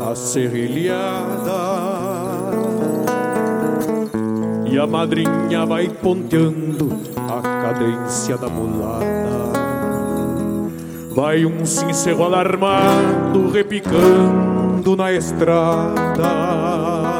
a 0.08 0.14
serrilhada. 0.14 1.50
E 4.70 4.78
a 4.78 4.86
madrinha 4.86 5.66
vai 5.66 5.88
ponteando 5.88 6.96
a 7.16 7.42
cadência 7.42 8.38
da 8.38 8.48
mulata. 8.48 9.04
Vai 11.10 11.44
um 11.44 11.66
sincero 11.66 12.22
alarmado 12.22 13.50
repicando 13.50 14.94
na 14.94 15.10
estrada. 15.10 17.13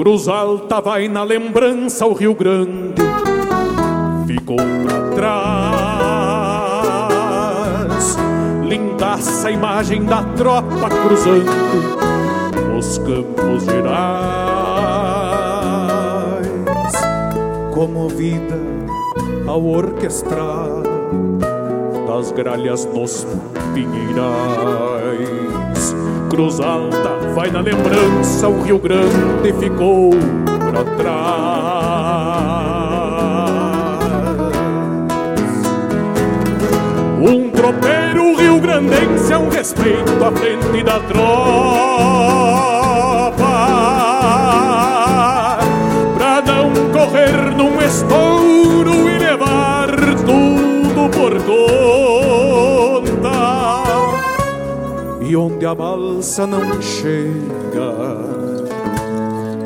Cruz 0.00 0.28
Alta 0.28 0.80
vai 0.80 1.08
na 1.08 1.22
lembrança 1.22 2.06
o 2.06 2.14
Rio 2.14 2.34
Grande 2.34 3.02
ficou 4.26 4.56
pra 4.56 5.10
trás. 5.14 5.76
Lindaça 8.66 9.50
imagem 9.50 10.02
da 10.06 10.22
tropa 10.22 10.88
cruzando 10.88 11.50
os 12.78 12.96
campos 12.96 13.64
gerais, 13.64 13.90
comovida 17.74 18.58
ao 19.46 19.62
orquestrar 19.62 20.82
das 22.06 22.32
gralhas 22.32 22.86
nos 22.86 23.26
pinheirais. 23.74 24.00
Cruz 26.30 26.58
Alta 26.58 27.09
vai 27.34 27.50
na 27.50 27.60
lembrança, 27.60 28.48
o 28.48 28.62
Rio 28.62 28.78
Grande 28.78 29.52
ficou 29.58 30.10
pra 30.70 30.84
trás. 30.96 31.70
Um 37.20 37.50
tropeiro 37.50 38.36
rio-grandense 38.36 39.32
é 39.32 39.38
um 39.38 39.48
respeito 39.50 40.24
à 40.24 40.32
frente 40.32 40.82
da 40.82 40.98
tropa 41.00 41.20
Pra 46.14 46.40
não 46.40 46.72
correr 46.90 47.54
num 47.54 47.78
estouro 47.82 48.69
onde 55.60 55.66
a 55.66 55.74
balsa 55.74 56.46
não 56.46 56.80
chega. 56.80 57.92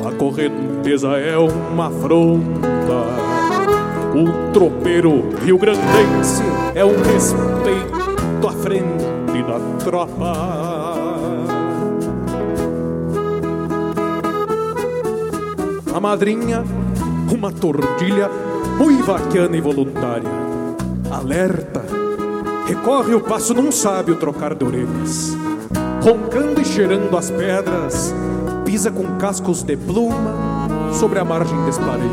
A 0.05 0.11
correnteza 0.17 1.17
é 1.17 1.37
uma 1.37 1.87
afronta. 1.87 3.05
O 4.13 4.51
tropeiro 4.51 5.29
rio-grandense 5.41 6.43
é 6.73 6.83
um 6.83 7.01
respeito 7.01 8.45
à 8.45 8.51
frente 8.51 9.05
da 9.47 9.85
tropa. 9.85 10.33
A 15.93 15.99
madrinha, 16.01 16.61
uma 17.31 17.53
tordilha 17.53 18.29
muito 18.77 19.05
vaquiana 19.05 19.55
e 19.55 19.61
voluntária. 19.61 20.29
Alerta, 21.09 21.85
recorre 22.67 23.15
o 23.15 23.21
passo 23.21 23.53
num 23.53 23.71
sábio 23.71 24.17
trocar 24.17 24.55
de 24.55 24.65
orelhas. 24.65 25.44
Cheirando 26.75 27.17
as 27.17 27.31
pedras, 27.31 28.13
pisa 28.65 28.91
com 28.91 29.15
cascos 29.15 29.63
de 29.63 29.77
pluma 29.77 30.35
sobre 30.91 31.19
a 31.19 31.23
margem 31.23 31.63
despareia. 31.63 32.09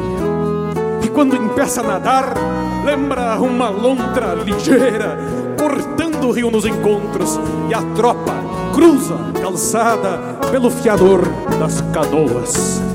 E 1.03 1.09
quando 1.09 1.35
empeça 1.35 1.81
a 1.81 1.85
nadar, 1.85 2.33
lembra 2.85 3.41
uma 3.41 3.69
lontra 3.71 4.35
ligeira, 4.35 5.19
cortando 5.59 6.29
o 6.29 6.31
rio 6.31 6.49
nos 6.49 6.65
encontros, 6.65 7.41
e 7.69 7.75
a 7.75 7.83
tropa 7.97 8.35
cruza 8.73 9.17
calçada 9.41 10.39
pelo 10.53 10.71
fiador 10.71 11.23
das 11.59 11.81
canoas. 11.93 12.92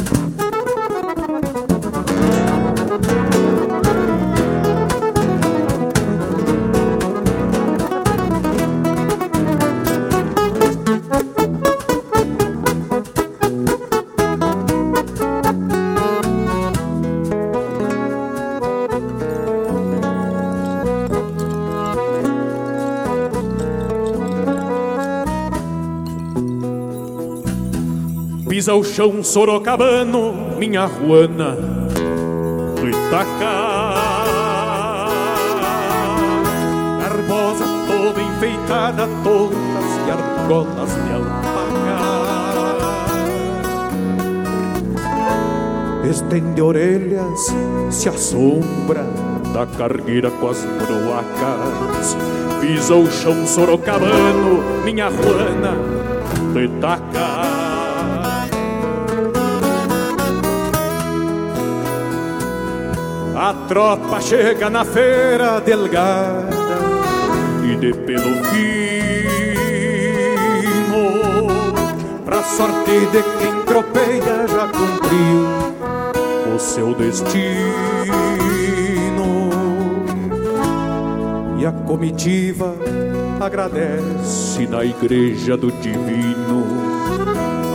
Pisa 28.68 28.76
o 28.76 28.84
chão 28.84 29.24
sorocabano, 29.24 30.34
minha 30.58 30.86
ruana 30.88 31.56
do 32.76 32.90
Itaca. 32.90 33.96
Garbosa 37.00 37.64
toda 37.88 38.22
enfeitada, 38.22 39.08
todas 39.24 39.58
e 40.06 40.12
argolas 40.12 40.94
de 40.94 41.14
alpaca. 41.14 41.98
Estende 46.10 46.62
orelhas, 46.62 47.56
se 47.90 48.10
assombra 48.10 49.06
da 49.54 49.66
cargueira 49.66 50.30
com 50.30 50.50
as 50.50 50.62
broacas. 50.66 52.18
Pisa 52.60 52.96
o 52.96 53.10
chão 53.10 53.48
sorocabano, 53.48 54.62
minha 54.84 55.08
ruana 55.08 55.72
do 56.52 56.62
Itaca. 56.62 57.07
A 63.40 63.54
tropa 63.68 64.20
chega 64.20 64.68
na 64.68 64.84
feira 64.84 65.62
delgada 65.62 66.50
e 67.72 67.76
de 67.76 67.94
pelo 67.94 68.44
fino, 68.46 68.66
pra 72.26 72.42
sorte 72.42 73.06
de 73.12 73.22
quem 73.38 73.62
tropeia 73.64 74.48
já 74.48 74.68
cumpriu 74.70 75.46
o 76.56 76.58
seu 76.58 76.96
destino. 76.96 77.38
E 81.60 81.66
a 81.68 81.72
comitiva 81.72 82.76
agradece 83.40 84.66
na 84.66 84.84
igreja 84.84 85.56
do 85.56 85.72
divino. 85.74 86.66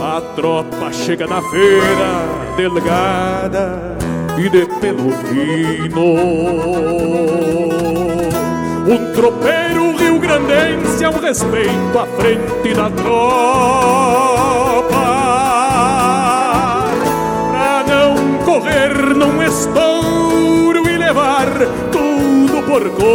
A 0.03 0.19
tropa 0.35 0.91
chega 0.91 1.25
na 1.25 1.41
feira 1.41 2.25
delgada 2.57 3.82
e 4.37 4.49
de 4.49 4.65
pelo 4.79 5.11
fino. 5.11 6.13
Um 8.85 9.13
tropeiro 9.13 9.95
rio-grandense 9.95 11.03
é 11.03 11.09
um 11.09 11.19
respeito 11.19 11.99
à 11.99 12.05
frente 12.05 12.73
da 12.73 12.89
tropa. 12.89 13.13
Pra 17.51 17.83
não 17.87 18.37
correr 18.43 18.93
num 19.15 19.41
estouro 19.41 20.89
e 20.89 20.97
levar 20.97 21.47
tudo 21.91 22.63
por 22.63 22.89
conta. 22.89 23.13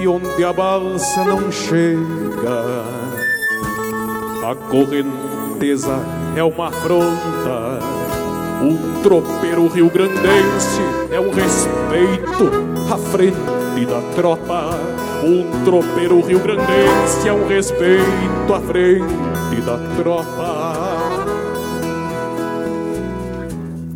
E 0.00 0.08
onde 0.08 0.44
a 0.44 0.52
balsa 0.52 1.24
não 1.24 1.50
chega, 1.50 2.84
a 4.48 4.54
correnteza 4.70 6.23
é 6.36 6.42
uma 6.42 6.68
afronta. 6.68 7.78
Um 8.62 9.02
tropeiro 9.02 9.68
rio-grandense 9.68 10.80
é 11.10 11.20
um 11.20 11.30
respeito 11.30 12.50
à 12.92 12.98
frente 12.98 13.86
da 13.86 14.00
tropa. 14.14 14.70
Um 15.22 15.64
tropeiro 15.64 16.20
rio-grandense 16.20 17.28
é 17.28 17.32
um 17.32 17.46
respeito 17.46 18.54
à 18.54 18.60
frente 18.60 19.60
da 19.64 19.78
tropa. 19.96 20.64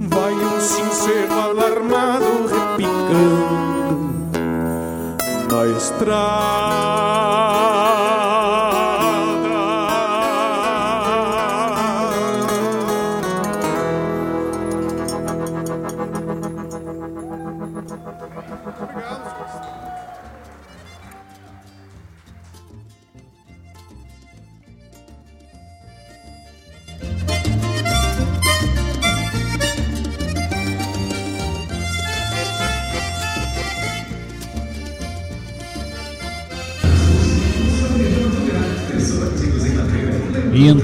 Vai 0.00 0.32
um 0.32 0.60
sincero 0.60 1.32
alarmado 1.32 2.46
repicando 2.46 3.68
na 5.50 5.66
E 5.66 5.76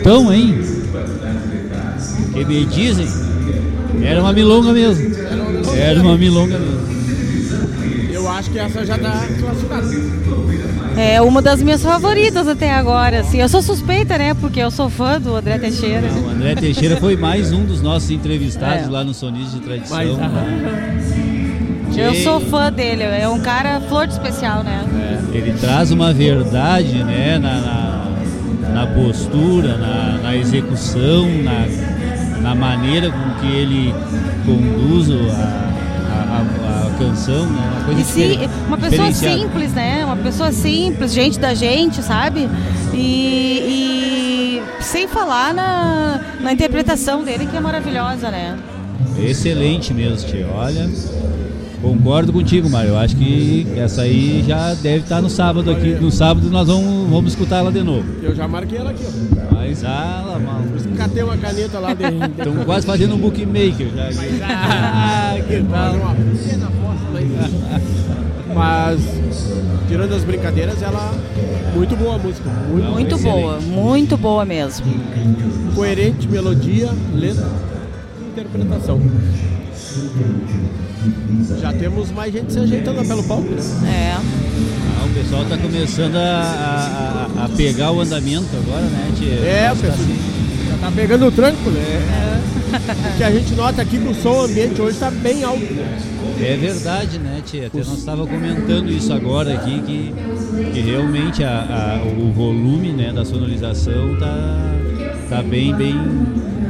então, 0.05 0.31
hein? 0.31 0.55
Que 2.35 2.45
me 2.45 2.67
dizem? 2.67 3.09
Era 4.03 4.21
uma 4.21 4.35
milonga 4.35 4.71
mesmo. 4.71 5.15
Era 5.75 6.03
uma 6.03 6.19
milonga 6.19 6.59
mesmo. 6.59 6.85
Eu 8.13 8.29
acho 8.29 8.51
que 8.51 8.59
essa 8.59 8.85
já 8.85 8.99
tá 8.99 9.27
classificada. 9.41 9.89
É 11.01 11.23
uma 11.23 11.41
das 11.41 11.63
minhas 11.63 11.83
favoritas 11.83 12.47
até 12.47 12.71
agora, 12.71 13.21
assim. 13.21 13.41
Eu 13.41 13.49
sou 13.49 13.63
suspeita, 13.63 14.19
né? 14.19 14.35
Porque 14.35 14.61
eu 14.61 14.71
sou 14.71 14.91
fã 14.91 15.19
do 15.19 15.35
André 15.37 15.59
Teixeira. 15.59 16.07
O 16.23 16.29
André 16.29 16.55
Teixeira 16.55 16.99
foi 16.99 17.17
mais 17.17 17.51
um 17.51 17.65
dos 17.65 17.81
nossos 17.81 18.11
entrevistados 18.11 18.87
É. 18.87 18.91
lá 18.91 19.03
no 19.05 19.15
Sonistas 19.15 19.55
de 19.55 19.61
Tradição. 19.61 19.97
Mas, 19.97 20.19
né? 20.19 21.01
Eu 21.97 22.15
sou 22.17 22.41
fã 22.41 22.71
dele, 22.71 23.05
é 23.05 23.27
um 23.27 23.41
cara 23.41 23.81
flor 23.89 24.07
de 24.07 24.13
especial, 24.13 24.63
né? 24.63 24.85
Ele 25.33 25.53
traz 25.55 25.91
uma 25.91 26.13
verdade 26.13 27.03
né, 27.05 27.39
na, 27.39 27.61
na, 27.61 28.75
na 28.75 28.87
postura, 28.89 29.77
na, 29.77 29.94
na 30.35 30.41
execução, 30.41 31.29
na, 31.43 32.41
na 32.41 32.55
maneira 32.55 33.11
com 33.11 33.31
que 33.41 33.47
ele 33.47 33.95
conduz 34.45 35.09
a, 35.11 35.15
a, 36.11 36.41
a- 36.41 36.87
a 36.87 36.91
canção, 36.99 37.47
né? 37.47 37.71
Uma 37.77 37.85
coisa 37.95 38.21
E 38.21 38.49
uma 38.67 38.77
pessoa 38.79 39.13
simples, 39.13 39.73
né? 39.73 40.05
Uma 40.05 40.17
pessoa 40.17 40.53
simples, 40.53 41.13
gente 41.13 41.39
da 41.39 41.55
gente, 41.55 42.03
sabe? 42.03 42.49
E, 42.93 44.61
e 44.79 44.83
sem 44.83 45.07
falar 45.09 45.55
na, 45.55 46.21
na 46.41 46.53
interpretação 46.53 47.23
dele, 47.25 47.47
que 47.47 47.57
é 47.57 47.61
maravilhosa, 47.61 48.31
né? 48.31 48.57
Excelente 49.19 49.95
mesmo, 49.95 50.29
tia. 50.29 50.47
Olha. 50.53 50.89
Concordo 51.81 52.33
contigo, 52.33 52.69
Mário. 52.71 52.91
Eu 52.91 52.99
acho 52.99 53.15
que 53.15 53.67
essa 53.77 54.03
aí 54.03 54.43
já 54.47 54.73
deve 54.75 55.01
estar 55.01 55.21
no 55.21 55.29
sábado 55.29 55.71
aqui. 55.71 55.91
No 56.01 56.11
sábado 56.11 56.49
nós 56.49 56.67
vamos, 56.67 57.11
vamos 57.11 57.33
escutar 57.33 57.59
ela 57.59 57.71
de 57.71 57.83
novo. 57.83 58.07
Eu 58.23 58.35
já 58.35 58.49
marquei 58.49 58.79
ela 58.79 58.91
aqui, 58.91 59.05
ó. 59.53 59.57
Mas 59.75 59.85
ah, 59.85 60.39
mal. 60.39 60.63
Catei 60.97 61.25
uma 61.25 61.37
caneta 61.37 61.81
lá 61.81 61.93
de. 61.95 62.05
Estão 62.05 62.65
quase 62.65 62.87
fazendo 62.87 63.17
um 63.17 63.19
bookmaker 63.19 63.89
já. 63.89 64.09
Ah, 64.45 65.35
que 65.49 65.65
tal? 65.65 65.95
Uma 65.95 66.15
pequena 66.15 66.67
aposta, 66.69 67.05
mas... 68.55 68.55
mas 68.55 69.01
tirando 69.89 70.15
as 70.15 70.23
brincadeiras, 70.23 70.81
ela 70.81 71.13
muito 71.75 71.97
boa 71.97 72.15
a 72.15 72.19
música, 72.19 72.49
muito, 72.71 72.91
Muito 72.93 73.19
boa, 73.19 73.61
muito 73.61 74.17
boa 74.17 74.45
mesmo. 74.45 74.87
coerente, 75.75 76.29
melodia, 76.29 76.91
letra 77.13 77.49
e 78.21 78.29
interpretação. 78.31 79.01
Já 81.61 81.73
temos 81.73 82.13
mais 82.13 82.33
gente 82.33 82.53
se 82.53 82.61
ajeitando 82.61 83.05
pelo 83.07 83.25
palco, 83.25 83.49
né? 83.51 83.61
É. 83.89 84.13
Ah, 84.15 85.05
o 85.05 85.09
pessoal 85.15 85.43
está 85.43 85.59
começando 85.59 86.17
a, 86.17 86.21
a- 87.37 87.49
pegar 87.57 87.93
o 87.93 88.01
andamento 88.01 88.49
agora, 88.57 88.83
né? 88.83 89.11
Tia? 89.19 89.33
É, 89.35 89.71
pessoal 89.71 89.97
já 90.71 90.77
tá 90.79 90.93
pegando 90.95 91.27
o 91.27 91.33
tranco, 91.33 91.71
né? 91.71 92.41
O 93.15 93.17
que 93.17 93.23
a 93.23 93.31
gente 93.31 93.55
nota 93.55 93.83
aqui 93.83 93.99
que 93.99 94.09
o 94.09 94.15
som 94.15 94.43
ambiente 94.45 94.81
hoje 94.81 94.95
está 94.95 95.11
bem 95.11 95.45
alto, 95.45 95.61
né? 95.75 95.99
É 96.41 96.57
verdade, 96.57 97.19
né, 97.19 97.41
Tia? 97.47 97.69
Até 97.69 97.79
nós 97.79 97.99
estava 97.99 98.27
comentando 98.27 98.91
isso 98.91 99.13
agora 99.13 99.55
aqui, 99.55 99.81
que, 99.87 100.15
que 100.73 100.81
realmente 100.81 101.45
a, 101.45 102.01
a- 102.03 102.05
o 102.05 102.33
volume 102.33 102.89
né, 102.93 103.13
da 103.13 103.25
sonorização 103.25 104.17
tá, 104.19 104.75
tá 105.31 105.43
bem, 105.43 105.73
bem, 105.75 105.95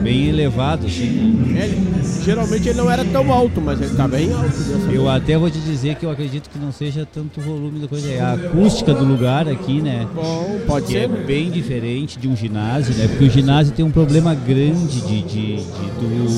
bem 0.04 0.28
elevado, 0.28 0.86
assim. 0.86 1.56
É, 1.58 1.64
ele- 1.64 1.94
geralmente 2.22 2.68
ele 2.68 2.76
não 2.78 2.90
era 2.90 3.04
tão 3.04 3.32
alto, 3.32 3.60
mas 3.60 3.80
ele 3.80 3.94
tá 3.96 4.06
bem 4.06 4.30
alto. 4.32 4.52
Eu 4.92 5.08
até 5.08 5.36
vou 5.38 5.50
te 5.50 5.58
dizer 5.58 5.94
que 5.96 6.04
eu 6.04 6.10
acredito 6.10 6.48
que 6.50 6.58
não 6.58 6.70
seja 6.70 7.06
tanto 7.10 7.40
o 7.40 7.42
volume 7.42 7.80
da 7.80 7.88
coisa, 7.88 8.10
é 8.10 8.20
a 8.20 8.34
acústica 8.34 8.92
do 8.92 9.04
lugar 9.04 9.48
aqui, 9.48 9.80
né? 9.80 10.06
Bom, 10.14 10.58
pode 10.66 10.86
que 10.86 10.92
ser, 10.92 10.98
é 11.04 11.08
bem 11.08 11.50
diferente 11.50 12.18
de 12.18 12.28
um 12.28 12.36
ginásio, 12.36 12.94
né? 12.94 13.08
Porque 13.08 13.24
o 13.24 13.30
ginásio 13.30 13.72
tem 13.72 13.84
um 13.84 13.90
problema 13.90 14.34
grande 14.34 15.00
de, 15.00 15.22
de, 15.22 15.56
de 15.56 15.62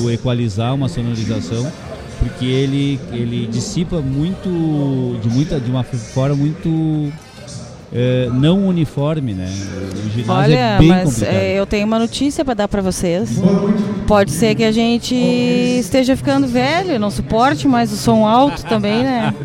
tu 0.01 0.09
equalizar 0.11 0.73
uma 0.73 0.87
sonorização, 0.87 1.69
porque 2.19 2.45
ele, 2.45 2.99
ele 3.11 3.47
dissipa 3.47 3.99
muito, 4.01 5.19
de, 5.21 5.29
muita, 5.29 5.59
de 5.59 5.69
uma 5.69 5.83
forma 5.83 6.35
muito 6.35 7.11
eh, 7.93 8.29
não 8.33 8.67
uniforme, 8.67 9.33
né? 9.33 9.45
O 9.45 10.09
ginásio 10.09 10.33
Olha, 10.33 10.55
é 10.55 10.77
bem 10.77 10.87
mas 10.89 11.03
complicado. 11.05 11.35
é, 11.35 11.53
eu 11.59 11.65
tenho 11.65 11.85
uma 11.85 11.99
notícia 11.99 12.43
para 12.43 12.53
dar 12.53 12.67
para 12.67 12.81
vocês. 12.81 13.39
Pode 14.05 14.31
ser 14.31 14.55
que 14.55 14.63
a 14.63 14.71
gente 14.71 15.15
esteja 15.15 16.15
ficando 16.15 16.47
velho, 16.47 16.91
e 16.93 16.99
não 16.99 17.09
suporte 17.09 17.67
mais 17.67 17.91
o 17.91 17.97
som 17.97 18.25
alto 18.25 18.63
também, 18.65 19.03
né? 19.03 19.33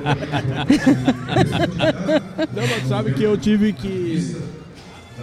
Não, 2.55 2.63
mas 2.69 2.89
sabe 2.89 3.13
que 3.13 3.23
eu 3.23 3.37
tive 3.37 3.73
que 3.73 4.37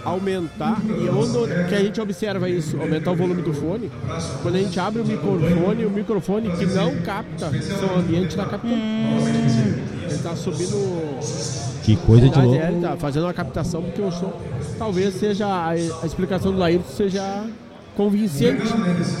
aumentar, 0.04 0.80
e 0.86 1.08
onde 1.08 1.68
que 1.68 1.74
a 1.74 1.80
gente 1.80 2.00
observa 2.00 2.48
isso, 2.48 2.80
aumentar 2.80 3.12
o 3.12 3.16
volume 3.16 3.42
do 3.42 3.52
fone, 3.52 3.90
quando 4.42 4.54
a 4.54 4.58
gente 4.58 4.80
abre 4.80 5.02
o 5.02 5.04
microfone, 5.04 5.84
o 5.84 5.90
microfone 5.90 6.50
que 6.56 6.66
não 6.66 6.96
capta 6.96 7.50
som 7.50 7.98
ambiente 7.98 8.30
está 8.30 8.44
captando. 8.46 8.74
Ele 8.76 10.14
está 10.14 10.34
subindo. 10.34 11.69
Que 11.96 12.06
coisa 12.06 12.28
de 12.28 12.38
louco. 12.38 12.54
é, 12.54 12.68
Ele 12.68 12.76
está 12.76 12.96
fazendo 12.96 13.24
uma 13.24 13.34
captação 13.34 13.82
porque 13.82 14.00
o 14.00 14.12
som 14.12 14.32
talvez 14.78 15.14
seja 15.14 15.46
a, 15.46 15.70
a 15.70 16.06
explicação 16.06 16.52
do 16.52 16.58
Laírto 16.58 16.88
seja 16.92 17.44
convincente, 17.96 18.62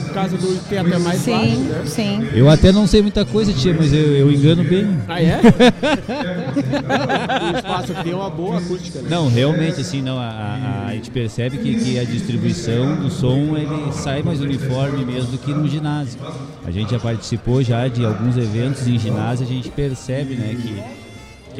por 0.06 0.14
causa 0.14 0.36
do 0.38 0.68
ter 0.68 0.78
até 0.78 0.96
mais 0.98 1.20
Sim, 1.20 1.32
baixo, 1.32 1.56
né? 1.58 1.82
sim. 1.84 2.28
Eu 2.32 2.48
até 2.48 2.72
não 2.72 2.86
sei 2.86 3.02
muita 3.02 3.26
coisa, 3.26 3.52
tia, 3.52 3.74
mas 3.78 3.92
eu, 3.92 4.16
eu 4.16 4.32
engano 4.32 4.64
bem. 4.64 4.86
Ah, 5.06 5.20
é? 5.20 5.38
o 7.52 7.56
espaço 7.58 7.92
aqui 7.92 8.04
tem 8.04 8.14
uma 8.14 8.30
boa 8.30 8.58
acústica, 8.58 9.00
né? 9.02 9.08
Não, 9.10 9.28
realmente, 9.28 9.80
assim, 9.80 10.00
não, 10.00 10.18
a, 10.18 10.24
a- 10.28 10.86
a 10.88 10.94
gente 10.94 11.10
percebe 11.10 11.58
que, 11.58 11.74
que 11.74 11.98
a 11.98 12.04
distribuição 12.04 12.96
do 12.96 13.10
som 13.10 13.56
ele 13.56 13.92
sai 13.92 14.22
mais 14.22 14.40
uniforme 14.40 15.04
mesmo 15.04 15.32
do 15.32 15.38
que 15.38 15.52
no 15.52 15.68
ginásio. 15.68 16.18
A 16.64 16.70
gente 16.70 16.92
já 16.92 16.98
participou 16.98 17.62
já 17.62 17.86
de 17.88 18.04
alguns 18.04 18.36
eventos 18.36 18.86
em 18.86 18.98
ginásio, 18.98 19.44
a 19.44 19.48
gente 19.48 19.68
percebe, 19.68 20.34
né, 20.36 20.56
que, 20.60 20.80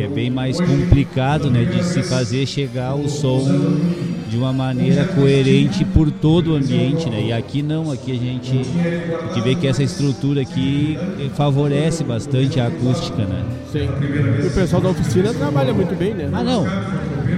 que 0.00 0.04
é 0.04 0.08
bem 0.08 0.30
mais 0.30 0.58
complicado, 0.58 1.50
né, 1.50 1.62
de 1.62 1.84
se 1.84 2.02
fazer 2.02 2.46
chegar 2.46 2.94
o 2.94 3.06
som 3.06 3.44
de 4.30 4.36
uma 4.38 4.50
maneira 4.50 5.04
coerente 5.04 5.84
por 5.84 6.10
todo 6.10 6.52
o 6.52 6.56
ambiente, 6.56 7.10
né? 7.10 7.24
E 7.26 7.32
aqui 7.34 7.60
não, 7.62 7.90
aqui 7.90 8.12
a 8.12 8.14
gente, 8.14 8.50
a 8.50 9.26
gente 9.34 9.40
vê 9.42 9.54
que 9.54 9.66
essa 9.66 9.82
estrutura 9.82 10.40
aqui 10.40 10.96
favorece 11.34 12.02
bastante 12.02 12.58
a 12.58 12.68
acústica, 12.68 13.24
né? 13.26 13.44
Sim. 13.70 13.88
E 14.42 14.46
o 14.46 14.50
pessoal 14.52 14.80
da 14.80 14.88
oficina 14.88 15.34
trabalha 15.34 15.74
muito 15.74 15.94
bem, 15.98 16.14
né? 16.14 16.30
Ah, 16.32 16.42
não. 16.42 16.64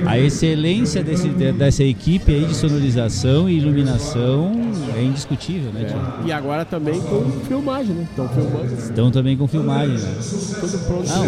A 0.07 0.19
excelência 0.19 1.03
desse, 1.03 1.29
de- 1.31 1.53
dessa 1.53 1.83
equipe 1.83 2.33
aí 2.33 2.45
de 2.45 2.55
sonorização 2.55 3.49
e 3.49 3.57
iluminação 3.59 4.53
é 4.97 5.03
indiscutível, 5.03 5.73
né, 5.73 5.85
tio? 5.85 6.27
E 6.27 6.33
agora 6.33 6.65
também 6.65 7.01
com 7.01 7.23
filmagem, 7.47 7.95
né? 7.95 8.07
Estão 8.11 8.29
filmando. 8.29 8.75
Estão 8.75 9.11
também 9.11 9.37
com 9.37 9.47
filmagem, 9.47 9.97
né? 9.99 10.15
Tudo 10.61 10.79
pronto. 10.87 11.09
Não. 11.09 11.27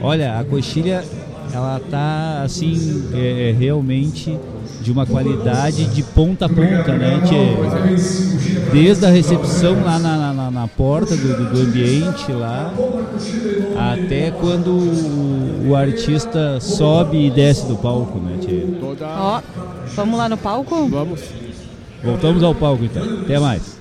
Olha, 0.00 0.38
a 0.38 0.44
coxilha, 0.44 1.04
ela 1.52 1.80
tá 1.90 2.42
assim, 2.44 3.04
é, 3.14 3.50
é 3.50 3.52
realmente 3.52 4.38
de 4.80 4.92
uma 4.92 5.04
qualidade 5.04 5.84
de 5.86 6.02
ponta 6.02 6.46
a 6.46 6.48
ponta, 6.48 6.92
né, 6.96 7.20
tchê? 7.26 8.70
Desde 8.72 9.04
a 9.04 9.10
recepção 9.10 9.82
lá 9.84 9.98
na, 9.98 10.32
na- 10.32 10.50
na 10.50 10.68
porta 10.68 11.16
do, 11.16 11.36
do- 11.36 11.52
do 11.54 11.60
ambiente 11.62 12.30
lá, 12.32 12.72
até 13.92 14.30
quando 14.30 14.68
o, 14.70 15.68
o 15.70 15.76
artista 15.76 16.58
sobe 16.60 17.26
e 17.26 17.30
desce 17.30 17.66
do 17.66 17.76
palco, 17.76 18.18
né, 18.18 18.36
tchê? 18.40 18.64
Ó, 19.02 19.40
vamos 19.94 20.18
lá 20.18 20.28
no 20.28 20.36
palco? 20.36 20.86
Vamos. 20.88 21.20
Voltamos 22.02 22.42
ao 22.42 22.54
palco 22.54 22.84
então. 22.84 23.22
Até 23.22 23.38
mais. 23.38 23.78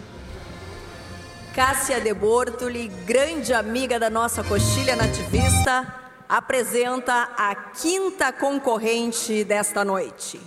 Cássia 1.53 1.99
de 1.99 2.13
Bortoli, 2.13 2.87
grande 3.05 3.53
amiga 3.53 3.99
da 3.99 4.09
nossa 4.09 4.43
coxilha 4.43 4.95
nativista, 4.95 5.87
apresenta 6.27 7.29
a 7.37 7.55
quinta 7.55 8.31
concorrente 8.31 9.43
desta 9.43 9.83
noite. 9.83 10.39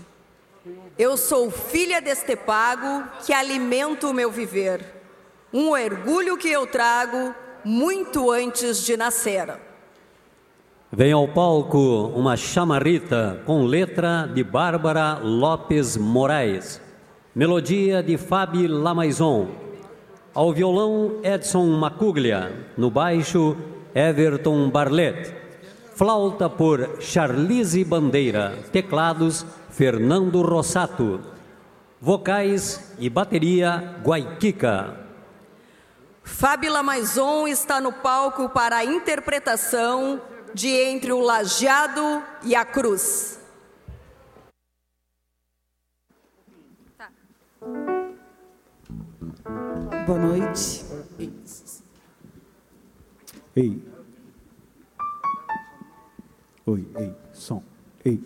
Eu 0.98 1.16
sou 1.16 1.50
filha 1.50 2.00
deste 2.00 2.36
pago 2.36 3.04
que 3.24 3.32
alimento 3.32 4.10
o 4.10 4.14
meu 4.14 4.30
viver, 4.30 4.84
um 5.52 5.70
orgulho 5.70 6.36
que 6.36 6.48
eu 6.48 6.66
trago 6.66 7.34
muito 7.64 8.30
antes 8.30 8.84
de 8.84 8.96
nascer. 8.96 9.54
Vem 10.92 11.12
ao 11.12 11.26
palco 11.28 12.12
uma 12.14 12.36
chamarrita 12.36 13.42
com 13.46 13.64
letra 13.64 14.28
de 14.32 14.44
Bárbara 14.44 15.18
Lopes 15.22 15.96
Moraes, 15.96 16.80
melodia 17.34 18.02
de 18.02 18.18
Fabi 18.18 18.66
Lamaison, 18.66 19.48
ao 20.34 20.52
violão 20.52 21.20
Edson 21.22 21.66
Macuglia, 21.78 22.52
no 22.76 22.90
baixo 22.90 23.56
Everton 23.94 24.68
Barlet, 24.68 25.32
flauta 25.94 26.50
por 26.50 27.00
Charlize 27.00 27.84
Bandeira, 27.84 28.58
teclados 28.72 29.46
Fernando 29.70 30.42
Rossato, 30.42 31.20
vocais 32.00 32.94
e 32.98 33.08
bateria 33.08 33.96
Guaiquica. 34.02 34.96
Fábila 36.24 36.82
Maison 36.82 37.46
está 37.46 37.80
no 37.80 37.92
palco 37.92 38.48
para 38.48 38.76
a 38.76 38.84
interpretação 38.84 40.20
de 40.52 40.68
Entre 40.68 41.12
o 41.12 41.20
Lajeado 41.20 42.22
e 42.42 42.56
a 42.56 42.64
Cruz. 42.64 43.39
Boa 50.06 50.18
noite. 50.18 50.84
Ei. 53.56 53.82
Oi, 56.66 56.88
ei, 56.96 57.14
som. 57.32 57.62
Ei. 58.04 58.20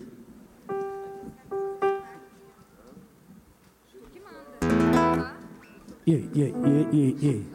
E 6.06 6.14
aí, 6.14 6.30
e 6.34 6.42
aí, 6.42 6.52
e 6.52 6.66
aí, 6.66 7.16
e 7.22 7.28
aí, 7.28 7.53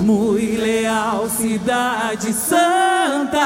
Muito 0.00 0.60
leal, 0.60 1.28
cidade 1.28 2.32
santa, 2.32 3.38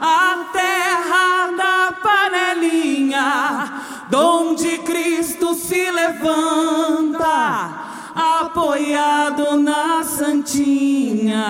a 0.00 0.48
terra 0.52 1.52
da 1.56 1.92
panelinha, 2.02 3.82
onde 4.12 4.78
Cristo 4.78 5.54
se 5.54 5.90
levanta, 5.92 7.70
apoiado 8.14 9.56
na 9.56 10.02
Santinha. 10.02 11.42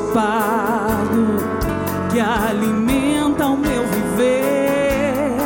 Pago 0.00 1.36
que 2.10 2.20
alimenta 2.20 3.46
o 3.46 3.56
meu 3.56 3.84
viver. 3.86 5.36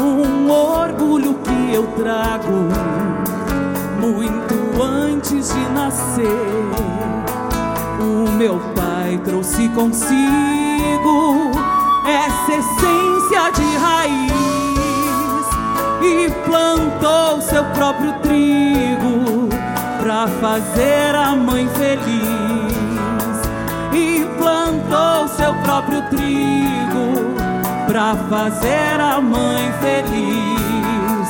Um 0.00 0.50
orgulho 0.50 1.34
que 1.34 1.74
eu 1.74 1.86
trago 1.88 2.68
muito 4.00 4.82
antes 4.82 5.52
de 5.52 5.68
nascer. 5.70 6.26
O 8.00 8.30
meu 8.30 8.58
pai 8.74 9.20
trouxe 9.24 9.68
consigo 9.70 11.50
essa 12.06 12.52
essência 12.52 13.50
de 13.54 13.76
raiz 13.76 14.32
e 16.02 16.30
plantou 16.44 17.40
seu 17.40 17.64
próprio 17.74 18.12
trigo 18.20 19.48
pra 20.00 20.28
fazer 20.40 21.14
a 21.14 21.34
mãe 21.34 21.68
feliz 21.70 22.55
e 23.96 24.26
plantou 24.36 25.26
seu 25.28 25.54
próprio 25.62 26.02
trigo 26.10 27.34
pra 27.86 28.14
fazer 28.28 29.00
a 29.00 29.20
mãe 29.20 29.72
feliz. 29.80 31.28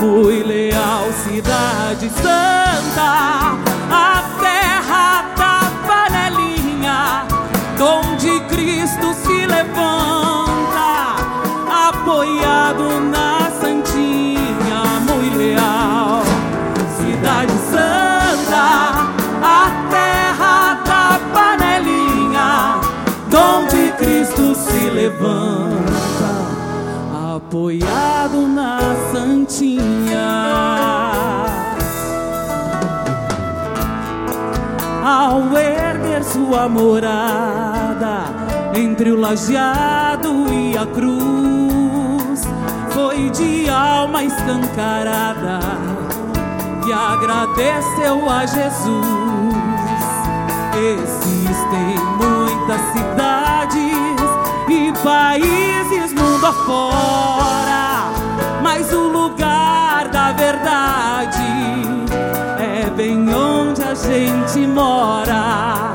Muito 0.00 0.46
leal, 0.46 1.06
cidade 1.24 2.08
santa, 2.10 3.56
a 3.90 4.22
terra 4.40 5.24
da 5.36 5.60
panelinha, 5.88 7.26
onde 7.80 8.40
Cristo 8.46 9.12
se 9.14 9.46
levanta, 9.46 11.16
apoiado 11.88 13.00
na 13.10 13.33
levanta, 25.14 26.32
apoiado 27.36 28.48
na 28.48 28.78
Santinha. 29.12 30.34
Ao 35.04 35.56
erguer 35.56 36.24
sua 36.24 36.68
morada 36.68 38.24
entre 38.74 39.10
o 39.12 39.20
lajeado 39.20 40.52
e 40.52 40.76
a 40.76 40.86
cruz, 40.86 42.42
foi 42.90 43.30
de 43.30 43.68
alma 43.68 44.24
escancarada 44.24 45.60
que 46.82 46.92
agradeceu 46.92 48.28
a 48.28 48.46
Jesus. 48.46 49.54
Existem 50.76 51.94
e 51.94 52.24
países 55.04 56.14
mundo 56.14 56.46
afora, 56.46 58.10
mas 58.62 58.90
o 58.90 59.02
lugar 59.08 60.08
da 60.08 60.32
verdade 60.32 61.42
é 62.58 62.88
bem 62.88 63.32
onde 63.34 63.82
a 63.82 63.94
gente 63.94 64.66
mora. 64.66 65.92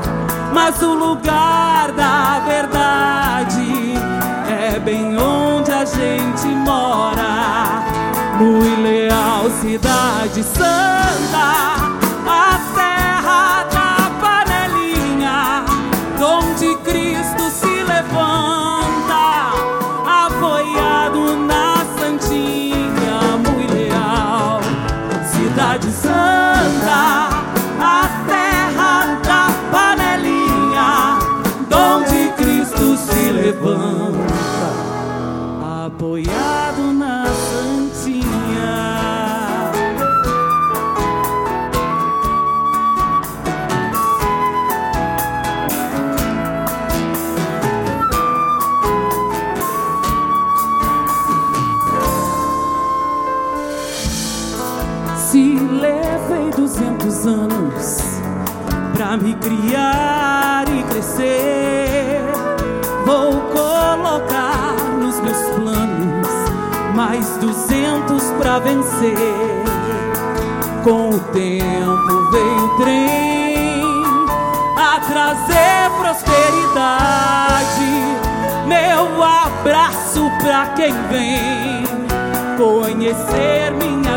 Mas 0.54 0.80
o 0.82 0.94
lugar 0.94 1.90
da 1.92 2.40
verdade 2.46 3.94
é 4.48 4.78
bem 4.78 5.18
onde 5.18 5.72
a 5.72 5.84
gente 5.84 6.46
mora. 6.46 7.82
Muito 8.38 8.80
leal, 8.82 9.50
cidade 9.60 10.44
santa, 10.44 11.48
a 12.26 12.58
me 59.16 59.34
criar 59.34 60.64
e 60.68 60.82
crescer, 60.84 62.22
vou 63.04 63.40
colocar 63.50 64.74
nos 65.00 65.20
meus 65.20 65.38
planos 65.56 66.28
mais 66.94 67.26
duzentos 67.38 68.24
pra 68.38 68.58
vencer. 68.58 69.16
Com 70.84 71.10
o 71.10 71.18
tempo 71.32 72.30
vem 72.30 72.56
o 72.58 72.76
trem 72.82 73.82
a 74.76 75.00
trazer 75.00 75.90
prosperidade. 75.98 77.80
Meu 78.66 79.22
abraço 79.22 80.30
pra 80.42 80.66
quem 80.76 80.92
vem 81.08 81.84
conhecer 82.56 83.72
minha. 83.72 84.09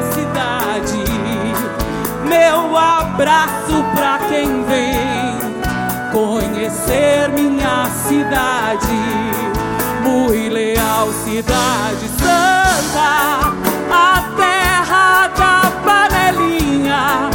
Meu 2.34 2.76
abraço 2.76 3.84
pra 3.96 4.18
quem 4.28 4.64
vem 4.64 5.38
conhecer 6.12 7.30
minha 7.30 7.86
cidade. 8.08 9.02
Muito 10.04 10.52
leal, 10.52 11.10
cidade 11.24 12.08
santa, 12.18 13.54
a 13.92 14.24
terra 14.36 15.28
da 15.28 15.72
panelinha, 15.86 17.30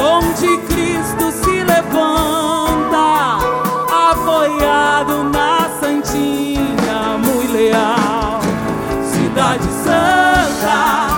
onde 0.00 0.58
Cristo 0.66 1.30
se 1.30 1.62
levanta, 1.62 3.38
apoiado 4.10 5.30
na 5.30 5.70
Santinha. 5.80 7.18
Muito 7.24 7.52
leal, 7.52 8.40
cidade 9.12 9.68
santa, 9.84 11.09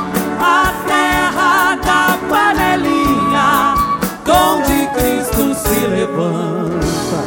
se 5.72 5.86
levanta, 5.88 7.22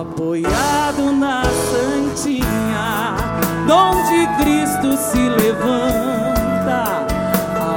apoiado 0.00 1.12
na 1.12 1.42
Santinha, 1.70 3.16
onde 3.64 4.26
Cristo 4.38 4.96
se 4.96 5.28
levanta, 5.42 7.06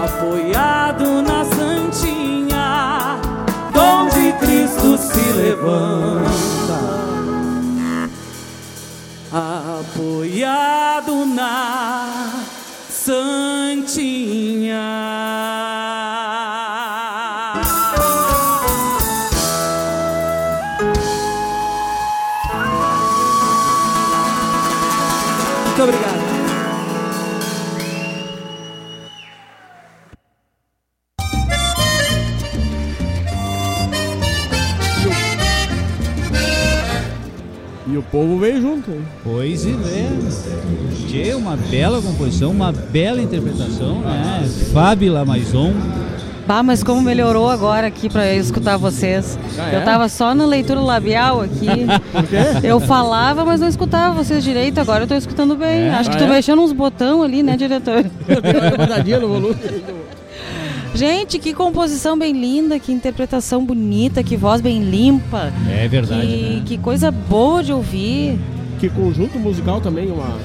apoiado 0.03 1.22
na 1.22 1.45
Santinha, 1.45 3.19
onde 3.74 4.33
Cristo 4.33 4.98
se 4.98 5.32
levanta, 5.32 6.80
apoiado 9.32 11.25
na 11.25 12.12
povo 38.14 38.38
veio 38.38 38.61
junto. 38.61 38.92
Pois 39.24 39.66
é. 39.66 39.72
Tchê, 41.08 41.33
uma 41.33 41.58
bela 41.58 42.00
composição, 42.00 42.51
uma 42.51 42.72
bela 42.72 43.19
interpretação, 43.19 44.01
né? 44.01 44.48
Fábila 44.72 45.25
Maison. 45.25 45.74
Bah, 46.45 46.61
mas 46.61 46.83
como 46.83 47.01
melhorou 47.01 47.50
agora 47.50 47.88
aqui 47.88 48.09
pra 48.09 48.32
eu 48.32 48.40
escutar 48.40 48.77
vocês. 48.77 49.40
Ah, 49.58 49.72
é? 49.72 49.77
Eu 49.77 49.83
tava 49.83 50.08
só 50.09 50.35
na 50.35 50.45
leitura 50.45 50.80
labial 50.80 51.42
aqui. 51.42 51.66
Por 52.11 52.24
quê? 52.27 52.67
Eu 52.67 52.80
falava, 52.80 53.43
mas 53.45 53.59
não 53.61 53.67
escutava 53.67 54.14
vocês 54.14 54.43
direito. 54.43 54.77
Agora 54.80 55.06
eu 55.06 55.08
tô 55.08 55.16
escutando 55.16 55.56
bem. 55.56 55.88
É? 55.88 55.93
Acho 55.95 56.09
que 56.11 56.17
Ah, 56.17 56.19
tô 56.19 56.25
é? 56.25 56.30
mexendo 56.30 56.61
uns 56.61 56.72
botão 56.74 57.24
ali, 57.24 57.42
né, 57.42 57.58
diretor? 57.58 58.06
Levantadinha 58.27 59.19
no 59.22 59.27
volume. 59.30 59.56
Gente, 60.95 61.39
que 61.39 61.53
composição 61.53 62.17
bem 62.17 62.33
linda, 62.33 62.77
que 62.80 62.91
interpretação 62.91 63.65
bonita, 63.65 64.23
que 64.23 64.38
voz 64.38 64.61
bem 64.61 64.83
limpa. 64.83 65.51
É 65.69 65.88
verdade, 65.88 66.22
Que, 66.27 66.35
né? 66.55 66.61
que 66.65 66.77
coisa 66.77 67.11
boa 67.11 67.63
de 67.63 67.73
ouvir. 67.73 68.38
Que 68.80 68.89
conjunto 68.89 69.39
musical 69.39 69.81
também, 69.81 70.11
uma. 70.11 70.38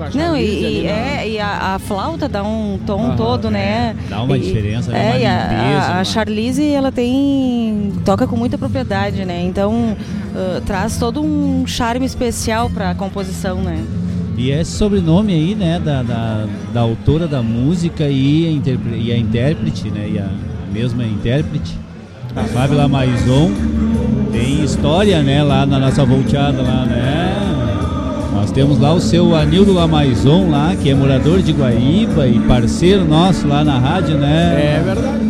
a 0.00 0.10
Não, 0.14 0.36
e, 0.36 0.80
e 0.80 0.82
na- 0.84 0.90
é, 0.90 1.28
e 1.28 1.38
a, 1.38 1.74
a 1.74 1.78
flauta 1.78 2.28
dá 2.28 2.42
um 2.42 2.78
tom 2.84 3.06
Aham. 3.06 3.16
todo, 3.16 3.50
né? 3.50 3.94
Dá 4.08 4.20
uma 4.22 4.36
E- 4.36 4.40
diferença, 4.40 4.90
né? 4.90 4.98
É, 4.98 5.10
Uma 5.10 5.18
e 5.18 5.26
a, 5.26 5.42
limpeza, 5.42 5.92
a, 5.92 6.00
a 6.00 6.04
Charlize, 6.04 6.64
ela 6.72 6.90
tem. 6.90 7.92
toca 8.04 8.26
com 8.26 8.36
muita 8.36 8.58
propriedade, 8.58 9.24
né? 9.24 9.42
Então 9.44 9.96
ah, 10.34 10.60
traz 10.66 10.98
todo 10.98 11.22
um 11.22 11.64
charme 11.68 12.04
especial 12.04 12.68
pra 12.68 12.94
composição, 12.96 13.62
né? 13.62 13.84
E 14.36 14.50
esse 14.50 14.72
sobrenome 14.72 15.32
aí, 15.32 15.54
né, 15.54 15.80
da, 15.82 16.02
da, 16.02 16.46
da 16.74 16.80
autora 16.80 17.26
da 17.26 17.42
música 17.42 18.04
e 18.08 18.46
a, 18.46 18.50
interpre- 18.50 18.98
e 18.98 19.10
a 19.12 19.16
intérprete, 19.16 19.90
né, 19.90 20.10
e 20.12 20.18
a, 20.18 20.24
a 20.24 20.72
mesma 20.72 21.04
intérprete, 21.04 21.74
a 22.34 22.42
Fábila 22.44 22.86
Maison, 22.86 23.50
tem 24.32 24.62
história, 24.62 25.22
né, 25.22 25.42
lá 25.42 25.64
na 25.64 25.78
nossa 25.78 26.04
volteada 26.04 26.60
lá, 26.60 26.84
né? 26.84 27.32
Nós 28.34 28.50
temos 28.50 28.78
lá 28.78 28.92
o 28.92 29.00
seu 29.00 29.34
Anildo 29.34 29.72
Lamaison 29.72 30.50
lá, 30.50 30.76
que 30.80 30.90
é 30.90 30.94
morador 30.94 31.40
de 31.40 31.52
Guaíba 31.52 32.28
e 32.28 32.38
parceiro 32.40 33.06
nosso 33.06 33.48
lá 33.48 33.64
na 33.64 33.78
rádio, 33.78 34.18
né? 34.18 34.76
É 34.78 34.82
verdade. 34.84 35.26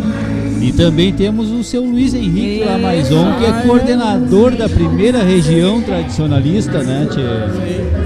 E 0.61 0.73
também 0.73 1.13
temos 1.13 1.53
o 1.53 1.63
seu 1.63 1.85
Luiz 1.85 2.13
Henrique 2.13 2.65
Lamaison, 2.65 3.35
que 3.39 3.45
é 3.45 3.53
coordenador 3.65 4.57
da 4.57 4.69
primeira 4.69 5.23
região 5.23 5.81
tradicionalista, 5.81 6.83
né, 6.83 7.07
tchê? 7.09 8.06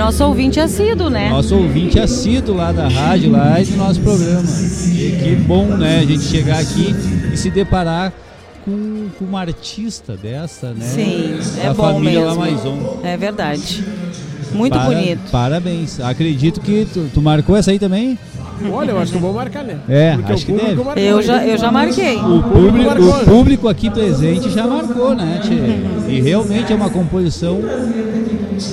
Nosso 0.00 0.24
ouvinte 0.24 0.58
assíduo, 0.58 1.10
né? 1.10 1.28
Nosso 1.28 1.54
ouvinte 1.54 2.00
assíduo 2.00 2.56
lá 2.56 2.72
da 2.72 2.88
rádio 2.88 3.32
lá 3.32 3.60
e 3.60 3.66
do 3.66 3.76
nosso 3.76 4.00
programa. 4.00 4.48
E 4.48 5.18
que 5.22 5.36
bom, 5.46 5.66
né, 5.66 5.98
a 5.98 6.06
gente 6.06 6.22
chegar 6.24 6.58
aqui 6.58 6.96
e 7.30 7.36
se 7.36 7.50
deparar 7.50 8.10
com, 8.64 9.08
com 9.18 9.26
uma 9.26 9.40
artista 9.40 10.16
dessa, 10.16 10.68
né? 10.72 10.86
Sim, 10.86 11.38
é 11.60 11.64
da 11.64 11.74
bom 11.74 11.82
família 11.92 12.20
mesmo. 12.20 12.40
Lamaison. 12.40 13.00
É 13.04 13.14
verdade. 13.18 13.84
Muito 14.54 14.72
Para- 14.72 14.88
bonito. 14.88 15.30
Parabéns. 15.30 16.00
Acredito 16.00 16.62
que 16.62 16.86
tu, 16.90 17.10
tu 17.12 17.20
marcou 17.20 17.54
essa 17.54 17.70
aí 17.70 17.78
também? 17.78 18.18
Olha, 18.72 18.92
eu 18.92 18.98
acho 18.98 19.12
que 19.12 19.18
eu 19.18 19.22
vou 19.22 19.34
marcar, 19.34 19.62
né? 19.64 19.76
É, 19.86 20.14
Porque 20.16 20.32
acho 20.32 20.42
o 20.42 20.46
que 20.46 20.52
público 20.52 20.70
deve. 20.70 20.84
marcou, 20.84 21.02
Eu 21.02 21.16
né? 21.18 21.22
já, 21.22 21.46
eu 21.46 21.58
já 21.58 21.70
marquei. 21.70 22.16
O 22.16 22.42
público, 22.42 22.90
o 22.90 23.16
né? 23.18 23.24
público 23.26 23.68
aqui 23.68 23.90
presente 23.90 24.48
já 24.50 24.66
marcou, 24.66 25.14
né, 25.14 25.40
tchê? 25.42 26.10
E 26.10 26.20
realmente 26.22 26.72
é 26.72 26.76
uma 26.76 26.88
composição, 26.90 27.58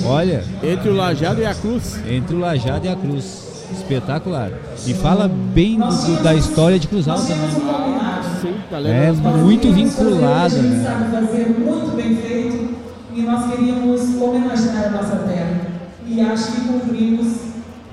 olha, 0.04 0.42
Entre 0.62 0.88
o 0.88 0.94
Lajado 0.94 1.40
e 1.40 1.46
a 1.46 1.54
Cruz. 1.54 1.98
entre 2.08 2.34
o 2.36 2.38
Lajado 2.38 2.86
e 2.86 2.88
a 2.88 2.96
Cruz. 2.96 3.48
Espetacular. 3.72 4.50
E 4.86 4.94
fala 4.94 5.28
bem 5.28 5.78
do- 5.78 5.86
do- 5.86 6.22
da 6.22 6.34
história 6.34 6.78
de 6.78 6.88
Cruz 6.88 7.06
Alta, 7.06 7.34
né? 7.34 7.50
Sim, 8.40 8.54
galera. 8.70 8.96
É 8.96 9.12
muito 9.12 9.70
vinculada, 9.72 10.56
né? 10.56 11.08
fazer 11.12 11.56
muito 11.58 11.94
bem 11.96 12.16
feito 12.16 12.68
e 13.14 13.22
nós 13.22 13.50
queríamos 13.50 14.00
homenagear 14.22 14.86
a 14.86 14.90
nossa 14.90 15.16
terra. 15.16 15.60
E 16.06 16.20
acho 16.20 16.52
que 16.52 16.60
cumprimos 16.62 17.26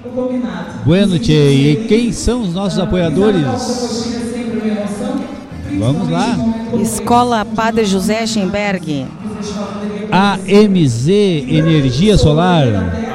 o 0.05 0.09
combinado. 0.09 0.65
Bueno, 0.85 1.19
Tchê, 1.19 1.49
e 1.51 1.85
quem 1.87 2.11
são 2.13 2.43
os 2.43 2.53
nossos 2.53 2.79
apoiadores? 2.79 3.43
Vamos 5.79 6.09
lá. 6.09 6.35
Escola 6.81 7.45
Padre 7.45 7.85
José 7.85 8.25
Schemberg. 8.25 9.05
AMZ 10.11 11.07
Energia 11.07 12.17
Solar, 12.17 12.67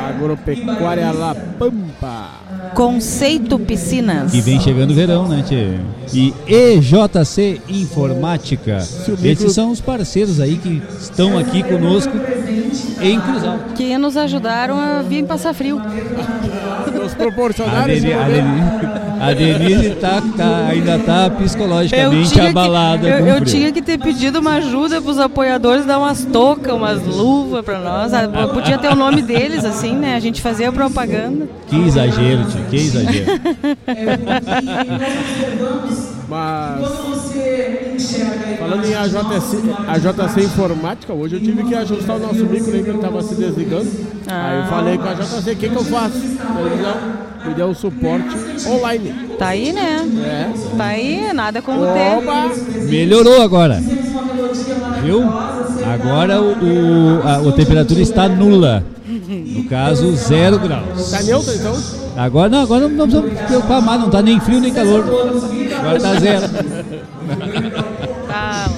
Agropecuária 0.08 1.10
La 1.12 1.34
Pampa. 1.34 2.40
Conceito 2.74 3.58
Piscinas. 3.58 4.30
que 4.30 4.40
vem 4.40 4.60
chegando 4.60 4.90
o 4.92 4.94
verão, 4.94 5.26
né, 5.26 5.42
Tchê? 5.46 5.76
E 6.12 6.32
EJC 6.46 7.60
Informática. 7.68 8.78
Esses 9.22 9.52
são 9.52 9.70
os 9.70 9.80
parceiros 9.80 10.40
aí 10.40 10.56
que 10.56 10.82
estão 11.00 11.36
aqui 11.36 11.62
conosco 11.62 12.12
em 13.00 13.20
Cruz 13.20 13.44
Alta. 13.44 13.64
Que 13.74 13.98
nos 13.98 14.16
ajudaram 14.16 14.78
a 14.78 15.02
vir 15.02 15.24
passar 15.24 15.52
frio. 15.52 15.80
Nos 16.94 17.14
proporcionaram 17.14 17.92
a. 17.92 19.09
A 19.20 19.32
Denise 19.34 19.90
tá, 19.96 20.22
tá- 20.36 20.66
ainda 20.70 20.98
tá 20.98 21.28
psicologicamente 21.30 22.32
que- 22.32 22.40
abalada. 22.40 23.06
eu, 23.06 23.18
com 23.18 23.26
eu 23.26 23.34
frio. 23.36 23.46
tinha 23.46 23.70
que 23.72 23.82
ter 23.82 23.98
pedido 23.98 24.38
uma 24.40 24.54
ajuda 24.54 25.00
pros 25.02 25.18
apoiadores, 25.18 25.84
dar 25.84 25.98
umas 25.98 26.24
toucas, 26.24 26.72
umas 26.74 27.04
luvas 27.06 27.62
pra 27.64 27.78
nós. 27.78 28.14
Ah, 28.14 28.26
Podia 28.52 28.78
ter 28.78 28.88
o 28.88 28.94
nome 28.96 29.20
deles, 29.22 29.64
assim, 29.64 29.94
né? 29.94 30.14
A 30.14 30.20
gente 30.20 30.40
fazia 30.40 30.70
a 30.70 30.72
propaganda. 30.72 31.46
Que 31.68 31.76
exagero, 31.76 32.44
tio, 32.46 32.64
que 32.70 32.76
exagero. 32.76 33.26
Mas 36.28 36.78
Quando 36.80 37.10
você 37.14 37.92
enxerga 37.96 38.54
a 38.54 38.56
falando 38.56 38.84
em 38.84 38.94
AJC, 38.94 39.56
AJC 39.88 40.40
Informática, 40.44 41.12
hoje 41.12 41.34
eu 41.36 41.40
tive 41.40 41.64
que 41.64 41.74
ajustar 41.74 42.16
o 42.16 42.18
nosso 42.20 42.44
micro 42.46 42.72
aí 42.72 42.82
que 42.84 42.88
ele 42.88 42.98
estava 42.98 43.20
se 43.22 43.34
desligando. 43.34 43.90
Aí 44.28 44.58
eu 44.60 44.64
falei 44.66 44.96
com 44.96 45.04
a 45.08 45.10
AJC, 45.10 45.50
o 45.50 45.56
que, 45.56 45.68
que 45.68 45.76
eu 45.76 45.84
faço? 45.84 46.14
Não, 46.18 47.29
me 47.46 47.54
deu 47.54 47.68
um 47.68 47.74
suporte 47.74 48.28
online. 48.66 49.14
Tá 49.38 49.48
aí, 49.48 49.72
né? 49.72 50.06
É. 50.24 50.76
Tá 50.76 50.84
aí, 50.84 51.32
nada 51.32 51.62
como 51.62 51.82
Oba! 51.82 52.50
ter. 52.54 52.82
Melhorou 52.84 53.40
agora. 53.42 53.80
Viu? 55.02 55.22
Agora 55.92 56.40
o, 56.40 56.52
o- 56.52 57.22
a, 57.24 57.48
a 57.48 57.52
temperatura 57.52 58.00
está 58.00 58.28
nula. 58.28 58.84
No 59.08 59.64
caso, 59.64 60.14
zero 60.16 60.58
graus. 60.58 61.10
Tá 61.10 61.22
neutro 61.22 61.52
então? 61.54 61.76
Agora 62.16 62.48
não, 62.48 62.62
agora 62.62 62.88
não 62.88 63.06
precisamos 63.08 63.40
preocupar 63.46 63.80
mais, 63.82 64.00
não 64.00 64.10
tá 64.10 64.20
nem 64.22 64.38
frio 64.40 64.60
nem 64.60 64.72
calor. 64.72 65.04
Agora 65.78 66.00
tá 66.00 66.14
zero. 66.20 66.46
Tá. 68.28 68.68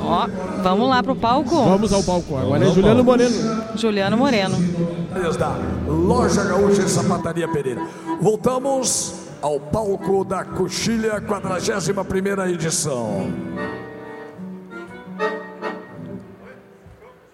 Ó, 0.00 0.26
vamos 0.70 0.88
lá 0.88 1.02
pro 1.02 1.16
palco. 1.16 1.64
Vamos 1.64 1.92
ao 1.92 2.02
palco. 2.02 2.36
Agora 2.36 2.64
é 2.64 2.70
Juliano 2.70 3.04
palco. 3.04 3.10
Moreno. 3.10 3.62
Juliano 3.76 4.16
Moreno. 4.16 4.56
da 5.38 5.56
Loja 5.86 6.44
Gaúcha 6.44 6.82
e 6.82 6.88
Sapataria 6.88 7.48
Pereira. 7.48 7.82
Voltamos 8.20 9.14
ao 9.40 9.60
palco 9.60 10.24
da 10.24 10.44
Coxilha, 10.44 11.20
41ª 11.20 12.52
edição. 12.52 13.32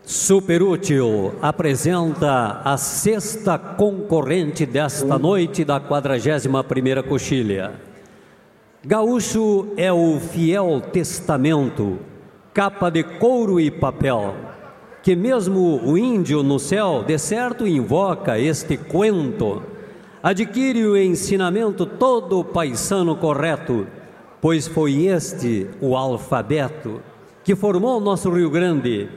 Superútil 0.03 1.33
apresenta 1.41 2.61
a 2.63 2.77
sexta 2.77 3.59
concorrente 3.59 4.67
desta 4.67 5.19
noite 5.19 5.65
da 5.65 5.81
41ª 5.81 7.03
Coxilha. 7.03 7.73
Gaúcho 8.87 9.69
é 9.79 9.91
o 9.91 10.21
fiel 10.21 10.83
testamento, 10.93 11.99
capa 12.55 12.89
de 12.89 13.03
couro 13.03 13.59
e 13.59 13.69
papel, 13.69 14.33
que 15.03 15.17
mesmo 15.17 15.81
o 15.85 15.99
índio 15.99 16.45
no 16.45 16.61
céu 16.61 17.03
de 17.03 17.19
certo 17.19 17.67
invoca 17.67 18.39
este 18.39 18.77
cuento. 18.77 19.61
Adquire 20.23 20.87
o 20.87 20.97
ensinamento 20.97 21.85
todo 21.85 22.45
paisano 22.45 23.17
correto, 23.17 23.89
pois 24.41 24.69
foi 24.69 25.07
este 25.07 25.69
o 25.81 25.97
alfabeto 25.97 27.03
que 27.43 27.57
formou 27.57 28.01
nosso 28.01 28.31
Rio 28.31 28.49
Grande, 28.49 29.09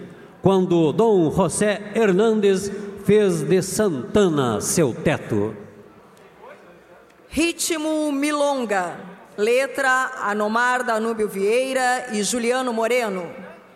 quando 0.42 0.92
Dom 0.92 1.30
José 1.30 1.92
Hernandes 1.94 2.72
fez 3.06 3.44
de 3.44 3.62
Santana 3.62 4.60
seu 4.60 4.94
teto. 4.94 5.54
Ritmo 7.30 8.12
Milonga. 8.12 9.07
Letra 9.38 10.14
Anomar 10.24 10.84
Danúbio 10.84 11.28
Vieira 11.28 12.08
e 12.12 12.24
Juliano 12.24 12.74
Moreno. 12.74 13.30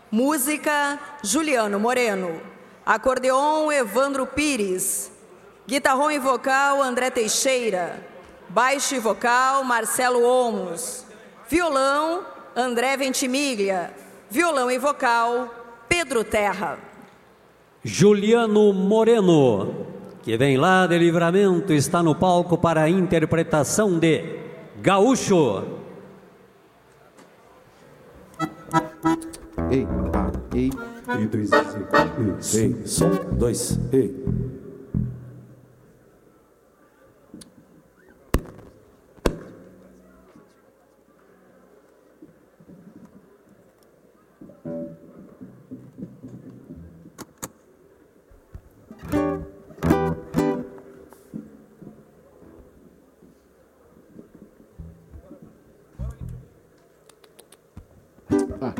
Música 0.09 0.99
Juliano 1.23 1.79
Moreno. 1.79 2.41
Acordeon 2.83 3.71
Evandro 3.71 4.25
Pires. 4.25 5.11
Guitarrão 5.67 6.09
e 6.09 6.17
vocal 6.17 6.81
André 6.81 7.11
Teixeira. 7.11 8.03
Baixo 8.49 8.95
e 8.95 8.99
vocal 8.99 9.63
Marcelo 9.63 10.23
Olmos. 10.23 11.05
Violão 11.47 12.25
André 12.55 12.97
Ventimiglia. 12.97 13.93
Violão 14.31 14.71
e 14.71 14.79
vocal 14.79 15.47
Pedro 15.87 16.23
Terra. 16.23 16.79
Juliano 17.83 18.73
Moreno, 18.73 19.85
que 20.23 20.35
vem 20.37 20.57
lá 20.57 20.87
de 20.87 20.97
livramento, 20.97 21.71
está 21.71 22.01
no 22.01 22.15
palco 22.15 22.57
para 22.57 22.81
a 22.81 22.89
interpretação 22.89 23.99
de 23.99 24.40
Gaúcho. 24.81 25.63
Ei, 29.69 29.87
ah, 30.15 30.31
ei. 30.55 30.71
E 31.21 31.27
dois, 31.27 31.51
e, 31.51 32.57
ei, 32.57 32.87
som, 32.87 33.09
dois, 33.37 33.79
ei. 33.93 34.11
Ah, 58.63 58.75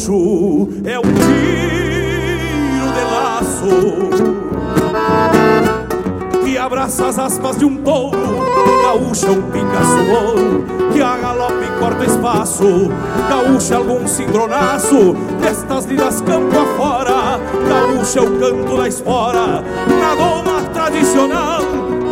Gaúcho 0.00 0.68
é 0.86 0.98
um 0.98 1.02
tiro 1.02 2.86
de 2.94 3.04
laço 3.12 3.68
que 6.42 6.56
abraça 6.56 7.08
as 7.08 7.18
aspas 7.18 7.58
de 7.58 7.66
um 7.66 7.76
touro. 7.76 8.16
Gaúcho 8.82 9.26
é 9.26 9.30
um 9.30 9.42
pinga-suor 9.42 10.62
que 10.90 11.02
a 11.02 11.18
galope 11.18 11.66
corta 11.78 12.06
espaço. 12.06 12.88
Gaúcho 13.28 13.74
é 13.74 13.76
algum 13.76 14.08
cimbronaço 14.08 15.14
destas 15.38 15.84
lidas 15.84 16.22
campo 16.22 16.58
afora. 16.58 17.38
Gaúcho 17.68 18.20
é 18.20 18.22
o 18.22 18.40
canto 18.40 18.78
da 18.78 18.88
espora 18.88 19.62
na 20.00 20.14
doma 20.14 20.62
tradicional. 20.72 21.69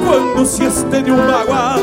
Quando 0.09 0.47
se 0.47 0.65
estende 0.65 1.11
um 1.11 1.19
bagual, 1.19 1.79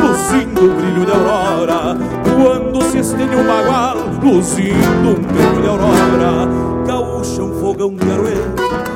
luzindo 0.00 0.62
um 0.62 0.76
brilho 0.76 1.04
de 1.04 1.12
aurora. 1.12 1.94
Quando 2.24 2.82
se 2.90 3.00
estende 3.00 3.36
um 3.36 3.46
bagual, 3.46 3.98
luzindo 4.22 5.10
um 5.10 5.14
brilho 5.14 5.60
de 5.60 5.68
aurora. 5.68 6.48
Gaúcho 6.86 7.42
é 7.42 7.44
um 7.44 7.60
fogão 7.60 7.94
de 7.94 8.10
aroeiro, 8.10 8.54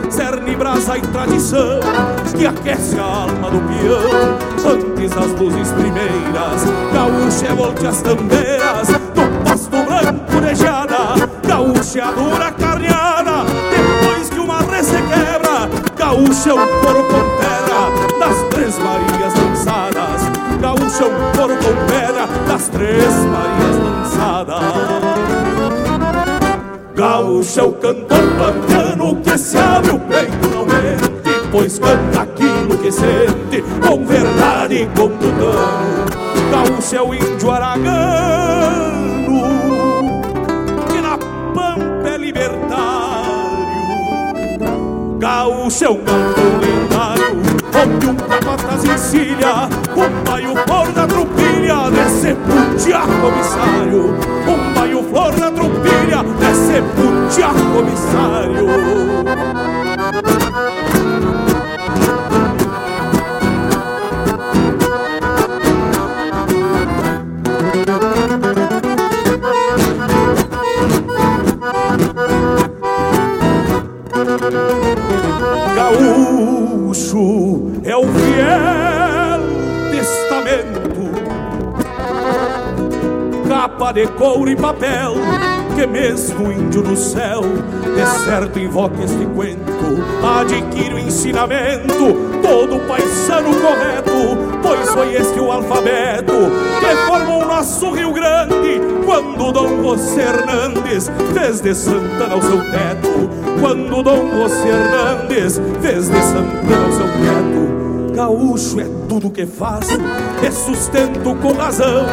cerne, 0.09 0.57
brasa 0.57 0.97
e 0.97 1.03
tradição, 1.03 1.81
que 2.35 2.47
aquece 2.47 2.99
a 2.99 3.03
alma 3.03 3.51
do 3.51 3.61
peão. 3.69 4.73
Antes 4.73 5.11
das 5.11 5.39
luzes 5.39 5.73
primeiras, 5.73 6.65
gaúcho 6.95 7.45
é 7.45 7.55
volte 7.55 7.87
as 7.87 8.01
tambeiras, 8.01 8.89
do 8.89 9.45
pasto 9.45 9.71
branco 9.71 10.41
de 10.41 10.55
geada. 10.55 11.29
Gaúcho 11.47 11.99
é 11.99 12.03
a 12.03 12.13
dura 12.13 12.51
carneada, 12.53 13.45
depois 13.71 14.31
que 14.31 14.39
uma 14.39 14.61
res 14.63 14.87
se 14.87 15.03
quebra. 15.03 15.69
Gaúcho 15.97 16.49
é 16.49 16.55
um 16.55 16.67
coro 16.81 17.03
com 17.05 17.37
pedra, 17.37 17.60
das 18.19 18.43
três 18.51 18.79
Marias 18.79 19.35
lançadas. 19.35 20.23
Gaúcho 20.61 21.05
é 21.05 21.07
um 21.07 21.33
coro 21.37 21.57
com 21.57 21.75
pedra, 21.87 22.27
das 22.47 22.69
três 22.69 23.15
Marias 23.25 23.77
lançadas. 23.77 25.11
Gaúcho 26.95 27.61
é 27.61 27.63
o 27.63 27.73
cantor 27.73 28.19
pampiano 28.39 29.17
que 29.23 29.39
se 29.39 29.57
abre 29.57 29.93
o 29.93 29.99
peito 30.01 30.49
não 30.51 30.67
mente, 30.67 31.49
pois 31.51 31.79
canta 31.79 32.21
aquilo 32.23 32.77
que 32.77 32.93
sente, 32.93 33.65
com 33.87 34.05
verdade 34.05 34.83
e 34.83 34.87
com 34.87 35.09
tutano. 35.09 36.05
Gaúcho 36.51 36.97
é 36.97 37.03
o 37.03 37.15
índio 37.15 37.51
aragano, 37.51 39.41
que 40.89 41.01
na 41.01 41.17
pampa 41.55 42.09
é 42.09 42.19
libertário. 42.19 42.61
Gaúcho 45.19 45.85
é 45.85 45.91
um 45.91 46.05
galpão 46.05 46.61
lendário, 46.61 47.30
onde 47.77 48.07
um 48.07 48.17
capataz 48.17 48.85
encilha, 48.85 49.69
um 49.97 50.25
baio 50.25 50.55
flor 50.67 50.93
da 50.93 51.07
trupilha, 51.07 51.91
desce 51.91 52.35
putia 52.35 53.01
comissário. 53.01 54.15
Um 54.47 54.75
baio 54.75 55.03
flor 55.05 55.33
da 55.33 55.51
trupilha, 55.51 56.23
desce 56.39 56.83
putia 56.97 57.49
comissário. 57.73 58.71
Gaúcho 75.99 77.73
é 77.85 77.97
o 77.97 78.03
fiel 78.03 79.41
testamento, 79.91 81.11
capa 83.49 83.93
de 83.93 84.07
couro 84.07 84.51
e 84.51 84.57
papel, 84.57 85.15
que 85.75 85.87
mesmo 85.87 86.53
índio 86.53 86.83
no 86.83 86.97
céu, 86.97 87.43
de 87.43 88.07
certo 88.25 88.59
invoca 88.59 89.03
este 89.03 89.27
cuento, 89.27 89.73
adquire 90.41 90.95
o 90.95 90.99
ensinamento, 90.99 92.15
todo 92.41 92.81
paisano 92.87 93.51
correto, 93.61 94.39
pois 94.63 94.89
foi 94.91 95.15
este 95.15 95.41
o 95.41 95.51
alfabeto 95.51 96.33
que 96.79 97.07
formou 97.07 97.43
o 97.43 97.47
nosso 97.47 97.91
Rio 97.91 98.13
Grande, 98.13 98.81
quando 99.11 99.51
Dom 99.51 99.83
José 99.83 100.23
Hernandes 100.23 101.11
fez 101.35 101.61
de 101.61 101.75
Santana 101.75 102.37
o 102.37 102.43
seu 102.43 102.59
teto, 102.71 103.29
quando 103.61 104.05
Dom 104.05 104.31
José 104.31 104.69
Hernandes 104.69 105.61
fez 105.83 106.09
de 106.09 106.23
Santana 106.23 106.87
o 106.89 106.93
seu 106.93 107.07
teto. 107.07 108.15
Gaúcho 108.15 108.81
é 108.81 108.87
tudo 109.09 109.29
que 109.29 109.47
faço, 109.47 109.99
é 110.47 110.51
sustento 110.53 111.35
com 111.43 111.53
razão, 111.55 112.07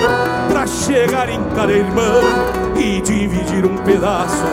pra 0.50 0.66
chegar 0.66 1.30
em 1.30 1.44
cada 1.56 1.72
irmão 1.72 2.20
e 2.76 3.00
dividir 3.02 3.64
um 3.64 3.78
pedaço. 3.78 4.44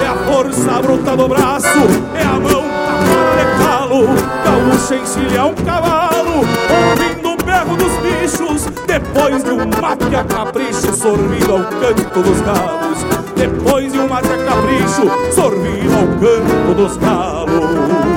É 0.00 0.06
a 0.06 0.14
força 0.32 0.80
bruta 0.80 1.16
do 1.16 1.26
braço, 1.26 1.66
é 2.14 2.22
a 2.22 2.38
mão 2.38 2.62
tapada 2.86 3.34
de 3.34 3.64
calo. 3.64 4.06
Gaúcho 4.44 4.94
encilha 4.94 5.46
um 5.46 5.54
cavalo, 5.54 6.44
ouvindo 6.92 7.27
dos 7.76 7.92
bichos, 7.98 8.66
depois 8.86 9.44
de 9.44 9.50
um 9.50 9.66
mate 9.80 10.14
a 10.14 10.24
capricho, 10.24 10.94
sorvido 10.94 11.52
ao 11.52 11.64
canto 11.64 12.22
dos 12.22 12.40
galos. 12.40 12.98
Depois 13.36 13.92
de 13.92 13.98
um 13.98 14.08
mate 14.08 14.28
a 14.28 14.38
capricho, 14.44 15.32
sorvido 15.32 15.94
ao 15.94 16.06
canto 16.18 16.74
dos 16.74 16.96
galos. 16.96 18.08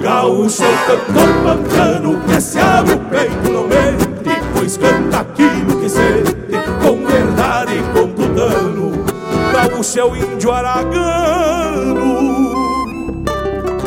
Gaúcho 0.00 0.62
cantor 0.86 1.30
pampiano 1.42 2.20
que 2.26 2.40
se 2.40 2.58
abre 2.60 2.94
o 2.94 2.98
peito 2.98 3.50
não 3.50 3.66
mente, 3.66 4.40
pois 4.54 4.76
canta 4.76 5.20
aquilo 5.20 5.80
que 5.80 5.88
sente, 5.88 6.36
com 6.80 7.04
verdade 7.04 7.72
e 7.74 7.82
com 7.92 8.08
tutano. 8.12 9.04
Gaúcho 9.52 9.98
é 9.98 10.04
o 10.04 10.14
índio 10.14 10.52
aragano, 10.52 12.04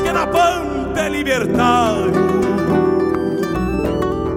que 0.04 0.12
na 0.12 0.28
pampa 0.28 1.00
é 1.00 1.10
libertário. 1.10 2.29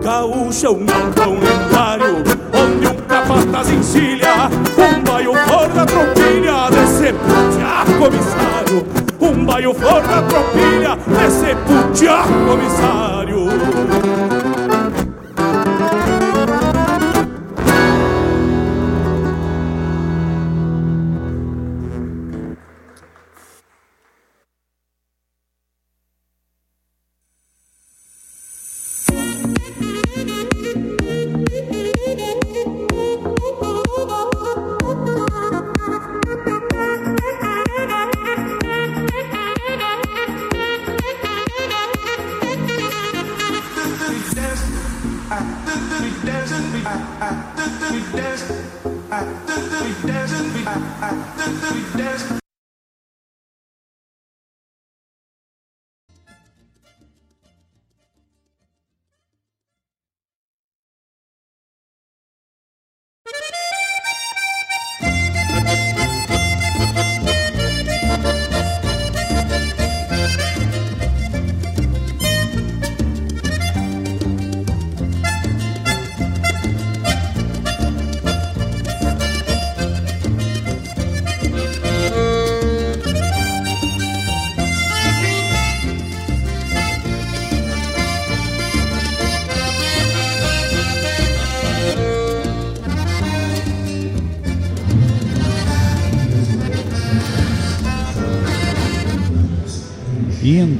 Gaúcho 0.02 0.66
é 0.66 0.70
um 0.70 0.84
galpão 0.84 1.34
lendário, 1.34 2.16
onde 2.52 2.89
um 2.89 2.94
capataz 3.06 3.70
encilha, 3.70 4.50
um 4.76 5.05
baio 5.05 5.32
flor 5.32 5.68
da 5.68 5.86
tropilha, 5.86 6.70
desce 6.70 7.12
putia 7.12 7.98
comissário. 7.98 8.86
Um 9.20 9.44
baio 9.44 9.72
flor 9.72 10.02
da 10.02 10.22
tropilha, 10.22 10.98
desce 11.06 11.55
putia 11.66 12.22
comissário. 12.48 14.11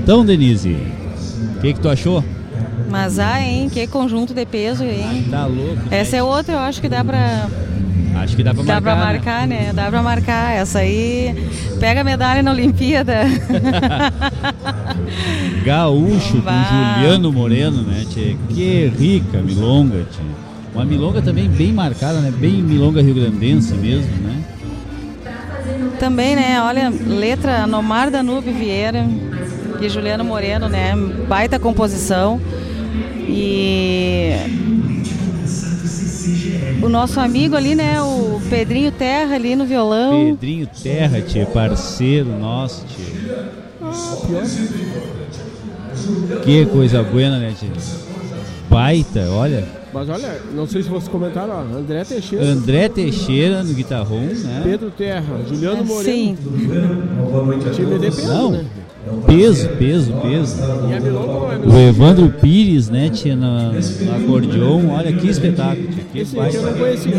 Então, 0.03 0.25
Denise, 0.25 0.77
o 1.57 1.61
que, 1.61 1.73
que 1.75 1.81
tu 1.81 1.89
achou? 1.89 2.25
Mas 2.91 3.19
ah, 3.19 3.41
hein? 3.41 3.71
Que 3.71 3.87
conjunto 3.87 4.35
de 4.35 4.45
peso, 4.45 4.85
hein? 4.85 5.27
Tá 5.31 5.47
louco. 5.47 5.79
Essa 5.91 6.17
é 6.17 6.23
outra, 6.23 6.55
eu 6.55 6.59
acho 6.59 6.81
que 6.81 6.89
dá 6.89 7.05
pra. 7.05 7.47
Acho 8.17 8.37
que 8.37 8.43
dá 8.43 8.53
pra 8.53 8.63
Dá 8.63 8.75
marcar. 8.75 8.83
pra 8.83 8.95
né? 8.95 9.13
marcar, 9.13 9.49
né? 9.49 9.73
Dá 9.73 9.91
pra 9.91 10.03
marcar. 10.03 10.53
Essa 10.55 10.81
aí 10.81 11.35
pega 11.81 12.03
a 12.03 12.05
medalha 12.05 12.43
na 12.43 12.53
Olimpíada. 12.53 13.23
Gaúcho 15.65 16.35
com 16.35 16.41
Bah. 16.43 16.95
Juliano 16.99 17.33
Moreno, 17.33 17.83
né, 17.83 18.05
tchê? 18.11 18.37
Que 18.51 18.93
rica 18.99 19.39
milonga, 19.39 20.05
tchê. 20.11 20.21
Uma 20.75 20.85
milonga 20.85 21.23
também 21.23 21.49
bem 21.49 21.73
marcada, 21.73 22.21
né? 22.21 22.31
Bem 22.31 22.63
milonga 22.63 23.03
rio-grandense 23.03 23.75
mesmo, 23.75 24.11
né? 24.23 24.43
Também, 25.99 26.35
né? 26.35 26.61
Olha, 26.63 26.93
letra 27.07 27.67
Nomar 27.67 28.11
Danube 28.11 28.51
Vieira 28.51 29.07
e 29.81 29.89
Juliano 29.89 30.25
Moreno, 30.25 30.69
né? 30.69 30.95
Baita 31.29 31.59
composição. 31.59 32.41
E 33.29 34.33
o 36.83 36.89
nosso 36.89 37.19
amigo 37.21 37.57
ali, 37.57 37.75
né? 37.75 38.01
O 38.03 38.41
Pedrinho 38.51 38.93
Terra 38.93 39.35
ali 39.35 39.55
no 39.57 39.65
violão. 39.65 40.27
Pedrinho 40.37 40.67
Terra, 40.83 41.21
tchê, 41.21 41.45
parceiro 41.47 42.29
nosso, 42.39 42.85
tchê. 42.87 43.13
Que 46.45 46.67
coisa 46.67 47.03
buena, 47.03 47.39
né, 47.39 47.53
tchê? 47.59 47.67
Baita, 48.69 49.29
olha. 49.31 49.65
Mas 49.93 50.09
olha, 50.09 50.41
não 50.55 50.67
sei 50.67 50.83
se 50.83 50.89
vocês 50.89 51.07
comentaram, 51.09 51.53
ó, 51.55 51.61
André 51.79 52.03
Teixeira. 52.03 52.45
André 52.47 52.89
Teixeira 52.89 53.63
no 53.63 53.75
guitarrão, 53.75 54.21
né? 54.23 54.63
Pedro 54.65 54.91
Terra, 54.91 55.41
Juliano 55.47 55.81
É, 55.81 55.85
Moreno. 55.85 56.03
sim. 56.03 56.37
Time 57.75 57.99
de 57.99 58.07
peso, 58.07 58.27
Não, 58.29 58.53
né? 58.53 58.65
Peso, 59.27 59.69
peso, 59.71 60.13
peso. 60.23 60.63
O. 61.67 61.79
Evandro 61.79 62.29
Pires, 62.41 62.89
né, 62.89 63.09
tinha 63.09 63.37
no, 63.37 63.73
no 63.73 64.17
acordeon, 64.17 64.91
olha 64.91 65.13
que 65.13 65.29
espetáculo, 65.29 65.89
tchê, 65.89 66.01
que 66.13 66.19
Esse 66.21 66.37
eu 66.37 66.63
não 66.63 66.75
conhecia. 66.75 67.17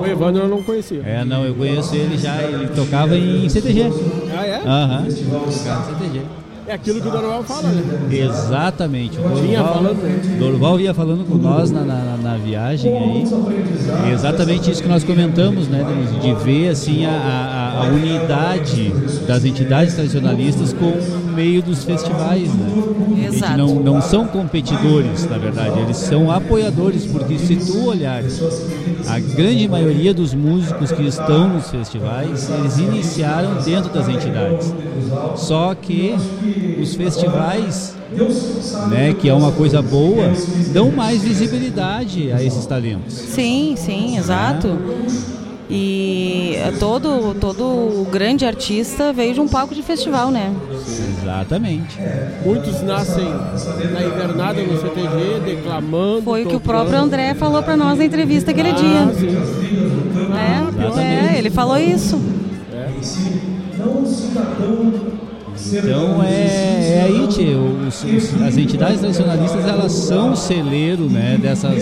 O 0.00 0.06
Evandro 0.06 0.42
eu 0.42 0.48
não 0.48 0.62
conhecia. 0.62 1.02
É, 1.04 1.24
não, 1.24 1.44
eu 1.44 1.54
conheço 1.54 1.94
ele 1.94 2.16
já, 2.16 2.42
ele 2.42 2.68
tocava 2.68 3.16
em 3.16 3.48
CTG. 3.48 3.90
Ah, 4.36 4.46
é? 4.46 4.62
Aham, 4.64 5.06
em 5.06 5.10
CTG. 5.10 6.22
É 6.70 6.74
aquilo 6.74 7.00
que 7.00 7.08
o 7.08 7.10
Dorival 7.10 7.42
fala, 7.42 7.68
né? 7.68 7.82
Exatamente. 8.12 9.18
O 9.18 9.34
Vinha 9.34 9.58
Dorval, 9.58 9.74
falando, 9.74 10.02
né? 10.04 10.36
Dorval 10.38 10.76
vinha 10.76 10.94
falando 10.94 11.28
com 11.28 11.34
nós 11.34 11.72
na, 11.72 11.80
na, 11.80 12.16
na 12.16 12.36
viagem 12.36 12.96
aí. 12.96 14.12
Exatamente 14.12 14.70
isso 14.70 14.80
que 14.80 14.88
nós 14.88 15.02
comentamos, 15.02 15.66
né, 15.66 15.82
Denise? 15.82 16.14
De 16.20 16.44
ver 16.44 16.68
assim 16.68 17.04
a, 17.06 17.10
a, 17.10 17.80
a 17.80 17.88
unidade 17.88 18.94
das 19.26 19.44
entidades 19.44 19.94
tradicionalistas 19.94 20.72
com 20.72 20.92
meio 21.40 21.62
dos 21.62 21.84
festivais, 21.84 22.54
né? 22.54 23.26
Exato. 23.26 23.56
não, 23.56 23.74
não 23.76 24.02
são 24.02 24.26
competidores, 24.26 25.26
na 25.26 25.38
verdade, 25.38 25.80
eles 25.80 25.96
são 25.96 26.30
apoiadores, 26.30 27.06
porque 27.06 27.38
se 27.38 27.56
tu 27.56 27.86
olhares, 27.86 28.42
a 29.08 29.18
grande 29.18 29.66
maioria 29.66 30.12
dos 30.12 30.34
músicos 30.34 30.92
que 30.92 31.02
estão 31.06 31.48
nos 31.48 31.70
festivais, 31.70 32.50
eles 32.50 32.78
iniciaram 32.78 33.54
dentro 33.62 33.90
das 33.90 34.06
entidades. 34.06 34.74
Só 35.34 35.74
que 35.74 36.14
os 36.78 36.94
festivais, 36.94 37.96
né, 38.90 39.14
que 39.14 39.26
é 39.26 39.32
uma 39.32 39.52
coisa 39.52 39.80
boa, 39.80 40.30
dão 40.74 40.90
mais 40.90 41.22
visibilidade 41.22 42.30
a 42.32 42.42
esses 42.42 42.66
talentos. 42.66 43.14
Sim, 43.14 43.76
sim, 43.78 44.18
exato. 44.18 44.68
E 45.72 46.56
é 46.56 46.72
todo, 46.72 47.32
todo 47.34 48.04
grande 48.10 48.44
artista 48.44 49.12
veio 49.12 49.34
de 49.34 49.40
um 49.40 49.46
palco 49.46 49.72
de 49.72 49.82
festival, 49.84 50.30
né? 50.32 50.52
Exatamente. 51.22 51.96
Muitos 52.44 52.82
nascem 52.82 53.24
na 53.92 54.02
invernada 54.02 54.60
no 54.62 54.80
CTG, 54.80 55.40
declamando. 55.44 56.22
Foi 56.22 56.44
o 56.44 56.48
que 56.48 56.56
o 56.56 56.60
próprio 56.60 56.98
André 56.98 57.34
falou 57.34 57.62
pra 57.62 57.76
nós 57.76 57.96
na 57.98 58.04
entrevista 58.04 58.50
aquele 58.50 58.70
Ah, 58.70 58.74
dia. 58.74 59.14
sim. 59.16 59.36
É, 60.98 61.34
é, 61.34 61.38
ele 61.38 61.50
falou 61.50 61.78
isso. 61.78 62.20
Então 65.72 66.22
é, 66.22 66.26
é 66.96 67.02
aí, 67.06 67.26
tchê, 67.28 67.54
os- 67.86 68.04
os- 68.04 68.42
as 68.42 68.56
entidades 68.56 69.00
tradicionalistas 69.00 69.64
elas 69.66 69.92
são 69.92 70.32
o 70.32 70.36
celeiro 70.36 71.04
né, 71.08 71.38
dessas, 71.40 71.74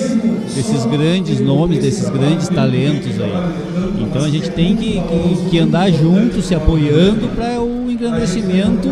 desses 0.54 0.84
grandes 0.86 1.40
nomes, 1.40 1.78
desses 1.78 2.08
grandes 2.08 2.48
talentos 2.48 3.20
aí. 3.20 3.32
Então 4.00 4.24
a 4.24 4.28
gente 4.28 4.50
tem 4.50 4.76
que, 4.76 5.00
que, 5.00 5.50
que 5.50 5.58
andar 5.58 5.90
junto, 5.90 6.42
se 6.42 6.54
apoiando 6.54 7.28
para 7.28 7.60
o 7.60 7.90
engrandecimento 7.90 8.88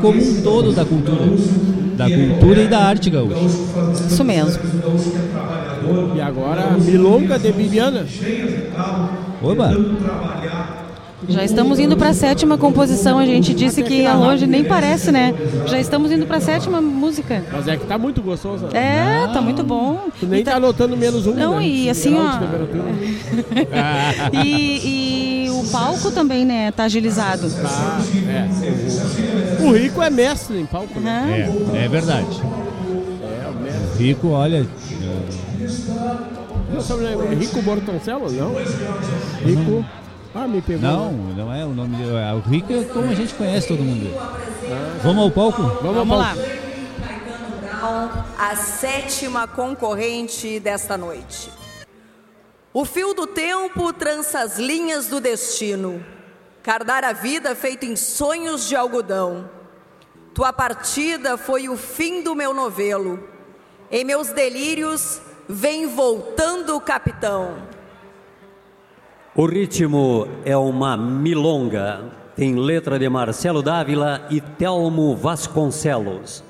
como 0.00 0.20
um 0.20 0.40
todo 0.42 0.72
da 0.72 0.84
cultura, 0.84 1.24
da 1.96 2.08
cultura 2.10 2.62
e 2.62 2.68
da 2.68 2.78
arte 2.78 3.10
gaúcha. 3.10 3.36
Isso 4.08 4.24
mesmo. 4.24 4.58
E 6.14 6.20
agora, 6.20 6.76
Milonga 6.78 7.38
de 7.38 7.50
Bibiana. 7.52 8.04
Oba! 9.42 9.70
Já 11.26 11.42
estamos 11.42 11.80
indo 11.80 11.96
para 11.96 12.10
a 12.10 12.14
sétima 12.14 12.56
composição. 12.56 13.18
A 13.18 13.26
gente 13.26 13.52
disse 13.52 13.82
que 13.82 14.02
ia 14.02 14.14
longe, 14.14 14.46
nem 14.46 14.62
parece, 14.62 15.10
né? 15.10 15.34
Já 15.66 15.80
estamos 15.80 16.12
indo 16.12 16.26
para 16.26 16.36
a 16.36 16.40
sétima 16.40 16.80
música. 16.80 17.42
Mas 17.50 17.66
é 17.66 17.76
que 17.76 17.86
tá 17.86 17.98
muito 17.98 18.22
gostoso. 18.22 18.68
É, 18.72 19.26
tá 19.32 19.40
muito 19.40 19.64
bom. 19.64 19.98
Tu 20.20 20.26
nem 20.26 20.44
tá 20.44 20.54
anotando 20.56 20.96
menos 20.96 21.26
um. 21.26 21.34
Não, 21.34 21.56
né? 21.56 21.66
e 21.66 21.90
assim, 21.90 22.14
Grau 22.14 22.26
ó. 22.26 22.38
E, 24.44 25.46
e 25.46 25.50
o 25.50 25.64
palco 25.70 26.10
também, 26.12 26.44
né? 26.44 26.70
Tá 26.70 26.84
agilizado. 26.84 27.50
Tá, 27.50 27.98
é. 28.28 29.64
O 29.64 29.72
Rico 29.72 30.00
é 30.02 30.10
mestre 30.10 30.58
em 30.58 30.66
palco. 30.66 31.00
né? 31.00 31.52
É, 31.74 31.84
é 31.84 31.88
verdade. 31.88 32.40
É, 32.42 33.48
o 33.48 33.54
mestre. 33.60 33.88
O 33.94 33.98
Rico, 33.98 34.28
olha, 34.28 34.66
Não? 36.70 37.32
É 37.32 37.34
Rico 37.34 37.60
Bortoncello? 37.62 38.30
Não. 38.30 38.54
Rico. 39.44 39.84
Ah, 40.34 40.46
me 40.46 40.60
pegou. 40.60 40.82
não, 40.82 41.12
não 41.12 41.54
é 41.54 41.64
o 41.64 41.70
nome 41.70 41.96
dele. 41.96 42.16
é 42.16 42.32
O 42.32 42.40
Rico 42.40 42.72
é 42.72 42.84
como 42.84 43.10
a 43.10 43.14
gente 43.14 43.34
conhece 43.34 43.68
todo 43.68 43.82
mundo. 43.82 44.10
Vamos 45.02 45.24
ao 45.24 45.30
palco? 45.30 45.62
Vamos 45.82 46.18
lá. 46.18 46.34
A 48.38 48.56
sétima 48.56 49.46
concorrente 49.46 50.60
desta 50.60 50.96
noite. 50.96 51.50
O 52.72 52.84
fio 52.84 53.14
do 53.14 53.26
tempo 53.26 53.92
trança 53.92 54.40
as 54.40 54.58
linhas 54.58 55.06
do 55.06 55.20
destino. 55.20 56.04
Cardar 56.62 57.04
a 57.04 57.12
vida 57.12 57.54
feito 57.54 57.86
em 57.86 57.96
sonhos 57.96 58.68
de 58.68 58.76
algodão. 58.76 59.48
Tua 60.34 60.52
partida 60.52 61.38
foi 61.38 61.68
o 61.68 61.76
fim 61.76 62.22
do 62.22 62.34
meu 62.34 62.52
novelo. 62.52 63.28
Em 63.90 64.04
meus 64.04 64.28
delírios 64.28 65.20
vem 65.48 65.86
voltando 65.86 66.76
o 66.76 66.80
capitão. 66.80 67.56
O 69.38 69.46
ritmo 69.46 70.26
é 70.44 70.56
uma 70.56 70.96
milonga. 70.96 72.10
Tem 72.34 72.56
letra 72.56 72.98
de 72.98 73.08
Marcelo 73.08 73.62
Dávila 73.62 74.26
e 74.30 74.40
Telmo 74.40 75.14
Vasconcelos. 75.14 76.42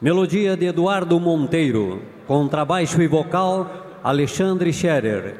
Melodia 0.00 0.56
de 0.56 0.64
Eduardo 0.64 1.20
Monteiro. 1.20 2.00
Contrabaixo 2.26 3.02
e 3.02 3.06
vocal, 3.06 3.70
Alexandre 4.02 4.72
Scherer. 4.72 5.38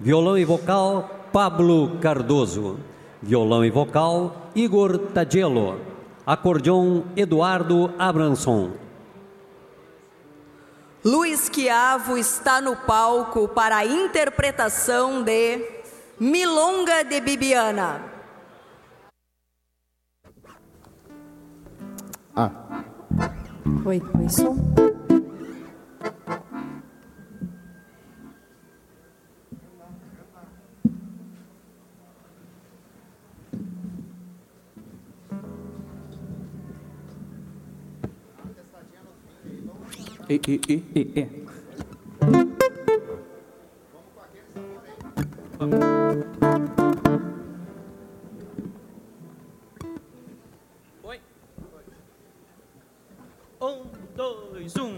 Violão 0.00 0.36
e 0.36 0.44
vocal, 0.44 1.28
Pablo 1.32 1.98
Cardoso. 2.00 2.80
Violão 3.22 3.64
e 3.64 3.70
vocal, 3.70 4.50
Igor 4.52 4.98
Tadielo. 4.98 5.78
Acordeon, 6.26 7.02
Eduardo 7.16 7.94
Abranson. 7.96 8.72
Luiz 11.04 11.48
Chiavo 11.54 12.18
está 12.18 12.60
no 12.60 12.74
palco 12.74 13.46
para 13.46 13.76
a 13.76 13.86
interpretação 13.86 15.22
de 15.22 15.71
Milonga 16.22 17.02
de 17.02 17.20
Bibiana. 17.20 18.00
Ah. 22.36 22.52
Oi, 23.84 24.00
oi, 24.14 24.28
som. 24.30 24.56
E, 40.28 40.34
e, 40.34 40.60
e, 40.68 40.82
e, 40.94 41.20
e. 41.20 42.51
Um, 45.62 45.70
dois, 54.16 54.74
um. 54.76 54.96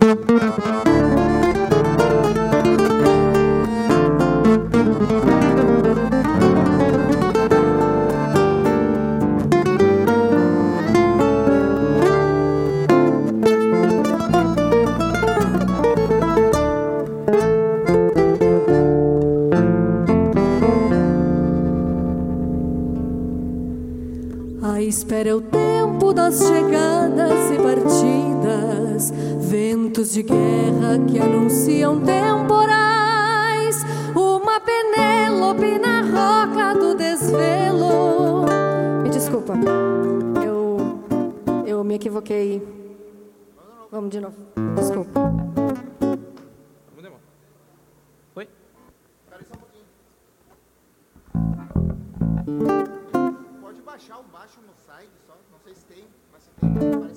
Espera 24.88 25.30
é 25.30 25.34
o 25.34 25.40
tempo 25.40 26.12
das 26.12 26.38
chegadas 26.38 27.50
e 27.50 27.56
partidas, 27.56 29.10
ventos 29.40 30.12
de 30.12 30.22
guerra 30.22 30.98
que 31.06 31.18
anunciam 31.18 32.00
temporais, 32.00 33.76
uma 34.14 34.60
Penélope 34.60 35.78
na 35.78 36.02
roca 36.02 36.78
do 36.78 36.94
desvelo. 36.94 38.44
Me 39.02 39.10
desculpa, 39.10 39.54
eu, 40.44 40.98
eu 41.66 41.84
me 41.84 41.94
equivoquei. 41.94 42.62
Vamos 43.90 44.10
de 44.10 44.20
novo, 44.20 44.36
desculpa. 44.76 45.20
Oi? 48.36 48.48
Pode 53.60 53.82
baixar 53.82 54.18
o 54.18 54.24
baixo 54.24 54.58
mas 56.74 57.14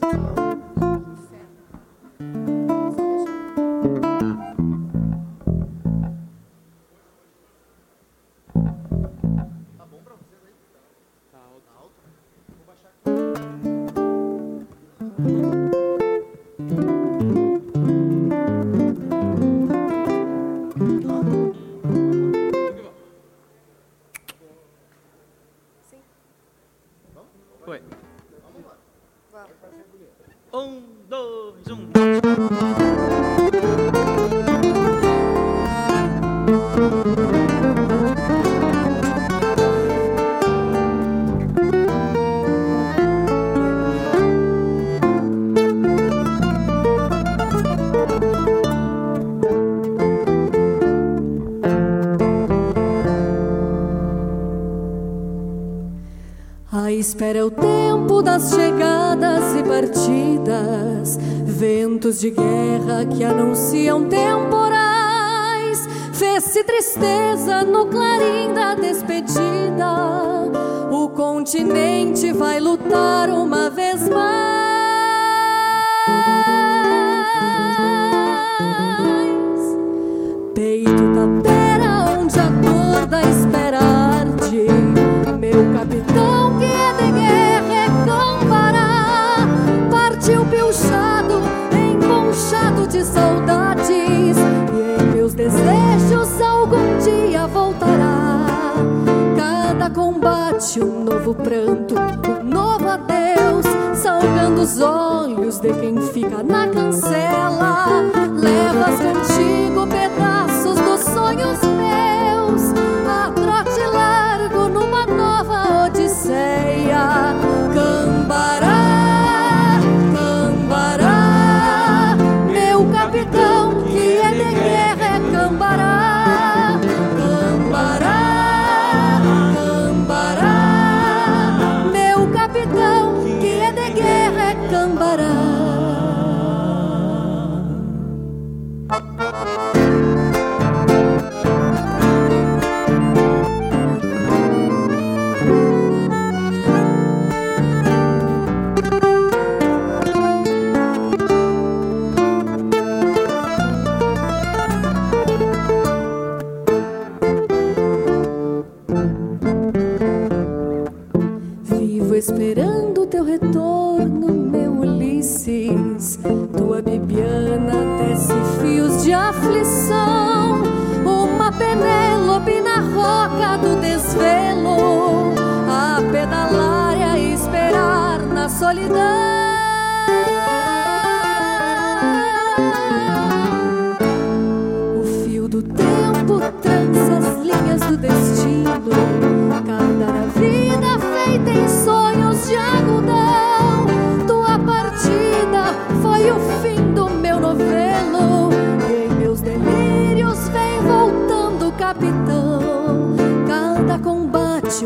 espera 57.08 57.46
o 57.46 57.50
tempo 57.50 58.22
das 58.22 58.50
chegadas 58.50 59.56
e 59.56 59.64
partidas, 59.64 61.18
ventos 61.46 62.20
de 62.20 62.32
guerra 62.32 63.06
que 63.06 63.24
anunciam 63.24 64.10
temporais. 64.10 65.88
Fez-se 66.12 66.66
tristeza 66.66 67.64
no 67.64 67.86
clarim 67.86 68.54
da 68.54 68.76
despedida. 68.76 70.52
O 70.92 71.08
continente 71.08 72.34
vai 72.34 72.60
lutar 72.60 73.30
uma 73.30 73.70
vez 73.70 74.10
mais. 74.10 74.58
Peito 80.54 81.14
da 81.14 81.42
terra 81.42 82.20
onde 82.20 82.38
a 82.38 82.50
da 83.06 83.22
Combate 100.28 100.84
um 100.84 101.06
novo 101.06 101.34
pranto, 101.34 101.96
um 101.96 102.44
novo 102.44 102.90
adeus 102.90 103.66
Salgando 103.96 104.62
os 104.62 104.82
olhos 104.82 105.58
de 105.60 105.72
quem 105.74 106.02
fica 106.02 106.44
na 106.44 106.68
cancela. 106.68 107.88
Levas 108.36 109.00
contigo 109.00 109.88
pedaços 109.88 110.76
dos 110.82 111.00
sonhos 111.14 111.62
meus 111.62 112.17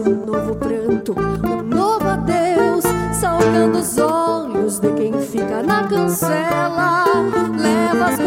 um 0.02 0.26
novo 0.26 0.56
pranto, 0.56 1.16
um 1.18 1.62
novo 1.64 2.08
adeus. 2.08 2.84
Salgando 3.20 3.80
os 3.80 3.98
olhos 3.98 4.80
de 4.80 4.92
quem 4.94 5.14
fica 5.20 5.62
na 5.62 5.88
cancela. 5.88 7.04
Levas 7.58 8.16
contigo 8.18 8.21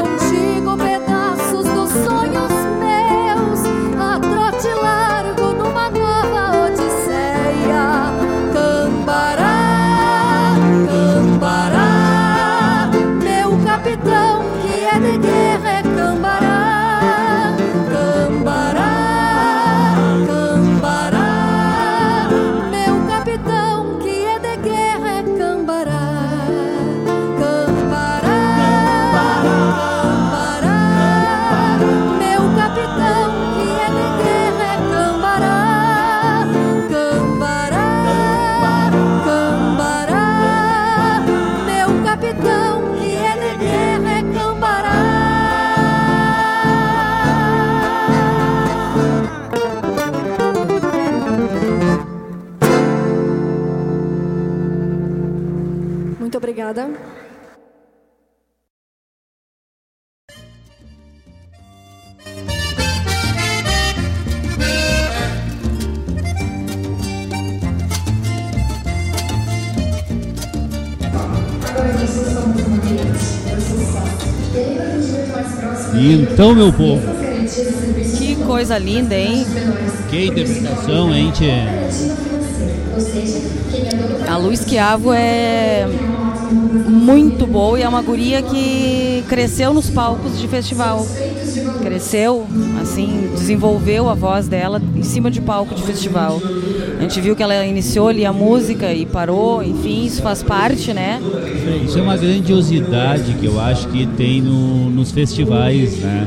Então, 76.45 76.55
meu 76.55 76.71
povo, 76.71 77.01
Que 78.19 78.37
coisa 78.37 78.77
linda, 78.77 79.15
hein? 79.15 79.47
que 80.11 80.27
interpretação, 80.27 81.15
hein, 81.15 81.33
tchê? 81.33 81.51
A 84.29 84.37
Luiz 84.37 84.63
Quiavo 84.63 85.11
é 85.15 85.87
muito 86.53 87.47
boa 87.47 87.81
e 87.81 87.83
é 87.83 87.89
uma 87.89 88.03
guria 88.03 88.43
que 88.43 89.25
cresceu 89.27 89.73
nos 89.73 89.89
palcos 89.89 90.39
de 90.39 90.47
festival. 90.47 91.07
Cresceu, 91.83 92.47
assim, 92.83 93.31
desenvolveu 93.35 94.11
a 94.11 94.15
voz 94.15 94.47
dela 94.47 94.83
cima 95.15 95.31
de 95.31 95.41
palco 95.41 95.75
de 95.77 95.83
festival. 95.83 96.43
A 96.99 97.03
gente 97.03 97.21
viu 97.21 97.37
que 97.37 97.43
ela 97.43 97.65
iniciou 97.65 98.09
ali 98.09 98.27
a 98.27 98.33
música 98.33 98.93
e 98.93 99.07
parou, 99.07 99.63
enfim, 99.63 100.05
isso 100.07 100.21
faz 100.21 100.43
parte, 100.43 100.93
né? 100.93 101.21
Isso 101.85 101.99
é 101.99 102.03
uma 102.03 102.17
grandiosidade 102.17 103.35
que 103.35 103.47
eu 103.47 103.61
acho 103.61 103.87
que 103.89 104.07
tem 104.07 104.43
no- 104.43 104.91
nos 104.91 105.13
festivais, 105.13 105.99
né? 105.99 106.27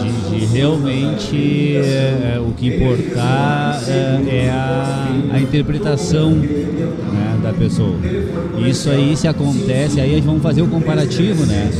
De, 0.00 0.38
de 0.38 0.44
realmente 0.46 1.76
é, 1.76 2.38
o 2.40 2.52
que 2.52 2.68
importar 2.68 3.82
é, 3.88 4.44
é 4.46 4.50
a, 4.50 5.08
a 5.32 5.40
interpretação 5.40 6.30
né, 6.30 7.38
da 7.42 7.52
pessoa. 7.52 7.96
Isso 8.68 8.88
aí 8.90 9.16
se 9.16 9.26
acontece, 9.28 9.98
aí 10.00 10.20
vamos 10.20 10.42
fazer 10.42 10.60
o 10.62 10.66
comparativo, 10.68 11.44
né? 11.46 11.70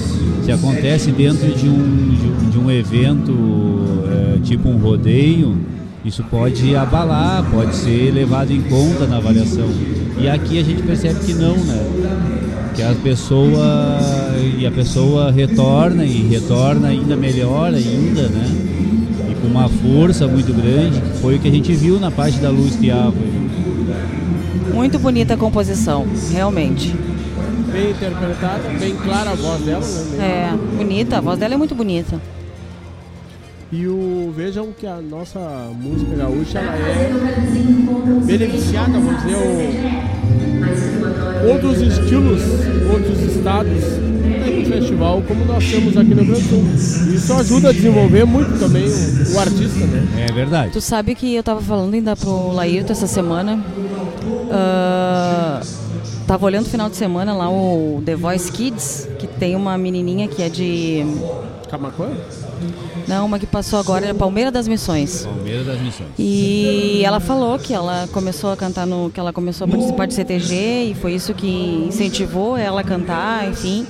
Se 0.45 0.51
acontece 0.53 1.11
dentro 1.13 1.49
de 1.53 1.69
um, 1.69 2.09
de 2.15 2.27
um, 2.47 2.51
de 2.51 2.59
um 2.59 2.71
evento 2.71 3.33
é, 4.37 4.39
tipo 4.43 4.69
um 4.69 4.77
rodeio, 4.77 5.57
isso 6.05 6.25
pode 6.25 6.75
abalar, 6.75 7.45
pode 7.51 7.75
ser 7.75 8.11
levado 8.13 8.53
em 8.53 8.63
conta 8.63 9.07
na 9.07 9.19
avaliação. 9.19 9.69
E 10.19 10.29
aqui 10.29 10.59
a 10.59 10.63
gente 10.63 10.83
percebe 10.83 11.21
que 11.25 11.35
não, 11.35 11.57
né? 11.57 12.41
que 12.75 12.83
a 12.83 12.95
pessoa 12.95 14.01
e 14.59 14.67
a 14.67 14.71
pessoa 14.71 15.31
retorna 15.31 16.05
e 16.05 16.29
retorna 16.29 16.89
ainda 16.89 17.17
melhor 17.17 17.75
ainda, 17.75 18.23
né? 18.29 18.47
E 19.31 19.35
com 19.35 19.49
uma 19.49 19.69
força 19.69 20.27
muito 20.27 20.53
grande, 20.53 21.01
que 21.01 21.19
foi 21.19 21.37
o 21.37 21.39
que 21.39 21.49
a 21.49 21.51
gente 21.51 21.73
viu 21.75 22.01
na 22.01 22.11
parte 22.11 22.39
da 22.39 22.49
luz 22.49 22.77
Piava. 22.77 23.15
Muito 24.73 24.99
bonita 24.99 25.35
a 25.35 25.37
composição, 25.37 26.07
realmente. 26.33 26.95
Bem 27.71 27.91
interpretada, 27.91 28.69
bem 28.79 28.97
clara 28.97 29.31
a 29.31 29.35
voz 29.35 29.61
dela, 29.63 29.87
né? 30.17 30.25
É, 30.25 30.77
bonita, 30.77 31.19
a 31.19 31.21
voz 31.21 31.39
dela 31.39 31.55
é 31.55 31.57
muito 31.57 31.75
bonita. 31.75 32.19
E 33.73 33.87
o, 33.87 34.33
vejam 34.35 34.73
que 34.77 34.85
a 34.85 35.01
nossa 35.01 35.39
música 35.81 36.17
gaúcha 36.17 36.59
ela 36.59 36.77
é 36.77 37.09
beneficiada, 38.27 38.99
vamos 38.99 39.23
dizer, 39.23 39.37
o, 41.45 41.53
outros 41.53 41.81
estilos, 41.81 42.43
outros 42.93 43.21
estados 43.21 43.79
tem 44.45 44.63
um 44.63 44.67
festival 44.67 45.23
como 45.23 45.45
nós 45.45 45.71
temos 45.71 45.97
aqui 45.97 46.15
no 46.15 46.37
Sul. 46.37 46.65
Isso 47.15 47.33
ajuda 47.33 47.69
a 47.69 47.73
desenvolver 47.73 48.25
muito 48.25 48.59
também 48.59 48.89
o, 48.89 49.35
o 49.35 49.39
artista, 49.39 49.87
né? 49.87 50.27
É 50.29 50.33
verdade. 50.33 50.73
Tu 50.73 50.81
sabe 50.81 51.15
que 51.15 51.35
eu 51.35 51.43
tava 51.43 51.61
falando 51.61 51.95
ainda 51.95 52.17
pro 52.17 52.53
Laírto 52.53 52.91
essa 52.91 53.07
semana. 53.07 53.65
ah, 54.51 55.61
tava 56.27 56.45
olhando 56.45 56.65
no 56.65 56.71
final 56.71 56.91
de 56.91 56.97
semana 56.97 57.35
lá 57.35 57.49
o 57.49 58.03
The 58.05 58.17
Voice 58.17 58.51
Kids, 58.51 59.09
que 59.19 59.29
tem 59.29 59.55
uma 59.55 59.79
menininha 59.79 60.27
que 60.27 60.43
é 60.43 60.49
de. 60.49 61.05
Camacuã? 61.71 62.09
Não, 63.11 63.27
uma 63.27 63.41
que 63.41 63.47
passou 63.47 63.81
agora 63.81 64.07
é 64.07 64.15
Palmeira 64.15 64.53
das 64.53 64.69
Missões. 64.69 65.27
Palmeiras 65.27 65.67
das 65.67 65.81
Missões. 65.81 66.11
E 66.17 67.03
ela 67.05 67.19
falou 67.19 67.59
que 67.59 67.75
ela 67.75 68.09
começou 68.13 68.53
a 68.53 68.57
cantar 68.57 68.87
no. 68.87 69.11
que 69.11 69.19
ela 69.19 69.33
começou 69.33 69.65
a 69.65 69.69
participar 69.69 70.07
de 70.07 70.15
CTG 70.15 70.91
e 70.93 70.95
foi 70.95 71.15
isso 71.15 71.35
que 71.35 71.49
incentivou 71.89 72.57
ela 72.57 72.83
a 72.83 72.85
cantar, 72.85 73.49
enfim. 73.49 73.85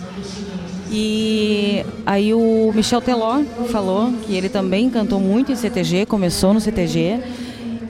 E 0.91 1.85
aí 2.07 2.33
o 2.33 2.73
Michel 2.75 3.03
Teló 3.03 3.43
falou 3.69 4.11
que 4.25 4.35
ele 4.35 4.49
também 4.49 4.89
cantou 4.89 5.21
muito 5.21 5.53
em 5.53 5.55
CTG, 5.55 6.07
começou 6.07 6.55
no 6.55 6.61
CTG. 6.61 7.21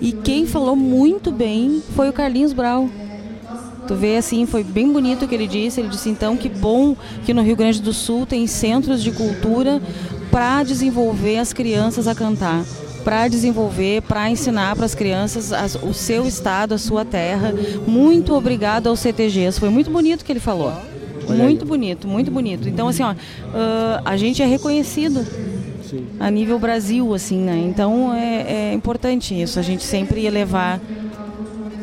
E 0.00 0.10
quem 0.10 0.46
falou 0.46 0.74
muito 0.74 1.30
bem 1.30 1.80
foi 1.94 2.08
o 2.08 2.12
Carlinhos 2.12 2.52
Brau. 2.52 2.88
Tu 3.86 3.94
vê 3.94 4.16
assim, 4.16 4.46
foi 4.46 4.64
bem 4.64 4.92
bonito 4.92 5.26
o 5.26 5.28
que 5.28 5.34
ele 5.36 5.46
disse. 5.46 5.80
Ele 5.80 5.90
disse 5.90 6.10
então 6.10 6.36
que 6.36 6.48
bom 6.48 6.96
que 7.24 7.32
no 7.32 7.42
Rio 7.42 7.54
Grande 7.54 7.80
do 7.80 7.92
Sul 7.92 8.26
tem 8.26 8.48
centros 8.48 9.00
de 9.00 9.12
cultura 9.12 9.80
para 10.30 10.62
desenvolver 10.62 11.38
as 11.38 11.52
crianças 11.52 12.06
a 12.06 12.14
cantar, 12.14 12.64
para 13.04 13.28
desenvolver, 13.28 14.02
para 14.02 14.30
ensinar 14.30 14.76
para 14.76 14.84
as 14.86 14.94
crianças 14.94 15.52
as- 15.52 15.74
o 15.82 15.92
seu 15.92 16.26
estado, 16.26 16.72
a 16.74 16.78
sua 16.78 17.04
terra. 17.04 17.52
Muito 17.86 18.34
obrigado 18.34 18.88
aos 18.88 19.00
CTGs. 19.00 19.58
Foi 19.58 19.70
muito 19.70 19.90
bonito 19.90 20.22
o 20.22 20.24
que 20.24 20.32
ele 20.32 20.40
falou. 20.40 20.72
Muito 21.28 21.64
bonito, 21.64 22.08
muito 22.08 22.30
bonito. 22.30 22.68
Então 22.68 22.88
assim, 22.88 23.02
ó, 23.02 23.14
ah, 23.54 24.02
a 24.04 24.16
gente 24.16 24.42
é 24.42 24.46
reconhecido 24.46 25.24
a 26.18 26.30
nível 26.30 26.58
Brasil, 26.58 27.12
assim, 27.14 27.38
né? 27.38 27.56
Então 27.68 28.12
é, 28.14 28.70
é 28.70 28.74
importante 28.74 29.40
isso. 29.40 29.58
A 29.58 29.62
gente 29.62 29.82
sempre 29.84 30.24
elevar 30.26 30.80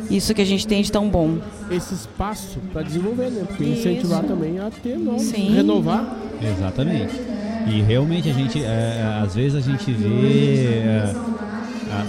isso 0.09 0.34
que 0.34 0.42
a 0.42 0.45
gente 0.45 0.66
tem 0.67 0.82
de 0.82 0.92
tão 0.92 1.09
bom. 1.09 1.38
Esse 1.72 1.93
espaço 1.93 2.59
para 2.72 2.82
desenvolver, 2.82 3.30
né? 3.30 3.43
Porque 3.48 3.64
Isso. 3.66 3.80
incentivar 3.90 4.24
também 4.24 4.58
a 4.59 4.69
ter 4.72 4.98
novos, 4.98 5.24
Sim. 5.24 5.53
renovar. 5.53 6.17
Exatamente. 6.42 7.14
E 7.70 7.82
realmente 7.82 8.30
a 8.30 8.34
gente, 8.34 8.64
é, 8.64 9.20
às 9.24 9.36
vezes 9.36 9.56
a 9.56 9.62
gente 9.62 9.92
vê 9.92 10.66
é, 10.78 11.14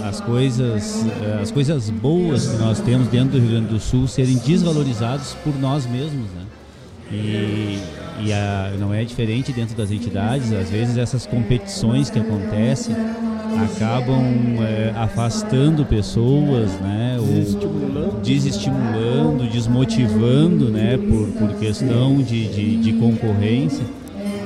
as 0.07 0.19
coisas, 0.21 1.05
é, 1.21 1.41
as 1.41 1.51
coisas 1.51 1.89
boas 1.89 2.47
que 2.47 2.57
nós 2.57 2.79
temos 2.79 3.07
dentro 3.07 3.31
do 3.31 3.39
Rio 3.39 3.49
Grande 3.51 3.67
do 3.67 3.79
Sul 3.79 4.07
serem 4.07 4.37
desvalorizados 4.37 5.35
por 5.43 5.57
nós 5.59 5.85
mesmos, 5.85 6.27
né? 6.31 6.43
E, 7.11 7.79
e 8.23 8.33
a- 8.33 8.71
não 8.79 8.93
é 8.93 9.03
diferente 9.03 9.51
dentro 9.51 9.75
das 9.75 9.91
entidades. 9.91 10.51
Às 10.53 10.69
vezes 10.69 10.97
essas 10.97 11.25
competições 11.25 12.09
que 12.09 12.19
acontecem 12.19 12.95
acabam 13.75 14.21
é, 14.61 14.93
afastando 14.95 15.83
pessoas, 15.85 16.71
né? 16.79 17.17
Ou 17.19 18.19
desestimulando, 18.21 19.43
desmotivando, 19.51 20.65
né? 20.69 20.97
Por, 20.97 21.27
por 21.29 21.57
questão 21.59 22.17
de, 22.21 22.47
de, 22.47 22.77
de 22.77 22.93
concorrência. 22.93 23.83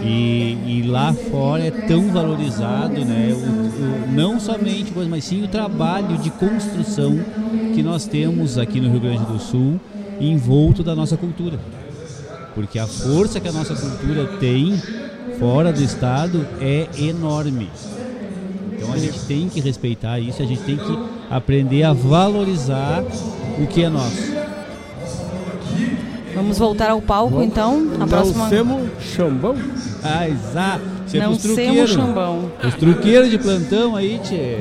E, 0.05 0.57
e 0.67 0.83
lá 0.85 1.13
fora 1.13 1.63
é 1.65 1.71
tão 1.71 2.09
valorizado, 2.11 3.05
né? 3.05 3.31
O, 3.33 3.37
o- 3.37 4.11
não 4.13 4.39
somente 4.39 4.91
coisa, 4.91 5.09
mas 5.09 5.23
sim 5.23 5.43
o 5.43 5.47
trabalho 5.47 6.17
de 6.17 6.29
construção 6.29 7.17
que 7.73 7.81
nós 7.81 8.05
temos 8.05 8.57
aqui 8.57 8.79
no 8.81 8.89
Rio 8.89 8.99
Grande 8.99 9.25
do 9.25 9.39
Sul 9.39 9.79
envolto 10.19 10.83
da 10.83 10.93
nossa 10.93 11.15
cultura. 11.15 11.57
Porque 12.53 12.77
a 12.77 12.85
força 12.85 13.39
que 13.39 13.47
a 13.47 13.51
nossa 13.51 13.73
cultura 13.75 14.25
tem 14.39 14.79
fora 15.39 15.71
do 15.71 15.81
estado 15.81 16.45
é 16.61 16.87
enorme. 16.99 17.69
Então 18.75 18.91
a 18.93 18.97
gente 18.97 19.19
tem 19.21 19.47
que 19.49 19.59
respeitar 19.61 20.19
isso, 20.19 20.41
a 20.41 20.45
gente 20.45 20.61
tem 20.63 20.75
que 20.77 20.99
aprender 21.31 21.83
a 21.83 21.93
valorizar 21.93 23.03
o 23.57 23.65
que 23.67 23.83
é 23.83 23.89
nosso. 23.89 24.33
Vamos 26.35 26.57
voltar 26.57 26.89
ao 26.91 27.01
palco 27.01 27.41
então. 27.41 27.87
A 27.99 28.07
próxima. 28.07 28.49
Semo 28.49 28.81
Chambão? 28.99 29.55
Ah, 30.03 30.27
exato. 30.27 30.83
Isso 31.07 31.17
é 31.17 31.19
Não 31.21 31.35
semo 31.35 31.55
truqueiros. 31.55 31.89
chambão. 31.91 32.51
Os 32.63 32.75
truqueiros 32.75 33.29
de 33.29 33.37
plantão 33.37 33.95
aí, 33.95 34.19
tchê. 34.19 34.57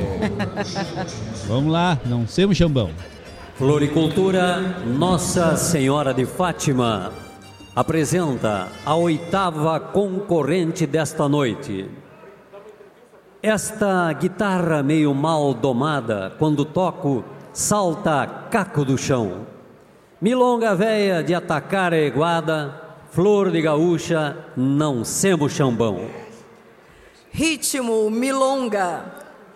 Vamos 1.47 1.73
lá, 1.73 1.99
não 2.07 2.27
semos 2.27 2.57
chambão. 2.57 2.91
Floricultura 3.57 4.61
Nossa 4.87 5.57
Senhora 5.57 6.13
de 6.15 6.25
Fátima 6.25 7.13
apresenta 7.75 8.69
a 8.85 8.95
oitava 8.95 9.79
concorrente 9.81 10.87
desta 10.87 11.29
noite. 11.29 11.89
Esta 13.43 14.13
guitarra 14.13 14.83
meio 14.83 15.13
mal 15.15 15.53
domada, 15.53 16.33
quando 16.39 16.65
toco, 16.65 17.25
salta 17.53 18.27
caco 18.51 18.85
do 18.85 18.97
chão. 18.97 19.47
Milonga 20.21 20.75
véia 20.77 21.23
de 21.23 21.35
atacar 21.35 21.93
a 21.93 21.99
iguada, 21.99 22.82
flor 23.13 23.51
de 23.51 23.61
gaúcha, 23.63 24.37
não 24.57 25.05
semo 25.05 25.49
chambão. 25.49 26.09
Ritmo 27.31 28.11
Milonga. 28.11 29.05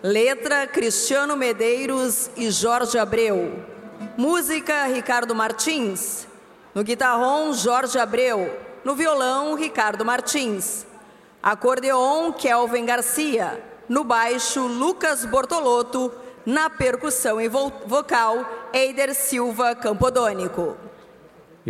Letra 0.03 0.67
Cristiano 0.67 1.35
Medeiros 1.35 2.29
e 2.37 2.49
Jorge 2.51 2.97
Abreu. 2.97 3.63
Música 4.15 4.85
Ricardo 4.85 5.33
Martins. 5.33 6.27
No 6.73 6.83
guitarrão 6.83 7.53
Jorge 7.53 7.97
Abreu. 7.97 8.55
No 8.83 8.95
violão 8.95 9.55
Ricardo 9.55 10.05
Martins. 10.05 10.85
Acordeon 11.41 12.31
Kelvin 12.33 12.85
Garcia. 12.85 13.59
No 13.89 14.03
baixo 14.03 14.61
Lucas 14.67 15.25
Bortolotto. 15.25 16.11
Na 16.45 16.69
percussão 16.69 17.41
e 17.41 17.47
vo- 17.49 17.73
vocal 17.87 18.45
Eider 18.71 19.13
Silva 19.13 19.75
Campodônico. 19.75 20.77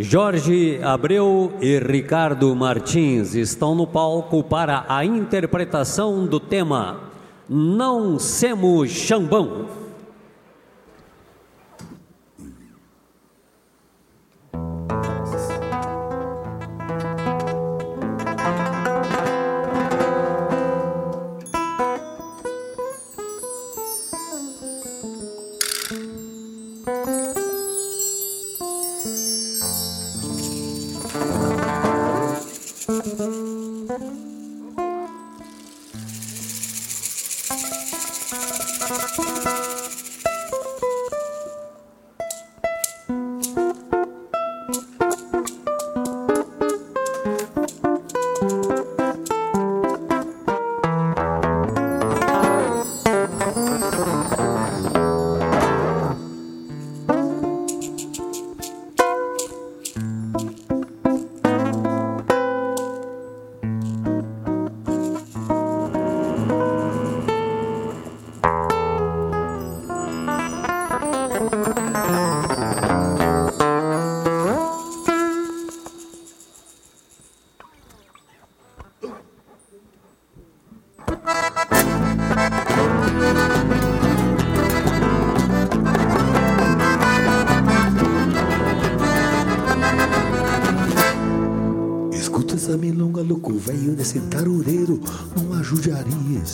Jorge 0.00 0.78
Abreu 0.80 1.52
e 1.60 1.76
Ricardo 1.80 2.54
Martins 2.54 3.34
estão 3.34 3.74
no 3.74 3.84
palco 3.84 4.44
para 4.44 4.84
a 4.88 5.04
interpretação 5.04 6.24
do 6.24 6.38
tema 6.38 7.00
Não 7.48 8.16
Semos 8.16 8.92
Xambão. 8.92 9.66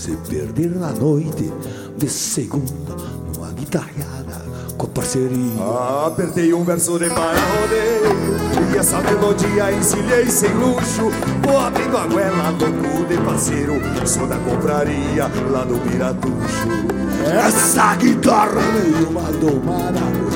Se 0.04 0.16
perder 0.28 0.76
na 0.76 0.90
noite 0.90 1.50
De 1.96 2.10
segunda 2.10 2.94
numa 3.34 3.50
guitarreada 3.52 4.44
com 4.76 4.84
a 4.84 4.90
parceria 4.90 6.06
Apertei 6.06 6.52
um 6.52 6.62
verso 6.62 6.98
de 6.98 7.08
para 7.08 7.40
rodeio 7.40 8.74
E 8.74 8.76
essa 8.76 9.00
melodia 9.00 9.72
encilhei 9.72 10.26
sem 10.28 10.52
luxo. 10.56 11.10
Vou 11.42 11.58
abrindo 11.58 11.96
a 11.96 12.06
goela 12.06 12.50
louco 12.50 13.06
de 13.08 13.16
parceiro 13.16 13.80
Sou 14.06 14.26
da 14.26 14.36
compraria 14.36 15.26
lá 15.50 15.64
do 15.64 15.78
Piratuxo. 15.78 16.68
Essa 17.24 17.94
guitarra 17.94 18.60
meio 18.60 19.10
madomada 19.10 20.00
Quando 20.00 20.33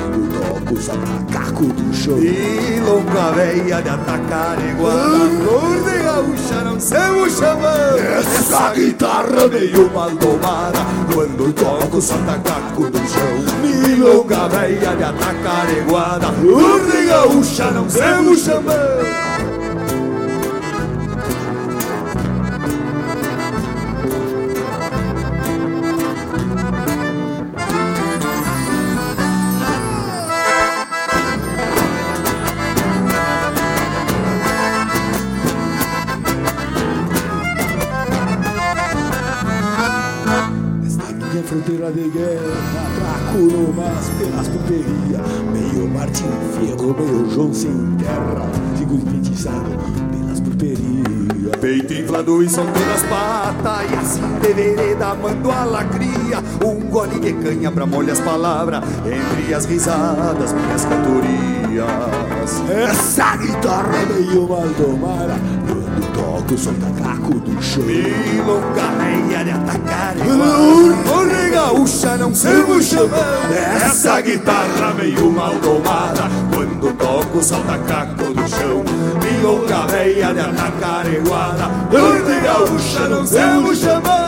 macaco 0.75 1.65
do 1.65 1.95
show 1.95 2.19
E 2.19 2.81
longa 2.81 3.33
veia 3.33 3.83
de 3.83 3.89
atacar 3.89 4.59
igual 4.71 4.93
Cor 5.47 5.91
de 5.91 6.03
gaúcha 6.03 6.65
não 6.65 6.81
sei 6.81 7.11
o 7.11 7.31
chamando 7.31 7.99
Essa 7.99 8.73
guitarra 8.75 9.49
meio 9.49 9.91
mal 9.93 10.11
domada 10.11 10.79
Quando 11.13 11.53
toco 11.53 12.01
só 12.01 12.17
tacaco 12.19 12.91
do 12.91 12.99
chão. 12.99 13.39
Milonga 13.63 14.49
veia 14.49 14.97
de 14.97 15.05
atacar 15.05 15.77
iguada 15.77 16.27
Cor 16.27 16.81
de 16.91 17.07
gaúcha 17.07 17.71
não 17.71 17.89
sei 17.89 18.19
o 18.19 18.37
chamando 18.37 19.38
Atraco 43.39 43.41
numas 43.41 44.11
pelas 44.19 44.49
pulperia 44.49 45.23
Meio 45.53 45.89
Martim 45.89 46.25
Fierro, 46.59 46.95
meio 46.99 47.31
João 47.31 47.55
sem 47.55 47.97
terra 47.97 48.51
Fico 48.77 48.95
enfeitiçado 48.95 49.71
pelas 50.11 50.41
pulperia 50.41 51.59
Peito 51.61 51.93
inflado 51.95 52.43
e 52.43 52.49
soltando 52.49 52.93
as 52.95 53.03
patas 53.05 53.91
E 53.91 53.95
assim 53.95 54.39
de 54.41 54.53
vereda 54.53 55.15
mando 55.15 55.51
a 55.51 55.65
lacria. 55.65 56.43
Um 56.65 56.89
gole 56.91 57.21
de 57.21 57.33
canha 57.35 57.71
pra 57.71 57.87
molhar 57.87 58.13
as 58.13 58.21
palavras 58.21 58.83
Entre 59.05 59.55
as 59.55 59.65
risadas, 59.65 60.53
minhas 60.53 60.85
cantorias. 60.85 61.39
Essa 62.71 63.37
guitarra 63.37 64.05
meio 64.07 64.49
maldomada 64.49 65.37
Quando 65.67 66.13
toco 66.13 66.59
solta 66.59 66.87
caco 67.03 67.39
do 67.41 67.63
chão. 67.63 67.85
Milonga 67.85 68.91
meia 68.99 69.45
de 69.45 69.51
atacar 69.51 70.17
Corre 71.49 71.51
gaúcha 71.51 72.17
não 72.19 72.35
se 72.35 72.49
me 72.49 72.83
chamando 72.83 73.55
Essa 73.83 74.21
guitarra 74.21 74.93
meio 74.95 75.31
mal 75.33 75.55
domada 75.55 76.29
Quando 76.53 76.93
toco 76.93 77.43
salta 77.43 77.79
caco 77.79 78.35
do 78.35 78.49
chão 78.49 78.85
Milonga 79.23 79.87
meia 79.91 80.35
de 80.35 80.41
atacar 80.41 81.11
iguada 81.11 81.71
Corre 81.91 82.41
gaúcha 82.41 83.09
não 83.09 83.27
se 83.27 83.39
me 83.39 83.75
chamando 83.75 84.28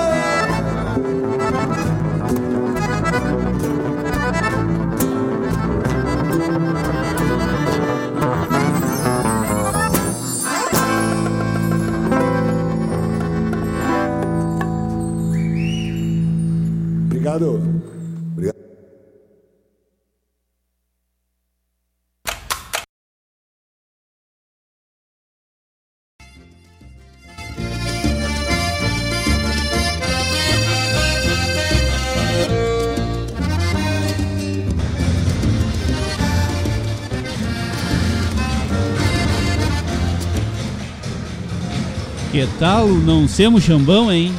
Que 42.41 42.47
tal 42.59 42.89
não 42.89 43.29
sermos 43.29 43.63
chambão, 43.65 44.11
hein? 44.11 44.33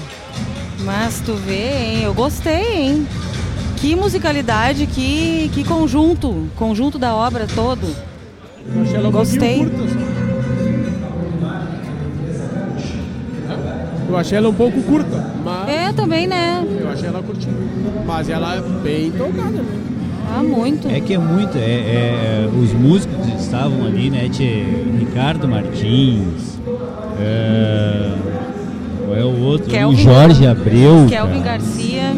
Mas 0.84 1.22
tu 1.24 1.36
vê, 1.36 1.98
hein? 1.98 2.02
Eu 2.04 2.16
gostei, 2.16 2.74
hein? 2.74 3.08
Que 3.78 3.96
musicalidade, 3.96 4.88
que, 4.88 5.52
que 5.54 5.64
conjunto, 5.64 6.48
conjunto 6.56 6.98
da 6.98 7.14
obra 7.14 7.46
todo. 7.54 7.86
Eu 8.76 8.82
achei 8.82 8.96
ela 8.96 9.10
um 9.10 9.12
Gostei. 9.12 9.60
curta. 9.60 9.84
Eu 14.10 14.18
achei 14.18 14.38
ela 14.40 14.50
um 14.50 14.54
pouco 14.56 14.82
curta, 14.82 15.34
mas 15.46 15.70
É, 15.70 15.94
também, 15.94 16.26
né? 16.26 16.66
eu 16.80 16.90
achei 16.90 17.08
ela 17.08 17.22
curtinha. 17.22 17.54
Mas 18.04 18.30
ela 18.30 18.56
é 18.56 18.62
bem 18.82 19.12
tocada, 19.12 19.52
né? 19.62 19.80
Ah, 20.36 20.42
muito. 20.42 20.88
É 20.88 21.00
que 21.00 21.14
é 21.14 21.18
muito, 21.20 21.56
é, 21.56 21.60
é, 21.62 22.50
os 22.52 22.74
músicos 22.74 23.28
que 23.28 23.36
estavam 23.38 23.86
ali, 23.86 24.10
né, 24.10 24.28
tchê, 24.28 24.64
Ricardo 24.98 25.48
Martins, 25.48 26.60
qual 29.06 29.18
é 29.18 29.24
o 29.24 29.40
outro? 29.44 29.70
Kelvin- 29.70 29.96
o 29.96 29.98
Jorge 29.98 30.48
Abreu. 30.48 31.06
Kelvin 31.10 31.42
cara. 31.42 31.58
Garcia. 31.58 32.14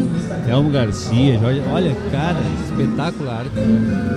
Elmo 0.48 0.70
Garcia, 0.70 1.38
Jorge, 1.38 1.62
olha, 1.72 1.96
cara, 2.12 2.36
espetacular. 2.68 3.46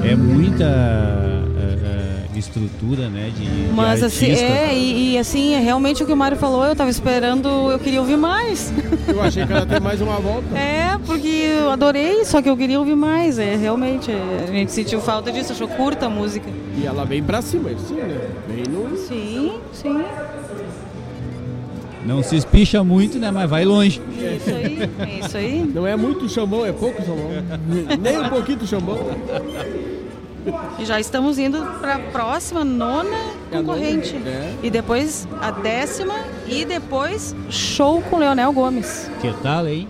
É 0.03 0.14
muita 0.16 0.66
é, 0.66 2.35
é, 2.35 2.38
estrutura, 2.38 3.07
né? 3.07 3.32
De, 3.35 3.74
Mas 3.74 3.99
de 3.99 4.06
assim, 4.06 4.32
é, 4.32 4.75
e, 4.75 5.14
e, 5.14 5.17
assim, 5.17 5.53
é 5.53 5.59
realmente 5.59 6.03
o 6.03 6.06
que 6.06 6.11
o 6.11 6.17
Mário 6.17 6.38
falou, 6.38 6.66
eu 6.66 6.75
tava 6.75 6.90
esperando, 6.90 7.48
eu 7.72 7.80
queria 7.80 8.01
ouvir 8.01 8.17
mais. 8.17 8.74
Eu 9.07 9.22
achei 9.24 9.45
que 9.45 9.53
ela 9.53 9.66
tem 9.66 9.80
mais 9.80 10.01
uma 10.01 10.17
volta. 10.17 10.53
É, 10.57 10.98
porque 11.06 11.27
eu 11.27 11.72
adorei, 11.72 12.25
só 12.25 12.41
que 12.41 12.49
eu 12.49 12.57
queria 12.57 12.77
ouvir 12.77 12.95
mais. 12.95 13.40
É, 13.40 13.56
realmente, 13.56 14.11
é, 14.11 14.45
a 14.49 14.51
gente 14.51 14.74
sentiu 14.74 14.99
falta 14.99 15.32
disso, 15.32 15.53
achou 15.53 15.67
curta 15.67 16.07
a 16.07 16.09
música. 16.09 16.49
E 16.77 16.85
ela 16.85 17.06
vem 17.06 17.24
pra 17.24 17.41
cima, 17.41 17.69
sim, 17.88 17.95
né? 17.95 18.27
Bem 18.49 18.64
no... 18.69 18.98
Sim, 18.98 19.53
sim. 19.72 20.03
Não 22.07 22.23
se 22.23 22.37
espicha 22.37 22.83
muito, 22.85 23.19
né? 23.19 23.29
Mas 23.31 23.49
vai 23.49 23.65
longe. 23.65 24.01
Isso 24.09 24.49
aí, 24.49 24.89
é 24.99 25.19
isso 25.25 25.37
aí. 25.37 25.71
Não 25.75 25.85
é 25.85 25.95
muito 25.97 26.29
chamão, 26.29 26.65
é 26.65 26.71
pouco 26.71 27.03
chamão. 27.03 27.29
Nem 27.99 28.17
um 28.17 28.29
pouquinho 28.29 28.59
do 28.59 28.65
chamão. 28.65 28.97
E 30.79 30.85
já 30.85 30.97
estamos 30.97 31.37
indo 31.37 31.61
para 31.81 31.95
a 31.95 31.99
próxima, 31.99 32.63
nona 32.63 33.17
É 33.51 33.57
a 33.57 33.59
concorrente. 33.59 34.13
nona, 34.13 34.29
é. 34.29 34.53
E 34.63 34.69
depois 34.69 35.27
a 35.41 35.51
décima 35.51 36.15
e 36.47 36.63
depois 36.63 37.35
show 37.49 38.01
com 38.03 38.17
Leonel 38.19 38.53
Gomes. 38.53 39.11
Que 39.19 39.33
tal, 39.43 39.67
hein? 39.67 39.85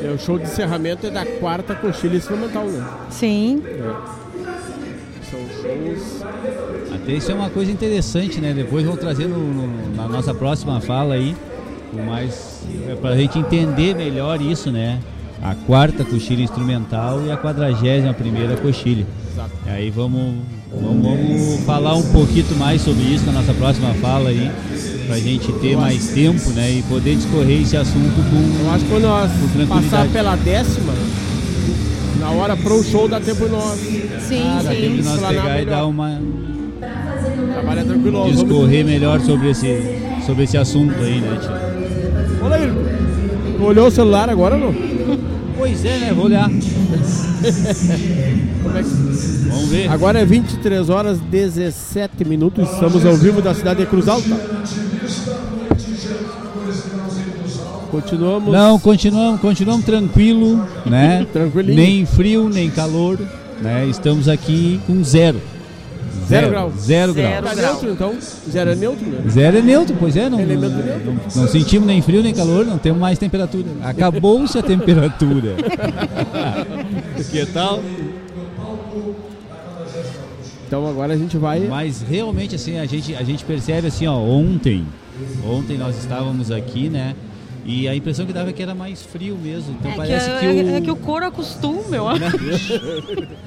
É, 0.00 0.08
o 0.10 0.18
show 0.18 0.38
de 0.38 0.44
encerramento 0.44 1.08
é 1.08 1.10
da 1.10 1.26
quarta 1.26 1.74
coxilha 1.74 2.16
instrumental, 2.16 2.66
né? 2.66 2.86
Sim. 3.10 3.60
São 5.28 5.40
shows. 5.60 6.22
Isso 7.08 7.30
é 7.30 7.34
uma 7.34 7.48
coisa 7.50 7.70
interessante, 7.70 8.40
né? 8.40 8.52
Depois 8.54 8.84
vou 8.84 8.96
trazer 8.96 9.26
no- 9.28 9.38
no- 9.38 9.94
na 9.96 10.08
nossa 10.08 10.34
próxima 10.34 10.80
fala 10.80 11.14
aí, 11.14 11.34
mais 12.06 12.60
é 12.88 12.94
pra 12.96 13.16
gente 13.16 13.38
entender 13.38 13.94
melhor 13.94 14.40
isso, 14.40 14.70
né? 14.72 14.98
A 15.42 15.54
quarta 15.54 16.04
coxilha 16.04 16.42
instrumental 16.42 17.22
e 17.24 17.30
a 17.30 17.36
quadragésima 17.36 18.12
primeira 18.12 18.56
coxilha. 18.56 19.06
Exato. 19.32 19.50
E 19.66 19.70
aí 19.70 19.90
vamos, 19.90 20.34
vamos, 20.72 21.02
vamos 21.02 21.60
falar 21.64 21.94
um 21.94 22.02
pouquinho 22.10 22.56
mais 22.58 22.80
sobre 22.82 23.02
isso 23.04 23.24
na 23.26 23.32
nossa 23.32 23.52
próxima 23.54 23.94
fala 23.94 24.30
aí, 24.30 24.50
pra 25.06 25.18
gente 25.18 25.52
ter 25.54 25.76
mais 25.76 26.08
tempo, 26.08 26.50
né? 26.50 26.70
E 26.70 26.82
poder 26.88 27.14
discorrer 27.14 27.62
esse 27.62 27.76
assunto 27.76 28.14
com. 28.30 28.64
Eu 28.64 28.70
acho 28.72 28.84
que 28.84 28.90
quando 28.90 29.02
nós 29.04 29.30
passar 29.68 30.08
pela 30.08 30.34
décima, 30.36 30.92
na 32.18 32.30
hora 32.30 32.56
pro 32.56 32.82
show 32.82 33.06
dá 33.06 33.20
tempo 33.20 33.46
nós. 33.48 33.78
Sim, 34.26 34.42
Ah, 34.44 34.60
dá 34.64 34.70
tempo 34.70 34.96
de 34.96 35.02
nós 35.02 35.20
pegar 35.20 35.30
e 35.30 35.58
melhor. 35.58 35.64
dar 35.66 35.86
uma. 35.86 36.20
Trabalha 37.66 37.84
tranquilo. 37.84 38.30
discorrer 38.30 38.84
melhor 38.84 39.20
sobre 39.20 39.50
esse, 39.50 39.66
sobre 40.24 40.44
esse 40.44 40.56
assunto 40.56 40.94
aí, 41.00 41.20
né, 41.20 41.36
tio? 41.40 41.50
Olha 42.40 42.54
aí, 42.54 42.72
olhou 43.60 43.88
o 43.88 43.90
celular 43.90 44.30
agora 44.30 44.56
não? 44.56 44.72
Pois 45.58 45.84
é, 45.86 45.98
né? 45.98 46.12
Vou 46.14 46.26
olhar. 46.26 46.48
Como 46.50 46.60
é 48.76 48.82
que... 48.82 48.88
Vamos 49.48 49.68
ver. 49.70 49.90
Agora 49.90 50.20
é 50.20 50.24
23 50.24 50.90
horas 50.90 51.18
17 51.18 52.26
minutos, 52.26 52.70
estamos 52.70 53.04
ao 53.06 53.16
vivo 53.16 53.40
da 53.40 53.54
cidade 53.54 53.80
de 53.80 53.86
Cruz 53.86 54.06
Alta. 54.06 54.28
Continuamos. 57.90 58.52
Não, 58.52 58.78
continuamos, 58.78 59.40
continuamos 59.40 59.84
tranquilo, 59.86 60.62
né? 60.84 61.26
Tranquilinho. 61.32 61.76
Nem 61.76 62.04
frio, 62.04 62.50
nem 62.50 62.68
calor, 62.70 63.18
né? 63.62 63.86
Estamos 63.86 64.28
aqui 64.28 64.78
com 64.86 65.02
zero. 65.02 65.40
Zero 66.26 66.50
grau. 66.50 66.72
Zero, 66.78 67.14
grau. 67.14 67.42
Tá 67.42 67.54
neutro 67.54 67.90
então? 67.92 68.14
Zero 68.50 68.70
é 68.70 68.74
neutro, 68.74 69.06
né? 69.06 69.18
Zero 69.30 69.58
é 69.58 69.62
neutro, 69.62 69.96
pois 69.98 70.16
é, 70.16 70.28
não, 70.28 70.40
Elemento 70.40 70.74
não, 70.74 70.84
neutro. 70.84 71.12
não- 71.12 71.42
não 71.42 71.48
sentimos 71.48 71.86
nem 71.86 72.02
frio 72.02 72.22
nem 72.22 72.34
calor, 72.34 72.64
não 72.66 72.78
temos 72.78 73.00
mais 73.00 73.18
temperatura. 73.18 73.66
Acabou-se 73.82 74.58
a 74.58 74.62
temperatura. 74.62 75.54
que 77.30 77.46
tal? 77.46 77.80
Então 80.66 80.86
agora 80.88 81.14
a 81.14 81.16
gente 81.16 81.36
vai. 81.36 81.60
Mas 81.60 82.02
realmente 82.02 82.54
assim, 82.56 82.78
a 82.78 82.86
gente, 82.86 83.14
a 83.14 83.22
gente 83.22 83.44
percebe 83.44 83.86
assim, 83.86 84.06
ó, 84.06 84.16
ontem, 84.18 84.84
ontem 85.48 85.78
nós 85.78 85.96
estávamos 85.96 86.50
aqui, 86.50 86.88
né? 86.88 87.14
E 87.66 87.88
a 87.88 87.94
impressão 87.96 88.24
que 88.24 88.32
dava 88.32 88.50
é 88.50 88.52
que 88.52 88.62
era 88.62 88.74
mais 88.74 89.02
frio 89.02 89.36
mesmo. 89.36 89.76
Então 89.78 89.90
É 89.90 89.94
que, 89.94 90.00
parece 90.00 90.30
é, 90.30 90.38
que, 90.38 90.46
o. 90.46 90.76
é 90.76 90.80
que 90.80 90.90
o 90.90 90.96
couro 90.96 91.26
acostuma, 91.26 91.96
eu 91.96 92.06
acho. 92.08 92.22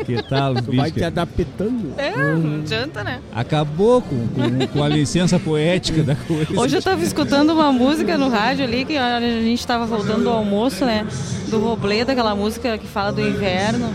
Que 0.05 0.21
tal, 0.23 0.55
Tu 0.55 0.75
vai 0.75 0.87
bicho? 0.91 0.99
te 0.99 1.03
adaptando. 1.05 1.93
É, 1.97 2.11
não 2.35 2.59
adianta, 2.59 3.03
né? 3.03 3.21
Acabou 3.33 4.01
com, 4.01 4.27
com, 4.27 4.67
com 4.67 4.83
a 4.83 4.89
licença 4.89 5.39
poética 5.39 6.03
da 6.03 6.15
coisa. 6.15 6.59
Hoje 6.59 6.75
eu 6.75 6.81
tava 6.81 7.01
escutando 7.03 7.51
uma 7.51 7.71
música 7.71 8.17
no 8.17 8.27
rádio 8.27 8.65
ali, 8.65 8.83
que 8.83 8.97
a 8.97 9.21
gente 9.21 9.65
tava 9.65 9.85
voltando 9.85 10.23
do 10.23 10.29
almoço, 10.29 10.85
né? 10.85 11.07
Do 11.49 11.59
Robledo, 11.59 12.11
aquela 12.11 12.35
música 12.35 12.77
que 12.77 12.87
fala 12.87 13.11
do 13.13 13.21
inverno. 13.21 13.89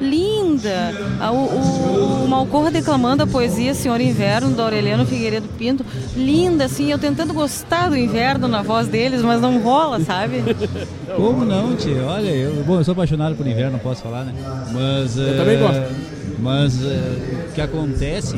Linda! 0.00 0.92
Ah, 1.20 1.32
O, 1.32 1.36
o, 1.36 2.24
o 2.24 2.28
Malcorra 2.28 2.70
declamando 2.70 3.22
a 3.22 3.26
poesia 3.26 3.74
Senhor 3.74 4.00
Inverno, 4.00 4.54
do 4.54 4.62
Aureliano 4.62 5.06
Figueiredo 5.06 5.48
Pinto. 5.58 5.84
Linda, 6.16 6.64
assim, 6.64 6.90
eu 6.90 6.98
tentando 6.98 7.32
gostar 7.32 7.88
do 7.88 7.96
inverno 7.96 8.46
na 8.48 8.62
voz 8.62 8.88
deles, 8.88 9.22
mas 9.22 9.40
não 9.40 9.58
rola, 9.60 10.00
sabe? 10.00 10.42
Como 11.16 11.44
não, 11.44 11.74
tia? 11.76 12.02
Olha, 12.04 12.28
eu, 12.28 12.62
bom, 12.64 12.78
eu 12.78 12.84
sou 12.84 12.92
apaixonado 12.92 13.34
por 13.36 13.46
inverno, 13.46 13.72
não 13.72 13.78
posso 13.78 14.02
falar, 14.02 14.24
né? 14.24 14.34
Mas. 14.72 15.16
Eu 15.16 15.34
eh, 15.34 15.36
também 15.36 15.58
gosto. 15.58 15.94
Mas 16.38 16.84
eh, 16.84 17.48
o 17.50 17.52
que 17.54 17.60
acontece 17.60 18.36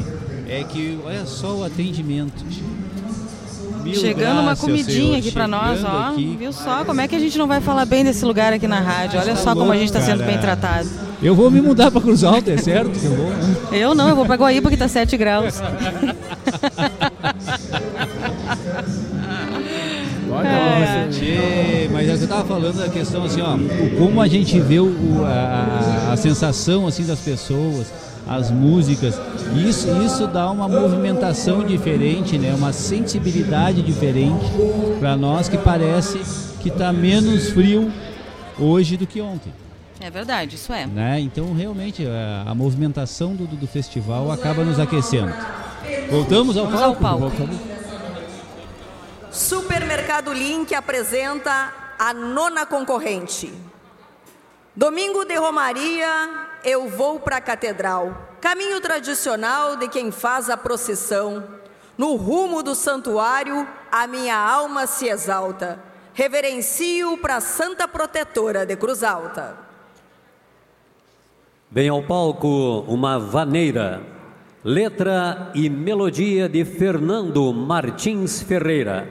é 0.49 0.63
que, 0.63 0.99
olha 1.05 1.27
só 1.27 1.57
o 1.57 1.65
atendimento. 1.65 2.45
tia. 2.49 2.63
Mil 3.91 4.01
Chegando 4.01 4.41
uma 4.41 4.55
comidinha 4.57 5.19
aqui 5.19 5.31
pra 5.31 5.47
nós, 5.49 5.83
ó. 5.85 6.11
aqui. 6.11 6.37
Viu 6.39 6.53
só? 6.53 6.85
Como 6.85 7.01
é 7.01 7.09
que 7.09 7.17
a 7.17 7.19
gente 7.19 7.37
não 7.39 7.47
vai 7.47 7.61
falar 7.61 7.85
bem 7.85 8.05
desse 8.05 8.25
lugar 8.25 8.53
aqui 8.53 8.67
na 8.69 8.81
rádio? 8.81 9.19
Olha 9.21 9.37
só 9.37 9.55
como 9.55 9.73
a 9.73 9.77
gente 9.77 9.93
tá 9.93 10.01
sendo 10.01 10.25
bem 10.25 10.39
tratado. 10.39 10.89
Eu 11.23 11.35
vou 11.35 11.51
me 11.51 11.61
mudar 11.61 11.91
pra 11.91 12.01
Cruz 12.01 12.23
Alta, 12.23 12.53
é 12.53 12.57
certo 12.57 12.93
eu 13.03 13.11
vou? 13.17 13.31
né? 13.31 13.57
Eu 13.73 13.95
não, 13.95 14.09
eu 14.09 14.15
vou 14.17 14.25
pra 14.25 14.37
Guaíba 14.37 14.71
que 14.71 14.77
tá 14.77 14.87
7 14.87 15.17
graus. 15.17 15.61
Nossa, 20.29 21.09
tchê, 21.11 21.89
mas 21.93 22.09
é 22.09 22.17
que 22.17 22.23
eu 22.25 22.29
tava 22.29 22.45
falando 22.45 22.77
da 22.79 22.89
questão 22.89 23.25
assim, 23.25 23.41
ó, 23.41 23.57
como 23.99 24.21
a 24.21 24.29
gente 24.29 24.59
vê 24.61 24.79
o- 24.79 24.95
a, 25.25 26.13
a 26.13 26.17
sensação 26.17 26.87
assim 26.87 27.05
das 27.05 27.19
pessoas, 27.19 27.87
as 28.29 28.51
músicas, 28.51 29.19
isso 29.57 29.89
isso 30.03 30.27
dá 30.27 30.51
uma 30.51 30.69
movimentação 30.69 31.65
diferente, 31.65 32.37
né? 32.39 32.55
Uma 32.55 32.73
sensibilidade 32.73 33.81
diferente 33.83 34.45
para 35.01 35.17
nós 35.17 35.49
que 35.49 35.57
parece 35.57 36.21
que 36.61 36.71
tá 36.71 36.93
menos 36.93 37.51
frio 37.51 37.91
hoje 38.59 38.97
do 38.97 39.07
que 39.07 39.21
ontem. 39.21 39.53
É 40.01 40.11
verdade, 40.11 40.55
isso 40.57 40.73
é. 40.73 40.87
Né? 40.87 41.19
Então, 41.21 41.53
realmente, 41.55 42.07
a, 42.07 42.51
a 42.51 42.55
movimentação 42.55 43.35
do, 43.35 43.47
do- 43.47 43.67
festival 43.67 44.31
acaba 44.31 44.63
nos 44.63 44.79
aquecendo. 44.79 45.33
Voltamos 46.11 46.57
ao 46.57 46.67
Vamos 46.67 46.81
ao 46.83 46.95
palco? 46.95 47.03
palco. 47.03 47.37
Voltamos. 47.37 47.61
Supermercado 49.31 50.33
Link 50.33 50.75
apresenta 50.75 51.73
a 51.99 52.13
nona 52.15 52.65
concorrente. 52.65 53.53
Domingo 54.75 55.25
de 55.25 55.35
Romaria, 55.37 56.07
eu 56.65 56.89
vou 56.89 57.21
para 57.21 57.37
a 57.37 57.41
Catedral. 57.41 58.37
Caminho 58.41 58.81
tradicional 58.81 59.77
de 59.77 59.89
quem 59.89 60.11
faz 60.11 60.49
a 60.51 60.57
procissão. 60.57 61.45
No 61.97 62.15
rumo 62.15 62.63
do 62.63 62.75
santuário, 62.75 63.67
a 63.91 64.07
minha 64.07 64.37
alma 64.37 64.87
se 64.87 65.09
exalta. 65.09 65.79
Reverencio 66.15 67.17
para 67.19 67.37
a 67.37 67.41
Santa 67.41 67.87
Protetora 67.87 68.65
de 68.65 68.77
Cruz 68.77 69.03
Alta. 69.03 69.57
Vem 71.71 71.89
ao 71.89 72.03
palco 72.03 72.85
uma 72.89 73.19
vaneira, 73.19 74.03
letra 74.65 75.51
e 75.55 75.69
melodia 75.69 76.49
de 76.49 76.65
Fernando 76.65 77.53
Martins 77.53 78.41
Ferreira, 78.41 79.07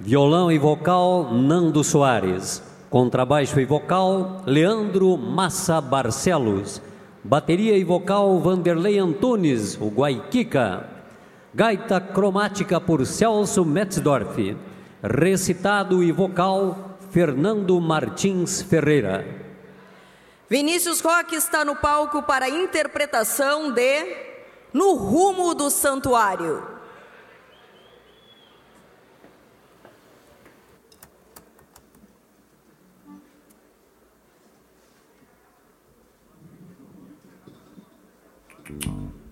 violão 0.00 0.50
e 0.50 0.58
vocal 0.58 1.32
Nando 1.32 1.84
Soares, 1.84 2.62
contrabaixo 2.94 3.58
e 3.58 3.64
vocal 3.64 4.44
Leandro 4.46 5.16
Massa 5.16 5.80
Barcelos, 5.80 6.80
bateria 7.24 7.76
e 7.76 7.82
vocal 7.82 8.38
Vanderlei 8.38 9.00
Antunes, 9.00 9.76
o 9.80 9.88
Guaiquica, 9.88 10.88
gaita 11.52 12.00
cromática 12.00 12.80
por 12.80 13.04
Celso 13.04 13.64
Metzdorf, 13.64 14.56
recitado 15.02 16.04
e 16.04 16.12
vocal 16.12 16.96
Fernando 17.10 17.80
Martins 17.80 18.62
Ferreira. 18.62 19.26
Vinícius 20.48 21.00
Roque 21.00 21.34
está 21.34 21.64
no 21.64 21.74
palco 21.74 22.22
para 22.22 22.44
a 22.44 22.48
interpretação 22.48 23.72
de 23.72 24.06
No 24.72 24.94
Rumo 24.94 25.52
do 25.52 25.68
Santuário. 25.68 26.73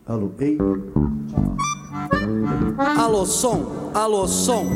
Alô, 0.06 0.32
ei. 0.40 0.58
Alô, 2.98 3.24
som, 3.24 3.66
alô, 3.94 4.26
som. 4.26 4.66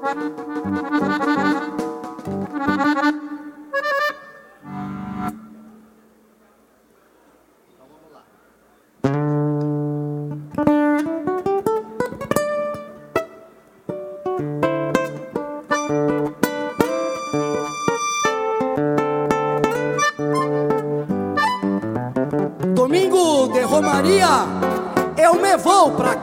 Domingo 0.00 0.58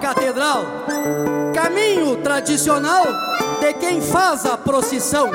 catedral. 0.06 0.64
Caminho 1.52 2.18
tradicional 2.18 3.06
de 3.60 3.74
quem 3.74 4.00
faz 4.00 4.46
a 4.46 4.56
procissão. 4.56 5.32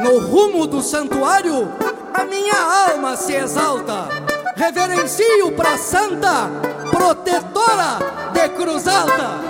No 0.00 0.20
rumo 0.20 0.64
do 0.64 0.80
santuário, 0.80 1.68
a 2.14 2.24
minha 2.24 2.54
alma 2.88 3.16
se 3.16 3.32
exalta. 3.32 4.08
Reverencio 4.54 5.50
pra 5.56 5.76
santa, 5.76 6.48
protetora 6.92 7.98
de 8.32 8.48
Cruz 8.50 8.86
Alta. 8.86 9.40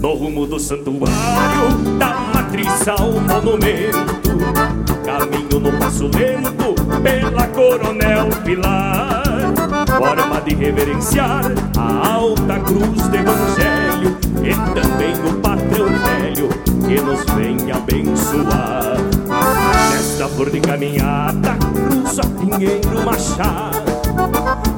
No 0.00 0.14
rumo 0.14 0.44
do 0.46 0.58
santuário, 0.58 1.68
da 1.98 2.08
matriz 2.34 2.88
ao 2.88 3.12
monumento 3.12 4.42
Caminho 5.04 5.60
no 5.60 5.78
passo 5.78 6.10
lento, 6.12 6.74
pela 7.00 7.46
Coronel 7.48 8.28
Pilar 8.44 9.21
Forma 9.86 10.40
de 10.40 10.54
reverenciar 10.54 11.44
a 11.76 12.08
alta 12.08 12.58
cruz 12.60 13.02
do 13.08 13.16
Evangelho 13.16 14.16
E 14.42 14.54
também 14.74 15.14
o 15.28 15.34
patrão 15.40 15.86
velho 15.86 16.48
que 16.86 17.00
nos 17.00 17.24
vem 17.34 17.72
abençoar. 17.72 18.96
Nesta 19.90 20.28
flor 20.28 20.50
de 20.50 20.60
caminhada, 20.60 21.56
cruza 21.56 22.22
Pinheiro 22.38 23.04
Machado 23.04 23.82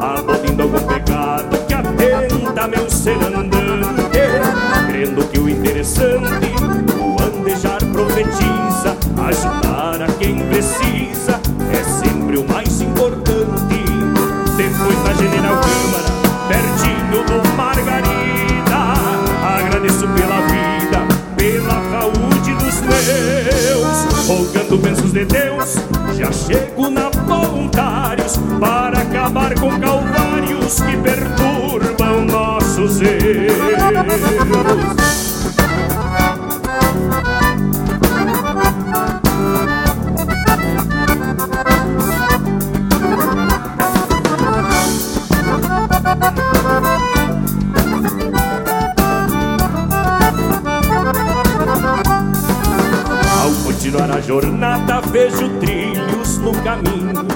Abolindo 0.00 0.62
algum 0.62 0.86
pecado 0.86 1.58
que 1.66 1.74
atenta 1.74 2.68
meu 2.68 2.90
ser 2.90 3.16
andante 3.16 4.20
Crendo 4.88 5.24
que 5.26 5.38
o 5.38 5.48
interessante, 5.48 6.54
o 6.98 7.22
andejar 7.22 7.84
profetiza 7.92 8.96
Ajudar 9.26 9.63
Rogando 24.26 24.78
bênçãos 24.78 25.12
de 25.12 25.24
Deus, 25.26 25.74
já 26.16 26.32
chego 26.32 26.88
na 26.88 27.10
voluntários 27.10 28.38
Para 28.58 29.00
acabar 29.00 29.54
com 29.54 29.78
calvários 29.78 30.80
que 30.80 30.96
perturbam 30.96 32.24
nossos 32.24 33.02
erros 33.02 33.23
vejo 55.34 55.48
trilhos 55.58 56.38
no 56.38 56.52
caminho 56.62 57.26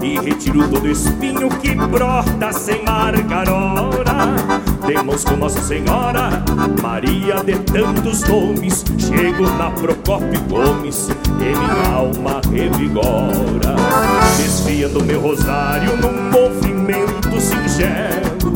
E 0.00 0.18
retiro 0.18 0.68
todo 0.68 0.88
espinho 0.88 1.48
que 1.60 1.74
brota 1.74 2.52
sem 2.52 2.84
marcar 2.84 3.48
hora 3.48 4.34
De 4.86 5.02
mãos 5.02 5.24
com 5.24 5.36
Nossa 5.36 5.62
Senhora, 5.62 6.44
Maria 6.82 7.42
de 7.42 7.56
tantos 7.60 8.20
nomes. 8.28 8.84
Chego 8.98 9.48
na 9.56 9.70
Procópio 9.70 10.38
Gomes 10.42 11.08
e 11.40 11.58
minha 11.58 11.94
alma 11.94 12.42
revigora. 12.52 13.74
Desfiando 14.36 15.02
meu 15.02 15.22
rosário 15.22 15.96
num 15.96 16.30
movimento 16.30 17.40
singelo. 17.40 18.52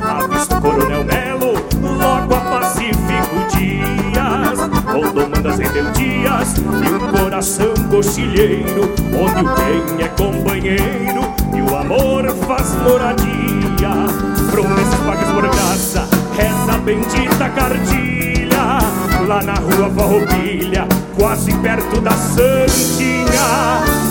Avisto 0.00 0.60
Coronel 0.60 1.04
Melo, 1.04 1.54
logo 1.82 2.34
a 2.34 2.40
Pacífico 2.40 3.56
Dias. 3.56 4.58
Com 4.92 5.12
demandas 5.12 5.58
rebeldias 5.58 6.54
e 6.56 6.92
um 6.92 7.03
coração 7.34 7.74
cochilheiro 7.90 8.94
Onde 9.12 9.40
o 9.40 9.54
bem 9.56 10.04
é 10.04 10.08
companheiro 10.08 11.34
e 11.52 11.62
o 11.62 11.76
amor 11.76 12.32
faz 12.46 12.74
moradia. 12.76 13.90
Promessas 14.50 15.00
pagas 15.04 15.28
por 15.30 15.42
graça, 15.42 16.08
essa 16.38 16.78
bendita 16.78 17.48
cartilha. 17.50 18.78
Lá 19.26 19.42
na 19.42 19.54
rua 19.54 19.90
Farroupilha, 19.90 20.86
quase 21.16 21.52
perto 21.54 22.00
da 22.00 22.10
Santinha 22.10 23.40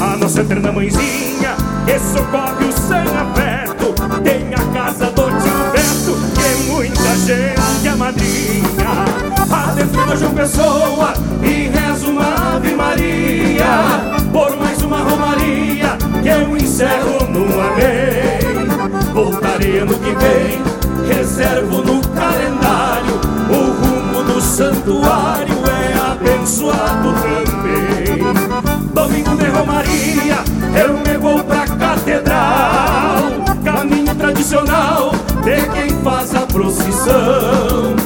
A 0.02 0.18
nossa 0.18 0.42
eterna 0.42 0.72
mãezinha, 0.72 1.56
que 1.86 2.00
socorre 2.00 2.66
o 2.66 2.72
sem 2.72 2.98
afeto 2.98 3.94
Tem 4.24 4.54
a 4.56 4.74
casa 4.74 5.12
do 5.12 5.26
tio 5.28 5.72
Beto, 5.72 6.18
que 6.34 6.72
muita 6.72 7.16
gente 7.18 7.88
é 7.88 7.96
madrinha 7.96 9.13
Adentro 9.54 10.18
João 10.18 10.34
Pessoa 10.34 11.14
e 11.44 11.70
rezo 11.70 12.10
uma 12.10 12.56
Ave 12.56 12.74
Maria 12.74 13.66
Por 14.32 14.58
mais 14.58 14.82
uma 14.82 14.98
Romaria 14.98 15.96
que 16.24 16.28
eu 16.28 16.58
encerro 16.58 17.28
no 17.30 17.46
Amém. 17.62 19.14
Voltarei 19.14 19.80
ano 19.80 19.94
que 20.00 20.16
vem, 20.16 20.64
reservo 21.08 21.84
no 21.84 22.02
calendário 22.10 23.22
O 23.50 23.72
rumo 23.86 24.24
do 24.24 24.42
santuário 24.42 25.56
é 25.68 26.12
abençoado 26.12 27.14
também. 27.14 28.24
Domingo 28.92 29.36
de 29.38 29.46
Romaria, 29.46 30.38
eu 30.84 30.94
me 30.98 31.18
vou 31.20 31.44
pra 31.44 31.68
catedral 31.68 33.22
Caminho 33.64 34.16
tradicional 34.16 35.12
de 35.44 35.62
quem 35.70 35.90
faz 36.02 36.34
a 36.34 36.42
procissão 36.42 38.03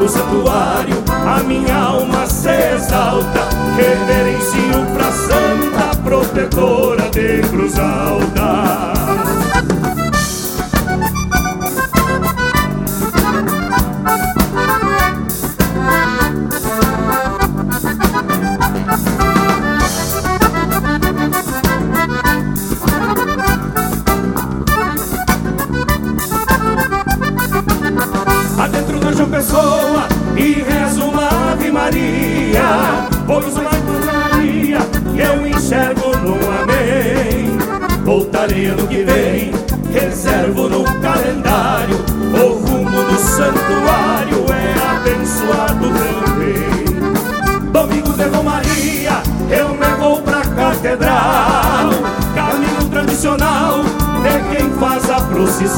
no 0.00 0.08
santuário, 0.08 0.96
a 1.06 1.42
minha 1.42 1.76
alma 1.76 2.26
se 2.26 2.48
exalta 2.74 3.48
Reverencio 3.76 4.86
pra 4.94 5.12
santa 5.12 5.96
protetora 6.02 7.10
de 7.10 7.40
Cruz 7.48 7.78
Alta 7.78 8.49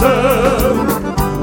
procissão 0.02 0.84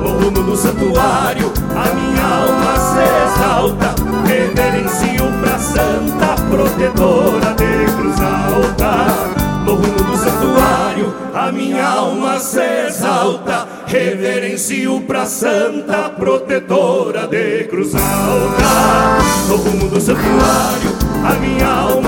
no 0.01 0.09
rumo 0.19 0.43
do 0.43 0.55
santuário, 0.55 1.51
a 1.75 1.93
minha 1.95 2.25
alma 2.25 2.77
se 2.77 3.01
exalta. 3.25 3.95
Reverencio 4.25 5.25
pra 5.41 5.57
santa 5.57 6.35
protetora 6.49 7.55
de 7.55 7.91
cruz 7.93 8.19
alta. 8.21 9.39
No 9.65 9.75
rumo 9.75 10.03
do 10.03 10.17
santuário, 10.17 11.13
a 11.33 11.51
minha 11.51 11.87
alma 11.87 12.39
se 12.39 12.61
exalta. 12.87 13.67
Reverencio 13.87 15.01
pra 15.01 15.25
santa 15.25 16.09
protetora 16.09 17.27
de 17.27 17.65
cruz 17.65 17.95
alta. 17.95 19.19
No 19.47 19.55
rumo 19.57 19.89
do 19.89 19.99
santuário, 19.99 20.91
a 21.25 21.33
minha 21.39 21.67
alma 21.67 21.98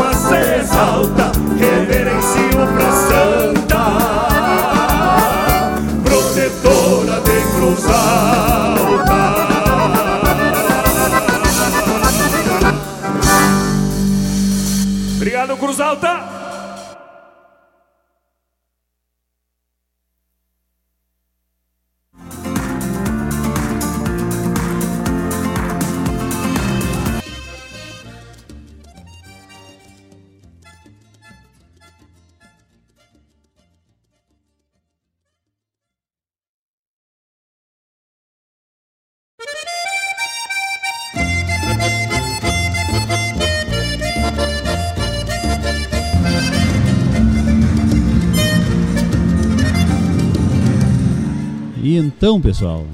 então, 52.21 52.39
pessoal, 52.39 52.85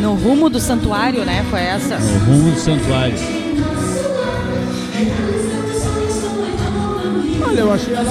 No 0.00 0.14
rumo 0.14 0.48
do 0.48 0.60
santuário, 0.60 1.24
né? 1.24 1.44
Foi 1.50 1.58
essa. 1.58 1.96
o 1.96 2.18
rumo 2.24 2.52
do 2.52 2.60
santuário. 2.60 3.16
Olha, 7.44 7.60
eu 7.60 7.72
achei 7.72 7.92
ela 7.92 8.04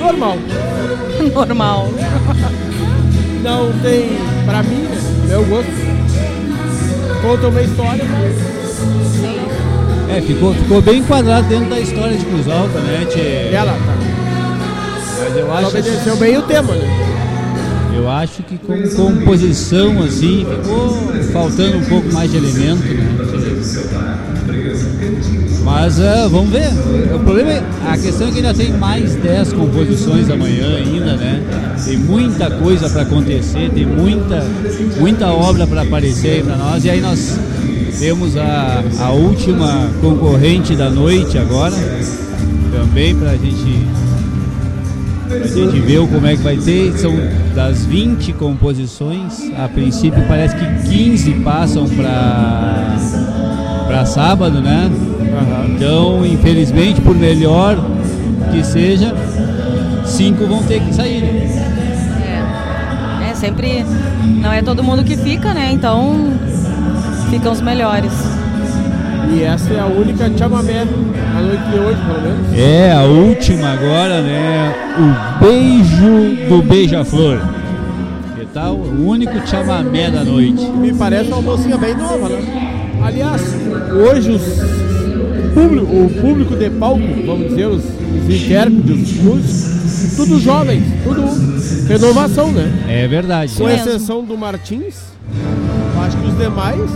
normal. 0.00 0.36
Normal. 1.32 1.88
Não 3.44 3.72
tem, 3.82 4.18
pra 4.44 4.60
mim, 4.64 4.82
né, 4.82 4.98
meu 5.28 5.44
gosto. 5.44 5.70
Conta 7.22 7.46
uma 7.46 7.62
história. 7.62 8.04
É, 10.10 10.20
ficou, 10.20 10.52
ficou 10.54 10.82
bem 10.82 10.98
enquadrado 10.98 11.46
dentro 11.46 11.70
da 11.70 11.78
história 11.78 12.16
de 12.16 12.24
Cruz 12.24 12.48
Alta, 12.48 12.80
né, 12.80 13.06
tchê? 13.08 13.54
Ela, 13.54 13.74
tá. 13.74 13.94
Mas 15.20 15.36
eu 15.36 15.46
Ela 15.46 15.58
acho, 15.60 15.68
obedeceu 15.68 16.16
bem 16.16 16.36
o 16.36 16.42
tema, 16.42 16.74
né? 16.74 17.04
Eu 17.94 18.10
acho 18.10 18.42
que 18.42 18.58
com 18.58 18.82
composição, 18.90 20.02
assim, 20.02 20.44
ficou 20.44 20.90
faltando 21.32 21.78
um 21.78 21.84
pouco 21.84 22.12
mais 22.12 22.30
de 22.30 22.36
elemento, 22.36 22.82
né? 22.82 23.14
Mas 25.64 25.98
ah, 25.98 26.28
vamos 26.28 26.50
ver. 26.50 26.68
O 27.14 27.18
problema 27.20 27.52
é, 27.52 27.62
a 27.88 27.96
questão 27.96 28.28
é 28.28 28.30
que 28.30 28.36
ainda 28.36 28.52
tem 28.52 28.72
mais 28.72 29.14
10 29.14 29.54
composições 29.54 30.28
amanhã 30.28 30.76
ainda, 30.76 31.16
né? 31.16 31.42
Tem 31.84 31.96
muita 31.96 32.50
coisa 32.50 32.88
para 32.90 33.02
acontecer, 33.02 33.70
tem 33.70 33.86
muita, 33.86 34.44
muita 34.98 35.32
obra 35.32 35.66
para 35.66 35.82
aparecer 35.82 36.44
para 36.44 36.56
nós. 36.56 36.84
E 36.84 36.90
aí 36.90 37.00
nós 37.00 37.38
temos 37.98 38.36
a, 38.36 38.84
a 39.00 39.10
última 39.10 39.90
concorrente 40.00 40.76
da 40.76 40.90
noite 40.90 41.38
agora, 41.38 41.76
também 42.72 43.14
para 43.14 43.30
a 43.30 43.36
gente 43.36 43.86
a 45.42 45.46
gente 45.46 45.80
ver 45.80 45.98
como 46.08 46.26
é 46.26 46.36
que 46.36 46.42
vai 46.42 46.56
ter. 46.56 46.92
São 46.98 47.12
das 47.54 47.84
20 47.86 48.32
composições, 48.34 49.50
a 49.58 49.68
princípio 49.68 50.22
parece 50.26 50.56
que 50.56 50.88
15 50.88 51.32
passam 51.40 51.88
para 51.88 52.96
para 53.86 54.06
sábado, 54.06 54.60
né? 54.60 54.90
Então, 55.68 56.24
infelizmente, 56.24 57.00
por 57.00 57.14
melhor 57.14 57.76
que 58.50 58.64
seja, 58.64 59.14
cinco 60.04 60.46
vão 60.46 60.62
ter 60.62 60.80
que 60.80 60.94
sair. 60.94 61.22
né? 61.22 63.28
É 63.30 63.34
sempre. 63.34 63.84
Não 64.40 64.52
é 64.52 64.62
todo 64.62 64.82
mundo 64.82 65.04
que 65.04 65.16
fica, 65.16 65.52
né? 65.52 65.70
Então 65.72 66.32
ficam 67.30 67.52
os 67.52 67.60
melhores. 67.60 68.12
E 69.32 69.42
essa 69.42 69.72
é 69.72 69.80
a 69.80 69.86
única 69.86 70.30
chamamé 70.36 70.80
a 70.80 71.40
noite 71.40 71.62
de 71.70 71.78
hoje, 71.78 72.00
pelo 72.06 72.22
menos. 72.22 72.58
É 72.58 72.92
a 72.92 73.02
última 73.02 73.72
agora, 73.72 74.20
né? 74.22 74.74
O 74.98 75.44
beijo 75.44 76.48
do 76.48 76.62
beija-flor. 76.62 77.40
Que 78.36 78.46
tal? 78.46 78.76
O 78.76 79.06
único 79.08 79.46
chamamé 79.46 80.10
da 80.10 80.24
noite. 80.24 80.64
Me 80.66 80.92
parece 80.92 81.28
uma 81.28 81.42
mocinha 81.42 81.76
bem 81.76 81.94
nova, 81.94 82.28
né? 82.28 82.92
Aliás, 83.02 83.42
hoje 83.92 84.30
os 84.30 84.42
público, 85.54 85.86
o 85.86 86.10
público 86.20 86.56
de 86.56 86.68
palco, 86.70 87.00
vamos 87.24 87.48
dizer, 87.48 87.66
os, 87.66 87.84
os 87.84 88.34
intérpretes, 88.34 88.90
os 88.90 89.22
músicos, 89.22 90.16
tudo 90.16 90.40
jovens, 90.40 90.82
tudo 91.04 91.22
renovação, 91.88 92.50
né? 92.50 92.70
É 92.88 93.06
verdade. 93.06 93.54
Com 93.56 93.68
exceção 93.70 94.24
do 94.24 94.36
Martins, 94.36 94.96
acho 96.04 96.16
que 96.16 96.26
os 96.26 96.36
demais, 96.36 96.90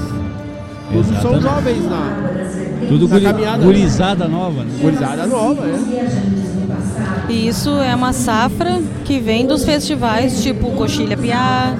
todos 0.92 1.20
são 1.20 1.40
jovens 1.40 1.84
na, 1.84 2.86
Tudo 2.88 3.08
na 3.08 3.14
guri, 3.14 3.24
caminhada. 3.24 3.64
gurizada 3.64 4.28
nova, 4.28 4.64
né? 4.64 4.70
Gurizada 4.80 5.26
nova, 5.26 5.66
é. 5.66 6.38
E 7.28 7.48
isso 7.48 7.70
é 7.78 7.94
uma 7.94 8.12
safra 8.12 8.80
que 9.04 9.18
vem 9.20 9.46
dos 9.46 9.64
festivais 9.64 10.42
tipo 10.42 10.70
Coxilha 10.72 11.16
Piá, 11.16 11.76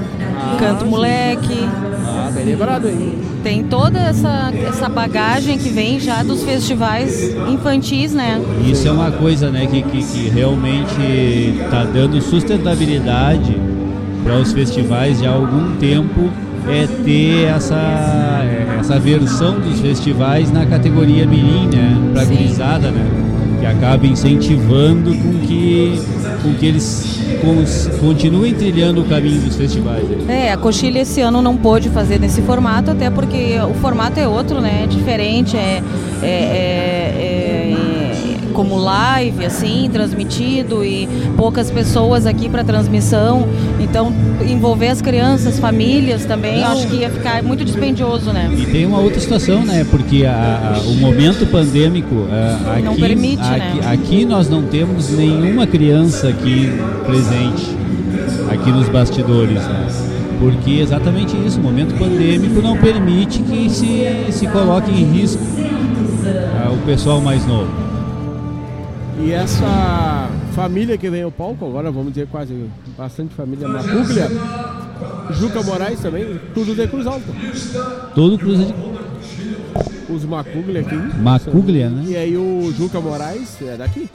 Canto 0.59 0.85
Moleque. 0.87 1.67
Ah, 2.07 2.31
bem 2.35 2.45
lembrado 2.45 2.87
aí. 2.87 3.19
Tem 3.43 3.65
toda 3.65 3.99
essa, 3.99 4.53
essa 4.69 4.89
bagagem 4.89 5.57
que 5.57 5.71
vem 5.71 5.99
já 5.99 6.23
dos 6.23 6.43
festivais 6.43 7.35
infantis, 7.49 8.13
né? 8.13 8.43
Isso 8.67 8.87
é 8.87 8.91
uma 8.91 9.11
coisa 9.11 9.51
né, 9.51 9.67
que, 9.67 9.81
que, 9.83 10.03
que 10.03 10.29
realmente 10.29 11.55
está 11.65 11.85
dando 11.85 12.21
sustentabilidade 12.21 13.57
para 14.23 14.37
os 14.37 14.53
festivais 14.53 15.21
já 15.21 15.31
há 15.31 15.35
algum 15.35 15.77
tempo 15.77 16.29
é 16.69 16.87
ter 17.05 17.45
essa, 17.45 17.77
é, 18.45 18.58
essa 18.89 18.99
versão 18.99 19.61
dos 19.61 19.81
festivais 19.81 20.51
na 20.51 20.65
categoria 20.65 21.27
mirim, 21.27 21.67
né? 21.67 22.11
Para 22.15 22.25
gurizada, 22.25 22.91
né? 22.91 23.05
Que 23.61 23.67
acaba 23.67 24.07
incentivando 24.07 25.15
com 25.15 25.47
que, 25.47 26.01
com 26.43 26.55
que 26.55 26.65
eles 26.67 27.21
cons- 27.43 27.91
continuem 28.01 28.55
trilhando 28.55 29.03
o 29.03 29.05
caminho 29.05 29.43
dos 29.43 29.57
festivais. 29.57 30.05
né? 30.09 30.47
É, 30.47 30.53
a 30.53 30.57
Coxilha 30.57 31.01
esse 31.01 31.21
ano 31.21 31.43
não 31.43 31.55
pôde 31.55 31.91
fazer 31.91 32.19
nesse 32.19 32.41
formato, 32.41 32.91
até 32.93 33.11
porque 33.11 33.59
o 33.69 33.75
formato 33.75 34.19
é 34.19 34.27
outro, 34.27 34.59
né? 34.61 34.85
É 34.85 34.87
diferente, 34.87 35.55
é, 35.55 35.83
é- 36.23 36.27
é- 36.27 37.15
é 37.21 37.38
como 38.59 38.77
live, 38.77 39.45
assim, 39.47 39.89
transmitido 39.93 40.85
e 40.85 41.09
poucas 41.37 41.71
pessoas 41.71 42.27
aqui 42.27 42.49
para 42.49 42.65
transmissão. 42.65 43.47
Então, 43.79 44.13
envolver 44.45 44.89
as 44.89 45.01
crianças, 45.01 45.61
famílias 45.61 46.25
também, 46.25 46.65
acho 46.65 46.89
que 46.89 46.97
ia 46.97 47.09
ficar 47.09 47.41
muito 47.45 47.65
dispendioso, 47.65 48.33
né? 48.33 48.51
E 48.59 48.67
tem 48.67 48.85
uma 48.85 48.99
outra 48.99 49.21
situação, 49.21 49.65
né? 49.65 49.87
Porque 49.89 50.25
a- 50.27 50.75
a- 50.77 50.81
o 50.89 50.97
momento 50.97 51.47
pandêmico 51.47 52.27
ah, 52.33 52.73
aqui, 52.73 52.83
Não 52.83 52.97
permite, 52.97 53.41
aqui, 53.43 53.59
né? 53.61 53.81
aqui 53.93 54.25
nós 54.25 54.49
não 54.49 54.63
temos 54.65 55.09
nenhuma 55.17 55.65
criança 55.65 56.27
aqui 56.27 56.69
presente, 57.07 57.77
aqui 58.51 58.73
nos 58.73 58.89
bastidores. 58.89 59.55
né? 59.55 59.87
Porque 60.41 60.81
exatamente 60.81 61.37
isso, 61.47 61.61
o 61.61 61.63
momento 61.63 61.97
pandêmico 61.97 62.61
não 62.61 62.77
permite 62.77 63.39
que 63.41 63.71
se, 63.71 64.33
se 64.33 64.49
coloque 64.49 64.91
em 64.91 65.05
risco 65.05 65.43
ah, 66.61 66.73
o 66.73 66.79
pessoal 66.79 67.21
mais 67.21 67.47
novo. 67.47 67.87
E 69.21 69.33
essa 69.33 70.31
família 70.53 70.97
que 70.97 71.11
vem 71.11 71.23
ao 71.23 71.31
palco, 71.31 71.67
agora 71.67 71.91
vamos 71.91 72.13
dizer 72.13 72.29
quase 72.29 72.71
bastante 72.97 73.35
família 73.35 73.69
Macuglia, 73.69 74.29
Juca 75.33 75.63
Moraes 75.63 76.01
também, 76.01 76.41
tudo 76.55 76.75
de 76.75 76.87
Cruz 76.87 77.07
Alta. 77.07 77.27
Todo 78.15 78.39
cruza 78.39 78.65
de 78.65 80.13
Os 80.13 80.25
Macuglia 80.25 80.81
aqui. 80.81 80.97
Macuglia, 81.21 81.91
né? 81.91 82.05
E 82.07 82.17
aí 82.17 82.37
o 82.37 82.73
Juca 82.73 83.01
Moraes 83.01 83.61
é 83.63 83.77
daqui. 83.77 84.09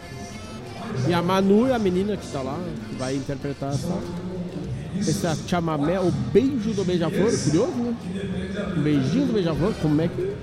E 1.08 1.14
a 1.14 1.22
Manu 1.22 1.68
é 1.68 1.74
a 1.74 1.80
menina 1.80 2.16
que 2.16 2.28
tá 2.28 2.42
lá, 2.42 2.58
vai 2.98 3.16
interpretar 3.16 3.74
essa, 3.74 3.98
esse 5.00 5.28
chamamé, 5.48 6.00
o 6.00 6.12
beijo 6.34 6.72
do 6.76 6.84
beija-flor, 6.86 7.32
curioso, 7.44 7.74
né? 7.78 7.94
Um 8.78 8.82
beijinho 8.82 9.26
do 9.28 9.34
beija-flor, 9.34 9.74
como 9.82 10.02
é 10.02 10.08
que... 10.08 10.34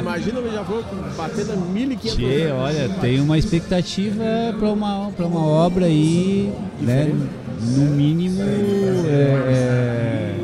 Imagina 0.00 0.38
o 0.40 0.42
beija-flor 0.42 0.84
batendo 1.16 1.52
a 1.52 1.56
1.500 1.56 1.98
Tchê, 2.16 2.46
olha, 2.52 2.88
tem 3.00 3.20
uma 3.20 3.36
expectativa 3.38 4.24
para 4.58 4.68
uma, 4.68 5.10
pra 5.16 5.26
uma 5.26 5.44
obra 5.44 5.86
aí, 5.86 6.52
né? 6.80 7.12
No 7.62 7.84
mínimo 7.90 8.40
é, 8.42 9.44
é, 9.52 10.34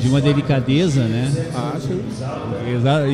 de 0.00 0.08
uma 0.08 0.20
delicadeza, 0.22 1.02
né? 1.04 1.30
Ah, 1.54 1.76
sim. 1.78 2.00
Exa- 2.74 3.06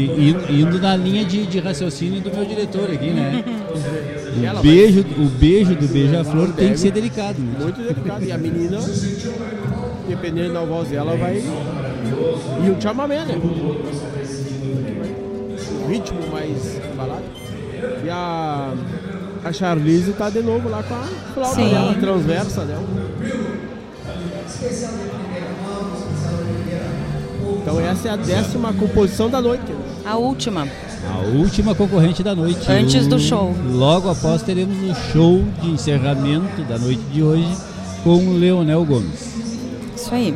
Indo 0.53 0.79
na 0.79 0.97
linha 0.97 1.25
de, 1.25 1.45
de 1.47 1.59
raciocínio 1.59 2.21
do 2.21 2.31
meu 2.31 2.45
diretor 2.45 2.89
aqui, 2.91 3.11
né? 3.11 3.43
Ela 4.43 4.53
O 4.61 4.63
vai- 4.63 4.63
beijo, 4.63 5.01
o 5.19 5.25
beijo 5.27 5.75
do 5.77 5.87
beija-flor 5.87 6.49
tem 6.55 6.73
que 6.73 6.79
ser 6.79 6.91
delicado, 6.91 7.39
né? 7.41 7.57
Muito 7.61 7.81
delicado. 7.83 8.25
E 8.25 8.33
a 8.33 8.39
menina, 8.39 8.79
dependendo 10.09 10.53
da 10.55 10.61
voz 10.65 10.89
dela, 10.89 11.17
vai. 11.17 11.37
E 11.39 12.71
o 12.71 12.81
chamamé, 12.81 13.25
né? 13.25 13.39
Ritmo 15.89 16.21
mais 16.33 16.81
balado. 16.97 17.23
E 18.05 18.11
a. 18.11 18.73
A 19.45 19.53
Charlize 19.53 20.11
tá 20.15 20.31
de 20.31 20.41
novo 20.41 20.71
lá 20.71 20.83
com 20.83 20.95
a 20.95 21.03
flauta 21.35 21.57
Sim. 21.57 21.69
dela, 21.69 21.95
transversa 22.01 22.65
dela. 22.65 22.83
Então 27.63 27.81
essa 27.81 28.09
é 28.09 28.11
a 28.13 28.17
décima 28.17 28.73
composição 28.73 29.29
da 29.29 29.41
noite. 29.41 29.71
né? 29.71 29.79
A 30.05 30.17
última. 30.17 30.67
A 31.13 31.19
última 31.37 31.75
concorrente 31.75 32.23
da 32.23 32.35
noite. 32.35 32.71
Antes 32.71 33.07
do 33.07 33.19
show. 33.19 33.55
Logo 33.73 34.09
após 34.11 34.43
teremos 34.43 34.77
o 34.79 34.95
show 35.13 35.45
de 35.61 35.71
encerramento 35.71 36.63
da 36.69 36.79
noite 36.79 37.03
de 37.13 37.23
hoje 37.23 37.49
com 38.03 38.17
o 38.17 38.37
Leonel 38.37 38.85
Gomes. 38.85 39.35
Isso 39.97 40.15
aí. 40.15 40.35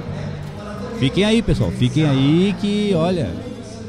Fiquem 0.99 1.25
aí, 1.25 1.43
pessoal. 1.43 1.71
Fiquem 1.71 2.05
aí 2.07 2.55
que, 2.61 2.93
olha. 2.95 3.31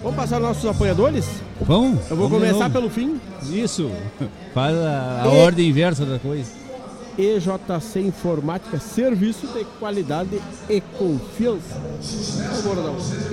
Vamos 0.01 0.15
passar 0.15 0.39
nossos 0.39 0.65
apoiadores? 0.65 1.25
Vamos? 1.61 1.99
Eu 2.09 2.15
vou 2.15 2.29
Vamos, 2.29 2.47
começar 2.47 2.69
pelo 2.69 2.89
fim. 2.89 3.19
Isso. 3.51 3.89
Faz 4.53 4.75
a, 4.77 5.23
a 5.23 5.27
E- 5.27 5.37
ordem 5.41 5.69
inversa 5.69 6.05
da 6.05 6.17
coisa. 6.19 6.59
EJC 7.17 7.99
Informática, 7.99 8.79
serviço 8.79 9.45
de 9.47 9.65
qualidade 9.77 10.39
e 10.69 10.79
confiança. 10.97 11.75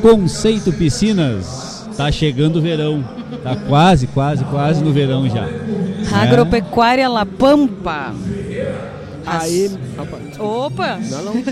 Conceito 0.03 0.73
Piscinas. 0.73 1.76
Tá 1.97 2.13
chegando 2.13 2.57
o 2.57 2.61
verão. 2.63 3.03
Tá 3.43 3.57
quase, 3.57 4.07
quase, 4.09 4.45
quase 4.45 4.85
no 4.85 4.93
verão 4.93 5.29
já. 5.29 5.47
Agropecuária 6.13 7.09
La 7.09 7.25
Pampa. 7.25 8.15
Aí. 9.25 9.71
Opa! 10.39 10.99
Não, 11.11 11.25
não. 11.25 11.43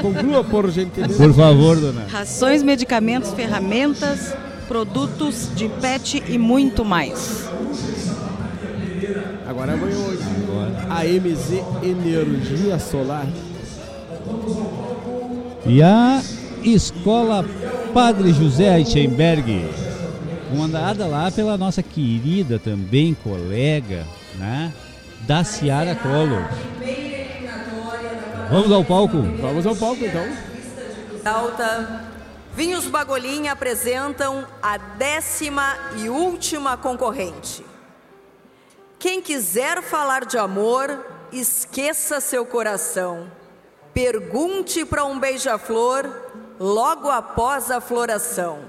Conclua, 0.00 0.44
por 0.44 0.70
gentileza. 0.70 1.14
Por 1.14 1.34
favor, 1.34 1.76
dona. 1.78 2.06
Rações, 2.08 2.62
medicamentos, 2.62 3.32
ferramentas, 3.32 4.34
produtos 4.66 5.50
de 5.54 5.68
pet 5.68 6.22
e 6.26 6.38
muito 6.38 6.84
mais. 6.84 7.50
Agora 9.46 9.76
ganhou 9.76 10.06
hoje. 10.06 10.22
A 10.88 11.04
MZ 11.04 11.62
Energia 11.82 12.78
Solar. 12.78 13.26
E 15.66 15.82
a 15.82 16.22
Escola 16.62 17.44
Padre 17.92 18.32
José 18.32 18.78
Eichenberg, 18.78 19.68
comandada 20.48 21.06
lá 21.06 21.30
pela 21.30 21.58
nossa 21.58 21.82
querida 21.82 22.58
também 22.58 23.12
colega, 23.12 24.06
né? 24.36 24.72
Da 25.26 25.44
Ciara 25.44 25.94
Collor. 25.94 26.42
Vamos 28.50 28.72
ao 28.72 28.82
palco? 28.82 29.20
Vamos 29.40 29.66
ao 29.66 29.76
palco 29.76 30.02
então. 30.02 30.24
Alta. 31.22 32.06
Vinhos 32.54 32.86
Bagolhinha 32.86 33.52
apresentam 33.52 34.46
a 34.62 34.78
décima 34.78 35.76
e 36.02 36.08
última 36.08 36.78
concorrente. 36.78 37.62
Quem 38.98 39.20
quiser 39.20 39.82
falar 39.82 40.24
de 40.24 40.38
amor, 40.38 40.98
esqueça 41.30 42.20
seu 42.20 42.46
coração. 42.46 43.30
Pergunte 43.92 44.86
para 44.86 45.04
um 45.04 45.20
beija-flor 45.20 46.31
logo 46.62 47.10
após 47.10 47.72
a 47.72 47.80
floração. 47.80 48.60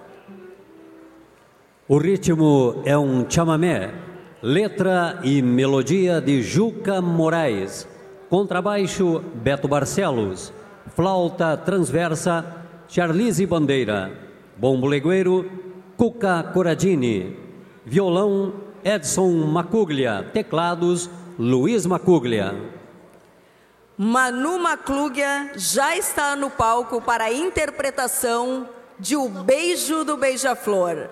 O 1.87 1.99
ritmo 1.99 2.81
é 2.85 2.97
um 2.97 3.29
chamamé, 3.29 3.93
letra 4.41 5.19
e 5.23 5.43
melodia 5.43 6.19
de 6.19 6.41
Juca 6.41 6.99
Moraes, 6.99 7.87
contrabaixo 8.31 9.23
Beto 9.35 9.67
Barcelos, 9.67 10.51
flauta 10.95 11.55
transversa 11.55 12.43
Charlize 12.87 13.45
Bandeira, 13.45 14.11
bombo 14.57 14.87
legueiro 14.87 15.47
Cuca 15.95 16.41
Coradini, 16.51 17.37
violão 17.85 18.53
Edson 18.83 19.33
Macuglia, 19.45 20.27
teclados 20.33 21.07
Luiz 21.37 21.85
Macuglia. 21.85 22.55
Manu 23.97 24.57
Maclúgia 24.57 25.51
já 25.55 25.95
está 25.95 26.35
no 26.35 26.49
palco 26.49 26.99
para 26.99 27.25
a 27.25 27.33
interpretação 27.33 28.67
de 28.99 29.15
O 29.15 29.29
Beijo 29.29 30.03
do 30.03 30.17
Beija-Flor. 30.17 31.09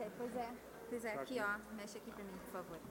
É, 0.00 0.10
pois 0.16 0.36
é. 0.36 0.48
Pois 0.88 1.04
é, 1.04 1.14
aqui 1.14 1.38
ó, 1.38 1.74
mexe 1.76 1.98
aqui 1.98 2.10
pra 2.10 2.24
mim, 2.24 2.32
por 2.46 2.52
favor. 2.52 2.87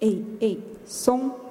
Ei, 0.00 0.24
ei, 0.40 0.62
som. 0.86 1.50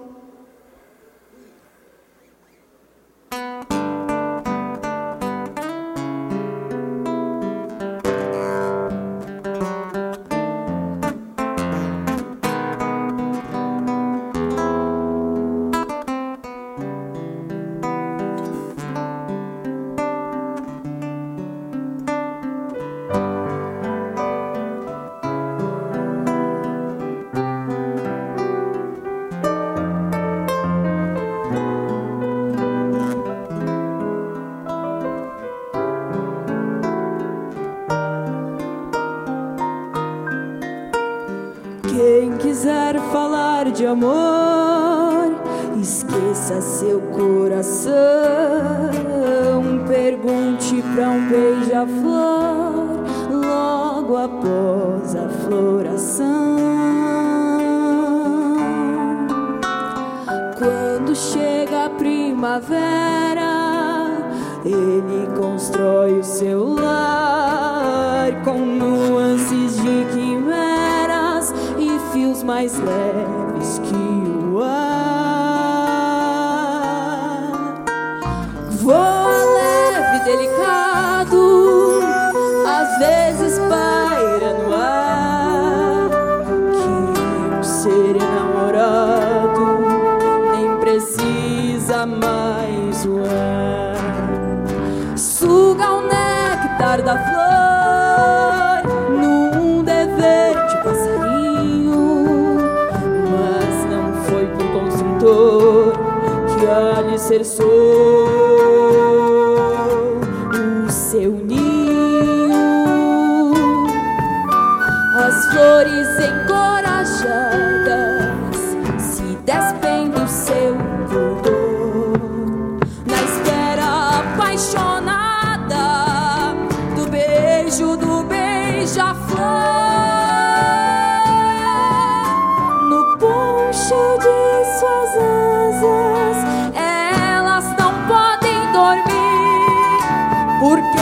Porque 140.60 141.00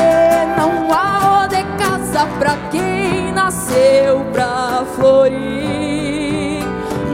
não 0.55 0.93
há 0.93 1.47
de 1.47 1.63
casa 1.83 2.27
pra 2.37 2.55
quem 2.69 3.31
nasceu 3.33 4.23
pra 4.31 4.85
florir. 4.95 6.63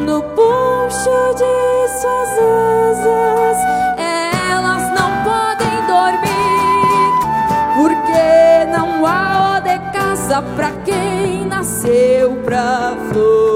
No 0.05 0.21
punho 0.21 1.33
de 1.35 1.87
suas 2.01 2.33
asas, 2.37 3.57
elas 4.51 4.83
não 4.91 5.23
podem 5.23 5.75
dormir. 5.87 7.11
Porque 7.77 8.65
não 8.77 9.05
há 9.05 9.61
de 9.61 9.79
casa 9.97 10.41
pra 10.55 10.71
quem 10.83 11.45
nasceu 11.45 12.35
pra 12.43 12.93
florir. 13.09 13.52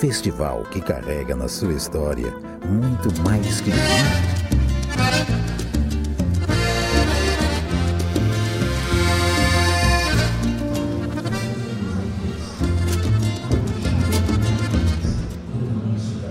Festival 0.00 0.62
que 0.70 0.80
carrega 0.80 1.36
na 1.36 1.46
sua 1.46 1.74
história 1.74 2.34
muito 2.66 3.22
mais 3.22 3.60
que 3.60 3.70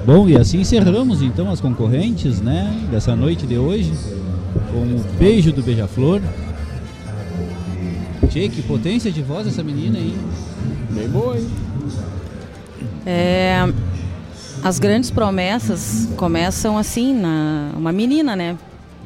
Bom, 0.04 0.28
e 0.28 0.36
assim 0.36 0.62
encerramos 0.62 1.22
então 1.22 1.52
as 1.52 1.62
concorrentes, 1.62 2.42
né, 2.42 2.88
dessa 2.90 3.16
noite 3.16 3.46
de 3.46 3.60
hoje, 3.60 3.94
com 4.72 4.80
o 4.80 5.06
beijo 5.20 5.52
do 5.52 5.62
beija-flor. 5.62 6.20
Tchê, 8.28 8.50
que 8.50 8.64
potência 8.64 9.12
de 9.12 9.22
voz 9.22 9.46
essa 9.46 9.62
menina 9.62 10.00
aí. 10.00 10.18
Bem 10.90 11.08
boa, 11.08 11.38
hein? 11.38 11.69
É, 13.12 13.68
as 14.64 14.78
grandes 14.78 15.10
promessas 15.10 16.08
começam 16.16 16.78
assim, 16.78 17.12
na 17.14 17.72
uma 17.76 17.92
menina, 17.92 18.36
né? 18.36 18.56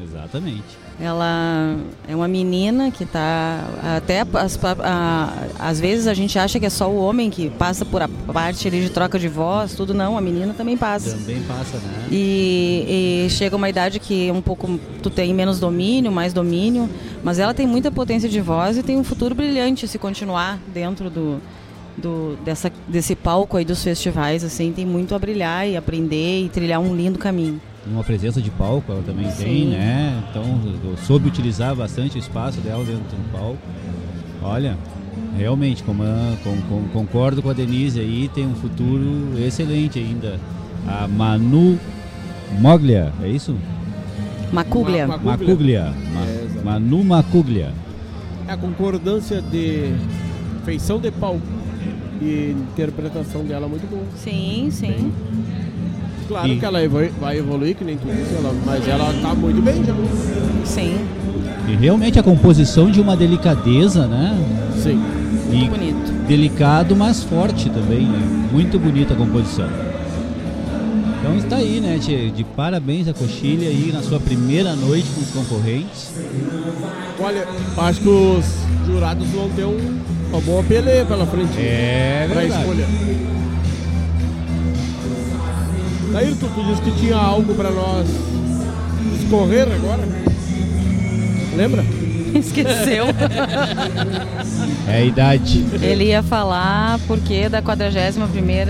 Exatamente. 0.03 0.83
Ela 0.99 1.77
é 2.07 2.15
uma 2.15 2.27
menina 2.27 2.91
que 2.91 3.03
está 3.03 3.61
até 3.98 4.22
as, 4.33 4.59
a- 4.83 5.33
às 5.57 5.80
vezes 5.80 6.06
a 6.06 6.14
gente 6.14 6.38
acha 6.38 6.59
que 6.59 6.65
é 6.65 6.69
só 6.69 6.90
o 6.90 6.98
homem 6.98 7.30
que 7.30 7.49
passa 7.49 7.83
por 7.85 8.01
a 8.01 8.07
parte 8.07 8.67
ali 8.67 8.82
de 8.82 8.90
troca 8.90 9.17
de 9.17 9.27
voz, 9.27 9.73
tudo 9.73 9.93
não, 9.93 10.17
a 10.17 10.22
menina 10.22 10.53
também 10.53 10.77
passa. 10.77 11.11
Também 11.17 11.41
passa, 11.43 11.77
né? 11.77 12.07
E, 12.11 13.23
e 13.25 13.30
chega 13.30 13.56
uma 13.56 13.69
idade 13.69 13.99
que 13.99 14.30
um 14.32 14.41
pouco 14.41 14.80
tu 15.01 15.09
tem 15.09 15.33
menos 15.33 15.59
domínio, 15.59 16.11
mais 16.11 16.32
domínio, 16.33 16.90
mas 17.23 17.40
ela 17.40 17.53
tem 17.53 17.65
muita 17.65 17.90
potência 17.91 18.27
de 18.30 18.40
voz 18.41 18.77
e 18.77 18.83
tem 18.83 18.98
um 18.98 19.03
futuro 19.03 19.33
brilhante 19.33 19.88
se 19.88 19.98
continuar 19.98 20.59
dentro 20.73 21.09
do, 21.09 21.41
do 21.97 22.38
dessa, 22.43 22.72
desse 22.88 23.15
palco 23.15 23.57
aí 23.57 23.65
dos 23.65 23.83
festivais, 23.83 24.43
assim, 24.43 24.72
tem 24.72 24.85
muito 24.85 25.13
a 25.13 25.19
brilhar 25.19 25.67
e 25.67 25.75
aprender 25.77 26.43
e 26.45 26.49
trilhar 26.49 26.80
um 26.80 26.95
lindo 26.95 27.19
caminho. 27.19 27.59
Uma 27.85 28.03
presença 28.03 28.41
de 28.41 28.49
palco 28.49 28.91
ela 28.91 29.01
também 29.03 29.25
tem, 29.31 29.63
Sim. 29.65 29.69
né? 29.72 30.23
Então 30.30 30.95
soube 31.05 31.27
utilizar 31.27 31.75
bastante 31.75 32.15
o 32.17 32.19
espaço 32.19 32.59
dela 32.61 32.83
dentro 32.83 33.03
do 33.03 33.31
palco. 33.31 33.57
Olha, 34.41 34.77
realmente, 35.38 35.83
como 35.83 36.03
a- 36.03 36.35
com- 36.43 36.61
com- 36.61 36.88
concordo 36.93 37.41
com 37.41 37.49
a 37.49 37.53
Denise 37.53 37.99
aí, 37.99 38.30
tem 38.33 38.47
um 38.47 38.55
futuro 38.55 39.33
excelente 39.38 39.99
ainda. 39.99 40.39
A 40.88 41.07
Manu 41.07 41.77
Moglia, 42.59 43.11
é 43.22 43.27
isso? 43.27 43.55
Macuglia. 44.51 45.07
Ma- 45.07 45.17
Macuglia. 45.17 45.93
Ma- 46.13 46.22
É. 46.25 46.63
Manu 46.63 47.03
Macuglia. 47.03 47.72
É 48.47 48.51
a 48.53 48.57
concordância 48.57 49.41
de 49.41 49.93
feição 50.65 50.99
de 50.99 51.09
palco 51.11 51.41
e 52.23 52.51
interpretação 52.73 53.43
dela 53.43 53.67
muito 53.67 53.87
boa. 53.89 54.03
Sim, 54.15 54.69
sim. 54.71 55.11
Claro 56.27 56.47
E- 56.47 56.57
que 56.59 56.65
ela 56.65 56.79
vai 57.19 57.37
evoluir, 57.37 57.75
que 57.75 57.83
nem 57.83 57.97
tu 57.97 58.05
disse, 58.07 58.33
ela- 58.35 58.53
mas 58.65 58.87
ela 58.87 59.13
tá 59.21 59.35
muito 59.35 59.61
bem 59.61 59.83
já. 59.83 59.93
Sim. 60.65 60.95
E 61.67 61.75
realmente 61.75 62.17
a 62.19 62.23
composição 62.23 62.89
de 62.89 62.99
uma 63.01 63.15
delicadeza, 63.15 64.07
né? 64.07 64.37
Sim. 64.81 65.01
E 65.51 65.67
bonito. 65.69 66.13
delicado, 66.27 66.95
mas 66.95 67.21
forte 67.23 67.69
também, 67.69 68.07
né? 68.07 68.49
Muito 68.51 68.79
bonita 68.79 69.13
a 69.13 69.17
composição. 69.17 69.67
Então 71.19 71.37
está 71.37 71.57
aí, 71.57 71.79
né, 71.79 71.99
tchê? 72.01 72.29
De 72.31 72.43
parabéns 72.43 73.07
a 73.07 73.13
Coxilha 73.13 73.67
aí 73.67 73.91
na 73.93 74.01
sua 74.01 74.19
primeira 74.19 74.75
noite 74.75 75.07
com 75.13 75.21
os 75.21 75.29
concorrentes. 75.31 76.11
Olha, 77.19 77.45
acho 77.77 78.01
que 78.01 78.07
os 78.09 78.45
jurados 78.85 79.27
vão 79.29 79.49
ter 79.49 79.65
um, 79.65 79.99
uma 80.33 80.41
boa 80.41 80.63
peleia 80.63 81.05
pela 81.05 81.27
frente. 81.27 81.59
É 81.59 82.27
pra 82.27 82.41
verdade. 82.41 82.61
escolha. 82.61 82.87
Daí 86.11 86.35
tu, 86.35 86.47
disse 86.67 86.81
que 86.81 86.91
tinha 86.99 87.15
algo 87.15 87.53
pra 87.53 87.69
nós 87.69 88.07
escorrer 89.21 89.67
agora. 89.71 90.01
Lembra? 91.55 91.85
Esqueceu. 92.33 93.05
É 94.87 94.97
a 94.97 95.01
idade. 95.01 95.63
Ele 95.81 96.05
ia 96.05 96.23
falar 96.23 96.99
porque 97.07 97.47
da 97.47 97.61
41ª 97.61 98.67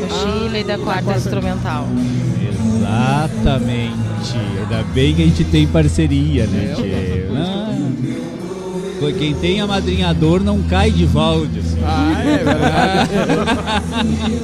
coxilha 0.00 0.58
e 0.58 0.64
da 0.64 0.78
quarta 0.78 1.16
instrumental. 1.16 1.88
Exatamente. 2.78 4.36
Ainda 4.60 4.84
bem 4.94 5.14
que 5.14 5.22
a 5.22 5.26
gente 5.26 5.44
tem 5.44 5.66
parceria, 5.66 6.46
né, 6.46 6.74
tchê? 6.76 7.21
Foi 9.02 9.12
quem 9.14 9.34
tem 9.34 9.60
amadrinhador 9.60 10.44
não 10.44 10.62
cai 10.62 10.88
de 10.88 11.04
balde, 11.06 11.58
assim. 11.58 11.80
Ah, 11.84 12.22
é 12.24 12.36
verdade. 12.44 13.10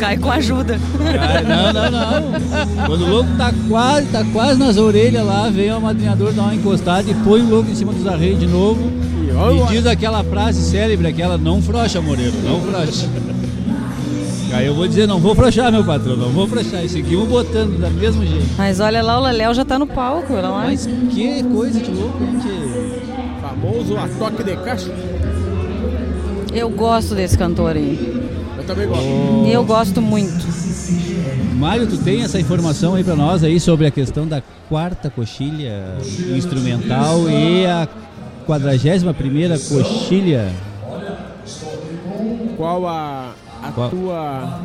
Cai 0.00 0.16
com 0.16 0.32
ajuda. 0.32 0.80
Cai, 0.98 1.44
não, 1.44 1.72
não, 1.72 1.90
não. 1.92 2.86
Quando 2.86 3.02
o 3.02 3.08
louco 3.08 3.30
tá 3.38 3.54
quase, 3.68 4.08
tá 4.08 4.24
quase 4.32 4.58
nas 4.58 4.76
orelhas 4.76 5.24
lá, 5.24 5.48
vem 5.48 5.70
o 5.70 5.80
madrinhador 5.80 6.32
dar 6.32 6.42
uma 6.42 6.56
encostada 6.56 7.08
e 7.08 7.14
põe 7.14 7.40
o 7.40 7.48
louco 7.48 7.70
em 7.70 7.74
cima 7.76 7.92
dos 7.92 8.04
arreios 8.04 8.40
de 8.40 8.48
novo. 8.48 8.80
E, 8.80 9.62
e 9.62 9.66
diz 9.68 9.86
aquela 9.86 10.24
frase 10.24 10.60
célebre, 10.68 11.06
aquela 11.06 11.38
não 11.38 11.62
frouxa, 11.62 12.00
Moreiro, 12.00 12.34
não 12.42 12.60
frouxa. 12.60 13.06
Aí 14.52 14.66
eu 14.66 14.74
vou 14.74 14.88
dizer, 14.88 15.06
não 15.06 15.20
vou 15.20 15.36
frouxar, 15.36 15.70
meu 15.70 15.84
patrão, 15.84 16.16
não 16.16 16.30
vou 16.30 16.48
frouxar. 16.48 16.84
E 16.84 16.88
seguimos 16.88 17.28
botando 17.28 17.78
da 17.78 17.90
mesmo 17.90 18.26
jeito. 18.26 18.48
Mas 18.58 18.80
olha 18.80 19.04
lá, 19.04 19.20
o 19.20 19.22
Leléu 19.22 19.54
já 19.54 19.64
tá 19.64 19.78
no 19.78 19.86
palco, 19.86 20.32
olha 20.32 20.48
lá. 20.48 20.64
Mas 20.64 20.84
que 21.14 21.44
coisa 21.44 21.78
de 21.78 21.92
louco, 21.92 22.18
gente. 22.18 23.17
Famoso 23.60 23.96
a 23.96 24.08
toque 24.08 24.44
de 24.44 24.56
caixa. 24.56 24.90
Eu 26.54 26.70
gosto 26.70 27.14
desse 27.14 27.36
cantor 27.36 27.76
aí. 27.76 28.30
Eu 28.56 28.64
também 28.64 28.86
gosto. 28.86 29.04
Oh. 29.04 29.46
Eu 29.46 29.64
gosto 29.64 30.00
muito. 30.00 30.46
Mário, 31.56 31.86
tu 31.88 31.98
tem 31.98 32.22
essa 32.22 32.38
informação 32.38 32.94
aí 32.94 33.02
pra 33.02 33.16
nós 33.16 33.42
aí 33.42 33.58
sobre 33.58 33.86
a 33.86 33.90
questão 33.90 34.28
da 34.28 34.40
quarta 34.68 35.10
coxilha 35.10 35.96
instrumental 36.36 37.28
e 37.28 37.66
a 37.66 37.88
41 38.46 39.12
primeira 39.12 39.58
coxilha? 39.58 40.52
Qual 42.56 42.86
a, 42.86 43.32
a 43.62 43.72
Qual? 43.72 43.90
tua 43.90 44.60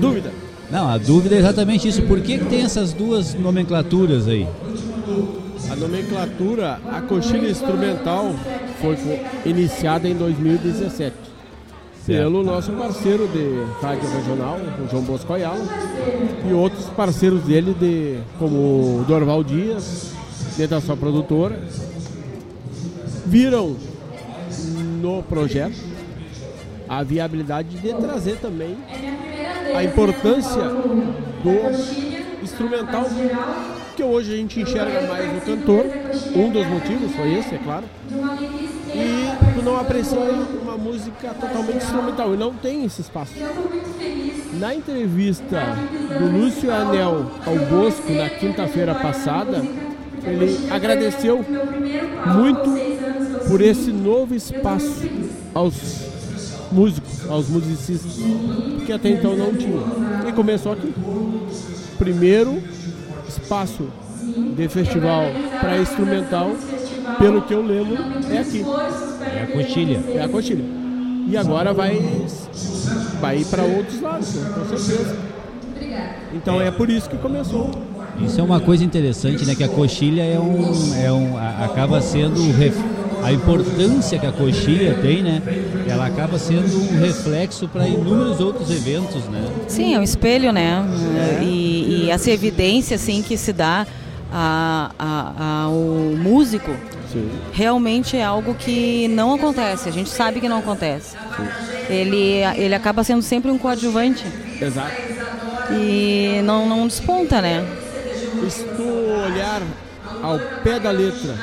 dúvida? 0.00 0.32
Não, 0.68 0.88
a 0.88 0.98
dúvida 0.98 1.36
é 1.36 1.38
exatamente 1.38 1.86
isso. 1.86 2.02
Por 2.02 2.20
que, 2.20 2.38
que 2.38 2.44
tem 2.46 2.62
essas 2.62 2.92
duas 2.92 3.34
nomenclaturas 3.34 4.26
aí? 4.26 4.48
A 5.70 5.76
nomenclatura, 5.76 6.80
a 6.92 7.00
coxilha 7.00 7.48
instrumental 7.48 8.34
foi 8.80 8.96
iniciada 9.44 10.08
em 10.08 10.14
2017 10.14 11.26
pelo 12.06 12.44
nosso 12.44 12.70
parceiro 12.72 13.26
de 13.26 13.64
rádio 13.82 14.08
regional, 14.08 14.58
o 14.84 14.88
João 14.88 15.02
Bosco 15.02 15.32
Ayala, 15.32 15.64
e 16.48 16.52
outros 16.52 16.86
parceiros 16.90 17.42
dele, 17.42 17.74
de, 17.74 18.20
como 18.38 19.00
o 19.00 19.04
Dorval 19.08 19.42
Dias, 19.42 20.12
dentro 20.56 20.76
da 20.76 20.80
sua 20.80 20.96
produtora, 20.96 21.60
viram 23.26 23.76
no 25.02 25.20
projeto 25.24 25.76
a 26.88 27.02
viabilidade 27.02 27.76
de 27.76 27.92
trazer 27.94 28.36
também 28.36 28.76
a 29.74 29.82
importância 29.82 30.62
do 31.42 32.40
instrumental, 32.44 33.06
que 33.96 34.02
hoje 34.02 34.34
a 34.34 34.36
gente 34.36 34.60
enxerga 34.60 35.06
mais 35.08 35.38
o 35.38 35.40
cantor, 35.40 35.86
um 36.34 36.50
dos 36.50 36.66
motivos 36.66 37.16
foi 37.16 37.38
esse, 37.38 37.54
é 37.54 37.58
claro, 37.58 37.84
e 38.94 39.54
tu 39.54 39.64
não 39.64 39.80
aprecia 39.80 40.18
uma 40.62 40.76
música 40.76 41.30
totalmente 41.40 41.78
instrumental, 41.78 42.34
e 42.34 42.36
não 42.36 42.52
tem 42.52 42.84
esse 42.84 43.00
espaço. 43.00 43.32
Na 44.60 44.74
entrevista 44.74 45.62
do 46.18 46.30
Lúcio 46.30 46.70
Anel 46.70 47.30
ao 47.46 47.56
Bosco 47.56 48.12
na 48.12 48.28
quinta-feira 48.28 48.94
passada, 48.94 49.64
ele 50.24 50.58
agradeceu 50.70 51.42
muito 52.34 53.48
por 53.48 53.62
esse 53.62 53.90
novo 53.90 54.34
espaço 54.34 55.08
aos 55.54 55.74
músicos, 56.70 57.30
aos 57.30 57.48
musicistas, 57.48 58.12
que 58.84 58.92
até 58.92 59.08
então 59.08 59.34
não 59.34 59.54
tinha. 59.54 59.80
E 60.28 60.32
começou 60.32 60.72
aqui. 60.72 60.92
Primeiro 61.98 62.62
espaço 63.40 63.84
de 64.56 64.68
festival 64.68 65.24
para 65.60 65.78
instrumental, 65.78 66.52
pelo 67.18 67.42
que 67.42 67.54
eu 67.54 67.62
lembro, 67.62 67.96
é 68.30 68.38
aqui. 68.38 68.64
É 69.36 69.42
a 69.42 69.46
coxilha. 69.46 70.00
É 70.14 70.22
a 70.22 70.28
coxilha. 70.28 70.64
E 71.28 71.36
agora 71.36 71.72
vai, 71.72 72.00
vai 73.20 73.38
ir 73.38 73.44
para 73.46 73.62
outros 73.64 74.00
lados, 74.00 74.34
né? 74.34 74.50
com 74.54 74.76
certeza. 74.76 75.16
Então 76.34 76.60
é 76.60 76.70
por 76.70 76.88
isso 76.90 77.08
que 77.08 77.16
começou. 77.18 77.70
Isso 78.20 78.40
é 78.40 78.42
uma 78.44 78.60
coisa 78.60 78.82
interessante, 78.84 79.44
né? 79.44 79.54
Que 79.54 79.64
a 79.64 79.68
coxilha 79.68 80.22
é 80.22 80.38
um, 80.38 80.94
é 80.94 81.12
um 81.12 81.36
a- 81.36 81.64
acaba 81.66 82.00
sendo 82.00 82.40
o 82.40 82.52
ref- 82.52 82.78
a 83.26 83.32
importância 83.32 84.18
que 84.20 84.26
a 84.26 84.30
coxilha 84.30 84.94
tem, 85.02 85.20
né? 85.20 85.42
Ela 85.88 86.06
acaba 86.06 86.38
sendo 86.38 86.80
um 86.80 87.00
reflexo 87.00 87.66
para 87.66 87.86
inúmeros 87.88 88.38
outros 88.40 88.70
eventos, 88.70 89.24
né? 89.24 89.44
Sim, 89.66 89.94
é 89.96 89.98
um 89.98 90.02
espelho, 90.02 90.52
né? 90.52 90.84
E, 91.42 92.04
e 92.04 92.10
essa 92.10 92.30
evidência 92.30 92.94
assim 92.94 93.22
que 93.22 93.36
se 93.36 93.52
dá 93.52 93.84
a- 94.32 94.90
a- 94.96 95.62
ao 95.64 95.72
músico 96.16 96.70
realmente 97.52 98.16
é 98.16 98.22
algo 98.24 98.54
que 98.54 99.08
não 99.08 99.34
acontece. 99.34 99.88
A 99.88 99.92
gente 99.92 100.08
sabe 100.10 100.38
que 100.40 100.48
não 100.48 100.58
acontece. 100.58 101.16
Ele, 101.90 102.42
ele 102.56 102.74
acaba 102.76 103.02
sendo 103.02 103.22
sempre 103.22 103.50
um 103.50 103.58
coadjuvante 103.58 104.24
Exato. 104.60 104.92
e 105.72 106.40
não, 106.44 106.68
não 106.68 106.86
desponta, 106.86 107.40
né? 107.42 107.66
Se 108.48 108.62
tu 108.64 108.82
olhar 108.84 109.62
ao 110.22 110.38
pé 110.62 110.78
da 110.78 110.90
letra, 110.90 111.34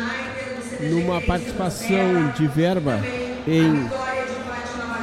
numa 0.90 1.22
participação 1.22 2.32
de 2.38 2.48
verba 2.48 3.00
em 3.48 3.88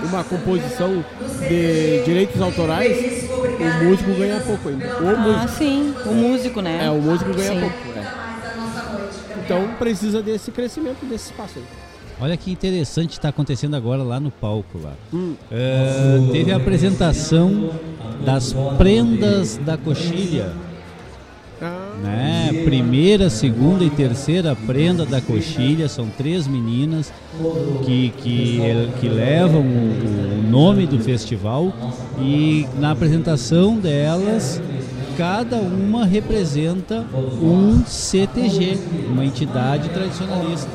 uma 0.09 0.25
composição 0.25 1.05
de 1.49 2.03
direitos 2.05 2.41
autorais, 2.41 3.29
o 3.31 3.85
músico 3.85 4.15
ganha 4.15 4.41
pouco 4.41 4.69
ainda. 4.69 4.87
O 5.03 5.09
Ah, 5.09 5.17
músico. 5.19 5.49
sim, 5.59 5.95
o 6.07 6.15
músico, 6.15 6.61
né? 6.63 6.87
É, 6.87 6.91
o 6.91 7.01
músico 7.01 7.33
ganha 7.35 7.53
Sim. 7.53 7.61
pouco. 7.61 7.77
é. 7.99 8.31
Então 9.45 9.69
precisa 9.79 10.23
desse 10.23 10.51
crescimento, 10.51 11.05
desse 11.05 11.31
espaço 11.33 11.59
aí. 11.59 11.65
Olha 12.23 12.37
que 12.37 12.51
interessante 12.53 13.13
está 13.13 13.31
acontecendo 13.31 13.75
agora 13.75 14.03
lá 14.03 14.21
no 14.21 14.31
palco 14.31 14.79
lá. 14.79 14.93
Hum. 15.13 15.35
É, 15.51 16.19
teve 16.33 16.53
a 16.53 16.57
apresentação 16.57 17.71
das 18.25 18.55
prendas 18.77 19.57
da 19.59 19.77
coxilha. 19.79 20.53
Né? 22.03 22.63
Primeira, 22.65 23.29
segunda 23.29 23.85
e 23.85 23.91
terceira 23.91 24.57
prenda 24.57 25.05
da 25.05 25.21
coxilha 25.21 25.89
são 25.89 26.07
três 26.09 26.47
meninas 26.47 27.13
que, 27.85 28.09
que, 28.17 28.59
que 29.01 29.09
levam 29.09 29.61
o, 29.61 30.41
o 30.45 30.51
nome 30.51 30.87
do 30.87 30.99
festival 30.99 31.73
e 32.19 32.67
na 32.79 32.93
apresentação 32.93 33.77
delas 33.77 34.61
cada 35.17 35.57
uma 35.57 36.07
representa 36.07 37.05
um 37.43 37.85
CTG, 37.85 38.79
uma 39.11 39.25
entidade 39.25 39.91
tradicionalista. 39.91 40.71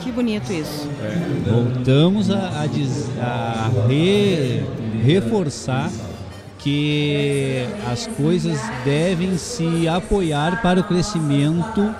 Que 0.00 0.12
bonito 0.12 0.52
isso. 0.52 0.88
Voltamos 1.44 2.30
a, 2.30 2.62
a 2.62 2.66
diz- 2.66 3.10
a 3.20 3.68
re- 3.88 4.62
reforçar 5.04 5.90
que 6.62 7.66
as 7.90 8.06
coisas 8.06 8.58
devem 8.84 9.36
se 9.38 9.88
apoiar 9.88 10.60
para 10.62 10.80
o 10.80 10.84
crescimento 10.84 11.94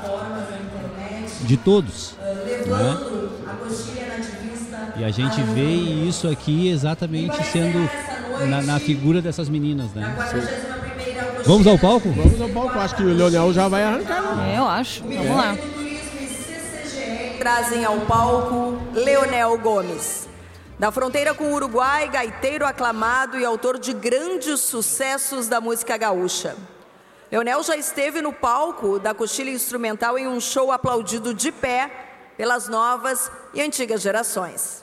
de 1.43 1.57
todos. 1.57 2.15
Né? 2.67 2.99
E 4.97 5.05
a 5.05 5.11
gente 5.11 5.41
vê 5.43 5.71
isso 6.09 6.29
aqui 6.29 6.69
exatamente 6.69 7.43
sendo 7.45 7.89
na, 8.49 8.63
na 8.63 8.79
figura 8.79 9.23
dessas 9.23 9.49
meninas. 9.49 9.93
Né? 9.95 10.15
Vamos 11.47 11.67
ao 11.67 11.79
palco? 11.79 12.11
Vamos 12.11 12.41
ao 12.41 12.49
palco, 12.51 12.79
acho 12.79 12.97
que 12.97 13.03
o 13.03 13.15
Leonel 13.15 13.53
já 13.53 13.67
vai 13.67 13.83
arrancar. 13.83 14.37
né? 14.37 14.55
É, 14.55 14.59
eu 14.59 14.69
acho. 14.69 15.03
Vamos 15.03 15.37
lá. 15.37 15.57
Trazem 17.39 17.85
ao 17.85 17.99
palco 18.01 18.79
Leonel 18.93 19.59
Gomes. 19.59 20.30
Da 20.81 20.91
fronteira 20.91 21.35
com 21.35 21.45
o 21.45 21.55
Uruguai, 21.55 22.09
gaiteiro 22.09 22.65
aclamado 22.65 23.39
e 23.39 23.45
autor 23.45 23.79
de 23.79 23.93
grandes 23.93 24.61
sucessos 24.61 25.47
da 25.47 25.61
música 25.61 25.95
gaúcha. 25.99 26.57
Leonel 27.31 27.63
já 27.63 27.77
esteve 27.77 28.23
no 28.23 28.33
palco 28.33 28.99
da 28.99 29.13
Coxilha 29.13 29.51
Instrumental 29.51 30.19
em 30.19 30.27
um 30.27 30.41
show 30.41 30.73
aplaudido 30.73 31.35
de 31.35 31.53
pé 31.53 31.91
pelas 32.35 32.67
novas 32.67 33.31
e 33.53 33.61
antigas 33.61 34.01
gerações. 34.01 34.83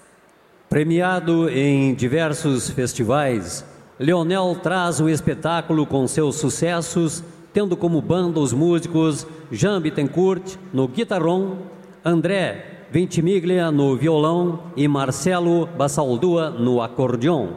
Premiado 0.70 1.50
em 1.50 1.96
diversos 1.96 2.70
festivais, 2.70 3.66
Leonel 3.98 4.56
traz 4.62 5.00
o 5.00 5.10
espetáculo 5.10 5.84
com 5.88 6.08
seus 6.08 6.36
sucessos, 6.36 7.24
tendo 7.52 7.76
como 7.76 8.04
banda 8.04 8.40
os 8.40 8.54
músicos 8.54 9.26
Jean 9.52 9.82
Bittencourt 9.82 10.58
no 10.72 10.88
guitarrão, 10.88 11.58
André 12.06 12.77
Ventimiglia 12.90 13.70
no 13.70 13.98
violão 13.98 14.64
e 14.76 14.88
Marcelo 14.88 15.66
Bassaldua 15.66 16.50
no 16.50 16.82
acordeon. 16.82 17.50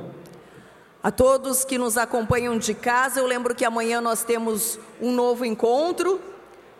A 1.00 1.12
todos 1.12 1.64
que 1.64 1.78
nos 1.78 1.96
acompanham 1.96 2.58
de 2.58 2.74
casa, 2.74 3.20
eu 3.20 3.26
lembro 3.26 3.54
que 3.54 3.64
amanhã 3.64 4.00
nós 4.00 4.24
temos 4.24 4.78
um 5.00 5.12
novo 5.12 5.44
encontro, 5.44 6.20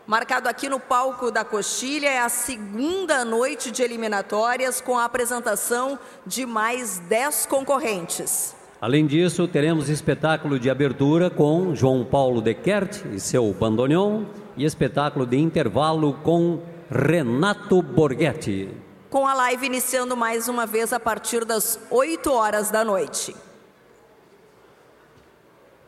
marcado 0.05 0.49
aqui 0.49 0.69
no 0.69 0.81
palco 0.81 1.31
da 1.31 1.45
Coxilha. 1.45 2.09
É 2.09 2.19
a 2.19 2.29
segunda 2.29 3.25
noite 3.25 3.71
de 3.71 3.85
eliminatórias 3.85 4.81
com 4.81 4.99
a 4.99 5.05
apresentação 5.05 5.97
de 6.27 6.45
mais 6.45 6.99
10 7.09 7.47
concorrentes. 7.47 8.57
Além 8.81 9.07
disso, 9.07 9.47
teremos 9.47 9.89
espetáculo 9.89 10.59
de 10.59 10.69
abertura 10.69 11.31
com 11.31 11.73
João 11.77 12.05
Paulo 12.05 12.41
Dequert 12.41 13.05
e 13.13 13.21
seu 13.21 13.53
bandoneon 13.53 14.25
e 14.57 14.65
espetáculo 14.65 15.25
de 15.25 15.39
intervalo 15.39 16.15
com 16.25 16.61
Renato 16.93 17.81
Borghetti. 17.83 18.69
com 19.09 19.25
a 19.25 19.33
live 19.33 19.65
iniciando 19.65 20.17
mais 20.17 20.49
uma 20.49 20.67
vez 20.67 20.93
a 20.93 20.99
partir 20.99 21.45
das 21.45 21.79
8 21.89 22.33
horas 22.33 22.69
da 22.69 22.85
noite. 22.85 23.35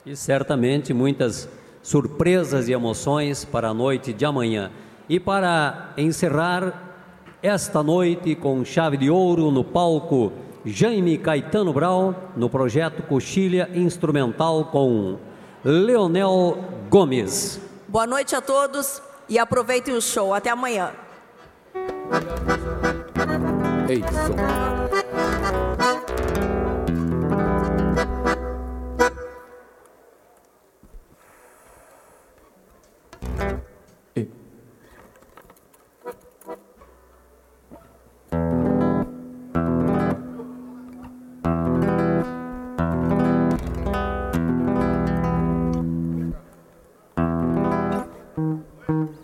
E 0.07 0.15
certamente 0.15 0.95
muitas 0.95 1.49
surpresas 1.83 2.69
e 2.69 2.73
emoções 2.73 3.45
para 3.45 3.71
a 3.71 3.75
noite 3.75 4.13
de 4.13 4.25
amanhã. 4.25 4.71
E 5.09 5.19
para 5.19 5.93
encerrar 5.97 6.95
esta 7.43 7.83
noite 7.83 8.37
com 8.37 8.65
chave 8.65 8.97
de 8.97 9.11
ouro 9.11 9.51
no 9.51 9.65
palco 9.65 10.33
Jaime 10.65 11.19
Caetano 11.19 11.73
Brau, 11.73 12.15
no 12.37 12.49
projeto 12.49 13.03
Coxilha 13.03 13.69
Instrumental 13.75 14.67
com 14.67 15.19
Leonel 15.65 16.59
Gomes. 16.89 17.61
Boa 17.89 18.07
noite 18.07 18.37
a 18.37 18.41
todos 18.41 19.03
e 19.29 19.39
aproveitem 19.39 19.95
o 19.95 20.01
show. 20.01 20.35
Até 20.35 20.51
amanhã. 20.51 20.93
Ei, 23.89 24.03
A 48.35 48.72
Mm-hmm. 48.93 49.22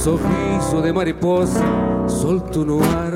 Sorriso 0.00 0.80
de 0.80 0.92
mariposa 0.94 1.62
solto 2.08 2.64
no 2.64 2.78
ar. 2.78 3.12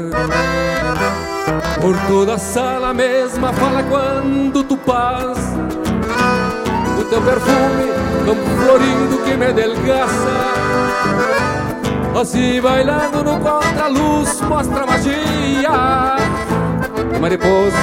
Por 1.80 1.96
toda 2.06 2.34
a 2.34 2.38
sala 2.38 2.92
mesma 2.92 3.54
fala 3.54 3.82
quando 3.84 4.62
tu 4.64 4.76
passa. 4.76 5.56
O 7.00 7.04
teu 7.04 7.22
perfume 7.22 7.88
campo 8.26 8.50
florido 8.62 9.24
que 9.24 9.34
me 9.34 9.52
delgaça. 9.54 10.54
Assim 12.20 12.60
bailando 12.60 13.24
no 13.24 13.40
contra-luz 13.40 14.40
mostra 14.42 14.86
magia. 14.86 16.16
Mariposa 17.18 17.76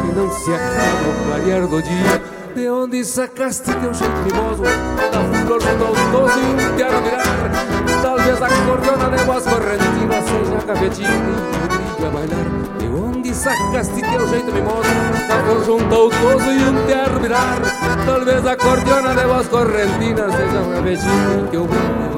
que 0.00 0.18
não 0.18 0.30
se 0.30 0.50
acaba 0.50 1.08
o 1.10 1.26
clarear 1.26 1.66
do 1.66 1.82
dia. 1.82 2.22
De 2.54 2.70
onde 2.70 3.04
sacaste 3.04 3.70
teu 3.70 3.92
jeito 3.92 4.16
mimoso? 4.24 4.62
Da 4.62 5.44
flor 5.44 5.60
saudoso 5.60 6.38
e 6.38 6.56
te 6.56 6.84
mirar 6.84 8.15
Talvez 8.26 8.42
a 8.42 8.48
cordona 8.66 9.16
de 9.16 9.22
voz 9.22 9.44
correntina 9.44 10.14
Seja 10.20 10.66
cafetina 10.66 11.08
e 11.08 11.94
brilha 11.94 12.10
bailar. 12.10 12.76
De 12.76 12.86
onde 12.88 13.32
sacaste 13.32 14.02
teu 14.02 14.26
jeito 14.26 14.52
mimoso 14.52 14.82
Da 15.28 15.44
flor 15.44 15.64
junto 15.64 15.94
ao 15.94 16.08
toso 16.10 16.50
e 16.50 16.64
um 16.64 16.86
te 16.86 17.20
mirar. 17.20 17.62
Talvez 18.04 18.44
a 18.44 18.56
cordiona 18.56 19.14
de 19.14 19.26
voz 19.26 19.46
correntina 19.46 20.28
Seja 20.32 20.74
cafetina 20.74 21.44
e 21.44 21.50
que 21.50 21.56
eu 21.56 21.66
brilho 21.66 22.15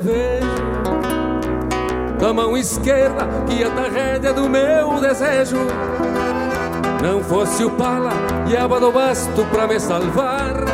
vejo. 0.00 0.64
Da 2.18 2.32
mão 2.32 2.56
esquerda 2.56 3.28
que 3.46 3.62
ata 3.62 3.82
a 3.82 3.88
rédea 3.88 4.32
do 4.32 4.48
meu 4.48 5.00
desejo. 5.00 5.56
Não 7.02 7.22
fosse 7.22 7.64
o 7.64 7.70
pala 7.70 8.12
e 8.48 8.56
a 8.56 8.66
do 8.66 8.90
basto 8.90 9.44
pra 9.52 9.66
me 9.66 9.78
salvar. 9.78 10.64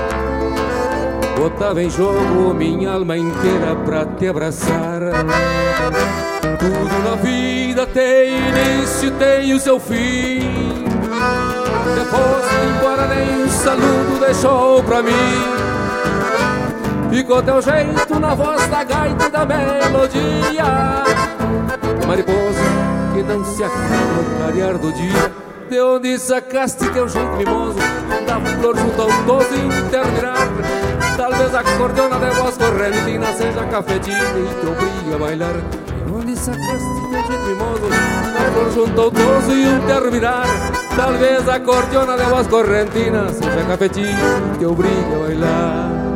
Botava 1.37 1.83
em 1.83 1.91
jogo 1.91 2.55
minha 2.55 2.93
alma 2.93 3.17
inteira 3.17 3.75
pra 3.85 4.05
te 4.05 4.29
abraçar. 4.29 5.01
Tudo 6.59 7.09
na 7.09 7.17
vida 7.17 7.87
tem 7.87 8.33
início, 8.37 9.11
tem 9.13 9.53
o 9.55 9.59
seu 9.59 9.81
fim. 9.81 10.85
Depois 11.95 12.45
embora 12.77 13.07
nem 13.09 13.45
um 13.45 13.49
saludo 13.49 14.21
deixou 14.21 14.83
pra 14.85 15.03
mim 15.03 15.70
Ficou 17.11 17.43
teu 17.43 17.61
jeito 17.61 18.21
na 18.21 18.35
voz 18.35 18.67
da 18.69 18.85
gaita 18.85 19.27
e 19.27 19.31
da 19.31 19.45
melodia. 19.45 20.65
Mariposa 22.07 22.91
que 23.13 23.23
não 23.23 23.45
se 23.45 23.65
acaba 23.65 24.21
o 24.21 24.37
clarear 24.39 24.79
do 24.79 24.93
dia. 24.93 25.33
De 25.69 25.81
onde 25.81 26.19
sacaste 26.19 26.89
teu 26.91 27.09
jeito 27.09 27.33
mimoso? 27.37 27.79
Da 28.27 28.41
flor 28.41 28.77
junto 28.77 29.03
ao 29.03 29.23
doce 29.23 29.55
interminar 29.55 30.49
Talvez 31.17 31.55
a 31.55 31.63
cordona 31.63 32.19
de 32.19 32.31
voz 32.37 32.57
correntina 32.57 33.27
Seja 33.35 33.65
cafetina 33.67 34.19
e 34.19 34.61
te 34.61 34.67
obriga 34.67 35.15
a 35.15 35.19
bailar. 35.19 35.55
De 36.05 36.13
onde 36.13 36.37
sacaste 36.37 37.01
teu 37.11 37.25
jeito 37.25 37.45
mimoso? 37.47 37.89
Da 37.89 38.51
flor 38.53 38.73
junto 38.73 39.01
ao 39.01 39.11
doce 39.11 39.53
interminar 39.53 40.47
Talvez 40.97 41.49
a 41.49 41.61
cordona 41.61 42.17
de 42.17 42.25
voz 42.25 42.47
correntina 42.49 43.29
Seja 43.33 43.65
cafetina 43.65 44.19
e 44.55 44.59
te 44.59 44.67
obriga 44.67 45.15
a 45.15 45.19
bailar 45.21 46.10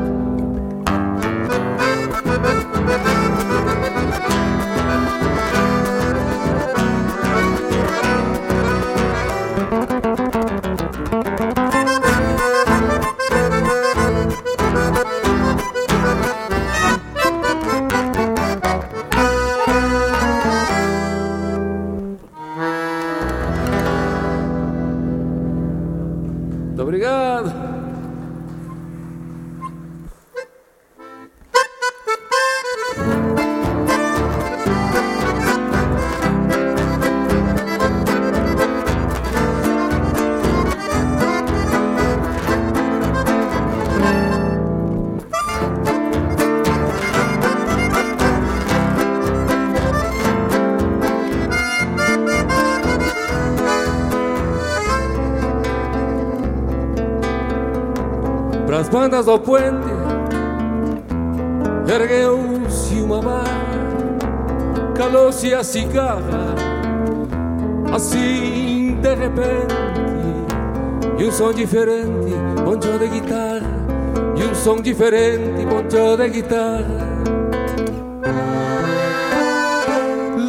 Som 74.64 74.80
diferente, 74.80 75.66
poncho 75.66 76.16
de 76.16 76.28
guitarra. 76.30 76.86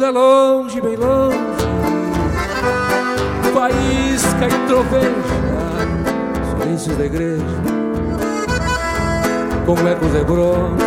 Lá 0.00 0.08
longe, 0.08 0.80
bem 0.80 0.96
longe, 0.96 1.36
faísca 3.52 4.46
e 4.46 4.68
troveja, 4.68 5.10
silêncios 6.48 6.96
da 6.96 7.04
igreja, 7.04 7.44
com 9.66 9.86
ecos 9.86 10.10
de 10.10 10.24
bronze, 10.24 10.84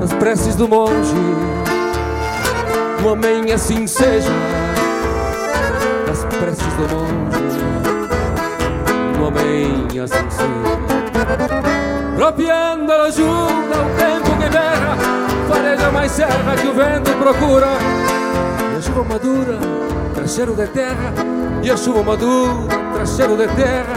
nas 0.00 0.14
preces 0.14 0.56
do 0.56 0.66
monge, 0.66 1.14
um 3.04 3.10
amém 3.10 3.52
assim 3.52 3.86
seja, 3.86 4.32
nas 6.08 6.24
preces 6.24 6.72
do 6.78 6.88
monge, 6.96 7.60
um 9.20 9.26
amém 9.26 10.00
assim 10.00 10.30
seja. 10.30 10.75
Tropeando 12.26 12.90
ela 12.90 13.08
junta 13.08 13.78
o 13.78 13.96
tempo 13.96 14.36
que 14.36 14.48
berra, 14.48 14.96
fareja 15.48 15.92
mais 15.92 16.10
serra 16.10 16.56
que 16.60 16.66
o 16.66 16.74
vento 16.74 17.12
procura. 17.22 17.68
E 18.72 18.78
a 18.78 18.80
chuva 18.80 19.04
madura, 19.04 19.56
traz 20.12 20.34
cheiro 20.34 20.56
de 20.56 20.66
terra, 20.66 21.14
e 21.62 21.70
a 21.70 21.76
chuva 21.76 22.02
madura, 22.02 22.66
traz 22.94 23.10
cheiro 23.10 23.36
de 23.36 23.46
terra. 23.54 23.94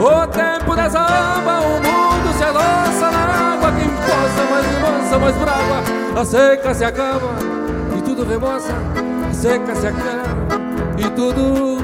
O 0.00 0.26
tempo 0.28 0.74
desaba, 0.74 1.60
o 1.60 1.74
mundo 1.74 2.34
se 2.38 2.44
adoça 2.44 3.10
na 3.10 3.52
água, 3.52 3.72
quem 3.72 3.90
possa 3.90 4.42
mais 4.50 4.66
mansa, 4.80 5.18
mais 5.18 5.36
brava. 5.36 5.82
A 6.18 6.24
seca 6.24 6.72
se 6.72 6.84
acaba 6.86 7.28
e 7.94 8.00
tudo 8.00 8.24
remoça, 8.24 8.72
a 9.30 9.34
seca 9.34 9.74
se 9.74 9.86
acaba 9.86 10.48
e 10.96 11.10
tudo 11.10 11.76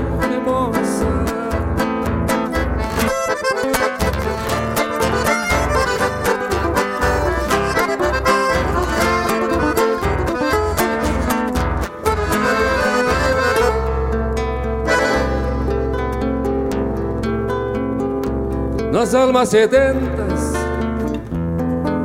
nas 19.09 19.15
almas 19.15 19.49
sedentas 19.49 20.53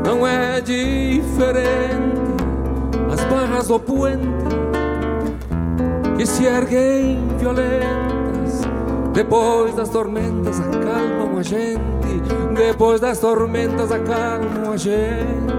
não 0.06 0.26
é 0.26 0.62
diferente. 0.62 2.14
As 3.12 3.22
barras 3.26 3.68
do 3.68 3.78
puente 3.78 4.26
que 6.18 6.26
se 6.26 6.46
erguem 6.46 7.20
violentas 7.38 8.62
depois 9.12 9.76
das 9.76 9.90
tormentas 9.90 10.62
acalmam 10.62 11.40
a 11.40 11.44
gente 11.44 12.22
depois 12.56 13.02
das 13.02 13.20
tormentas 13.20 13.92
acalmam 13.92 14.72
a 14.72 14.78
gente. 14.78 15.54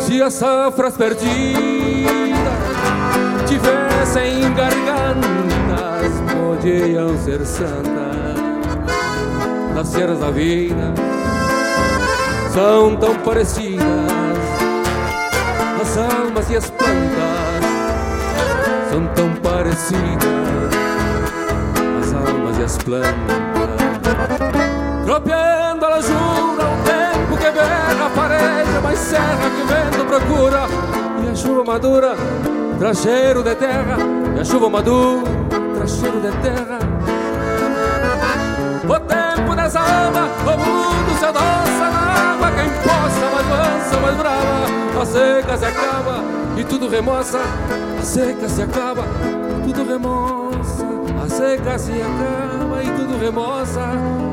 Se 0.00 0.20
as 0.20 0.34
safras 0.34 0.98
perdidas 0.98 1.32
tivessem 3.48 4.52
gargantas 4.52 6.12
podiam 6.34 7.16
ser 7.24 7.46
santas 7.46 8.09
das 9.80 9.88
ceras 9.88 10.18
da 10.18 10.30
vida. 10.30 10.92
São 12.52 12.96
tão 12.96 13.14
parecidas 13.16 13.86
as 15.80 15.96
almas 15.96 16.50
e 16.50 16.56
as 16.56 16.68
plantas. 16.68 17.64
São 18.90 19.06
tão 19.14 19.34
parecidas 19.36 19.94
as 22.02 22.12
almas 22.12 22.58
e 22.58 22.62
as 22.62 22.76
plantas. 22.76 23.10
Tropeando 25.06 25.84
ela 25.86 26.02
jura 26.02 26.64
o 26.66 26.84
tempo 26.84 27.36
que 27.38 27.50
berra 27.50 28.10
fareja 28.10 28.80
mais 28.82 28.98
serra 28.98 29.50
que 29.56 29.62
vento 29.62 30.04
procura. 30.04 30.66
E 31.24 31.30
a 31.30 31.34
chuva 31.34 31.64
madura 31.64 32.16
traz 32.78 33.00
de 33.00 33.54
terra. 33.54 33.96
E 34.36 34.40
a 34.40 34.44
chuva 34.44 34.68
madura 34.68 35.30
traz 35.74 35.92
de 36.02 36.32
terra 36.42 36.99
tempo 39.70 39.84
desaba, 39.84 40.28
o 40.44 40.58
mundo 40.58 41.18
se 41.18 41.24
adoça 41.24 41.90
na 41.90 42.32
água 42.32 42.50
Quem 42.50 42.70
possa, 42.82 43.30
mais 43.30 43.46
mansa, 43.46 44.00
mais 44.00 44.16
brava 44.16 45.00
A 45.00 45.06
seca 45.06 45.56
se 45.56 45.64
acaba 45.64 46.24
e 46.56 46.64
tudo 46.64 46.88
remoça 46.88 47.38
A 47.98 48.02
seca 48.02 48.48
se 48.48 48.62
acaba, 48.62 49.04
tudo 49.64 49.84
remoça 49.88 50.86
A 51.24 51.28
seca 51.28 51.78
se 51.78 51.92
acaba 51.92 52.82
e 52.82 52.90
tudo 52.90 53.18
remoça 53.18 53.80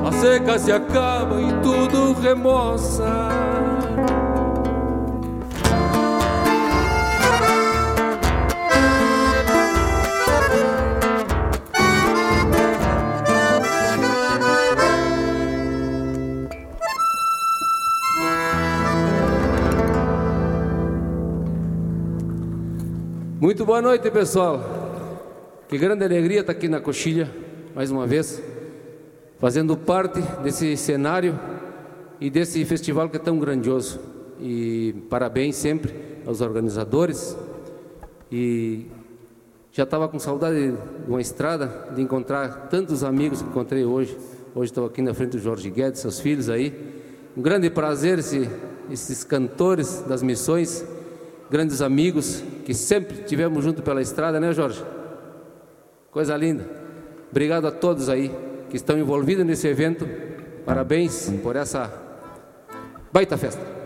A 0.07 0.11
seca 0.11 0.59
se 0.59 0.71
acaba 0.71 1.41
e 1.41 1.53
tudo 1.61 2.19
remoça 2.19 3.46
Muito 23.39 23.63
boa 23.67 23.83
noite, 23.83 24.09
pessoal. 24.09 24.59
Que 25.69 25.77
grande 25.77 26.03
alegria 26.03 26.39
estar 26.39 26.53
aqui 26.53 26.67
na 26.67 26.81
Coxilha, 26.81 27.29
mais 27.75 27.91
uma 27.91 28.07
vez, 28.07 28.41
fazendo 29.37 29.77
parte 29.77 30.19
desse 30.41 30.75
cenário 30.75 31.39
e 32.19 32.31
desse 32.31 32.65
festival 32.65 33.07
que 33.09 33.17
é 33.17 33.19
tão 33.19 33.37
grandioso. 33.37 33.99
E 34.41 34.95
parabéns 35.07 35.55
sempre 35.55 35.93
aos 36.25 36.41
organizadores. 36.41 37.37
E 38.31 38.87
já 39.71 39.83
estava 39.83 40.07
com 40.07 40.17
saudade 40.17 40.71
de 40.71 40.77
uma 41.07 41.21
estrada, 41.21 41.91
de 41.93 42.01
encontrar 42.01 42.69
tantos 42.71 43.03
amigos 43.03 43.43
que 43.43 43.49
encontrei 43.49 43.85
hoje. 43.85 44.17
Hoje 44.55 44.71
estou 44.71 44.87
aqui 44.87 45.03
na 45.03 45.13
frente 45.13 45.33
do 45.33 45.39
Jorge 45.39 45.69
Guedes, 45.69 46.01
seus 46.01 46.19
filhos 46.19 46.49
aí. 46.49 46.73
Um 47.37 47.43
grande 47.43 47.69
prazer 47.69 48.17
esse, 48.17 48.49
esses 48.89 49.23
cantores 49.23 50.03
das 50.07 50.23
missões 50.23 50.83
grandes 51.49 51.81
amigos 51.81 52.43
que 52.65 52.73
sempre 52.73 53.23
tivemos 53.23 53.63
junto 53.63 53.81
pela 53.81 54.01
estrada, 54.01 54.39
né, 54.39 54.53
Jorge? 54.53 54.83
Coisa 56.11 56.35
linda. 56.35 56.67
Obrigado 57.29 57.67
a 57.67 57.71
todos 57.71 58.09
aí 58.09 58.31
que 58.69 58.75
estão 58.75 58.97
envolvidos 58.97 59.45
nesse 59.45 59.67
evento. 59.67 60.07
Parabéns 60.65 61.31
por 61.43 61.55
essa 61.55 61.91
baita 63.11 63.37
festa. 63.37 63.76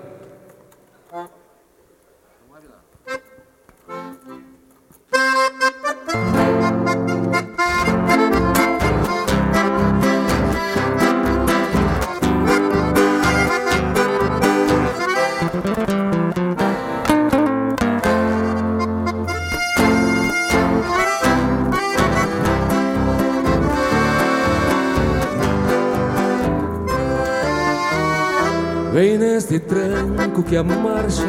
Neste 29.52 29.68
tranco 29.68 30.44
que 30.44 30.56
a 30.56 30.64
marcha. 30.64 31.28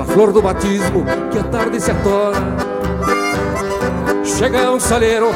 A 0.00 0.04
flor 0.04 0.32
do 0.32 0.40
batismo 0.40 1.04
que 1.32 1.38
a 1.40 1.42
tarde 1.42 1.80
se 1.80 1.90
atora. 1.90 2.38
Chega 4.24 4.70
um 4.70 4.78
saleiro 4.78 5.30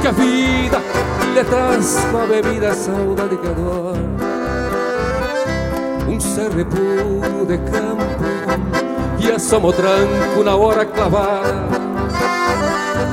que 0.00 0.08
a 0.08 0.10
vida 0.10 0.82
lhe 1.32 1.44
traz 1.44 2.04
com 2.10 2.18
a 2.18 2.26
bebida 2.26 2.74
saudade 2.74 3.36
que 3.36 3.46
adora. 3.46 4.00
Um 6.08 6.18
cerre 6.18 6.64
puro 6.64 7.46
de 7.46 7.58
campo 7.58 8.24
e 9.20 9.30
assoma 9.30 9.68
o 9.68 9.72
tranco 9.72 10.42
na 10.44 10.56
hora 10.56 10.84
clavada. 10.84 11.68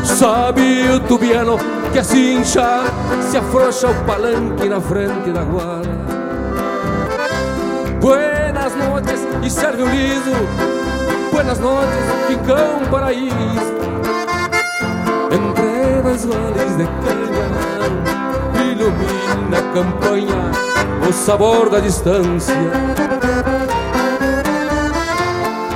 Sabe 0.03 0.89
o 0.89 0.99
tubiano 1.01 1.55
que 1.93 1.99
assim 1.99 2.39
incha 2.39 2.83
se 3.29 3.37
afrouxa 3.37 3.89
o 3.89 4.05
palanque 4.05 4.67
na 4.67 4.81
frente 4.81 5.29
da 5.29 5.43
guarda 5.43 6.08
Buenas 7.99 8.75
noches 8.75 9.27
e 9.43 9.49
serve 9.49 9.83
o 9.83 9.89
liso. 9.89 10.31
Buenas 11.31 11.59
noches, 11.59 12.03
ficam 12.27 12.79
paraíso. 12.89 13.79
Entre 15.31 16.01
dois 16.01 16.25
vales 16.25 16.77
de 16.77 16.85
canha 16.85 18.71
Ilumina 18.71 19.59
a 19.59 19.73
campanha 19.73 20.51
O 21.07 21.13
sabor 21.13 21.69
da 21.69 21.79
distância 21.79 22.55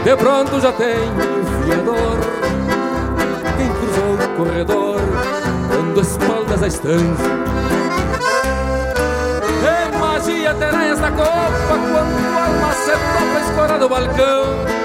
De 0.03 0.15
pronto 0.15 0.59
já 0.59 0.71
tem 0.71 0.95
o 0.95 1.65
fiador 1.65 2.17
Quem 3.57 3.69
cruzou 3.69 4.15
o 4.15 4.37
corredor 4.37 4.99
Dando 5.69 6.01
espaldas 6.01 6.63
à 6.63 6.67
estância 6.67 7.42
terá 10.53 10.85
esta 10.85 11.11
copa 11.11 11.29
Quando 11.67 12.37
a 12.37 12.45
alma 12.45 12.73
se 12.73 12.91
topa 12.91 13.39
escora 13.49 13.79
do 13.79 13.89
balcão. 13.89 14.83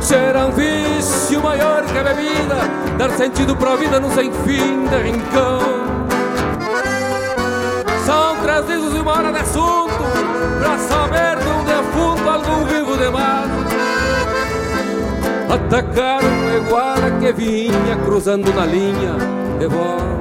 Será 0.00 0.46
um 0.46 0.52
vício 0.52 1.42
maior 1.42 1.84
que 1.84 1.98
a 1.98 2.04
bebida 2.04 2.56
Dar 2.96 3.10
sentido 3.10 3.54
pra 3.56 3.76
vida 3.76 4.00
num 4.00 4.10
sem 4.10 4.32
fim 4.32 4.86
de 4.86 4.96
rincão. 5.02 5.98
São 8.06 8.36
três 8.42 8.66
dias 8.66 8.94
e 8.94 9.00
uma 9.00 9.12
hora 9.12 9.32
de 9.32 9.38
assunto 9.38 10.02
Pra 10.58 10.78
saber 10.78 11.36
de 11.36 11.48
um 11.50 11.64
defunto 11.64 12.30
algum 12.30 12.64
vivo 12.64 12.96
demais 12.96 13.50
Atacaram 15.50 16.28
um 16.28 16.56
iguala 16.56 17.10
que 17.20 17.32
vinha 17.32 17.96
cruzando 18.04 18.50
na 18.54 18.64
linha 18.64 19.14
De 19.58 19.66
volta 19.66 20.17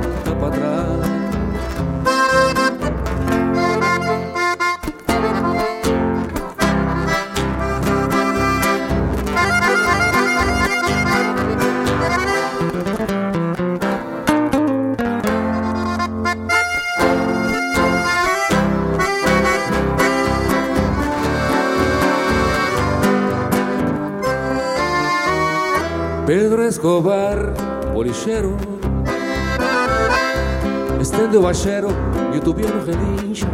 Escobar, 26.77 27.55
bolicheiro 27.91 28.55
Estende 31.01 31.35
o 31.35 31.41
baixeiro 31.41 31.87
e 32.31 32.37
o 32.37 32.39
tubiano 32.39 32.85
relincha. 32.85 33.47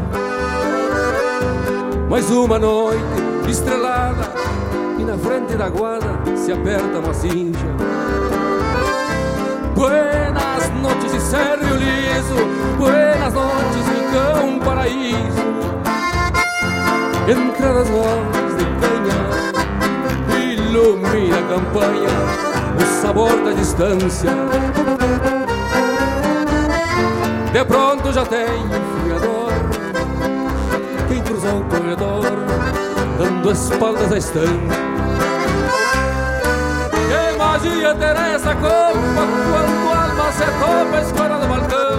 Mais 2.09 2.29
uma 2.29 2.59
noite 2.59 3.01
estrelada 3.47 4.29
E 4.99 5.05
na 5.05 5.17
frente 5.17 5.55
da 5.55 5.69
guarda 5.69 6.19
se 6.35 6.51
aperta 6.51 6.99
uma 6.99 7.13
cincha. 7.13 7.65
Buenas 9.73 10.69
noches 10.81 11.13
de 11.13 11.21
Sérgio 11.21 11.77
Liso. 11.77 12.35
Buenas 12.77 13.33
noches 13.33 13.85
Rincão 13.87 14.59
Paraíso 14.59 15.43
Entradas 17.29 17.89
novas 17.89 18.57
de 18.57 18.65
canha 18.81 19.15
Ilumina 20.57 21.37
a 21.37 21.43
campanha 21.47 22.52
o 22.77 23.01
sabor 23.01 23.43
da 23.43 23.51
distância. 23.51 24.31
De 27.51 27.65
pronto 27.65 28.11
já 28.11 28.25
tem 28.25 28.47
fiador, 29.05 29.51
quem 31.07 31.21
cruzou 31.21 31.59
o 31.59 31.65
corredor, 31.65 32.23
dando 33.17 33.51
espaldas 33.51 34.11
à 34.11 34.17
estância. 34.17 34.49
Que 36.91 37.37
magia 37.37 37.93
terá 37.93 38.29
essa 38.29 38.55
copa 38.55 38.93
quando 39.51 39.93
a 39.93 40.03
alma 40.03 40.31
se 40.31 40.45
topa 40.45 40.97
a 40.97 41.01
escora 41.01 41.37
do 41.37 41.47
balcão? 41.47 41.93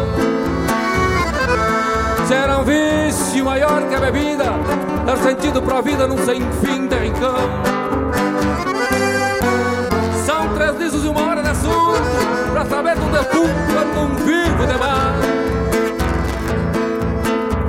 Será 2.26 2.58
um 2.58 2.64
vício 2.64 3.44
maior 3.44 3.82
que 3.88 3.94
a 3.94 4.00
bebida, 4.00 4.44
dar 5.06 5.16
sentido 5.18 5.62
pra 5.62 5.80
vida 5.80 6.08
num 6.08 6.18
sem 6.24 6.40
fim 6.64 6.88
de 6.88 6.96
rincão 6.96 7.83
três 10.74 10.92
dias 10.92 11.04
e 11.04 11.08
uma 11.08 11.22
hora 11.22 11.42
de 11.42 11.48
assunto 11.48 12.02
Pra 12.52 12.64
saber 12.64 12.96
do 12.96 13.10
defunto 13.10 13.54
quando 13.72 14.00
um 14.00 14.14
vivo 14.24 14.66
demais 14.66 15.24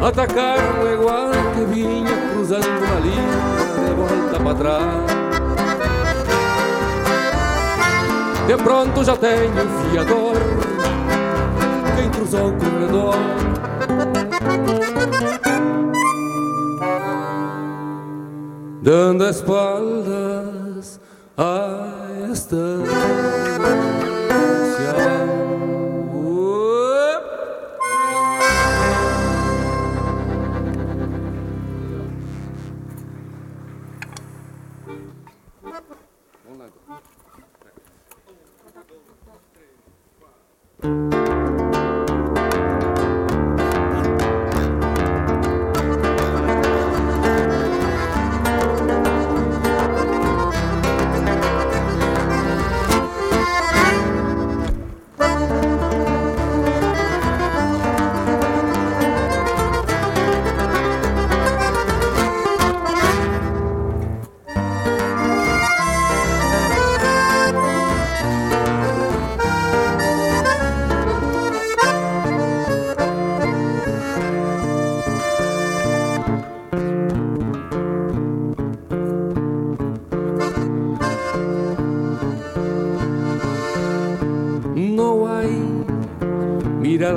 Atacaram 0.01 0.93
igual 0.93 1.31
que 1.55 1.65
vinha 1.73 2.11
cruzando 2.33 2.67
uma 2.67 2.99
linha 2.99 3.87
de 3.87 3.93
volta 3.95 4.39
pra 4.39 4.53
trás. 4.53 5.15
De 8.47 8.55
pronto 8.57 9.03
já 9.03 9.17
tenho 9.17 9.49
um 9.49 9.89
fiador 9.89 10.35
Quem 11.95 12.09
cruzou 12.11 12.49
o 12.49 12.53
corredor 12.53 13.15
Dando 18.83 19.27
espaldas 19.27 20.24
No 40.85 41.34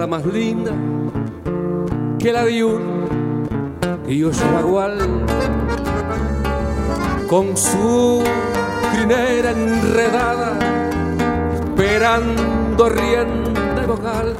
más 0.08 0.24
linda 0.24 0.72
que 2.18 2.32
la 2.32 2.44
un 2.44 3.46
criollo 4.06 4.52
bagual 4.54 4.98
con 7.28 7.54
su 7.54 8.24
crinera 8.92 9.50
enredada 9.50 10.58
esperando 11.54 12.88
rienda 12.88 13.82
y 13.82 13.86
vocal 13.86 14.36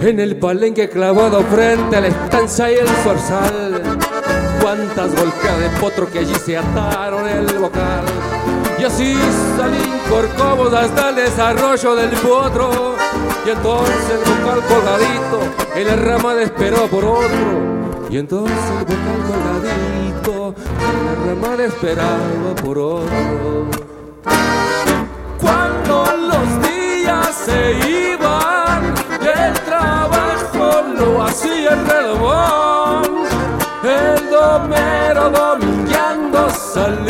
en 0.00 0.20
el 0.20 0.36
palenque 0.36 0.88
clavado 0.88 1.42
frente 1.42 1.96
a 1.96 2.00
la 2.00 2.06
estancia 2.06 2.70
y 2.70 2.76
el 2.76 2.88
zorzal 3.02 3.82
cuántas 4.62 5.16
volcadas 5.16 5.60
de 5.60 5.80
potro 5.80 6.08
que 6.08 6.20
allí 6.20 6.34
se 6.34 6.56
ataron 6.56 7.28
el 7.28 7.58
vocal 7.58 8.04
y 8.80 8.84
así 8.84 9.14
salí 9.58 10.00
corcovos 10.08 10.72
hasta 10.72 11.10
el 11.10 11.16
desarrollo 11.16 11.96
del 11.96 12.10
potro 12.10 12.96
y 13.44 13.50
entonces 13.50 14.10
el 14.10 14.42
vocal 14.42 14.60
colgadito 14.68 15.40
en 15.74 15.86
la 15.86 15.96
rama 15.96 16.40
esperó 16.40 16.86
por 16.86 17.04
otro. 17.04 18.08
Y 18.08 18.16
entonces 18.16 18.56
el 18.78 18.84
vocal 18.86 19.20
colgadito 19.28 20.54
en 20.80 21.26
la 21.26 21.48
rama 21.48 21.62
esperaba 21.62 22.54
por 22.64 22.78
otro. 22.78 23.66
Cuando 25.40 26.04
los 26.28 26.68
días 26.68 27.36
se 27.44 27.72
iban 28.12 28.94
y 29.20 29.26
el 29.26 29.52
trabajo 29.60 30.82
lo 30.96 31.24
hacía 31.24 31.70
el 31.70 31.86
reloj 31.86 33.02
el 33.82 34.30
domero 34.30 35.30
domingueando 35.30 36.50
salía 36.50 37.09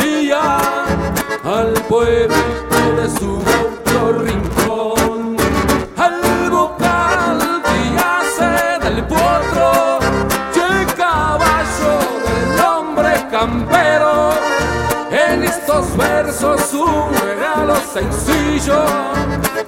pueblo 1.91 2.35
de 2.95 3.09
su 3.19 3.37
otro 3.37 4.23
rincón. 4.23 5.35
Al 5.97 6.49
vocal 6.49 7.61
que 7.65 8.79
del 8.79 9.03
potro 9.07 9.99
el 10.55 10.85
caballo 10.95 11.93
del 12.27 12.59
hombre 12.65 13.11
campero. 13.29 14.31
En 15.11 15.43
estos 15.43 15.97
versos 15.97 16.73
un 16.73 17.13
regalo 17.27 17.75
sencillo 17.93 18.85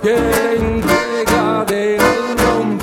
que 0.01 0.15
entrega 0.15 1.65
de 1.65 1.97
alma 1.99 2.55
un 2.61 2.77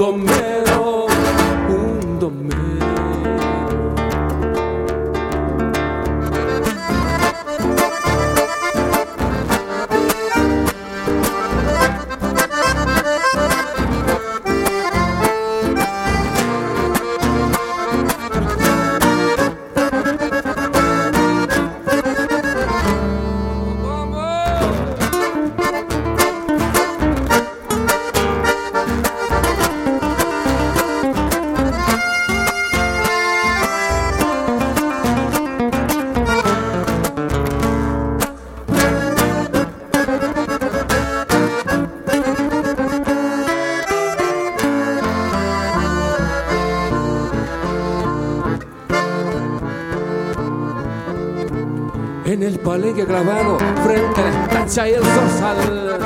en 52.90 52.98
el 52.98 53.06
palenque 53.06 53.06
clavado 53.06 53.58
frente 53.84 54.20
a 54.20 54.24
la 54.24 54.42
estancia 54.44 54.88
y 54.88 54.94
el 54.94 55.04
zorzal. 55.04 55.98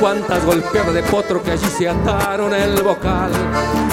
Cuántas 0.00 0.44
golpeadas 0.44 0.94
de 0.94 1.02
potro 1.02 1.42
que 1.42 1.52
allí 1.52 1.66
se 1.66 1.88
ataron 1.88 2.54
el 2.54 2.82
bocal. 2.82 3.30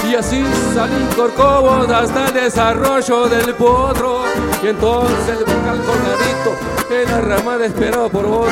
Y 0.10 0.16
así 0.16 0.44
salí 0.74 1.06
corcovos 1.16 1.90
hasta 1.90 2.28
el 2.28 2.34
desarrollo 2.34 3.28
del 3.28 3.54
potro. 3.56 4.24
Y 4.64 4.68
entonces 4.68 5.38
el 5.38 5.46
bocal 5.46 5.82
colgadito 5.86 6.56
en 6.90 7.12
la 7.12 7.22
ramada 7.22 7.66
esperaba 7.66 8.10
por 8.10 8.26
otro. 8.26 8.52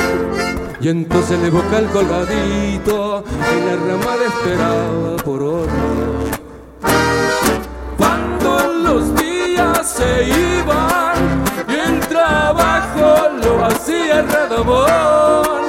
Y 0.80 0.88
entonces 0.88 1.38
el 1.42 1.50
bocal 1.50 1.86
colgadito 1.92 3.24
en 3.52 3.66
la 3.66 3.76
ramada 3.94 4.26
esperaba 4.26 5.16
por 5.24 5.42
otro. 5.42 5.72
Cuando 7.96 8.72
los 8.82 9.14
días 9.14 9.88
se 9.88 10.24
iban 10.24 11.05
el 14.18 14.28
redomón, 14.28 15.60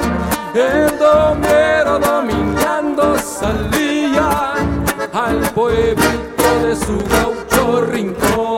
el 0.54 0.98
domero 0.98 1.98
dominando 1.98 3.18
salía 3.18 4.54
al 5.12 5.40
pueblito 5.54 6.60
de 6.62 6.76
su 6.76 6.98
gaucho 7.08 7.82
rincón. 7.82 8.57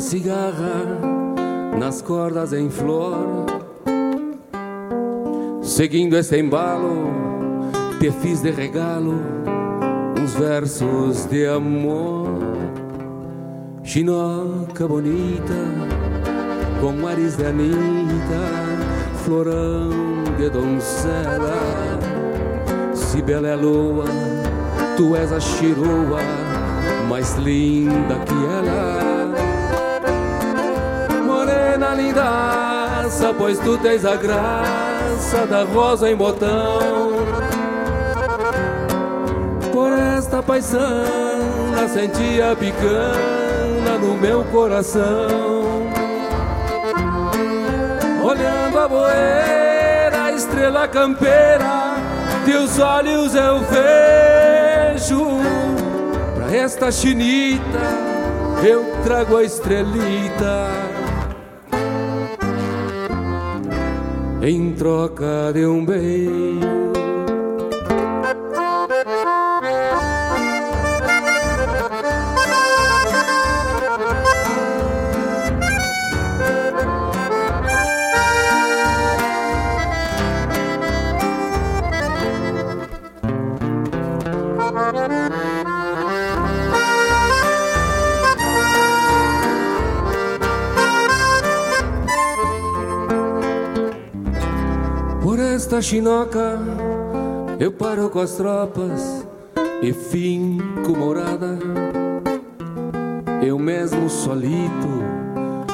Cigarra 0.00 0.84
nas 1.78 2.00
cordas 2.00 2.52
em 2.52 2.70
flor. 2.70 3.46
Seguindo 5.62 6.16
esse 6.16 6.38
embalo, 6.38 7.10
te 8.00 8.10
fiz 8.10 8.40
de 8.40 8.50
regalo 8.50 9.20
uns 10.20 10.34
versos 10.34 11.26
de 11.26 11.46
amor. 11.46 12.28
Chinoca 13.82 14.86
bonita, 14.86 15.54
com 16.80 17.06
ares 17.06 17.36
de 17.36 17.46
anita, 17.46 18.40
florão 19.24 19.90
de 20.38 20.48
doncela. 20.48 21.60
Se 22.94 23.20
bela 23.22 23.48
é 23.48 23.56
lua, 23.56 24.04
tu 24.96 25.14
és 25.16 25.32
a 25.32 25.40
chiroa 25.40 26.20
mais 27.08 27.34
linda 27.36 28.14
que 28.24 28.34
ela. 28.34 28.89
Lindaça, 32.00 33.34
pois 33.36 33.58
tu 33.58 33.76
tens 33.78 34.04
a 34.04 34.16
graça 34.16 35.46
da 35.48 35.64
rosa 35.64 36.10
em 36.10 36.16
botão. 36.16 37.10
Por 39.72 39.92
esta 39.92 40.42
paisana 40.42 41.88
senti 41.88 42.40
a 42.40 42.56
picana 42.56 43.98
no 44.00 44.14
meu 44.14 44.44
coração. 44.44 45.90
Olhando 48.22 48.78
a 48.78 48.88
boeira, 48.88 50.32
estrela 50.34 50.88
campeira, 50.88 51.96
teus 52.44 52.78
olhos 52.78 53.34
eu 53.34 53.60
vejo. 53.60 55.20
Pra 56.34 56.56
esta 56.56 56.90
chinita 56.90 57.80
eu 58.62 58.84
trago 59.04 59.36
a 59.36 59.42
estrelita. 59.42 60.89
Em 64.42 64.72
troca 64.72 65.52
de 65.52 65.66
um 65.66 65.84
beijo. 65.84 66.89
Esta 95.80 95.92
chinoca 95.92 96.58
eu 97.58 97.72
paro 97.72 98.10
com 98.10 98.20
as 98.20 98.32
tropas 98.32 99.26
e 99.80 99.94
finco 99.94 100.94
morada. 100.94 101.58
Eu 103.42 103.58
mesmo 103.58 104.10
solito 104.10 104.88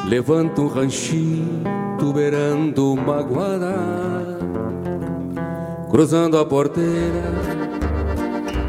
levanto 0.08 0.62
um 0.62 0.68
ranchito 0.68 2.12
beirando 2.14 2.92
uma 2.92 3.20
guarda. 3.20 3.74
Cruzando 5.90 6.38
a 6.38 6.44
porteira, 6.44 7.32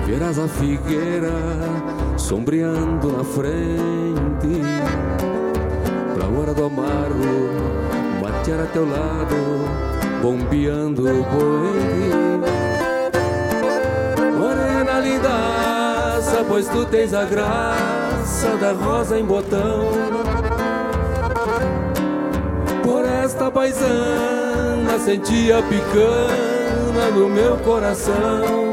verás 0.08 0.40
a 0.40 0.48
figueira 0.48 1.34
sombreando 2.18 3.12
na 3.12 3.24
frente. 3.24 4.64
Pra 6.16 6.28
hora 6.30 6.52
do 6.56 6.66
amargo, 6.66 7.24
matear 8.24 8.62
a 8.62 8.66
teu 8.66 8.90
lado, 8.90 9.97
bombeando 10.22 11.04
o 11.04 11.24
poente. 11.26 12.48
Morena 14.38 15.00
lindaça, 15.00 16.46
pois 16.48 16.68
tu 16.68 16.86
tens 16.86 17.14
a 17.14 17.26
graça 17.26 18.58
da 18.60 18.74
rosa 18.74 19.20
em 19.20 19.26
botão. 19.26 19.92
Por 22.84 23.06
esta 23.06 23.52
paisana 23.52 25.00
senti 25.00 25.52
a 25.52 25.62
picana 25.64 27.12
no 27.14 27.30
meu 27.30 27.58
coração. 27.58 28.68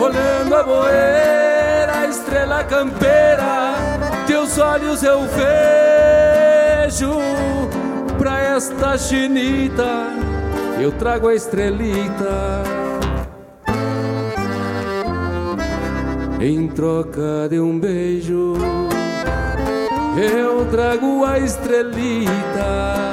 Olhando 0.00 0.54
a 0.54 0.62
boeira, 0.62 1.92
a 2.02 2.06
estrela 2.06 2.64
campeira, 2.64 3.74
teus 4.26 4.58
olhos 4.58 5.02
eu 5.02 5.22
vejo. 5.22 7.14
Esta 8.56 8.96
chinita 8.96 10.10
eu 10.80 10.92
trago 10.92 11.26
a 11.26 11.34
estrelita. 11.34 12.62
Em 16.40 16.68
troca 16.68 17.48
de 17.50 17.58
um 17.58 17.80
beijo, 17.80 18.54
eu 20.16 20.66
trago 20.70 21.24
a 21.24 21.40
estrelita. 21.40 23.04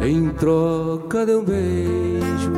em 0.00 0.30
troca 0.30 1.26
de 1.26 1.34
um 1.34 1.44
beijo. 1.44 2.52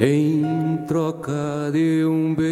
Em 0.00 0.78
troca 0.88 1.70
de 1.70 2.04
um 2.06 2.34
beijo. 2.34 2.43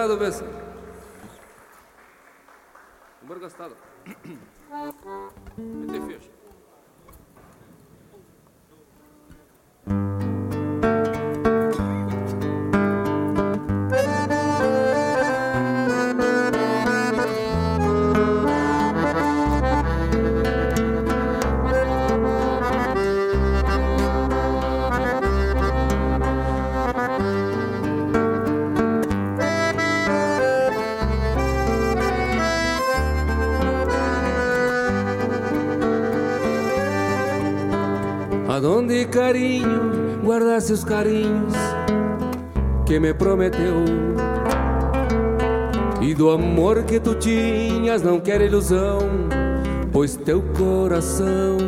obrigado, 0.00 0.16
Bessie. 0.18 0.46
Obrigado. 3.22 3.76
Carinho 39.30 40.20
guardasse 40.24 40.72
os 40.72 40.82
carinhos 40.82 41.54
que 42.84 42.98
me 42.98 43.14
prometeu 43.14 43.84
e 46.02 46.12
do 46.14 46.30
amor 46.30 46.82
que 46.82 46.98
tu 46.98 47.14
tinhas 47.14 48.02
não 48.02 48.18
quero 48.18 48.42
ilusão, 48.42 48.98
pois 49.92 50.16
teu 50.16 50.42
coração 50.58 51.58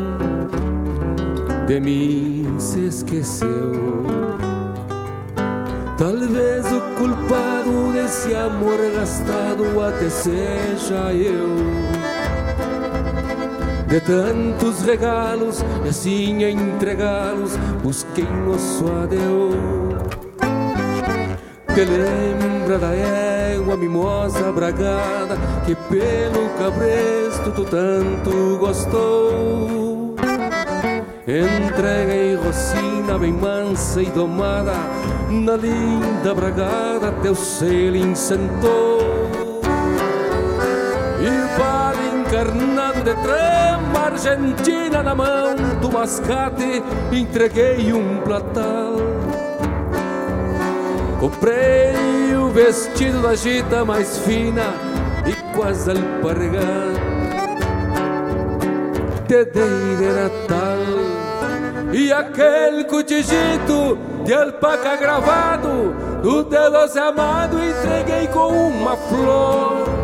de 1.65 1.79
mim 1.79 2.55
se 2.59 2.87
esqueceu. 2.87 3.71
Talvez 5.97 6.65
o 6.65 6.81
culpado 6.97 7.93
desse 7.93 8.35
amor 8.35 8.77
gastado 8.93 9.63
até 9.79 10.09
seja 10.09 11.13
eu 11.13 12.02
de 13.93 14.01
tantos 14.01 14.81
regalos 14.81 15.63
e 15.85 15.89
assim 15.89 16.43
a 16.43 16.49
entregá-los 16.49 17.55
busquei 17.83 18.25
nosso 18.25 18.85
adeus. 18.91 19.53
Te 21.75 21.85
lembra 21.85 22.79
da 22.79 22.95
égua 22.95 23.77
mimosa 23.77 24.51
bragada 24.51 25.37
que 25.63 25.75
pelo 25.75 26.49
cabresto 26.57 27.51
tu 27.51 27.65
tanto 27.65 28.57
gostou? 28.57 30.15
Entreguei 31.27 32.35
rocina 32.35 33.19
bem 33.19 33.31
mansa 33.31 34.01
e 34.01 34.07
domada 34.07 34.73
na 35.29 35.55
linda 35.55 36.33
bragada 36.33 37.11
teu 37.21 37.35
selo 37.35 38.15
sentou. 38.15 39.29
E 41.21 41.59
vale 41.59 42.21
encarnado 42.21 42.72
de 43.03 43.13
trama 43.15 44.05
argentina 44.05 45.03
na 45.03 45.13
mão 45.13 45.55
do 45.81 45.91
mascate 45.91 46.81
entreguei 47.11 47.91
um 47.93 48.21
platal. 48.21 48.95
Comprei 51.19 52.35
o 52.35 52.49
vestido 52.49 53.21
da 53.21 53.35
gita 53.35 53.83
mais 53.83 54.17
fina 54.19 54.73
e 55.25 55.55
quase 55.55 55.91
alpargata 55.91 57.13
te 59.27 59.45
dei 59.45 59.95
de 59.97 60.09
Natal. 60.13 60.77
E 61.91 62.11
aquele 62.11 62.83
cotijito 62.85 63.97
de 64.23 64.33
alpaca 64.33 64.95
gravado 64.95 65.93
do 66.21 66.43
doce 66.43 66.99
amado 66.99 67.57
entreguei 67.63 68.27
com 68.27 68.49
uma 68.49 68.95
flor 68.95 70.02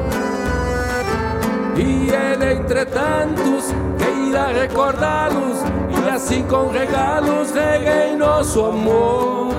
e 1.79 2.09
ele 2.09 2.53
entre 2.53 2.85
tantos 2.85 3.73
que 3.97 4.29
irá 4.29 4.47
recordá-los 4.47 5.63
e 5.89 6.09
assim 6.09 6.43
com 6.43 6.67
regalos 6.67 7.51
reguei 7.51 8.15
nosso 8.17 8.65
amor. 8.65 9.53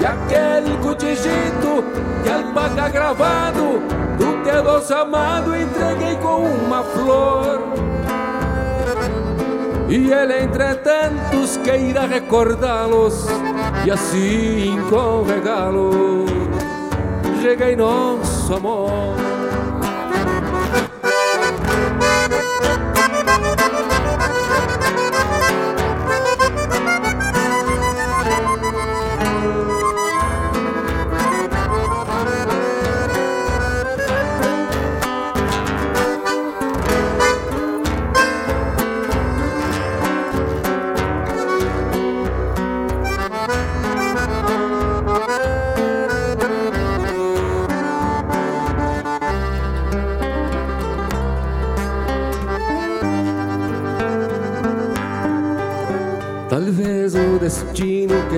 E 0.00 0.06
aquele 0.06 0.76
cotijito 0.82 1.84
de 2.24 2.30
alpaca 2.30 2.88
gravado 2.88 3.80
do 4.18 4.42
teu 4.42 4.62
doce 4.62 4.94
amado 4.94 5.54
entreguei 5.54 6.16
com 6.16 6.44
uma 6.46 6.82
flor. 6.82 7.60
E 9.88 10.10
ele 10.10 10.44
entre 10.44 10.74
tantos 10.76 11.58
que 11.58 11.76
irá 11.76 12.06
recordá-los 12.06 13.26
e 13.84 13.90
assim 13.90 14.82
com 14.88 15.22
regalo 15.24 16.24
reguei 17.42 17.76
nosso 17.76 18.54
amor 18.54 19.31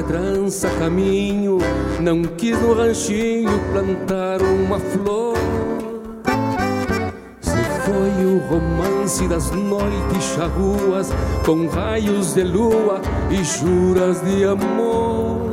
trança 0.02 0.68
caminho 0.78 1.58
não 2.00 2.22
quis 2.22 2.60
no 2.60 2.74
ranchinho 2.74 3.50
plantar 3.72 4.42
uma 4.42 4.78
flor. 4.78 5.36
Se 7.40 7.64
foi 7.84 8.24
o 8.24 8.38
romance 8.48 9.28
das 9.28 9.50
noites 9.50 10.24
charruas 10.34 11.12
com 11.44 11.66
raios 11.66 12.34
de 12.34 12.42
lua 12.42 13.00
e 13.30 13.44
juras 13.44 14.20
de 14.22 14.44
amor. 14.44 15.50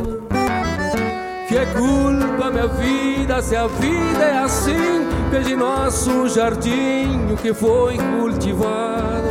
Que 1.47 1.65
culpa 1.77 2.49
minha 2.49 2.67
vida 2.67 3.41
se 3.41 3.55
a 3.55 3.67
vida 3.67 4.23
é 4.23 4.37
assim 4.39 5.07
desde 5.31 5.55
nosso 5.55 6.27
jardim 6.29 7.35
que 7.41 7.53
foi 7.53 7.97
cultivado 7.97 9.27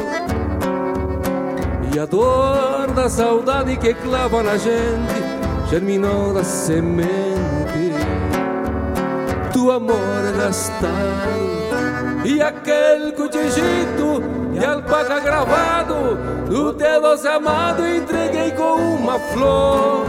e 1.94 1.98
a 1.98 2.06
dor 2.06 2.69
da 3.00 3.08
saudade 3.08 3.78
que 3.78 3.94
clava 3.94 4.42
na 4.42 4.58
gente 4.58 5.22
germinou 5.70 6.34
da 6.34 6.44
semente. 6.44 7.08
Do 9.54 9.72
amor 9.72 9.96
gastado 10.36 10.90
e 12.26 12.42
aquele 12.42 13.12
cotijito 13.12 14.22
de 14.52 14.62
alpaca 14.62 15.18
gravado 15.18 16.18
do 16.46 16.74
teu 16.74 17.00
doce 17.00 17.26
amado 17.26 17.88
entreguei 17.88 18.50
com 18.50 18.74
uma 18.74 19.18
flor. 19.18 20.04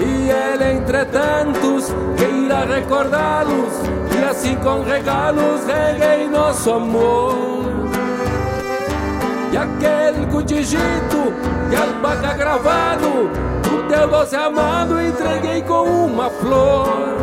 E 0.00 0.30
ele 0.30 0.78
entre 0.78 1.04
tantos 1.04 1.92
que 2.16 2.24
irá 2.24 2.64
recordá-los 2.64 3.74
e 4.18 4.24
assim 4.24 4.56
com 4.56 4.82
regalos 4.82 5.66
reguei 5.66 6.28
nosso 6.30 6.70
amor 6.70 7.53
e 9.54 9.56
aquele 9.56 10.26
cotijito 10.32 11.32
de 11.70 11.76
alpaca 11.76 12.34
gravado 12.34 13.30
do 13.62 13.88
teu 13.88 14.08
doce 14.08 14.34
amado 14.34 15.00
entreguei 15.00 15.62
com 15.62 15.84
uma 15.84 16.28
flor. 16.28 17.14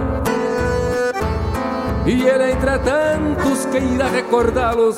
E 2.05 2.25
ele 2.25 2.51
entre 2.51 2.79
tantos 2.79 3.65
que 3.65 3.79
irá 3.79 4.07
recordá-los 4.07 4.97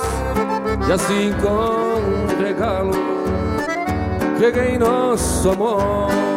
e 0.87 0.91
assim 0.91 1.33
com 1.41 2.39
regalo 2.39 2.93
reguei 4.39 4.77
nosso 4.77 5.49
amor 5.49 6.32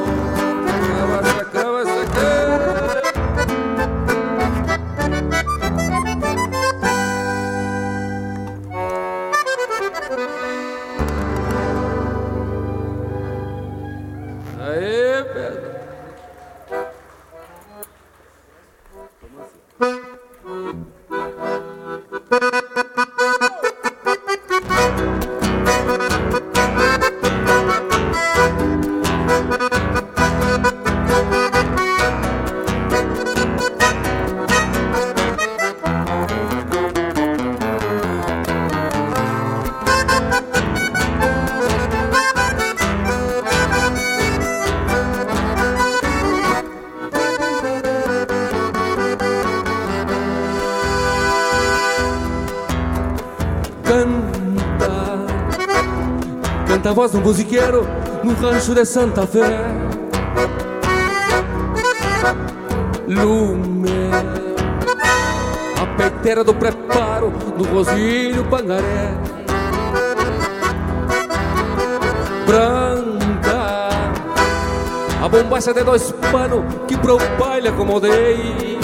a 56.86 56.92
voz 56.92 57.10
do 57.10 57.20
musiqueiro 57.20 57.86
no 58.22 58.34
rancho 58.34 58.74
de 58.74 58.84
Santa 58.84 59.26
Fé. 59.26 59.66
Lume, 63.08 64.10
a 65.80 65.86
peiteira 65.96 66.44
do 66.44 66.54
preparo 66.54 67.30
do 67.56 67.64
Rosilho 67.64 68.44
Pangaré. 68.44 69.14
Branca, 72.46 73.88
a 75.24 75.28
bombacha 75.28 75.74
de 75.74 75.82
dois 75.82 76.12
panos 76.30 76.64
que 76.86 76.96
pro 76.96 77.18
baile 77.38 77.68
acomodei. 77.68 78.78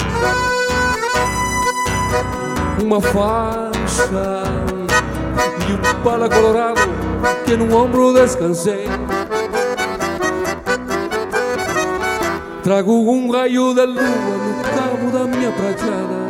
Uma 2.81 2.99
faixa 2.99 4.62
pala 6.03 6.29
colorado 6.29 6.81
que 7.45 7.55
no 7.55 7.75
ombro 7.75 8.13
descansei. 8.13 8.87
Trago 12.63 12.93
um 13.11 13.29
raio 13.29 13.73
de 13.73 13.85
lua 13.85 14.01
no 14.01 14.63
cabo 14.63 15.11
da 15.11 15.25
minha 15.25 15.51
prateada 15.51 16.23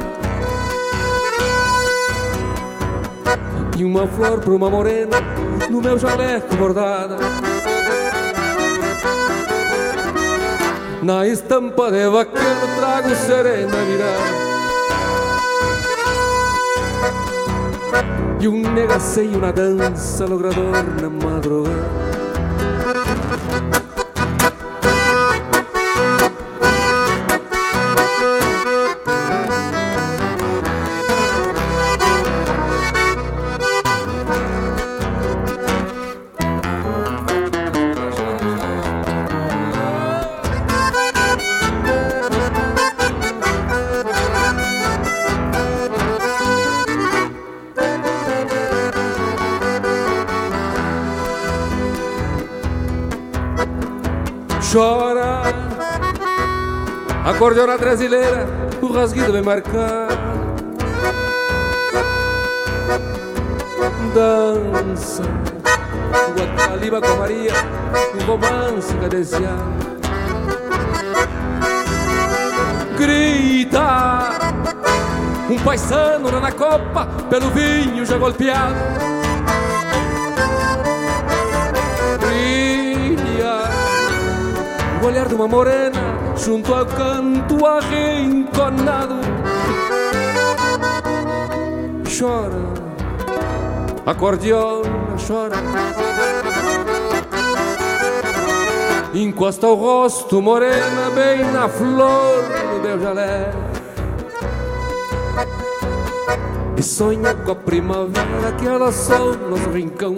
E 3.78 3.86
uma 3.86 4.08
flor 4.08 4.40
para 4.40 4.54
uma 4.54 4.68
morena 4.68 5.18
no 5.70 5.80
meu 5.80 5.98
jaleco 5.98 6.56
bordada. 6.56 7.18
Na 11.04 11.28
estampa 11.28 11.92
de 11.92 12.10
vaqueiro 12.10 12.68
trago 12.80 13.16
serena 13.16 13.78
virada 13.86 14.43
E 18.44 18.48
um 18.50 18.74
negaceio 18.74 19.40
na 19.40 19.54
dança 19.54 20.26
logrador 20.26 20.84
na 21.02 21.10
madrugada 21.10 22.03
Acordeona 57.44 57.78
brasileira, 57.78 58.48
o 58.82 58.88
rasguido 58.94 59.34
bem 59.34 59.42
marcado 59.42 60.16
Dança 64.16 65.24
Guataliba 66.38 67.02
com 67.02 67.18
Maria, 67.18 67.52
um 68.16 68.26
romance 68.26 68.94
cadenciado 68.94 69.74
Grita 72.98 74.30
Um 75.50 75.60
paisano 75.66 76.40
na 76.40 76.52
copa, 76.54 77.08
pelo 77.30 77.50
vinho 77.50 78.06
já 78.06 78.18
golpeado. 78.18 78.80
Brilha 82.22 83.64
o 85.02 85.06
olhar 85.06 85.28
de 85.28 85.36
uma 85.36 85.50
morena 85.50 86.03
junto 86.36 86.74
ao 86.74 86.86
canto 86.86 87.66
arrinconado. 87.66 89.16
Chora, 92.18 92.64
acordeona, 94.06 95.16
chora. 95.26 95.56
Encosta 99.14 99.68
o 99.68 99.76
rosto 99.76 100.42
morena 100.42 101.10
bem 101.14 101.44
na 101.52 101.70
flor 101.70 102.44
do 102.74 102.82
meu 102.82 103.00
jalé. 103.00 103.52
E 106.76 106.82
sonha 106.82 107.36
com 107.36 107.52
a 107.52 107.56
primavera 107.56 108.52
que 108.58 108.68
ela 108.68 108.92
sol 108.92 109.34
nos 109.34 109.62
rincão. 109.68 110.18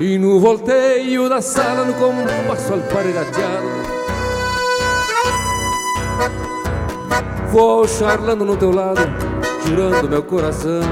E 0.00 0.16
no 0.16 0.38
volteio 0.38 1.28
da 1.28 1.42
sala, 1.42 1.84
no 1.84 1.92
compasso 1.94 2.72
alpargateado 2.72 3.66
Vou 7.50 7.88
charlando 7.88 8.44
no 8.44 8.56
teu 8.56 8.70
lado, 8.70 9.00
girando 9.66 10.08
meu 10.08 10.22
coração. 10.22 10.82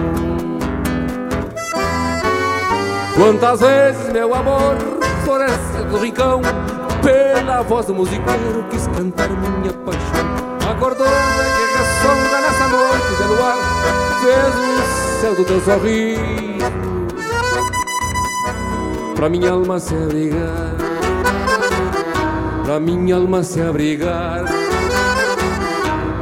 Quantas 3.15 3.61
vezes, 3.61 4.13
meu 4.13 4.35
amor, 4.35 4.77
floresce 5.25 5.85
do 5.89 5.99
rincão 5.99 6.41
Pela 7.01 7.63
voz 7.63 7.87
do 7.87 7.95
musiqueiro 7.95 8.67
quis 8.71 8.89
cantar 8.89 9.29
minha 9.29 9.73
paixão. 9.73 10.69
A 10.69 10.75
cordona 10.81 11.11
que 11.11 11.79
ressonga 11.79 12.41
nessa 12.41 12.69
noite 12.69 13.17
de 13.17 13.29
luar 13.29 13.57
Fez 14.21 14.55
o 14.57 15.21
céu 15.21 15.35
do 15.37 15.45
teu 15.45 15.61
sorriso 15.61 16.86
Pra 19.17 19.31
minha 19.31 19.51
alma 19.51 19.81
se 19.81 19.95
abrigar. 19.95 20.77
Pra 22.63 22.79
minha 22.79 23.17
alma 23.17 23.43
se 23.43 23.63
abrigar. 23.63 24.45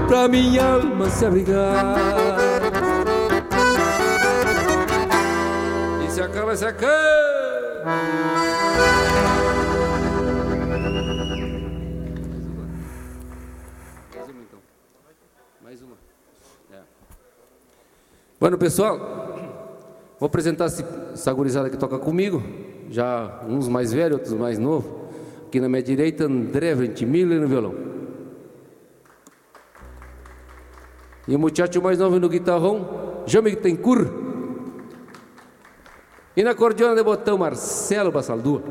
Pra 0.06 0.28
minha 0.28 0.64
alma 0.64 1.10
se 1.10 1.26
abrigar. 1.26 1.97
E 6.06 6.10
se 6.12 6.23
acaba, 6.23 6.56
se 6.56 6.64
acaba. 6.64 6.94
Então. 14.28 14.60
É. 16.73 16.78
Bueno 18.39 18.56
pessoal 18.56 19.24
Vou 20.20 20.28
apresentar 20.28 20.66
essa 20.66 21.32
gurizada 21.32 21.68
que 21.68 21.76
toca 21.76 21.98
comigo 21.98 22.40
já 22.94 23.40
uns 23.48 23.68
mais 23.68 23.92
velhos, 23.92 24.18
outros 24.18 24.34
mais 24.34 24.56
novos. 24.58 24.90
Aqui 25.47 25.58
na 25.58 25.68
minha 25.68 25.82
direita, 25.82 26.24
André 26.24 26.74
Ventimiglia 26.74 27.40
no 27.40 27.48
violão. 27.48 27.74
E 31.26 31.34
o 31.34 31.39
muchacho 31.39 31.82
mais 31.82 31.98
novo 31.98 32.20
no 32.20 32.28
guitarrão, 32.28 33.23
Jame 33.26 33.56
Tencourt. 33.56 34.08
E 36.36 36.42
na 36.42 36.55
cordiona 36.55 36.94
de 36.94 37.02
botão, 37.02 37.39
Marcelo 37.39 38.12
Bassaldua. 38.12 38.62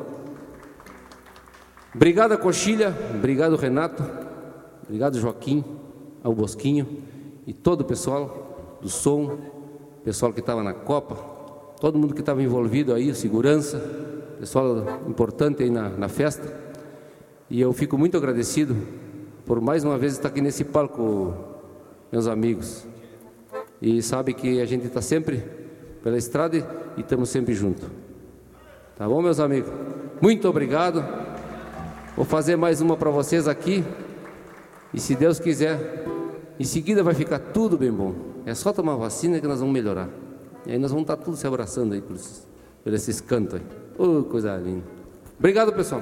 Obrigado, 1.93 2.37
Coxilha. 2.37 2.95
Obrigado, 3.15 3.55
Renato. 3.55 4.03
Obrigado, 4.83 5.19
Joaquim, 5.19 5.63
ao 6.23 6.33
Bosquinho 6.33 7.03
e 7.45 7.53
todo 7.53 7.81
o 7.81 7.85
pessoal 7.85 8.77
do 8.81 8.89
som, 8.89 9.37
pessoal 10.03 10.31
que 10.31 10.39
estava 10.39 10.63
na 10.63 10.73
Copa, 10.73 11.15
todo 11.79 11.97
mundo 11.97 12.13
que 12.13 12.21
estava 12.21 12.41
envolvido 12.41 12.93
aí, 12.93 13.13
segurança, 13.13 14.12
pessoal 14.43 14.99
importante 15.07 15.63
aí 15.63 15.69
na, 15.69 15.87
na, 15.87 16.09
festa. 16.09 16.53
E 17.49 17.61
eu 17.61 17.71
fico 17.71 17.97
muito 17.97 18.17
agradecido 18.17 18.75
por 19.45 19.61
mais 19.61 19.85
uma 19.85 19.97
vez 19.97 20.11
estar 20.13 20.27
aqui 20.27 20.41
nesse 20.41 20.65
palco, 20.65 21.33
meus 22.11 22.27
amigos. 22.27 22.85
E 23.81 24.01
sabe 24.01 24.33
que 24.33 24.59
a 24.59 24.65
gente 24.65 24.85
está 24.85 25.01
sempre 25.01 25.41
pela 26.03 26.17
estrada 26.17 26.57
e 26.97 26.99
estamos 26.99 27.29
sempre 27.29 27.53
juntos. 27.53 27.87
Tá 28.97 29.07
bom, 29.07 29.21
meus 29.21 29.39
amigos? 29.39 29.71
Muito 30.21 30.49
obrigado. 30.49 31.05
Vou 32.13 32.25
fazer 32.25 32.57
mais 32.57 32.81
uma 32.81 32.97
para 32.97 33.09
vocês 33.09 33.47
aqui. 33.47 33.81
E 34.93 34.99
se 34.99 35.15
Deus 35.15 35.39
quiser, 35.39 36.05
em 36.59 36.65
seguida 36.65 37.01
vai 37.01 37.13
ficar 37.13 37.39
tudo 37.39 37.77
bem 37.77 37.93
bom. 37.93 38.13
É 38.45 38.53
só 38.53 38.73
tomar 38.73 38.97
vacina 38.97 39.39
que 39.39 39.47
nós 39.47 39.61
vamos 39.61 39.73
melhorar. 39.73 40.09
E 40.65 40.73
aí 40.73 40.77
nós 40.77 40.91
vamos 40.91 41.03
estar 41.03 41.15
todos 41.15 41.39
se 41.39 41.47
abraçando 41.47 41.93
aí 41.93 42.01
por 42.01 42.17
esses, 42.17 42.45
por 42.83 42.93
esses 42.93 43.21
cantos 43.21 43.55
aí. 43.55 43.82
Oh, 43.97 44.23
coisa 44.23 44.57
linda. 44.57 44.83
Obrigado, 45.37 45.73
pessoal. 45.73 46.01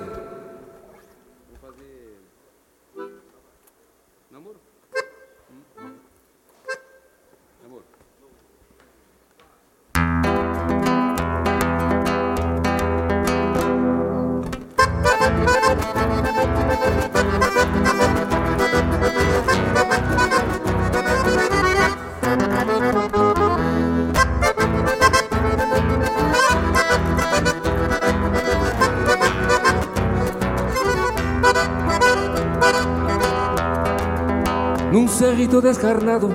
Cerrito 35.21 35.61
descarnado, 35.61 36.29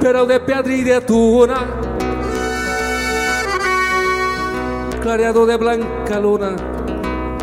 pero 0.00 0.26
de 0.26 0.40
pedra 0.40 0.74
e 0.74 0.82
de 0.82 1.00
tuna, 1.02 1.54
clareado 5.00 5.46
de 5.46 5.56
blanca 5.56 6.18
luna, 6.18 6.56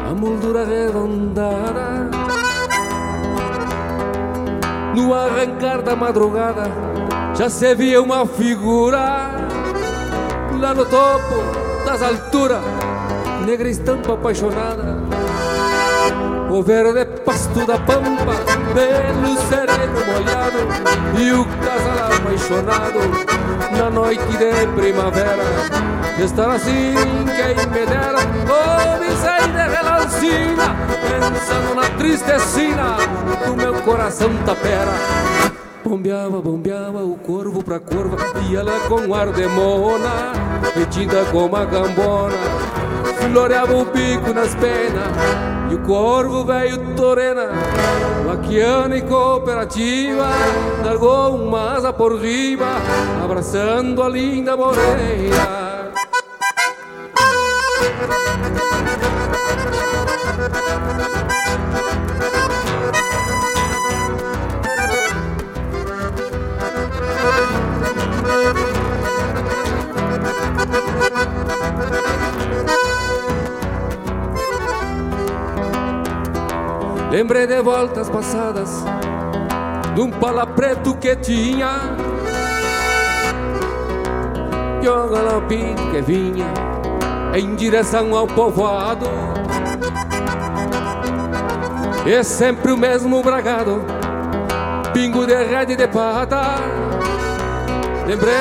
a 0.05 0.13
moldura 0.13 0.65
redondada. 0.65 2.09
No 4.93 5.13
arrancar 5.13 5.81
da 5.81 5.95
madrugada, 5.95 6.69
já 7.33 7.49
se 7.49 7.73
via 7.73 8.01
uma 8.01 8.25
figura 8.25 9.47
lá 10.59 10.73
no 10.73 10.83
topo 10.83 11.39
das 11.85 12.03
alturas, 12.03 12.61
negra 13.45 13.69
estampa 13.69 14.15
apaixonada. 14.15 14.97
O 16.51 16.61
verde 16.61 17.05
pasto 17.23 17.65
da 17.65 17.79
pampa, 17.79 18.52
pelo 18.73 19.37
sereno 19.47 20.05
molhado 20.05 20.59
E 21.19 21.31
o 21.31 21.45
casal 21.45 22.17
apaixonado 22.17 22.99
na 23.77 23.89
noite 23.89 24.25
de 24.37 24.67
primavera. 24.75 25.43
Estar 26.23 26.51
assim, 26.51 26.93
quem 27.25 27.55
me 27.67 27.85
dera 27.85 28.19
me 28.99 29.15
sair 29.17 29.51
de 29.51 29.75
relancina 29.75 30.75
Pensando 31.09 31.75
na 31.75 31.89
tristecina 31.97 32.97
do 33.45 33.55
meu 33.55 33.73
coração 33.81 34.29
tapera. 34.45 34.93
Bombeava, 35.83 36.41
bombeava 36.41 37.03
o 37.03 37.15
corvo 37.17 37.61
pra 37.61 37.79
curva 37.79 38.17
E 38.49 38.55
ela 38.55 38.79
com 38.87 39.13
ar 39.13 39.31
de 39.31 39.45
mona 39.47 40.31
Metida 40.75 41.25
como 41.31 41.55
a 41.55 41.65
gambona. 41.65 42.37
Floreava 43.19 43.75
o 43.75 43.85
bico 43.85 44.33
nas 44.33 44.55
penas 44.55 45.11
E 45.71 45.75
o 45.75 45.79
corvo 45.79 46.45
veio 46.45 46.95
torena 46.95 47.49
Vaquiana 48.53 48.97
e 48.97 49.01
cooperativa 49.01 50.29
Largou 50.85 51.35
uma 51.35 51.73
asa 51.73 51.91
por 51.91 52.21
riba 52.21 52.77
Abraçando 53.23 54.03
a 54.03 54.09
linda 54.09 54.55
morena 54.55 55.62
De 77.47 77.61
voltas 77.61 78.09
passadas 78.09 78.85
De 79.93 79.99
um 79.99 80.09
pala 80.09 80.47
preto 80.47 80.95
que 80.95 81.13
tinha 81.17 81.97
E 84.81 84.87
um 84.87 85.09
galopim 85.09 85.75
que 85.91 86.01
vinha 86.01 86.45
Em 87.35 87.53
direção 87.55 88.15
ao 88.15 88.27
povoado. 88.27 89.07
E 92.05 92.23
sempre 92.23 92.71
o 92.71 92.77
mesmo 92.77 93.21
bragado 93.21 93.83
Pingo 94.93 95.25
de 95.25 95.43
rede 95.43 95.75
de 95.75 95.87
pata. 95.87 96.55
Lembrei 98.07 98.33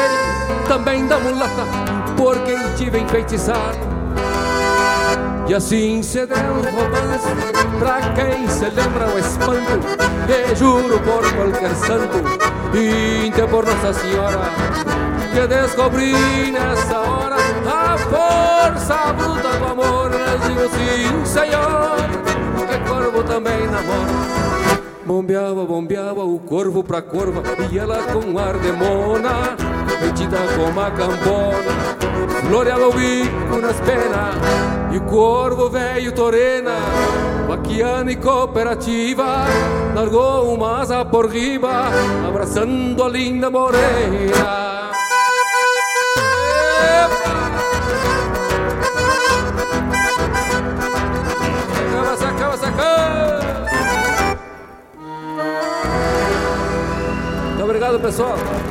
também 0.69 1.09
da 1.09 1.19
mulata 1.19 1.67
Por 2.17 2.39
quem 2.45 2.57
tive 2.77 3.01
enfeitiçado 3.01 3.82
e 5.53 5.55
assim 5.55 6.03
se 6.03 6.25
deu 6.25 6.55
romance 6.73 7.29
Pra 7.79 8.01
quem 8.15 8.49
se 8.49 8.65
lembra 8.65 9.07
o 9.15 9.19
espanto. 9.19 9.87
E 10.27 10.55
juro 10.55 10.99
por 11.01 11.31
qualquer 11.35 11.75
santo 11.75 12.23
E 12.75 13.29
até 13.29 13.47
por 13.47 13.67
Nossa 13.67 13.93
Senhora 13.93 14.41
Que 15.35 15.47
descobri 15.47 16.15
nessa 16.51 17.01
hora 17.01 17.37
A 17.67 17.99
força 17.99 19.13
bruta 19.13 19.59
do 19.59 19.65
amor. 19.67 20.11
Eu 20.13 20.39
digo 20.49 20.71
sim, 20.71 21.25
Senhor 21.27 21.97
Que 22.67 22.89
corvo 22.89 23.23
também 23.23 23.67
namora 23.67 24.33
Bombeava, 25.05 25.67
bombeava 25.67 26.25
o 26.25 26.39
corvo 26.39 26.83
pra 26.83 27.03
corva 27.03 27.43
E 27.71 27.79
ela 27.79 27.99
com 28.05 28.39
ar 28.39 28.57
de 28.57 28.73
mona 28.73 29.55
Metida 30.01 30.39
como 30.57 30.81
a 30.81 30.91
campona 30.91 31.82
Floreava 32.49 32.89
o 32.89 32.93
bico 32.93 33.57
nas 33.61 33.81
penas 33.81 34.37
E 34.93 34.97
o 34.99 35.03
corvo 35.03 35.69
velho 35.71 36.13
torena 36.13 36.77
e 38.11 38.17
cooperativa 38.17 39.45
Largou 39.95 40.55
uma 40.55 40.81
asa 40.81 41.05
por 41.05 41.27
riba 41.29 41.89
Abraçando 42.27 43.03
a 43.03 43.09
linda 43.09 43.51
morena 43.51 44.83
obrigado, 57.93 58.01
pessoal. 58.01 58.62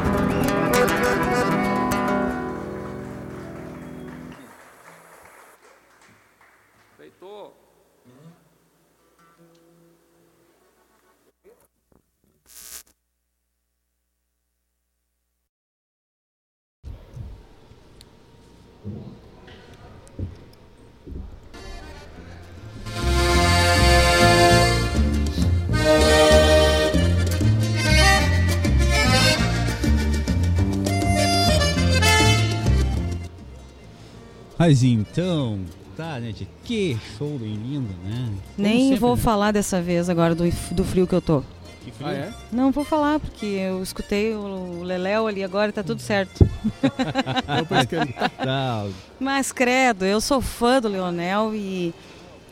Mas 34.62 34.84
então, 34.84 35.60
tá, 35.98 36.20
né, 36.20 36.32
tia? 36.34 36.48
Que 36.64 36.96
show 37.18 37.36
bem 37.40 37.56
lindo, 37.56 37.90
né? 38.06 38.26
Como 38.28 38.40
Nem 38.60 38.84
sempre, 38.90 39.00
vou 39.00 39.16
né? 39.16 39.22
falar 39.24 39.52
dessa 39.52 39.82
vez 39.82 40.08
agora 40.08 40.36
do, 40.36 40.44
do 40.76 40.84
frio 40.84 41.08
que 41.08 41.16
eu 41.16 41.20
tô. 41.20 41.42
Que 41.84 41.92
frio? 41.92 42.08
Ah, 42.08 42.14
é? 42.14 42.34
Não 42.52 42.72
vou 42.72 42.84
falar, 42.84 43.20
porque 43.20 43.44
eu 43.44 43.82
escutei 43.82 44.36
o 44.36 44.84
Leléu 44.84 45.26
ali 45.26 45.44
agora 45.44 45.70
e 45.70 45.72
tá 45.72 45.82
tudo 45.82 46.00
certo. 46.00 46.48
Tá, 48.38 48.86
Mas 49.20 49.52
credo, 49.52 50.06
eu 50.06 50.22
sou 50.22 50.40
fã 50.40 50.80
do 50.80 50.88
Leonel 50.88 51.56
e 51.56 51.92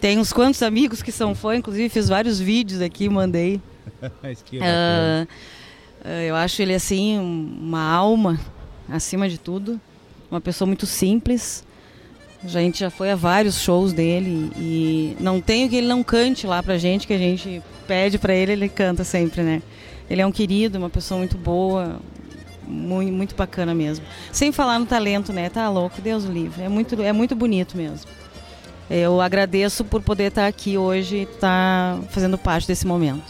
tenho 0.01 0.19
uns 0.19 0.33
quantos 0.33 0.63
amigos 0.63 1.03
que 1.03 1.11
são 1.11 1.35
fã, 1.35 1.57
inclusive 1.57 1.89
fiz 1.89 2.09
vários 2.09 2.39
vídeos 2.39 2.81
aqui, 2.81 3.07
mandei. 3.07 3.61
Ah, 4.63 5.27
eu 6.25 6.35
acho 6.35 6.59
ele 6.59 6.73
assim 6.73 7.19
uma 7.19 7.83
alma 7.83 8.39
acima 8.89 9.29
de 9.29 9.38
tudo, 9.38 9.79
uma 10.31 10.41
pessoa 10.41 10.65
muito 10.65 10.88
simples. 10.88 11.68
A 12.43 12.48
gente 12.48 12.80
já 12.80 12.90
foi 12.90 13.11
a 13.11 13.16
vários 13.16 13.61
shows 13.61 13.92
dele 13.92 14.51
e 14.58 15.16
não 15.19 15.42
tem 15.42 15.68
que 15.68 15.76
ele 15.76 15.88
não 15.88 16.01
cante 16.01 16.48
lá 16.48 16.64
pra 16.64 16.77
gente, 16.77 17.06
que 17.06 17.14
a 17.14 17.18
gente 17.18 17.61
pede 17.85 18.18
pra 18.18 18.34
ele, 18.34 18.53
ele 18.53 18.69
canta 18.69 19.03
sempre, 19.03 19.42
né? 19.42 19.61
Ele 20.09 20.22
é 20.22 20.26
um 20.26 20.32
querido, 20.32 20.77
uma 20.77 20.90
pessoa 20.90 21.18
muito 21.18 21.38
boa, 21.38 22.00
muito, 22.66 23.11
muito 23.11 23.35
bacana 23.35 23.76
mesmo. 23.76 24.06
Sem 24.32 24.51
falar 24.51 24.80
no 24.80 24.85
talento, 24.85 25.34
né? 25.34 25.50
Tá 25.50 25.69
louco, 25.69 26.01
Deus 26.01 26.24
livre. 26.24 26.64
É 26.64 26.69
muito, 26.69 27.01
é 27.01 27.11
muito 27.11 27.35
bonito 27.35 27.76
mesmo. 27.76 28.09
Eu 28.90 29.22
agradeço 29.22 29.84
por 29.84 30.01
poder 30.01 30.30
estar 30.30 30.48
aqui 30.48 30.77
hoje 30.77 31.18
e 31.18 31.22
estar 31.24 32.00
fazendo 32.09 32.38
parte 32.38 32.68
desse 32.68 32.88
momento. 32.88 33.24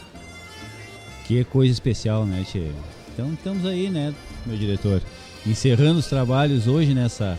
Que 1.26 1.44
coisa 1.44 1.72
especial, 1.72 2.26
né, 2.26 2.46
tia? 2.50 2.72
Então 3.14 3.34
estamos 3.34 3.66
aí, 3.66 3.90
né, 3.90 4.14
meu 4.46 4.56
diretor? 4.56 5.02
Encerrando 5.46 6.00
os 6.00 6.08
trabalhos 6.08 6.68
hoje 6.68 6.94
nessa, 6.94 7.38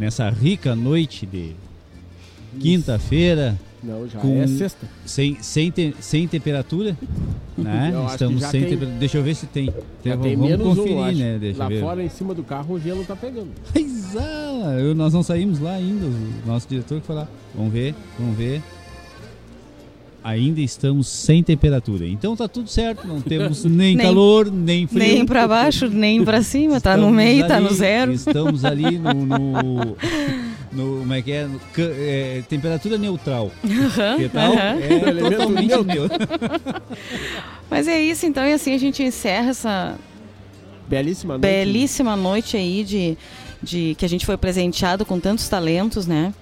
nessa 0.00 0.28
rica 0.30 0.74
noite 0.74 1.26
de 1.26 1.52
quinta-feira. 2.58 3.56
Não, 3.82 4.06
já 4.06 4.20
é 4.20 4.46
sexta. 4.46 4.86
Sem, 5.06 5.38
sem, 5.42 5.70
te- 5.70 5.94
sem 6.00 6.28
temperatura, 6.28 6.94
né? 7.56 7.90
Eu 7.94 8.06
Estamos 8.06 8.42
sem 8.42 8.50
tem- 8.62 8.70
temperatura. 8.70 8.98
Deixa 8.98 9.16
eu 9.18 9.22
ver 9.22 9.34
se 9.34 9.46
tem. 9.46 9.66
Já 10.04 10.16
Vamos 10.16 10.26
tem 10.26 10.58
conferir, 10.58 10.96
um, 10.96 11.12
né? 11.12 11.38
Deixa 11.38 11.58
Lá 11.58 11.68
ver. 11.68 11.80
fora, 11.80 12.02
em 12.02 12.08
cima 12.08 12.34
do 12.34 12.42
carro, 12.42 12.74
o 12.74 12.80
gelo 12.80 13.04
tá 13.04 13.16
pegando. 13.16 13.48
Eu- 14.78 14.94
nós 14.94 15.14
não 15.14 15.22
saímos 15.22 15.58
lá 15.60 15.72
ainda, 15.72 16.04
o 16.06 16.46
nosso 16.46 16.68
diretor 16.68 17.00
que 17.00 17.06
foi 17.06 17.16
lá. 17.16 17.28
Vamos 17.54 17.72
ver, 17.72 17.94
vamos 18.18 18.36
ver. 18.36 18.62
Ainda 20.30 20.60
estamos 20.60 21.08
sem 21.08 21.42
temperatura. 21.42 22.06
Então 22.06 22.36
tá 22.36 22.46
tudo 22.48 22.68
certo, 22.68 23.06
não 23.06 23.20
temos 23.20 23.64
nem, 23.66 23.96
Nem- 23.96 24.06
calor, 24.06 24.50
nem 24.50 24.86
frio. 24.86 24.98
Nem 25.00 25.26
pra 25.26 25.46
baixo, 25.48 25.88
nem 25.88 26.24
pra 26.24 26.42
cima, 26.42 26.80
tá 26.80 26.96
no 26.96 27.10
meio, 27.10 27.46
tá 27.48 27.58
no 27.60 27.66
ali- 27.68 27.76
zero. 27.76 28.12
Estamos 28.12 28.64
ali 28.64 28.96
no, 28.98 29.12
no, 29.12 29.96
no- 30.72 30.98
como 31.00 31.12
é 31.14 31.20
que 31.22 31.32
é? 31.32 31.46
No 31.46 31.60
é, 31.78 32.42
temperatura 32.48 32.96
neutral. 32.96 33.50
Aham, 33.64 34.16
que 34.18 34.28
tal? 34.28 34.52
aham. 34.52 34.78
É 34.80 35.30
totalmente 35.30 35.84
neutro. 35.84 36.18
Mas 37.70 37.86
é 37.88 38.00
isso, 38.00 38.26
então, 38.26 38.44
e 38.46 38.52
assim 38.52 38.74
a 38.74 38.78
gente 38.78 39.02
encerra 39.02 39.50
essa 39.50 39.96
Belíssima 40.88 41.34
noite. 41.34 41.42
belíssima 41.42 42.16
noite 42.16 42.56
aí 42.56 42.82
de, 42.84 43.16
de 43.62 43.94
que 43.96 44.04
a 44.04 44.08
gente 44.08 44.26
foi 44.26 44.36
presenteado 44.36 45.04
com 45.04 45.20
tantos 45.20 45.48
talentos, 45.48 46.06
né? 46.06 46.34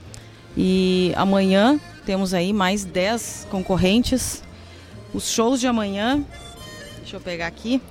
E 0.57 1.13
amanhã 1.17 1.79
temos 2.09 2.33
aí 2.33 2.55
mais 2.55 2.87
10 2.87 3.49
concorrentes. 3.51 4.43
Os 5.13 5.31
shows 5.31 5.61
de 5.61 5.67
amanhã, 5.67 6.25
deixa 7.01 7.17
eu 7.17 7.21
pegar 7.21 7.47
aqui. 7.47 7.83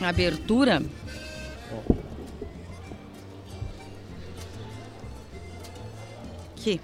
Abertura. 0.00 0.82
Aqui. 6.56 6.80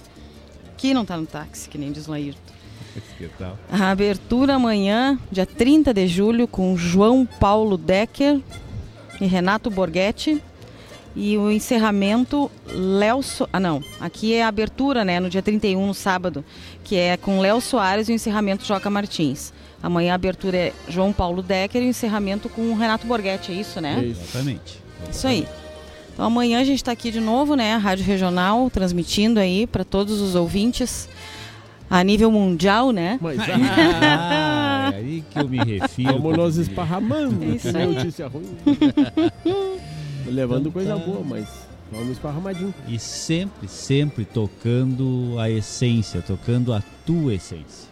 Aqui 0.74 0.92
não 0.92 1.06
tá 1.06 1.16
no 1.16 1.24
táxi, 1.24 1.70
que 1.70 1.78
nem 1.78 1.90
diz 1.90 2.06
o. 2.06 2.12
Que 2.12 3.28
tal? 3.38 3.58
A 3.72 3.90
abertura 3.90 4.56
amanhã, 4.56 5.18
dia 5.32 5.46
30 5.46 5.94
de 5.94 6.06
julho, 6.06 6.46
com 6.46 6.76
João 6.76 7.24
Paulo 7.24 7.78
Decker 7.78 8.38
e 9.18 9.24
Renato 9.24 9.70
Borghetti. 9.70 10.42
E 11.18 11.38
o 11.38 11.50
encerramento, 11.50 12.50
Léo. 12.68 13.22
So... 13.22 13.48
Ah, 13.50 13.58
não. 13.58 13.82
Aqui 13.98 14.34
é 14.34 14.42
a 14.44 14.48
abertura, 14.48 15.02
né? 15.02 15.18
No 15.18 15.30
dia 15.30 15.40
31, 15.40 15.86
no 15.86 15.94
sábado, 15.94 16.44
que 16.84 16.94
é 16.94 17.16
com 17.16 17.40
Léo 17.40 17.58
Soares 17.58 18.10
e 18.10 18.12
o 18.12 18.14
encerramento 18.14 18.66
Joca 18.66 18.90
Martins. 18.90 19.50
Amanhã 19.82 20.12
a 20.12 20.14
abertura 20.14 20.56
é 20.58 20.72
João 20.88 21.14
Paulo 21.14 21.42
Decker 21.42 21.82
e 21.82 21.86
o 21.86 21.88
encerramento 21.88 22.50
com 22.50 22.70
o 22.70 22.76
Renato 22.76 23.06
Borghetti, 23.06 23.50
é 23.50 23.54
isso, 23.54 23.80
né? 23.80 24.04
Exatamente. 24.04 24.82
Isso 25.10 25.26
aí. 25.26 25.48
Então 26.12 26.26
amanhã 26.26 26.60
a 26.60 26.64
gente 26.64 26.78
está 26.78 26.92
aqui 26.92 27.10
de 27.10 27.20
novo, 27.20 27.54
né? 27.54 27.74
A 27.74 27.78
Rádio 27.78 28.04
Regional, 28.04 28.68
transmitindo 28.68 29.40
aí 29.40 29.66
para 29.66 29.84
todos 29.84 30.20
os 30.20 30.34
ouvintes 30.34 31.08
a 31.88 32.02
nível 32.04 32.30
mundial, 32.30 32.90
né? 32.90 33.18
Mas, 33.22 33.38
Ah, 33.48 34.90
é 34.92 34.96
aí 34.96 35.24
que 35.30 35.38
eu 35.38 35.48
me 35.48 35.58
refiro. 35.58 36.20
Vamos 36.20 36.36
nos 36.36 36.56
esparramando. 36.56 37.42
É 37.42 37.48
isso 37.48 37.76
aí. 37.76 37.86
notícia 37.86 38.28
ruim. 38.28 38.56
Levando 40.30 40.70
coisa 40.72 40.96
boa, 40.96 41.22
mas 41.24 41.46
vamos 41.90 42.10
esparramadinho. 42.10 42.74
E 42.88 42.98
sempre, 42.98 43.68
sempre 43.68 44.24
tocando 44.24 45.36
a 45.38 45.48
essência, 45.50 46.22
tocando 46.22 46.72
a 46.72 46.82
tua 47.04 47.34
essência. 47.34 47.88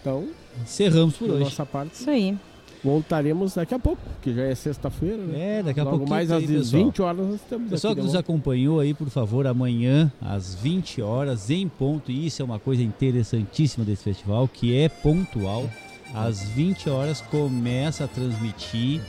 Então, 0.00 0.28
Encerramos 0.62 1.16
por 1.16 1.30
hoje. 1.30 1.44
nossa 1.44 1.64
parte. 1.66 1.94
Isso 1.94 2.10
aí. 2.10 2.36
Voltaremos 2.82 3.54
daqui 3.54 3.74
a 3.74 3.78
pouco, 3.78 4.00
que 4.22 4.32
já 4.32 4.42
é 4.44 4.54
sexta-feira, 4.54 5.16
né? 5.16 5.58
É, 5.58 5.62
daqui 5.64 5.80
a 5.80 5.82
Logo 5.82 5.96
pouquinho 5.98 6.14
mais 6.16 6.28
tá 6.28 6.36
às 6.36 6.42
aí, 6.42 6.48
pessoal. 6.48 6.84
20 6.84 7.02
horas 7.02 7.26
nós 7.26 7.34
estamos 7.34 7.70
Pessoal 7.70 7.92
aqui. 7.92 7.96
que 7.96 8.00
de 8.02 8.06
nos 8.06 8.12
volta. 8.14 8.30
acompanhou 8.32 8.78
aí, 8.80 8.94
por 8.94 9.10
favor, 9.10 9.46
amanhã 9.48 10.12
às 10.20 10.54
20 10.54 11.02
horas 11.02 11.50
em 11.50 11.66
ponto. 11.68 12.12
E 12.12 12.26
isso 12.26 12.40
é 12.40 12.44
uma 12.44 12.60
coisa 12.60 12.80
interessantíssima 12.82 13.84
desse 13.84 14.04
festival, 14.04 14.46
que 14.46 14.76
é 14.76 14.88
pontual. 14.88 15.68
Às 16.14 16.40
20 16.50 16.88
horas 16.88 17.20
começa 17.20 18.04
a 18.04 18.08
transmitir 18.08 19.00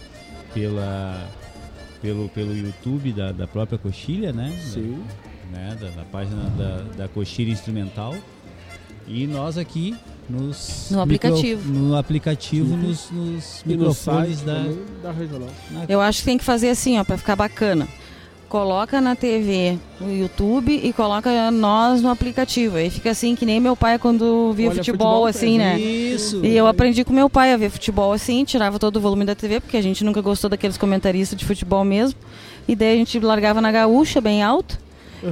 pela 0.51 1.27
pelo, 2.01 2.29
pelo 2.29 2.55
YouTube 2.55 3.11
da, 3.11 3.31
da 3.31 3.47
própria 3.47 3.77
Coxilha, 3.77 4.31
né? 4.31 4.57
Sim. 4.61 5.03
Né? 5.51 5.77
Da, 5.79 5.89
da 5.89 6.03
página 6.03 6.43
da, 6.57 6.77
da 6.95 7.07
Coxilha 7.07 7.51
Instrumental. 7.51 8.15
E 9.07 9.25
nós 9.25 9.57
aqui 9.57 9.95
nos 10.29 10.89
No 10.91 11.01
aplicativo. 11.01 11.71
no 11.71 11.95
aplicativo, 11.95 12.77
nos, 12.77 13.09
nos 13.09 13.61
E 13.65 13.69
no 13.69 13.77
microfones 13.77 14.41
da, 14.41 14.65
da 15.01 15.11
regional. 15.11 15.49
Eu 15.87 15.99
acho 15.99 16.19
que 16.19 16.25
tem 16.25 16.37
que 16.37 16.43
fazer 16.43 16.69
assim, 16.69 16.99
ó, 16.99 17.03
para 17.03 17.17
ficar 17.17 17.35
bacana. 17.35 17.87
Coloca 18.49 18.99
na 18.99 19.15
TV, 19.15 19.77
no 20.01 20.11
YouTube 20.11 20.73
e 20.83 20.91
coloca 20.91 21.51
nós 21.51 22.01
no 22.01 22.09
aplicativo. 22.09 22.77
Aí 22.77 22.89
fica 22.89 23.11
assim 23.11 23.35
que 23.35 23.45
nem 23.45 23.59
meu 23.59 23.75
pai 23.75 23.99
quando 23.99 24.51
via 24.53 24.71
futebol, 24.71 24.83
futebol, 24.83 25.25
assim, 25.27 25.59
né? 25.59 25.79
Isso. 25.79 26.43
E 26.43 26.57
eu 26.57 26.65
aprendi 26.65 27.05
com 27.05 27.13
meu 27.13 27.29
pai 27.29 27.53
a 27.53 27.57
ver 27.57 27.69
futebol 27.69 28.11
assim, 28.11 28.43
tirava 28.43 28.79
todo 28.79 28.95
o 28.95 28.99
volume 28.99 29.23
da 29.23 29.35
TV, 29.35 29.59
porque 29.59 29.77
a 29.77 29.81
gente 29.83 30.03
nunca 30.03 30.19
gostou 30.19 30.49
daqueles 30.49 30.77
comentaristas 30.77 31.37
de 31.37 31.45
futebol 31.45 31.85
mesmo. 31.85 32.19
E 32.67 32.75
daí 32.75 32.93
a 32.93 32.97
gente 32.97 33.19
largava 33.19 33.61
na 33.61 33.71
gaúcha, 33.71 34.19
bem 34.19 34.41
alto. 34.41 34.79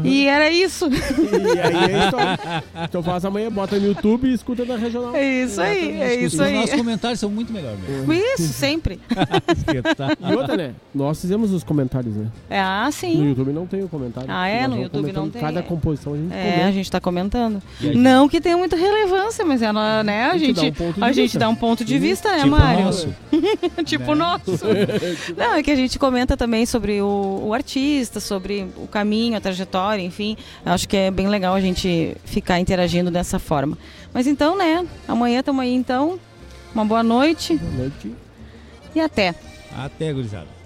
E 0.03 0.27
era 0.27 0.49
isso. 0.51 0.87
E 0.89 1.59
aí 1.59 1.93
é 1.93 2.05
história. 2.05 2.63
Então 2.83 3.03
faz 3.03 3.23
amanhã, 3.25 3.51
bota 3.51 3.77
no 3.79 3.87
YouTube 3.87 4.27
e 4.27 4.33
escuta 4.33 4.65
na 4.65 4.75
regional. 4.75 5.15
É 5.15 5.43
isso 5.43 5.61
aí, 5.61 6.01
é 6.01 6.15
isso 6.15 6.35
Os 6.35 6.41
aí. 6.41 6.53
nossos 6.55 6.75
comentários 6.75 7.19
são 7.19 7.29
muito 7.29 7.51
melhores 7.53 7.79
mesmo. 7.87 8.13
Isso, 8.13 8.53
sempre. 8.53 8.99
E 10.29 10.33
outra, 10.35 10.57
né? 10.57 10.73
Nós 10.93 11.19
fizemos 11.21 11.51
os 11.51 11.63
comentários, 11.63 12.15
né? 12.15 12.27
É, 12.49 12.59
ah, 12.59 12.83
No 12.85 12.91
sim. 12.91 13.27
YouTube 13.29 13.51
não 13.51 13.65
tem 13.65 13.83
o 13.83 13.87
comentário. 13.89 14.29
Ah, 14.31 14.47
é? 14.47 14.67
Nós 14.67 14.77
No 14.77 14.83
YouTube 14.83 15.11
não 15.13 15.29
tem, 15.29 15.41
Cada 15.41 15.59
é. 15.59 15.63
composição 15.63 16.13
a 16.13 16.17
gente 16.17 16.33
É, 16.33 16.43
comenta. 16.51 16.67
a 16.67 16.71
gente 16.71 16.91
tá 16.91 16.99
comentando. 16.99 17.61
Gente- 17.79 17.97
Não 17.97 18.27
que 18.29 18.39
tenha 18.41 18.57
muita 18.57 18.75
relevância, 18.75 19.45
mas 19.45 19.61
ela, 19.61 20.03
né, 20.03 20.25
a 20.25 20.31
A 20.31 20.37
gente 20.37 20.59
gente, 20.59 20.77
dá 20.79 20.83
um 20.87 20.91
ponto 20.91 20.95
de 20.97 21.03
a 21.03 21.07
gente 21.11 21.23
vista. 21.23 21.39
dá 21.39 21.49
um 21.49 21.55
ponto 21.55 21.85
de 21.85 21.93
Uhum. 21.95 21.99
vista, 21.99 22.29
né, 22.31 22.37
Tipo 22.37 22.49
Mário? 22.49 22.85
nosso. 22.85 23.09
tipo 23.85 24.15
Né? 24.15 24.15
nosso. 24.15 24.65
Não, 25.37 25.53
é 25.55 25.63
que 25.63 25.71
a 25.71 25.75
gente 25.75 25.97
comenta 25.99 26.35
também 26.37 26.65
sobre 26.65 27.01
o, 27.01 27.43
o 27.47 27.53
artista, 27.53 28.19
sobre 28.19 28.67
o 28.77 28.87
caminho, 28.87 29.37
a 29.37 29.41
trajetória, 29.41 29.76
enfim. 29.99 30.35
Eu 30.65 30.71
acho 30.71 30.87
que 30.87 30.97
é 30.97 31.11
bem 31.11 31.27
legal 31.27 31.53
a 31.53 31.61
gente 31.61 32.15
ficar 32.25 32.59
interagindo 32.59 33.11
dessa 33.11 33.39
forma. 33.39 33.77
Mas 34.13 34.27
então, 34.27 34.57
né, 34.57 34.85
amanhã 35.07 35.39
estamos 35.39 35.61
aí 35.61 35.73
então. 35.73 36.19
Uma 36.73 36.85
boa 36.85 37.03
noite 37.03 37.55
Boa 37.55 37.71
noite. 37.73 38.13
e 38.93 38.99
até. 38.99 39.33
Até, 39.75 40.11
gurizada. 40.13 40.56